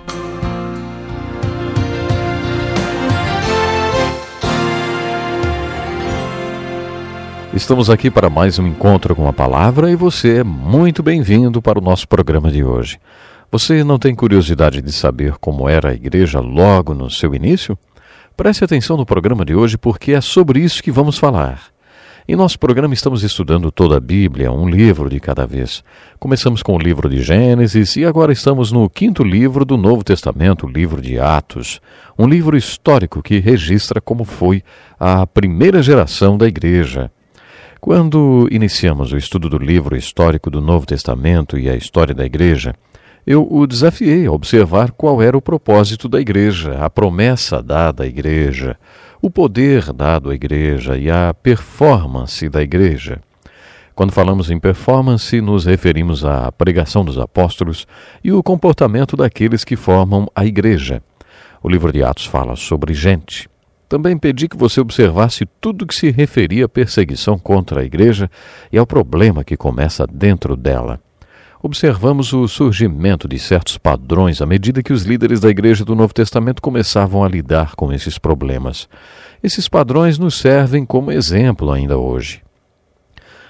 Estamos 7.57 7.89
aqui 7.89 8.11
para 8.11 8.29
mais 8.29 8.59
um 8.59 8.67
encontro 8.67 9.15
com 9.15 9.27
a 9.27 9.33
palavra 9.33 9.89
e 9.89 9.95
você 9.95 10.37
é 10.37 10.43
muito 10.43 11.01
bem-vindo 11.01 11.59
para 11.59 11.79
o 11.79 11.81
nosso 11.81 12.07
programa 12.07 12.51
de 12.51 12.63
hoje. 12.63 12.99
Você 13.51 13.83
não 13.83 13.97
tem 13.97 14.13
curiosidade 14.13 14.79
de 14.79 14.91
saber 14.91 15.37
como 15.39 15.67
era 15.67 15.89
a 15.89 15.93
igreja 15.93 16.39
logo 16.39 16.93
no 16.93 17.09
seu 17.09 17.33
início? 17.33 17.75
Preste 18.37 18.63
atenção 18.63 18.95
no 18.95 19.07
programa 19.07 19.43
de 19.43 19.55
hoje 19.55 19.75
porque 19.75 20.11
é 20.11 20.21
sobre 20.21 20.59
isso 20.59 20.83
que 20.83 20.91
vamos 20.91 21.17
falar. 21.17 21.59
Em 22.27 22.35
nosso 22.35 22.59
programa 22.59 22.93
estamos 22.93 23.23
estudando 23.23 23.71
toda 23.71 23.97
a 23.97 23.99
Bíblia, 23.99 24.51
um 24.51 24.69
livro 24.69 25.09
de 25.09 25.19
cada 25.19 25.47
vez. 25.47 25.83
Começamos 26.19 26.61
com 26.61 26.75
o 26.75 26.79
livro 26.79 27.09
de 27.09 27.23
Gênesis 27.23 27.95
e 27.95 28.05
agora 28.05 28.31
estamos 28.31 28.71
no 28.71 28.87
quinto 28.87 29.23
livro 29.23 29.65
do 29.65 29.77
Novo 29.77 30.03
Testamento, 30.03 30.67
o 30.67 30.69
livro 30.69 31.01
de 31.01 31.19
Atos, 31.19 31.81
um 32.19 32.27
livro 32.27 32.55
histórico 32.55 33.23
que 33.23 33.39
registra 33.39 33.99
como 33.99 34.25
foi 34.25 34.61
a 34.99 35.25
primeira 35.25 35.81
geração 35.81 36.37
da 36.37 36.47
igreja. 36.47 37.09
Quando 37.79 38.47
iniciamos 38.51 39.13
o 39.13 39.17
estudo 39.17 39.49
do 39.49 39.57
livro 39.57 39.95
histórico 39.95 40.49
do 40.49 40.59
Novo 40.59 40.85
Testamento 40.85 41.57
e 41.57 41.69
a 41.69 41.75
história 41.75 42.13
da 42.13 42.25
Igreja, 42.25 42.73
eu 43.25 43.47
o 43.49 43.67
desafiei 43.67 44.25
a 44.25 44.31
observar 44.31 44.91
qual 44.91 45.21
era 45.21 45.37
o 45.37 45.41
propósito 45.41 46.09
da 46.09 46.19
igreja, 46.19 46.77
a 46.79 46.89
promessa 46.89 47.61
dada 47.61 48.03
à 48.03 48.07
igreja, 48.07 48.77
o 49.21 49.29
poder 49.29 49.93
dado 49.93 50.29
à 50.29 50.35
igreja 50.35 50.97
e 50.97 51.11
a 51.11 51.33
performance 51.33 52.47
da 52.49 52.63
igreja. 52.63 53.21
Quando 53.93 54.11
falamos 54.11 54.49
em 54.49 54.59
performance, 54.59 55.39
nos 55.41 55.65
referimos 55.65 56.23
à 56.23 56.51
pregação 56.51 57.03
dos 57.03 57.19
apóstolos 57.19 57.85
e 58.23 58.31
o 58.31 58.41
comportamento 58.41 59.17
daqueles 59.17 59.63
que 59.63 59.75
formam 59.75 60.27
a 60.33 60.45
igreja. 60.45 61.03
O 61.61 61.69
livro 61.69 61.91
de 61.91 62.03
Atos 62.03 62.25
fala 62.25 62.55
sobre 62.55 62.93
gente. 62.93 63.49
Também 63.87 64.17
pedi 64.17 64.47
que 64.47 64.57
você 64.57 64.81
observasse 64.81 65.47
tudo 65.61 65.87
que 65.87 65.95
se 65.95 66.11
referia 66.11 66.65
à 66.65 66.69
perseguição 66.69 67.39
contra 67.39 67.81
a 67.81 67.85
igreja 67.85 68.29
e 68.71 68.77
ao 68.77 68.85
problema 68.85 69.43
que 69.43 69.55
começa 69.55 70.05
dentro 70.05 70.55
dela 70.55 70.99
observamos 71.61 72.33
o 72.33 72.47
surgimento 72.47 73.27
de 73.27 73.39
certos 73.39 73.77
padrões 73.77 74.41
à 74.41 74.45
medida 74.45 74.83
que 74.83 74.93
os 74.93 75.03
líderes 75.03 75.39
da 75.39 75.49
Igreja 75.49 75.83
do 75.83 75.95
Novo 75.95 76.13
Testamento 76.13 76.61
começavam 76.61 77.23
a 77.23 77.29
lidar 77.29 77.75
com 77.75 77.91
esses 77.91 78.17
problemas. 78.17 78.87
Esses 79.43 79.67
padrões 79.67 80.17
nos 80.17 80.35
servem 80.35 80.85
como 80.85 81.11
exemplo 81.11 81.71
ainda 81.71 81.97
hoje. 81.97 82.41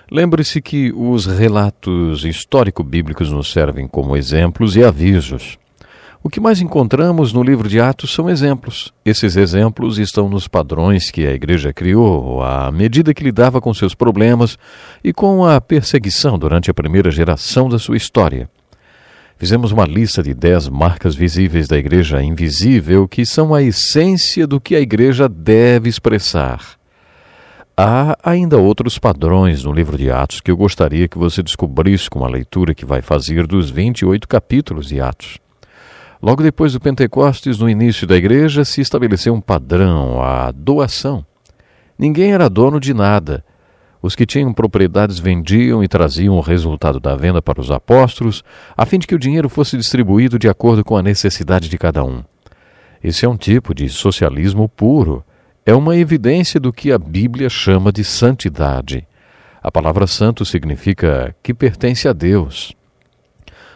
Lembre-se 0.10 0.62
que 0.62 0.92
os 0.94 1.26
relatos 1.26 2.24
histórico-bíblicos 2.24 3.32
nos 3.32 3.52
servem 3.52 3.88
como 3.88 4.16
exemplos 4.16 4.76
e 4.76 4.84
avisos. 4.84 5.60
O 6.28 6.30
que 6.30 6.41
mais 6.41 6.60
encontramos 6.60 7.32
no 7.32 7.41
livro 7.41 7.70
de 7.70 7.80
Atos 7.80 8.14
são 8.14 8.30
exemplos. 8.30 8.94
Esses 9.06 9.38
exemplos 9.38 9.98
estão 9.98 10.28
nos 10.28 10.45
padrões 10.45 11.10
que 11.10 11.26
a 11.26 11.32
igreja 11.32 11.72
criou 11.72 12.44
à 12.44 12.70
medida 12.70 13.14
que 13.14 13.24
lidava 13.24 13.62
com 13.62 13.74
seus 13.74 13.95
problemas 13.95 14.58
e 15.02 15.14
com 15.14 15.45
a 15.45 15.62
perseguição 15.62 16.38
durante 16.38 16.70
a 16.70 16.74
primeira 16.74 17.10
geração 17.12 17.70
da 17.70 17.80
sua 17.80 17.95
história. 17.95 18.49
Fizemos 19.38 19.72
uma 19.72 19.86
lista 19.86 20.22
de 20.22 20.34
dez 20.34 20.68
marcas 20.68 21.16
visíveis 21.16 21.66
da 21.66 21.78
igreja 21.78 22.22
invisível 22.22 23.08
que 23.08 23.26
são 23.26 23.56
a 23.56 23.64
essência 23.64 24.45
do 24.45 24.60
que 24.60 24.76
a 24.76 24.82
igreja 24.82 25.30
deve 25.30 25.88
expressar. 25.88 26.60
Há 27.78 28.18
ainda 28.22 28.58
outros 28.58 28.99
padrões 28.99 29.64
no 29.64 29.72
livro 29.72 29.98
de 29.98 30.12
Atos 30.12 30.41
que 30.41 30.52
eu 30.52 30.58
gostaria 30.58 31.08
que 31.08 31.18
você 31.18 31.41
descobrisse 31.41 32.10
com 32.10 32.26
a 32.26 32.30
leitura 32.30 32.76
que 32.76 32.86
vai 32.86 33.02
fazer 33.02 33.48
dos 33.48 33.70
28 33.70 34.28
capítulos 34.28 34.88
de 34.88 34.99
Atos. 34.99 35.40
Logo 36.22 36.41
depois 36.41 36.73
do 36.73 36.80
Pentecostes, 36.80 37.60
no 37.60 37.69
início 37.69 38.07
da 38.07 38.15
igreja, 38.15 38.65
se 38.65 38.81
estabeleceu 38.81 39.34
um 39.34 39.41
padrão, 39.41 40.22
a 40.22 40.52
doação. 40.52 41.26
Ninguém 41.98 42.34
era 42.34 42.49
dono 42.49 42.80
de 42.80 42.94
nada. 42.94 43.44
Os 44.02 44.15
que 44.15 44.26
tinham 44.26 44.53
propriedades 44.53 45.19
vendiam 45.19 45.84
e 45.84 45.88
traziam 45.88 46.35
o 46.35 46.41
resultado 46.41 46.99
da 46.99 47.15
venda 47.15 47.41
para 47.41 47.61
os 47.61 47.69
apóstolos, 47.69 48.44
a 48.76 48.85
fim 48.85 48.99
de 48.99 49.07
que 49.07 49.15
o 49.15 49.19
dinheiro 49.19 49.49
fosse 49.49 49.77
distribuído 49.77 50.39
de 50.39 50.48
acordo 50.48 50.84
com 50.84 50.95
a 50.95 51.03
necessidade 51.03 51.69
de 51.69 51.77
cada 51.77 52.03
um. 52.03 52.23
Esse 53.03 53.26
é 53.26 53.30
um 53.30 53.38
tipo 53.38 53.73
de 53.73 53.89
socialismo 53.89 54.68
puro. 54.68 55.23
É 55.65 55.73
uma 55.73 55.98
evidência 55.98 56.60
do 56.60 56.73
que 56.73 56.91
a 56.91 56.98
Bíblia 56.98 57.49
chama 57.49 57.91
de 57.91 58.03
santidade. 58.03 59.07
A 59.61 59.72
palavra 59.72 60.07
santo 60.07 60.45
significa 60.45 61.35
que 61.44 61.53
pertence 61.53 62.07
a 62.07 62.14
Deus. 62.14 62.73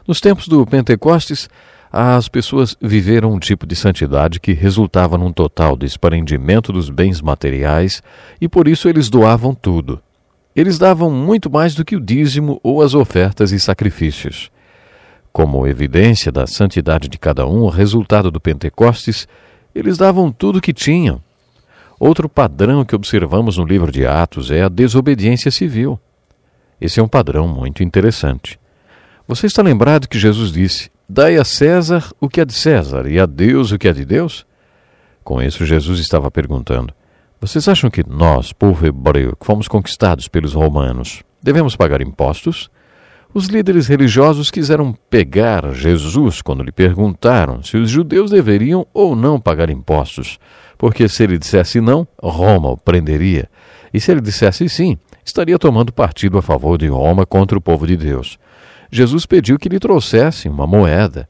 Nos 0.07 0.21
tempos 0.21 0.47
do 0.47 0.65
Pentecostes, 0.65 1.49
as 1.91 2.29
pessoas 2.29 2.77
viveram 2.81 3.33
um 3.33 3.39
tipo 3.39 3.67
de 3.67 3.75
santidade 3.75 4.39
que 4.39 4.53
resultava 4.53 5.17
num 5.17 5.33
total 5.33 5.75
desprendimento 5.75 6.71
dos 6.71 6.89
bens 6.89 7.21
materiais 7.21 8.01
e 8.39 8.47
por 8.47 8.67
isso 8.67 8.87
eles 8.87 9.09
doavam 9.09 9.53
tudo. 9.53 10.01
Eles 10.55 10.77
davam 10.77 11.11
muito 11.11 11.49
mais 11.49 11.75
do 11.75 11.83
que 11.83 11.95
o 11.95 11.99
dízimo 11.99 12.59
ou 12.63 12.81
as 12.81 12.93
ofertas 12.93 13.51
e 13.51 13.59
sacrifícios. 13.59 14.49
Como 15.33 15.67
evidência 15.67 16.31
da 16.31 16.47
santidade 16.47 17.09
de 17.09 17.17
cada 17.17 17.45
um, 17.45 17.67
resultado 17.67 18.31
do 18.31 18.39
Pentecostes, 18.39 19.27
eles 19.75 19.97
davam 19.97 20.31
tudo 20.31 20.57
o 20.57 20.61
que 20.61 20.73
tinham. 20.73 21.21
Outro 21.99 22.27
padrão 22.27 22.83
que 22.83 22.95
observamos 22.95 23.57
no 23.57 23.65
livro 23.65 23.91
de 23.91 24.05
Atos 24.05 24.49
é 24.49 24.61
a 24.61 24.69
desobediência 24.69 25.51
civil. 25.51 25.99
Esse 26.79 26.99
é 26.99 27.03
um 27.03 27.07
padrão 27.07 27.47
muito 27.47 27.83
interessante. 27.83 28.59
Você 29.27 29.45
está 29.45 29.61
lembrado 29.61 30.09
que 30.09 30.19
Jesus 30.19 30.51
disse: 30.51 30.89
Dai 31.13 31.35
a 31.35 31.43
César 31.43 32.09
o 32.21 32.29
que 32.29 32.39
é 32.39 32.45
de 32.45 32.53
César 32.53 33.05
e 33.05 33.19
a 33.19 33.25
Deus 33.25 33.73
o 33.73 33.77
que 33.77 33.89
é 33.89 33.91
de 33.91 34.05
Deus? 34.05 34.45
Com 35.25 35.41
isso, 35.41 35.65
Jesus 35.65 35.99
estava 35.99 36.31
perguntando: 36.31 36.93
Vocês 37.37 37.67
acham 37.67 37.89
que 37.89 38.01
nós, 38.07 38.53
povo 38.53 38.87
hebreu, 38.87 39.35
que 39.35 39.45
fomos 39.45 39.67
conquistados 39.67 40.29
pelos 40.29 40.53
romanos, 40.53 41.21
devemos 41.43 41.75
pagar 41.75 42.01
impostos? 42.01 42.71
Os 43.33 43.47
líderes 43.47 43.87
religiosos 43.87 44.49
quiseram 44.49 44.95
pegar 45.09 45.73
Jesus 45.73 46.41
quando 46.41 46.63
lhe 46.63 46.71
perguntaram 46.71 47.61
se 47.61 47.75
os 47.75 47.89
judeus 47.89 48.31
deveriam 48.31 48.87
ou 48.93 49.13
não 49.13 49.37
pagar 49.37 49.69
impostos, 49.69 50.39
porque 50.77 51.09
se 51.09 51.23
ele 51.23 51.37
dissesse 51.37 51.81
não, 51.81 52.07
Roma 52.23 52.69
o 52.69 52.77
prenderia, 52.77 53.49
e 53.93 53.99
se 53.99 54.13
ele 54.13 54.21
dissesse 54.21 54.69
sim, 54.69 54.97
estaria 55.25 55.59
tomando 55.59 55.91
partido 55.91 56.37
a 56.37 56.41
favor 56.41 56.77
de 56.77 56.87
Roma 56.87 57.25
contra 57.25 57.57
o 57.57 57.61
povo 57.61 57.85
de 57.85 57.97
Deus. 57.97 58.39
Jesus 58.91 59.25
pediu 59.25 59.57
que 59.57 59.69
lhe 59.69 59.79
trouxessem 59.79 60.51
uma 60.51 60.67
moeda. 60.67 61.27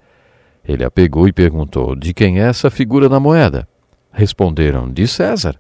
Ele 0.68 0.84
a 0.84 0.90
pegou 0.90 1.28
e 1.28 1.34
perguntou: 1.34 1.96
De 1.96 2.14
quem 2.14 2.40
é 2.40 2.44
essa 2.44 2.70
figura 2.72 3.08
na 3.08 3.20
moeda? 3.20 3.68
Responderam: 4.12 4.92
De 4.92 5.08
César. 5.08 5.56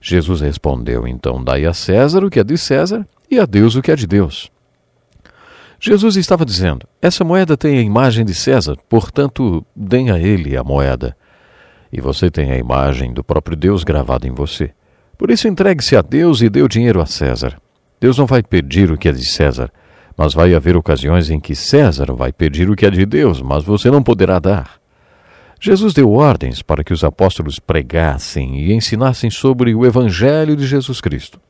Jesus 0.00 0.40
respondeu: 0.40 1.06
Então 1.06 1.42
dai 1.42 1.66
a 1.66 1.74
César 1.74 2.24
o 2.24 2.30
que 2.30 2.40
é 2.40 2.44
de 2.44 2.56
César 2.56 3.06
e 3.30 3.38
a 3.38 3.44
Deus 3.44 3.76
o 3.76 3.82
que 3.82 3.92
é 3.92 3.96
de 3.96 4.06
Deus. 4.06 4.50
Jesus 5.78 6.16
estava 6.16 6.44
dizendo: 6.44 6.86
Essa 7.00 7.22
moeda 7.22 7.56
tem 7.56 7.78
a 7.78 7.82
imagem 7.82 8.24
de 8.24 8.34
César, 8.34 8.76
portanto, 8.88 9.64
deem 9.76 10.10
a 10.10 10.18
ele 10.18 10.56
a 10.56 10.64
moeda. 10.64 11.16
E 11.92 12.00
você 12.00 12.30
tem 12.30 12.50
a 12.50 12.56
imagem 12.56 13.12
do 13.12 13.22
próprio 13.22 13.56
Deus 13.56 13.84
gravada 13.84 14.26
em 14.26 14.32
você. 14.32 14.70
Por 15.18 15.30
isso, 15.30 15.46
entregue-se 15.46 15.94
a 15.94 16.00
Deus 16.00 16.40
e 16.40 16.48
dê 16.48 16.62
o 16.62 16.68
dinheiro 16.68 17.00
a 17.00 17.06
César. 17.06 17.60
Deus 18.00 18.16
não 18.16 18.26
vai 18.26 18.42
pedir 18.42 18.90
o 18.90 18.96
que 18.96 19.08
é 19.08 19.12
de 19.12 19.24
César, 19.24 19.70
mas 20.22 20.34
vai 20.34 20.54
haver 20.54 20.76
ocasiões 20.76 21.30
em 21.30 21.40
que 21.40 21.52
César 21.52 22.12
vai 22.12 22.32
pedir 22.32 22.70
o 22.70 22.76
que 22.76 22.86
é 22.86 22.90
de 22.90 23.04
Deus, 23.04 23.42
mas 23.42 23.64
você 23.64 23.90
não 23.90 24.04
poderá 24.04 24.38
dar. 24.38 24.74
Jesus 25.60 25.92
deu 25.92 26.12
ordens 26.12 26.62
para 26.62 26.84
que 26.84 26.92
os 26.92 27.02
apóstolos 27.02 27.58
pregassem 27.58 28.60
e 28.60 28.72
ensinassem 28.72 29.30
sobre 29.30 29.74
o 29.74 29.84
Evangelho 29.84 30.54
de 30.54 30.64
Jesus 30.64 31.00
Cristo. 31.00 31.40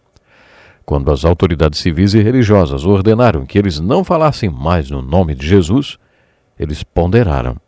Quando 0.86 1.10
as 1.10 1.22
autoridades 1.22 1.80
civis 1.80 2.14
e 2.14 2.22
religiosas 2.22 2.86
ordenaram 2.86 3.44
que 3.44 3.58
eles 3.58 3.78
não 3.78 4.02
falassem 4.02 4.48
mais 4.48 4.88
no 4.88 5.02
nome 5.02 5.34
de 5.34 5.46
Jesus, 5.46 5.98
eles 6.58 6.82
ponderaram. 6.82 7.58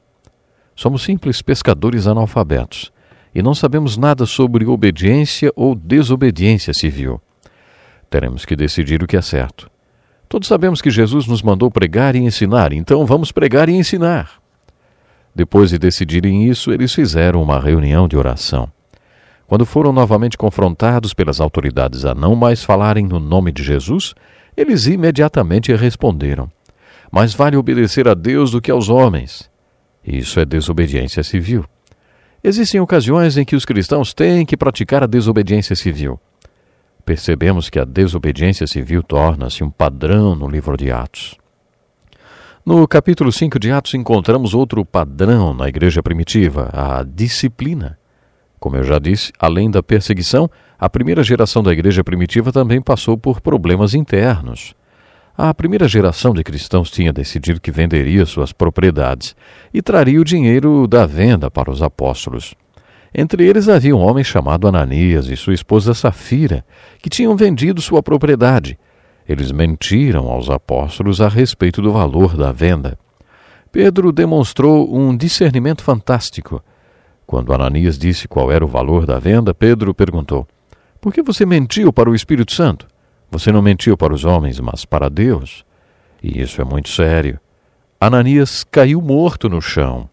Somos 0.75 1.03
simples 1.03 1.43
pescadores 1.43 2.07
analfabetos 2.07 2.91
e 3.35 3.43
não 3.43 3.55
sabemos 3.55 3.99
nada 3.99 4.25
sobre 4.25 4.65
obediência 4.65 5.53
ou 5.55 5.75
desobediência 5.75 6.73
civil. 6.73 7.21
Teremos 8.09 8.47
que 8.47 8.57
decidir 8.57 9.03
o 9.03 9.07
que 9.07 9.19
é 9.19 9.23
certo. 9.23 9.74
Todos 10.35 10.49
sabemos 10.49 10.83
que 10.83 10.91
Jesus 10.91 11.29
nos 11.29 11.43
mandou 11.43 11.71
pregar 11.71 12.17
e 12.17 12.19
ensinar, 12.19 12.73
então 12.73 13.07
vamos 13.07 13.31
pregar 13.31 13.69
e 13.69 13.73
ensinar. 13.73 14.33
Depois 15.33 15.71
de 15.71 15.79
decidirem 15.79 16.49
isso, 16.49 16.73
eles 16.73 16.93
fizeram 16.93 17.41
uma 17.41 17.61
reunião 17.61 18.09
de 18.09 18.17
oração. 18.17 18.69
Quando 19.47 19.65
foram 19.65 19.93
novamente 19.93 20.37
confrontados 20.37 21.15
pelas 21.15 21.41
autoridades 21.41 22.05
a 22.05 22.17
não 22.17 22.35
mais 22.35 22.65
falarem 22.65 23.07
no 23.07 23.21
nome 23.21 23.53
de 23.53 23.63
Jesus, 23.63 24.13
eles 24.57 24.87
imediatamente 24.87 25.73
responderam: 25.73 26.51
Mais 27.13 27.33
vale 27.33 27.57
obedecer 27.57 28.09
a 28.09 28.15
Deus 28.15 28.51
do 28.51 28.61
que 28.61 28.73
aos 28.73 28.89
homens. 28.89 29.49
Isso 30.05 30.41
é 30.41 30.45
desobediência 30.45 31.23
civil. 31.23 31.65
Existem 32.43 32.81
ocasiões 32.81 33.37
em 33.37 33.45
que 33.45 33.55
os 33.55 33.65
cristãos 33.65 34.13
têm 34.13 34.45
que 34.45 34.57
praticar 34.57 35.05
a 35.05 35.07
desobediência 35.07 35.77
civil 35.77 36.19
percebemos 37.05 37.69
que 37.69 37.79
a 37.79 37.85
desobediência 37.85 38.67
civil 38.67 39.03
torna-se 39.03 39.63
um 39.63 39.71
padrão 39.71 40.35
no 40.35 40.49
livro 40.49 40.77
de 40.77 40.91
Atos. 40.91 41.37
No 42.65 42.89
capítulo 42.89 43.31
5 43.31 43.59
de 43.59 43.71
Atos 43.71 43.93
encontramos 43.93 44.55
outro 44.55 44.85
padrão 44.85 45.53
na 45.53 45.69
igreja 45.69 46.03
primitiva, 46.03 46.71
a 46.73 47.03
disciplina. 47.03 47.99
Como 48.59 48.77
eu 48.77 48.85
já 48.85 48.99
disse, 48.99 49.31
além 49.39 49.71
da 49.71 49.83
perseguição, 49.83 50.51
a 50.79 50.89
primeira 50.89 51.23
geração 51.23 51.63
da 51.63 51.71
igreja 51.71 52.03
primitiva 52.03 52.51
também 52.51 52.81
passou 52.81 53.19
por 53.19 53.43
problemas 53.43 53.93
internos. 53.93 54.75
A 55.37 55.53
primeira 55.53 55.87
geração 55.87 56.33
de 56.33 56.43
cristãos 56.43 56.91
tinha 56.91 57.13
decidido 57.13 57.61
que 57.61 57.71
venderia 57.71 58.25
suas 58.25 58.53
propriedades 58.53 59.37
e 59.73 59.83
traria 59.83 60.21
o 60.21 60.25
dinheiro 60.25 60.87
da 60.87 61.05
venda 61.05 61.51
para 61.51 61.71
os 61.71 61.83
apóstolos. 61.83 62.55
Entre 63.15 63.47
eles 63.47 63.69
havia 63.69 63.95
um 63.95 64.01
homem 64.01 64.25
chamado 64.25 64.67
Ananias 64.67 65.29
e 65.29 65.37
sua 65.37 65.55
esposa 65.55 65.95
Safira, 65.95 66.65
que 66.99 67.09
tinham 67.09 67.37
vendido 67.37 67.81
sua 67.81 68.03
propriedade. 68.03 68.77
Eles 69.29 69.53
mentiram 69.53 70.29
aos 70.29 70.51
apóstolos 70.51 71.21
a 71.21 71.29
respeito 71.29 71.81
do 71.81 71.93
valor 71.93 72.37
da 72.37 72.51
venda. 72.51 72.99
Pedro 73.71 74.11
demonstrou 74.11 74.93
um 74.93 75.17
discernimento 75.17 75.83
fantástico. 75.83 76.63
Quando 77.25 77.53
Ananias 77.53 77.97
disse 77.97 78.27
qual 78.27 78.51
era 78.51 78.65
o 78.65 78.69
valor 78.69 79.07
da 79.07 79.19
venda, 79.19 79.55
Pedro 79.55 79.95
perguntou: 79.95 80.47
Por 81.01 81.13
que 81.13 81.23
você 81.23 81.47
mentiu 81.47 81.93
para 81.93 82.11
o 82.11 82.15
Espírito 82.15 82.53
Santo? 82.53 82.87
Você 83.31 83.51
não 83.51 83.63
mentiu 83.63 83.97
para 83.97 84.13
os 84.13 84.25
homens, 84.25 84.61
mas 84.61 84.85
para 84.85 85.09
Deus. 85.09 85.65
E 86.23 86.41
isso 86.41 86.61
é 86.61 86.65
muito 86.65 86.89
sério. 86.89 87.41
Ananias 88.01 88.65
caiu 88.65 89.01
morto 89.01 89.49
no 89.49 89.61
chão. 89.61 90.09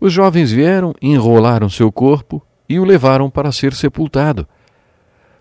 Os 0.00 0.12
jovens 0.12 0.52
vieram, 0.52 0.94
enrolaram 1.02 1.68
seu 1.68 1.90
corpo 1.90 2.44
e 2.68 2.78
o 2.78 2.84
levaram 2.84 3.28
para 3.28 3.50
ser 3.50 3.72
sepultado. 3.72 4.46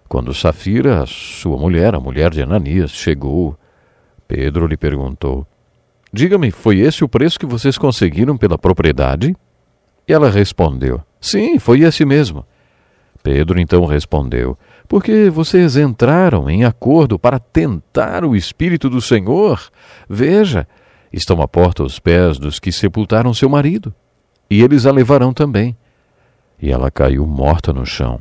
Quando 0.07 0.33
Safira, 0.33 1.05
sua 1.05 1.57
mulher, 1.57 1.93
a 1.93 1.99
mulher 1.99 2.31
de 2.31 2.41
Ananias, 2.41 2.91
chegou, 2.91 3.57
Pedro 4.27 4.65
lhe 4.65 4.77
perguntou: 4.77 5.45
Diga-me, 6.11 6.49
foi 6.49 6.79
esse 6.79 7.03
o 7.03 7.09
preço 7.09 7.39
que 7.39 7.45
vocês 7.45 7.77
conseguiram 7.77 8.37
pela 8.37 8.57
propriedade? 8.57 9.35
E 10.07 10.13
ela 10.13 10.29
respondeu: 10.29 11.01
Sim, 11.19 11.59
foi 11.59 11.81
esse 11.81 12.05
mesmo. 12.05 12.45
Pedro 13.21 13.59
então 13.59 13.85
respondeu: 13.85 14.57
Porque 14.87 15.29
vocês 15.29 15.75
entraram 15.75 16.49
em 16.49 16.63
acordo 16.63 17.19
para 17.19 17.37
tentar 17.37 18.23
o 18.23 18.35
Espírito 18.35 18.89
do 18.89 19.01
Senhor? 19.01 19.69
Veja, 20.09 20.65
estão 21.11 21.41
à 21.41 21.47
porta 21.47 21.83
os 21.83 21.99
pés 21.99 22.39
dos 22.39 22.59
que 22.59 22.71
sepultaram 22.71 23.33
seu 23.33 23.49
marido, 23.49 23.93
e 24.49 24.61
eles 24.61 24.85
a 24.85 24.91
levarão 24.91 25.33
também. 25.33 25.75
E 26.61 26.71
ela 26.71 26.89
caiu 26.89 27.25
morta 27.25 27.71
no 27.71 27.85
chão. 27.85 28.19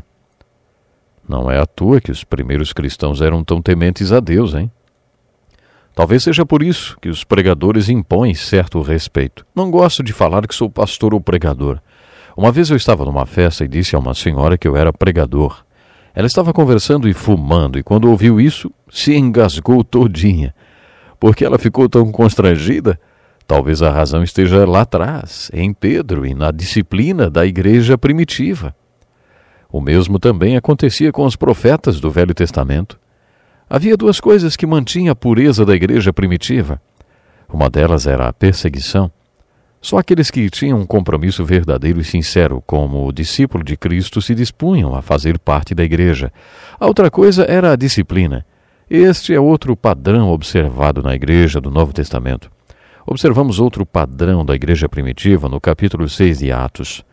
Não 1.28 1.51
é 1.51 1.59
à 1.59 1.66
toa 1.66 2.01
que 2.01 2.11
os 2.11 2.23
primeiros 2.23 2.73
cristãos 2.73 3.20
eram 3.20 3.43
tão 3.43 3.61
tementes 3.61 4.12
a 4.12 4.20
Deus, 4.20 4.55
hein? 4.55 4.70
Talvez 5.94 6.23
seja 6.23 6.44
por 6.44 6.62
isso 6.62 6.97
que 7.01 7.09
os 7.09 7.24
pregadores 7.24 7.89
impõem 7.89 8.35
certo 8.35 8.82
respeito. 8.82 9.47
Não 9.55 9.70
gosto 9.70 10.03
de 10.03 10.12
falar 10.12 10.47
que 10.47 10.55
sou 10.55 10.69
pastor 10.69 11.15
ou 11.15 11.20
pregador. 11.20 11.81
Uma 12.36 12.53
vez 12.53 12.69
eu 12.69 12.77
estava 12.77 13.05
numa 13.05 13.24
festa 13.24 13.65
e 13.65 13.69
disse 13.69 13.97
a 13.97 13.98
uma 13.98 14.12
senhora 14.12 14.59
que 14.59 14.69
eu 14.69 14.77
era 14.77 14.93
pregador. 14.93 15.65
Ela 16.15 16.27
estava 16.27 16.53
conversando 16.53 17.09
e 17.09 17.15
fumando, 17.15 17.78
e 17.78 17.82
quando 17.82 18.11
ouviu 18.11 18.39
isso, 18.39 18.70
se 18.90 19.16
engasgou 19.16 19.82
todinha. 19.82 20.55
Porque 21.19 21.44
ela 21.44 21.59
ficou 21.59 21.89
tão 21.89 22.12
constrangida? 22.12 23.01
Talvez 23.47 23.81
a 23.81 23.90
razão 23.90 24.24
esteja 24.24 24.66
lá 24.66 24.81
atrás, 24.81 25.51
em 25.55 25.73
Pedro 25.73 26.27
e 26.27 26.35
na 26.35 26.51
disciplina 26.51 27.31
da 27.31 27.47
igreja 27.47 27.97
primitiva. 27.97 28.74
O 29.70 29.81
mesmo 29.81 30.18
também 30.18 30.56
acontecia 30.56 31.12
com 31.12 31.24
os 31.24 31.36
profetas 31.36 32.01
do 32.01 32.10
Velho 32.10 32.35
Testamento. 32.35 32.98
Havia 33.70 33.97
duas 33.97 34.18
coisas 34.18 34.56
que 34.56 34.66
mantinham 34.66 35.12
a 35.12 35.14
pureza 35.14 35.64
da 35.64 35.74
igreja 35.74 36.12
primitiva. 36.12 36.81
Uma 37.48 37.70
delas 37.70 38.06
era 38.06 38.27
a 38.27 38.32
perseguição. 38.32 39.10
Só 39.81 39.98
aqueles 39.98 40.31
que 40.31 40.51
tinham 40.51 40.81
um 40.81 40.86
compromisso 40.86 41.44
verdadeiro 41.44 42.01
e 42.01 42.05
sincero 42.05 42.60
como 42.66 43.06
o 43.06 43.12
discípulo 43.12 43.62
de 43.62 43.77
Cristo 43.77 44.20
se 44.20 44.35
dispunham 44.35 44.94
a 44.94 45.02
fazer 45.02 45.39
parte 45.39 45.73
da 45.73 45.85
igreja. 45.85 46.32
A 46.81 46.86
outra 46.86 47.10
coisa 47.12 47.44
era 47.48 47.73
a 47.73 47.77
disciplina. 47.77 48.44
Este 48.90 49.32
é 49.32 49.39
outro 49.39 49.77
padrão 49.77 50.31
observado 50.31 51.02
na 51.02 51.14
igreja 51.14 51.60
do 51.60 51.70
Novo 51.70 51.93
Testamento. 51.93 52.56
Observamos 53.07 53.61
outro 53.61 53.87
padrão 53.87 54.45
da 54.45 54.55
igreja 54.55 54.89
primitiva 54.89 55.49
no 55.49 55.61
capítulo 55.61 56.09
6 56.09 56.39
de 56.41 56.51
Atos 56.51 57.05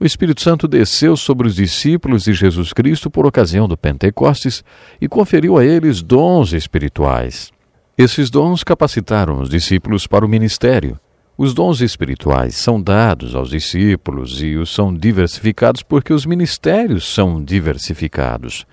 o 0.00 0.06
Espírito 0.06 0.40
Santo 0.40 0.66
desceu 0.66 1.14
sobre 1.14 1.46
os 1.46 1.54
discípulos 1.54 2.22
de 2.22 2.32
Jesus 2.32 2.72
Cristo 2.72 3.10
por 3.10 3.26
ocasião 3.26 3.68
do 3.68 3.76
Pentecostes 3.76 4.64
e 4.98 5.06
conferiu 5.06 5.58
a 5.58 5.64
eles 5.64 6.00
dons 6.00 6.54
espirituais. 6.54 7.52
Esses 7.98 8.30
dons 8.30 8.64
capacitaram 8.64 9.42
os 9.42 9.50
discípulos 9.50 10.06
para 10.06 10.24
o 10.24 10.28
ministério. 10.28 10.98
Os 11.36 11.52
dons 11.52 11.82
espirituais 11.82 12.56
são 12.56 12.80
dados 12.80 13.34
aos 13.34 13.50
discípulos 13.50 14.42
e 14.42 14.56
os 14.56 14.72
são 14.72 14.94
diversificados 14.94 15.82
porque 15.82 16.14
os 16.14 16.24
ministérios 16.24 17.04
são 17.04 17.44
diversificados. 17.44 18.66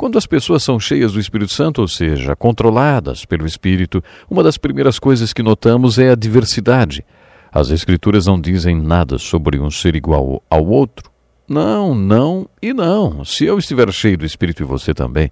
Quando 0.00 0.16
as 0.16 0.24
pessoas 0.24 0.62
são 0.62 0.80
cheias 0.80 1.12
do 1.12 1.20
Espírito 1.20 1.52
Santo, 1.52 1.82
ou 1.82 1.86
seja, 1.86 2.34
controladas 2.34 3.26
pelo 3.26 3.44
Espírito, 3.44 4.02
uma 4.30 4.42
das 4.42 4.56
primeiras 4.56 4.98
coisas 4.98 5.34
que 5.34 5.42
notamos 5.42 5.98
é 5.98 6.08
a 6.08 6.14
diversidade. 6.14 7.04
As 7.52 7.68
Escrituras 7.68 8.24
não 8.24 8.40
dizem 8.40 8.80
nada 8.80 9.18
sobre 9.18 9.60
um 9.60 9.70
ser 9.70 9.94
igual 9.94 10.42
ao 10.48 10.66
outro. 10.66 11.10
Não, 11.46 11.94
não 11.94 12.48
e 12.62 12.72
não. 12.72 13.26
Se 13.26 13.44
eu 13.44 13.58
estiver 13.58 13.92
cheio 13.92 14.16
do 14.16 14.24
Espírito 14.24 14.62
e 14.62 14.64
você 14.64 14.94
também, 14.94 15.30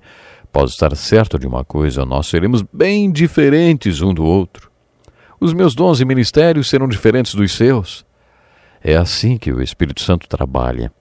pode 0.53 0.73
estar 0.73 0.95
certo 0.95 1.39
de 1.39 1.47
uma 1.47 1.65
coisa: 1.65 2.05
nós 2.05 2.27
seremos 2.27 2.61
bem 2.61 3.11
diferentes 3.11 4.03
um 4.03 4.13
do 4.13 4.23
outro. 4.23 4.71
Os 5.41 5.55
meus 5.55 5.75
dons 5.75 5.99
e 5.99 6.05
ministérios 6.05 6.69
serão 6.69 6.87
diferentes 6.87 7.35
dos 7.35 7.53
seus. 7.53 8.05
É 8.85 8.99
assim 8.99 9.39
que 9.39 9.51
o 9.51 9.63
Espírito 9.63 10.03
Santo 10.03 10.29
trabalha. 10.29 10.93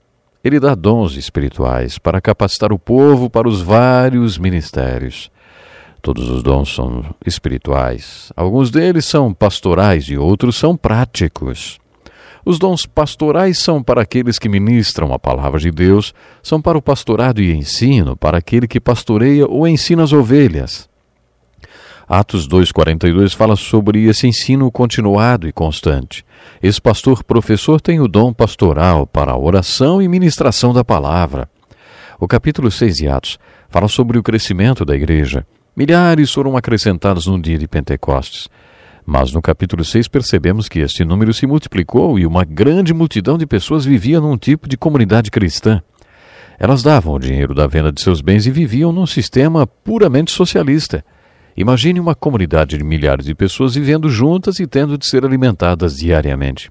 Ele 0.48 0.62
dá 0.62 0.74
dons 0.74 1.18
espirituais 1.18 1.98
para 1.98 2.22
capacitar 2.22 2.72
o 2.72 2.80
povo 2.80 3.30
para 3.30 3.50
os 3.50 3.62
vários 3.62 4.38
ministérios. 4.38 5.30
Todos 6.02 6.30
os 6.30 6.42
dons 6.42 6.74
são 6.74 7.04
espirituais. 7.26 8.32
Alguns 8.34 8.72
deles 8.72 9.04
são 9.04 9.34
pastorais 9.34 10.06
e 10.06 10.18
outros 10.18 10.56
são 10.56 10.78
práticos. 10.78 11.80
Os 12.46 12.58
dons 12.58 12.86
pastorais 12.86 13.58
são 13.58 13.84
para 13.84 14.04
aqueles 14.04 14.40
que 14.40 14.48
ministram 14.48 15.14
a 15.14 15.20
palavra 15.20 15.60
de 15.60 15.70
Deus, 15.70 16.14
são 16.42 16.62
para 16.62 16.78
o 16.78 16.82
pastorado 16.82 17.42
e 17.42 17.54
ensino, 17.54 18.16
para 18.16 18.38
aquele 18.38 18.70
que 18.70 18.80
pastoreia 18.80 19.46
ou 19.46 19.68
ensina 19.68 20.02
as 20.04 20.14
ovelhas. 20.14 20.88
Atos 22.10 22.48
2,42 22.48 23.36
fala 23.36 23.58
sobre 23.58 24.06
esse 24.06 24.26
ensino 24.26 24.72
continuado 24.72 25.46
e 25.46 25.52
constante. 25.52 26.24
Esse 26.64 26.82
pastor 26.82 27.22
professor 27.22 27.82
tem 27.82 28.00
o 28.00 28.08
dom 28.08 28.32
pastoral 28.32 29.06
para 29.06 29.34
a 29.34 29.38
oração 29.38 30.02
e 30.02 30.08
ministração 30.08 30.74
da 30.74 30.86
palavra. 30.86 31.50
O 32.18 32.26
capítulo 32.26 32.72
6 32.72 32.96
de 32.96 33.10
Atos 33.10 33.38
fala 33.70 33.90
sobre 33.90 34.18
o 34.18 34.24
crescimento 34.24 34.86
da 34.86 34.96
igreja. 34.96 35.46
Milhares 35.76 36.32
foram 36.32 36.56
acrescentados 36.56 37.28
no 37.28 37.38
dia 37.38 37.58
de 37.58 37.68
Pentecostes. 37.68 38.48
Mas 39.06 39.34
no 39.34 39.42
capítulo 39.42 39.84
6 39.84 40.08
percebemos 40.08 40.70
que 40.70 40.80
este 40.80 41.04
número 41.04 41.34
se 41.34 41.46
multiplicou 41.46 42.18
e 42.18 42.26
uma 42.26 42.46
grande 42.46 42.94
multidão 42.94 43.38
de 43.38 43.46
pessoas 43.46 43.84
vivia 43.84 44.22
num 44.22 44.38
tipo 44.38 44.70
de 44.70 44.78
comunidade 44.78 45.30
cristã. 45.30 45.82
Elas 46.58 46.82
davam 46.82 47.16
o 47.16 47.20
dinheiro 47.20 47.54
da 47.54 47.68
venda 47.68 47.92
de 47.92 48.02
seus 48.02 48.22
bens 48.22 48.48
e 48.48 48.52
viviam 48.52 48.94
num 48.94 49.06
sistema 49.06 49.68
puramente 49.68 50.32
socialista. 50.32 51.04
Imagine 51.58 52.00
uma 52.00 52.14
comunidade 52.14 52.78
de 52.78 52.84
milhares 52.84 53.26
de 53.26 53.34
pessoas 53.34 53.74
vivendo 53.74 54.08
juntas 54.10 54.60
e 54.60 54.68
tendo 54.68 54.96
de 54.96 55.08
ser 55.08 55.26
alimentadas 55.26 55.96
diariamente. 55.96 56.70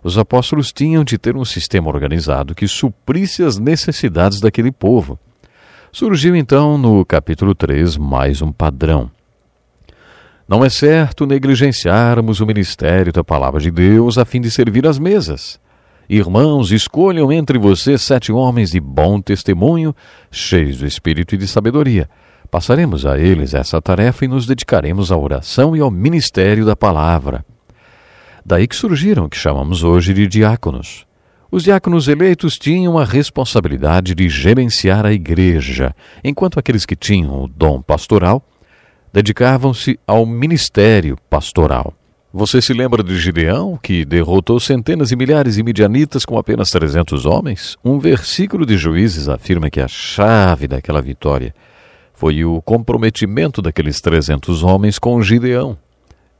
Os 0.00 0.16
apóstolos 0.16 0.72
tinham 0.72 1.02
de 1.02 1.18
ter 1.18 1.36
um 1.36 1.44
sistema 1.44 1.88
organizado 1.88 2.54
que 2.54 2.68
suprisse 2.68 3.42
as 3.42 3.58
necessidades 3.58 4.40
daquele 4.40 4.70
povo. 4.70 5.18
Surgiu 5.90 6.36
então 6.36 6.78
no 6.78 7.04
capítulo 7.04 7.52
3 7.52 7.96
mais 7.96 8.40
um 8.40 8.52
padrão. 8.52 9.10
Não 10.48 10.64
é 10.64 10.70
certo 10.70 11.26
negligenciarmos 11.26 12.40
o 12.40 12.46
ministério 12.46 13.12
da 13.12 13.24
palavra 13.24 13.60
de 13.60 13.72
Deus 13.72 14.18
a 14.18 14.24
fim 14.24 14.40
de 14.40 14.52
servir 14.52 14.86
às 14.86 15.00
mesas. 15.00 15.60
Irmãos, 16.08 16.70
escolham 16.70 17.32
entre 17.32 17.58
vocês 17.58 18.02
sete 18.02 18.30
homens 18.30 18.70
de 18.70 18.78
bom 18.78 19.20
testemunho, 19.20 19.92
cheios 20.30 20.78
do 20.78 20.86
espírito 20.86 21.34
e 21.34 21.38
de 21.38 21.48
sabedoria. 21.48 22.08
Passaremos 22.52 23.06
a 23.06 23.18
eles 23.18 23.54
essa 23.54 23.80
tarefa 23.80 24.26
e 24.26 24.28
nos 24.28 24.44
dedicaremos 24.44 25.10
à 25.10 25.16
oração 25.16 25.74
e 25.74 25.80
ao 25.80 25.90
ministério 25.90 26.66
da 26.66 26.76
palavra. 26.76 27.46
Daí 28.44 28.68
que 28.68 28.76
surgiram 28.76 29.24
o 29.24 29.28
que 29.30 29.38
chamamos 29.38 29.82
hoje 29.82 30.12
de 30.12 30.26
diáconos. 30.26 31.06
Os 31.50 31.62
diáconos 31.62 32.08
eleitos 32.08 32.58
tinham 32.58 32.98
a 32.98 33.06
responsabilidade 33.06 34.14
de 34.14 34.28
gerenciar 34.28 35.06
a 35.06 35.14
igreja, 35.14 35.96
enquanto 36.22 36.58
aqueles 36.58 36.84
que 36.84 36.94
tinham 36.94 37.42
o 37.42 37.48
dom 37.48 37.80
pastoral 37.80 38.46
dedicavam-se 39.10 39.98
ao 40.06 40.26
ministério 40.26 41.16
pastoral. 41.30 41.94
Você 42.34 42.60
se 42.60 42.74
lembra 42.74 43.02
de 43.02 43.18
Gideão, 43.18 43.78
que 43.82 44.04
derrotou 44.04 44.60
centenas 44.60 45.10
e 45.10 45.16
milhares 45.16 45.54
de 45.54 45.62
midianitas 45.62 46.26
com 46.26 46.36
apenas 46.36 46.68
300 46.68 47.24
homens? 47.24 47.78
Um 47.82 47.98
versículo 47.98 48.66
de 48.66 48.76
Juízes 48.76 49.26
afirma 49.26 49.70
que 49.70 49.80
a 49.80 49.88
chave 49.88 50.68
daquela 50.68 51.00
vitória 51.00 51.54
foi 52.22 52.44
o 52.44 52.62
comprometimento 52.62 53.60
daqueles 53.60 54.00
300 54.00 54.62
homens 54.62 54.96
com 54.96 55.20
Gideão. 55.20 55.76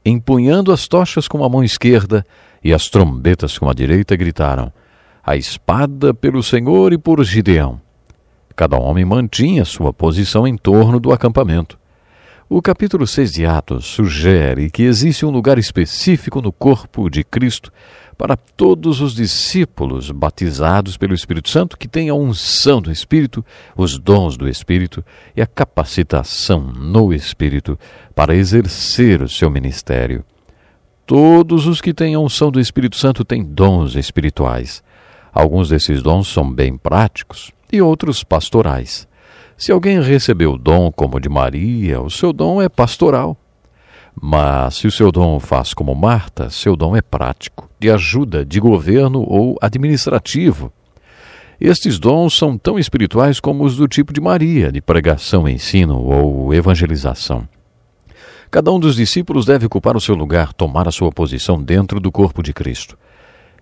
Empunhando 0.05 0.71
as 0.71 0.87
tochas 0.87 1.27
com 1.27 1.43
a 1.43 1.49
mão 1.49 1.61
esquerda 1.61 2.25
e 2.63 2.73
as 2.73 2.87
trombetas 2.87 3.57
com 3.57 3.69
a 3.69 3.73
direita, 3.73 4.15
gritaram: 4.15 4.71
a 5.21 5.35
espada 5.35 6.13
pelo 6.13 6.41
Senhor 6.41 6.93
e 6.93 6.97
por 6.97 7.21
Gideão. 7.25 7.81
Cada 8.55 8.77
homem 8.77 9.03
mantinha 9.03 9.65
sua 9.65 9.91
posição 9.91 10.47
em 10.47 10.55
torno 10.55 11.01
do 11.01 11.11
acampamento. 11.11 11.77
O 12.47 12.61
capítulo 12.61 13.05
6 13.05 13.33
de 13.33 13.45
Atos 13.45 13.85
sugere 13.85 14.71
que 14.71 14.83
existe 14.83 15.25
um 15.25 15.31
lugar 15.31 15.57
específico 15.57 16.41
no 16.41 16.53
corpo 16.53 17.09
de 17.09 17.25
Cristo 17.25 17.73
para 18.17 18.37
todos 18.37 19.01
os 19.01 19.13
discípulos 19.13 20.11
batizados 20.11 20.97
pelo 20.97 21.13
Espírito 21.13 21.49
Santo 21.49 21.77
que 21.77 21.87
têm 21.87 22.09
a 22.09 22.13
unção 22.13 22.81
do 22.81 22.91
Espírito, 22.91 23.43
os 23.75 23.97
dons 23.97 24.37
do 24.37 24.47
Espírito 24.47 25.03
e 25.35 25.41
a 25.41 25.47
capacitação 25.47 26.61
no 26.61 27.13
Espírito 27.13 27.77
para 28.15 28.35
exercer 28.35 29.21
o 29.21 29.29
seu 29.29 29.49
ministério. 29.49 30.23
Todos 31.05 31.67
os 31.67 31.81
que 31.81 31.93
têm 31.93 32.15
a 32.15 32.19
unção 32.19 32.49
do 32.49 32.59
Espírito 32.59 32.95
Santo 32.95 33.25
têm 33.25 33.43
dons 33.43 33.95
espirituais. 33.95 34.81
Alguns 35.33 35.69
desses 35.69 36.01
dons 36.01 36.27
são 36.27 36.49
bem 36.49 36.77
práticos 36.77 37.51
e 37.71 37.81
outros 37.81 38.23
pastorais. 38.23 39.07
Se 39.57 39.71
alguém 39.71 40.01
recebeu 40.01 40.53
o 40.53 40.57
dom 40.57 40.91
como 40.91 41.19
de 41.19 41.27
Maria, 41.27 42.01
o 42.01 42.09
seu 42.09 42.31
dom 42.31 42.61
é 42.61 42.69
pastoral. 42.69 43.37
Mas 44.19 44.75
se 44.75 44.87
o 44.87 44.91
seu 44.91 45.11
dom 45.11 45.39
faz 45.39 45.73
como 45.73 45.95
Marta, 45.95 46.49
seu 46.49 46.75
dom 46.75 46.95
é 46.95 47.01
prático, 47.01 47.69
de 47.83 47.91
ajuda, 47.91 48.45
de 48.45 48.61
governo 48.61 49.25
ou 49.27 49.57
administrativo. 49.61 50.71
Estes 51.59 51.99
dons 51.99 52.33
são 52.37 52.57
tão 52.57 52.79
espirituais 52.79 53.41
como 53.41 53.65
os 53.65 53.75
do 53.75 53.89
tipo 53.89 54.13
de 54.13 54.21
Maria, 54.21 54.71
de 54.71 54.81
pregação, 54.81 55.49
ensino 55.49 56.01
ou 56.01 56.53
evangelização. 56.53 57.45
Cada 58.49 58.71
um 58.71 58.79
dos 58.79 58.95
discípulos 58.95 59.45
deve 59.45 59.65
ocupar 59.65 59.97
o 59.97 60.01
seu 60.01 60.15
lugar, 60.15 60.53
tomar 60.53 60.87
a 60.87 60.91
sua 60.91 61.11
posição 61.11 61.61
dentro 61.61 61.99
do 61.99 62.09
corpo 62.09 62.41
de 62.41 62.53
Cristo. 62.53 62.97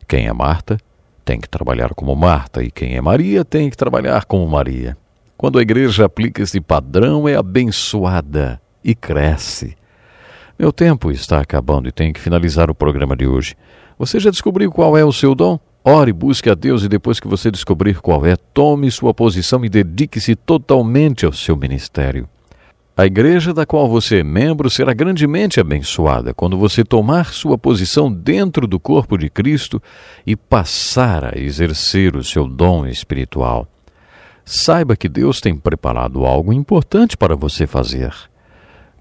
Quem 0.07 0.27
é 0.27 0.33
Marta 0.33 0.77
tem 1.25 1.39
que 1.39 1.49
trabalhar 1.49 1.95
como 1.95 2.15
Marta, 2.15 2.63
e 2.63 2.69
quem 2.69 2.95
é 2.95 3.01
Maria 3.01 3.43
tem 3.43 3.71
que 3.71 3.77
trabalhar 3.77 4.25
como 4.25 4.47
Maria. 4.47 4.95
Quando 5.35 5.57
a 5.57 5.63
igreja 5.63 6.05
aplica 6.05 6.43
este 6.43 6.61
padrão, 6.61 7.27
é 7.27 7.35
abençoada 7.35 8.61
e 8.83 8.93
cresce. 8.93 9.75
Meu 10.59 10.71
tempo 10.71 11.09
está 11.09 11.39
acabando 11.39 11.89
e 11.89 11.91
tenho 11.91 12.13
que 12.13 12.19
finalizar 12.19 12.69
o 12.69 12.75
programa 12.75 13.15
de 13.15 13.25
hoje. 13.25 13.55
Você 14.01 14.19
já 14.19 14.31
descobriu 14.31 14.71
qual 14.71 14.97
é 14.97 15.05
o 15.05 15.11
seu 15.11 15.35
dom? 15.35 15.59
Ore, 15.85 16.11
busque 16.11 16.49
a 16.49 16.55
Deus 16.55 16.81
e 16.81 16.89
depois 16.89 17.19
que 17.19 17.27
você 17.27 17.51
descobrir 17.51 18.01
qual 18.01 18.25
é, 18.25 18.35
tome 18.35 18.89
sua 18.89 19.13
posição 19.13 19.63
e 19.63 19.69
dedique-se 19.69 20.35
totalmente 20.35 21.23
ao 21.23 21.31
seu 21.31 21.55
ministério. 21.55 22.27
A 22.97 23.05
igreja 23.05 23.53
da 23.53 23.63
qual 23.63 23.87
você 23.87 24.21
é 24.21 24.23
membro 24.23 24.71
será 24.71 24.91
grandemente 24.91 25.59
abençoada 25.59 26.33
quando 26.33 26.57
você 26.57 26.83
tomar 26.83 27.31
sua 27.31 27.59
posição 27.59 28.11
dentro 28.11 28.65
do 28.65 28.79
corpo 28.79 29.19
de 29.19 29.29
Cristo 29.29 29.79
e 30.25 30.35
passar 30.35 31.35
a 31.35 31.39
exercer 31.39 32.15
o 32.15 32.23
seu 32.23 32.47
dom 32.47 32.87
espiritual. 32.87 33.67
Saiba 34.43 34.95
que 34.95 35.07
Deus 35.07 35.39
tem 35.39 35.55
preparado 35.55 36.25
algo 36.25 36.51
importante 36.51 37.15
para 37.15 37.35
você 37.35 37.67
fazer. 37.67 38.30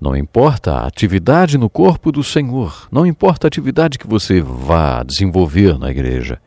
Não 0.00 0.16
importa 0.16 0.72
a 0.72 0.86
atividade 0.86 1.58
no 1.58 1.68
corpo 1.68 2.10
do 2.10 2.24
Senhor, 2.24 2.88
não 2.90 3.04
importa 3.04 3.46
a 3.46 3.48
atividade 3.48 3.98
que 3.98 4.06
você 4.06 4.40
vá 4.40 5.02
desenvolver 5.02 5.78
na 5.78 5.90
igreja. 5.90 6.40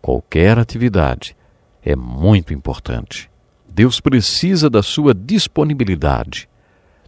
Qualquer 0.00 0.58
atividade 0.58 1.36
é 1.84 1.94
muito 1.94 2.54
importante. 2.54 3.30
Deus 3.68 4.00
precisa 4.00 4.70
da 4.70 4.82
sua 4.82 5.12
disponibilidade. 5.12 6.48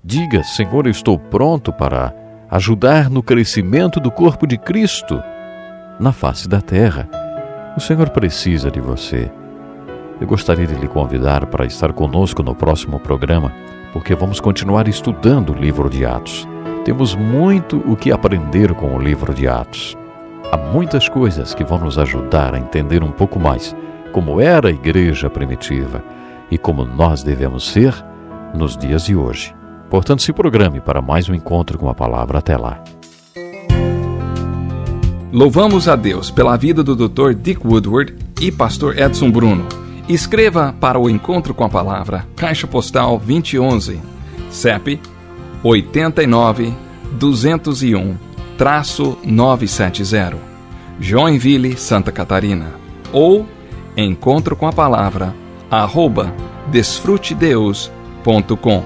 Diga, 0.04 0.42
Senhor, 0.42 0.86
eu 0.86 0.90
estou 0.90 1.18
pronto 1.18 1.72
para 1.72 2.14
ajudar 2.50 3.08
no 3.08 3.22
crescimento 3.22 3.98
do 3.98 4.10
corpo 4.10 4.46
de 4.46 4.58
Cristo 4.58 5.22
na 5.98 6.12
face 6.12 6.46
da 6.46 6.60
terra. 6.60 7.08
O 7.76 7.80
Senhor 7.80 8.10
precisa 8.10 8.70
de 8.70 8.80
você. 8.80 9.30
Eu 10.20 10.26
gostaria 10.26 10.66
de 10.66 10.74
lhe 10.74 10.88
convidar 10.88 11.46
para 11.46 11.64
estar 11.64 11.92
conosco 11.92 12.42
no 12.42 12.54
próximo 12.54 12.98
programa, 13.00 13.52
porque 13.96 14.14
vamos 14.14 14.40
continuar 14.40 14.88
estudando 14.88 15.54
o 15.54 15.56
livro 15.56 15.88
de 15.88 16.04
Atos. 16.04 16.46
Temos 16.84 17.14
muito 17.14 17.78
o 17.90 17.96
que 17.96 18.12
aprender 18.12 18.74
com 18.74 18.94
o 18.94 19.00
livro 19.00 19.32
de 19.32 19.48
Atos. 19.48 19.96
Há 20.52 20.56
muitas 20.58 21.08
coisas 21.08 21.54
que 21.54 21.64
vão 21.64 21.78
nos 21.78 21.98
ajudar 21.98 22.54
a 22.54 22.58
entender 22.58 23.02
um 23.02 23.10
pouco 23.10 23.40
mais 23.40 23.74
como 24.12 24.38
era 24.38 24.68
a 24.68 24.70
igreja 24.70 25.30
primitiva 25.30 26.04
e 26.50 26.58
como 26.58 26.84
nós 26.84 27.22
devemos 27.22 27.66
ser 27.70 27.94
nos 28.54 28.76
dias 28.76 29.06
de 29.06 29.16
hoje. 29.16 29.54
Portanto, 29.88 30.20
se 30.20 30.30
programe 30.30 30.78
para 30.78 31.00
mais 31.00 31.30
um 31.30 31.34
encontro 31.34 31.78
com 31.78 31.88
a 31.88 31.94
palavra 31.94 32.40
até 32.40 32.54
lá. 32.54 32.84
Louvamos 35.32 35.88
a 35.88 35.96
Deus 35.96 36.30
pela 36.30 36.58
vida 36.58 36.84
do 36.84 36.94
Dr. 36.94 37.32
Dick 37.32 37.66
Woodward 37.66 38.14
e 38.42 38.52
pastor 38.52 38.98
Edson 38.98 39.30
Bruno. 39.30 39.85
Escreva 40.08 40.74
para 40.80 40.98
o 40.98 41.10
encontro 41.10 41.52
com 41.52 41.64
a 41.64 41.68
palavra 41.68 42.26
Caixa 42.36 42.66
Postal 42.66 43.18
2011, 43.18 44.00
CEP 44.50 45.00
89 45.62 46.72
201 47.12 48.26
traço 48.56 49.18
970, 49.22 50.38
Joinville, 50.98 51.76
Santa 51.76 52.10
Catarina, 52.10 52.72
ou 53.12 53.46
encontro 53.96 54.56
com 54.56 54.66
a 54.66 54.72
palavra 54.72 55.32
arroba 55.70 56.34
desfrutedeus.com. 56.68 58.84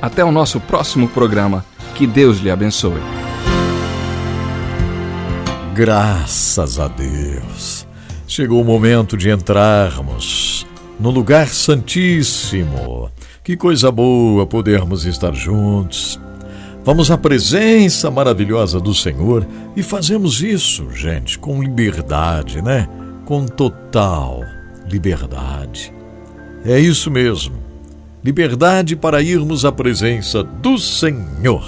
Até 0.00 0.24
o 0.24 0.32
nosso 0.32 0.58
próximo 0.60 1.08
programa. 1.08 1.62
Que 1.94 2.06
Deus 2.06 2.38
lhe 2.38 2.50
abençoe. 2.50 3.02
Graças 5.74 6.78
a 6.78 6.88
Deus. 6.88 7.75
Chegou 8.28 8.60
o 8.60 8.64
momento 8.64 9.16
de 9.16 9.30
entrarmos 9.30 10.66
no 10.98 11.10
lugar 11.10 11.46
santíssimo. 11.46 13.08
Que 13.44 13.56
coisa 13.56 13.88
boa 13.92 14.44
podermos 14.44 15.04
estar 15.04 15.32
juntos. 15.32 16.20
Vamos 16.84 17.08
à 17.08 17.16
presença 17.16 18.10
maravilhosa 18.10 18.80
do 18.80 18.92
Senhor 18.92 19.46
e 19.76 19.82
fazemos 19.82 20.42
isso, 20.42 20.90
gente, 20.90 21.38
com 21.38 21.62
liberdade, 21.62 22.60
né? 22.60 22.88
Com 23.24 23.46
total 23.46 24.40
liberdade. 24.90 25.92
É 26.64 26.80
isso 26.80 27.12
mesmo. 27.12 27.54
Liberdade 28.24 28.96
para 28.96 29.22
irmos 29.22 29.64
à 29.64 29.70
presença 29.70 30.42
do 30.42 30.78
Senhor. 30.78 31.64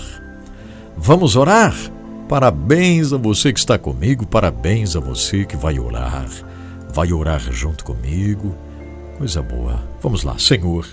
Vamos 0.96 1.36
orar? 1.36 1.76
Parabéns 2.28 3.12
a 3.12 3.16
você 3.16 3.52
que 3.52 3.60
está 3.60 3.78
comigo, 3.78 4.26
parabéns 4.26 4.96
a 4.96 5.00
você 5.00 5.44
que 5.44 5.56
vai 5.56 5.78
orar. 5.78 6.28
Vai 6.92 7.12
orar 7.12 7.40
junto 7.52 7.84
comigo. 7.84 8.54
Coisa 9.16 9.42
boa. 9.42 9.82
Vamos 10.00 10.22
lá, 10.22 10.38
Senhor. 10.38 10.86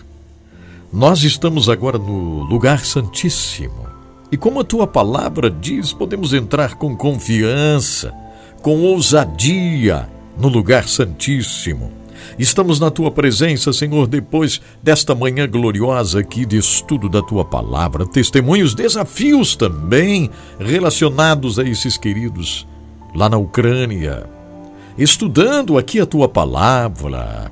Nós 0.91 1.23
estamos 1.23 1.69
agora 1.69 1.97
no 1.97 2.43
lugar 2.43 2.79
santíssimo. 2.85 3.87
E 4.31 4.37
como 4.37 4.59
a 4.59 4.63
tua 4.63 4.87
palavra 4.87 5.49
diz, 5.49 5.93
podemos 5.93 6.33
entrar 6.33 6.75
com 6.75 6.95
confiança, 6.95 8.13
com 8.61 8.81
ousadia 8.81 10.09
no 10.37 10.47
lugar 10.47 10.87
santíssimo 10.87 12.05
Estamos 12.37 12.79
na 12.79 12.91
tua 12.91 13.11
presença, 13.11 13.71
Senhor, 13.71 14.07
depois 14.07 14.61
desta 14.83 15.15
manhã 15.15 15.47
gloriosa 15.47 16.19
aqui 16.19 16.45
de 16.45 16.57
estudo 16.57 17.07
da 17.07 17.21
tua 17.21 17.45
palavra, 17.45 18.05
testemunhos, 18.05 18.73
desafios 18.73 19.55
também 19.55 20.29
relacionados 20.59 21.57
a 21.59 21.63
esses 21.63 21.97
queridos 21.97 22.67
lá 23.13 23.29
na 23.29 23.37
Ucrânia, 23.37 24.29
estudando 24.97 25.77
aqui 25.77 25.99
a 25.99 26.05
tua 26.05 26.27
palavra. 26.27 27.51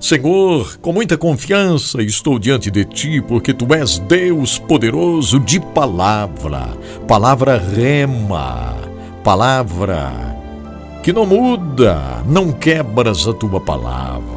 Senhor, 0.00 0.78
com 0.78 0.92
muita 0.92 1.18
confiança 1.18 2.00
estou 2.02 2.38
diante 2.38 2.70
de 2.70 2.84
ti, 2.84 3.20
porque 3.20 3.52
tu 3.52 3.72
és 3.74 3.98
Deus 3.98 4.58
poderoso 4.58 5.40
de 5.40 5.58
palavra, 5.58 6.68
palavra 7.06 7.58
rema, 7.58 8.76
palavra 9.24 10.38
que 11.02 11.12
não 11.12 11.26
muda, 11.26 12.22
não 12.26 12.52
quebras 12.52 13.26
a 13.26 13.32
tua 13.32 13.60
palavra. 13.60 14.28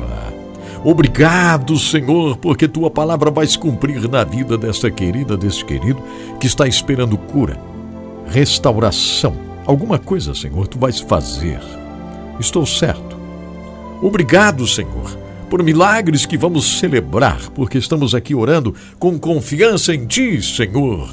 Obrigado, 0.83 1.77
Senhor, 1.77 2.37
porque 2.37 2.67
tua 2.67 2.89
palavra 2.89 3.29
vai 3.29 3.45
se 3.45 3.59
cumprir 3.59 4.09
na 4.09 4.23
vida 4.23 4.57
desta 4.57 4.89
querida, 4.89 5.37
deste 5.37 5.63
querido 5.63 6.01
que 6.39 6.47
está 6.47 6.67
esperando 6.67 7.17
cura, 7.17 7.59
restauração. 8.27 9.35
Alguma 9.65 9.99
coisa, 9.99 10.33
Senhor, 10.33 10.67
tu 10.67 10.79
vais 10.79 10.99
fazer. 10.99 11.59
Estou 12.41 12.65
certo. 12.65 13.15
Obrigado, 14.01 14.67
Senhor, 14.67 15.15
por 15.47 15.61
milagres 15.61 16.25
que 16.25 16.35
vamos 16.35 16.79
celebrar, 16.79 17.51
porque 17.51 17.77
estamos 17.77 18.15
aqui 18.15 18.33
orando 18.33 18.73
com 18.97 19.19
confiança 19.19 19.93
em 19.93 20.07
Ti, 20.07 20.41
Senhor. 20.41 21.07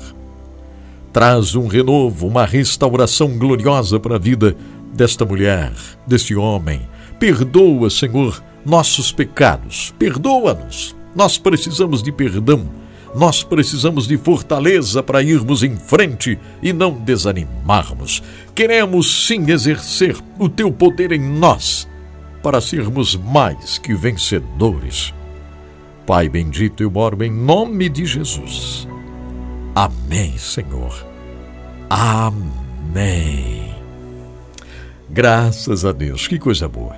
Traz 1.13 1.55
um 1.55 1.67
renovo, 1.67 2.27
uma 2.27 2.47
restauração 2.47 3.37
gloriosa 3.37 4.01
para 4.01 4.17
a 4.17 4.19
vida 4.19 4.57
desta 4.95 5.27
mulher, 5.27 5.71
deste 6.07 6.35
homem. 6.35 6.81
Perdoa, 7.21 7.91
Senhor, 7.91 8.43
nossos 8.65 9.13
pecados. 9.13 9.93
Perdoa-nos. 9.99 10.97
Nós 11.15 11.37
precisamos 11.37 12.03
de 12.03 12.11
perdão. 12.11 12.67
Nós 13.15 13.43
precisamos 13.43 14.07
de 14.07 14.17
fortaleza 14.17 15.03
para 15.03 15.23
irmos 15.23 15.63
em 15.63 15.77
frente 15.77 16.39
e 16.63 16.73
não 16.73 16.93
desanimarmos. 16.93 18.23
Queremos 18.59 19.25
sim 19.25 19.49
exercer 19.53 20.17
o 20.37 20.49
teu 20.49 20.73
poder 20.73 21.13
em 21.13 21.21
nós 21.21 21.89
para 22.43 22.61
sermos 22.61 23.15
mais 23.15 23.79
que 23.79 23.95
vencedores. 23.95 25.15
Pai 26.05 26.29
bendito, 26.29 26.83
eu 26.83 26.91
oro 26.97 27.23
em 27.23 27.31
nome 27.31 27.89
de 27.89 28.05
Jesus. 28.05 28.89
Amém, 29.77 30.37
Senhor. 30.37 31.07
Amém. 31.89 33.77
Graças 35.09 35.85
a 35.85 35.93
Deus, 35.93 36.27
que 36.27 36.37
coisa 36.37 36.69
boa. 36.69 36.97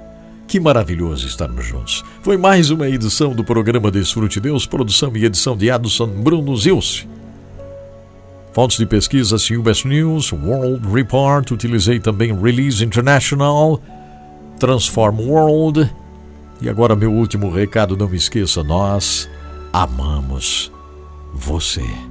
Que 0.48 0.58
maravilhoso 0.58 1.26
estarmos 1.26 1.66
juntos. 1.66 2.02
Foi 2.22 2.38
mais 2.38 2.70
uma 2.70 2.88
edição 2.88 3.34
do 3.34 3.44
programa 3.44 3.90
Desfrute 3.90 4.40
Deus, 4.40 4.64
produção 4.64 5.14
e 5.14 5.26
edição 5.26 5.54
de 5.58 5.70
Adson 5.70 6.06
Bruno 6.06 6.56
Zilce. 6.56 7.06
Fontes 8.52 8.78
de 8.78 8.86
pesquisa 8.86 9.36
CBS 9.38 9.84
News, 9.84 10.32
World 10.32 10.88
Report, 10.92 11.50
utilizei 11.52 12.00
também 12.00 12.34
Release 12.34 12.84
International, 12.84 13.80
Transform 14.58 15.20
World. 15.20 15.88
E 16.60 16.68
agora 16.68 16.96
meu 16.96 17.12
último 17.12 17.48
recado, 17.48 17.96
não 17.96 18.08
me 18.08 18.16
esqueça, 18.16 18.62
nós 18.64 19.30
amamos 19.72 20.70
você. 21.32 22.09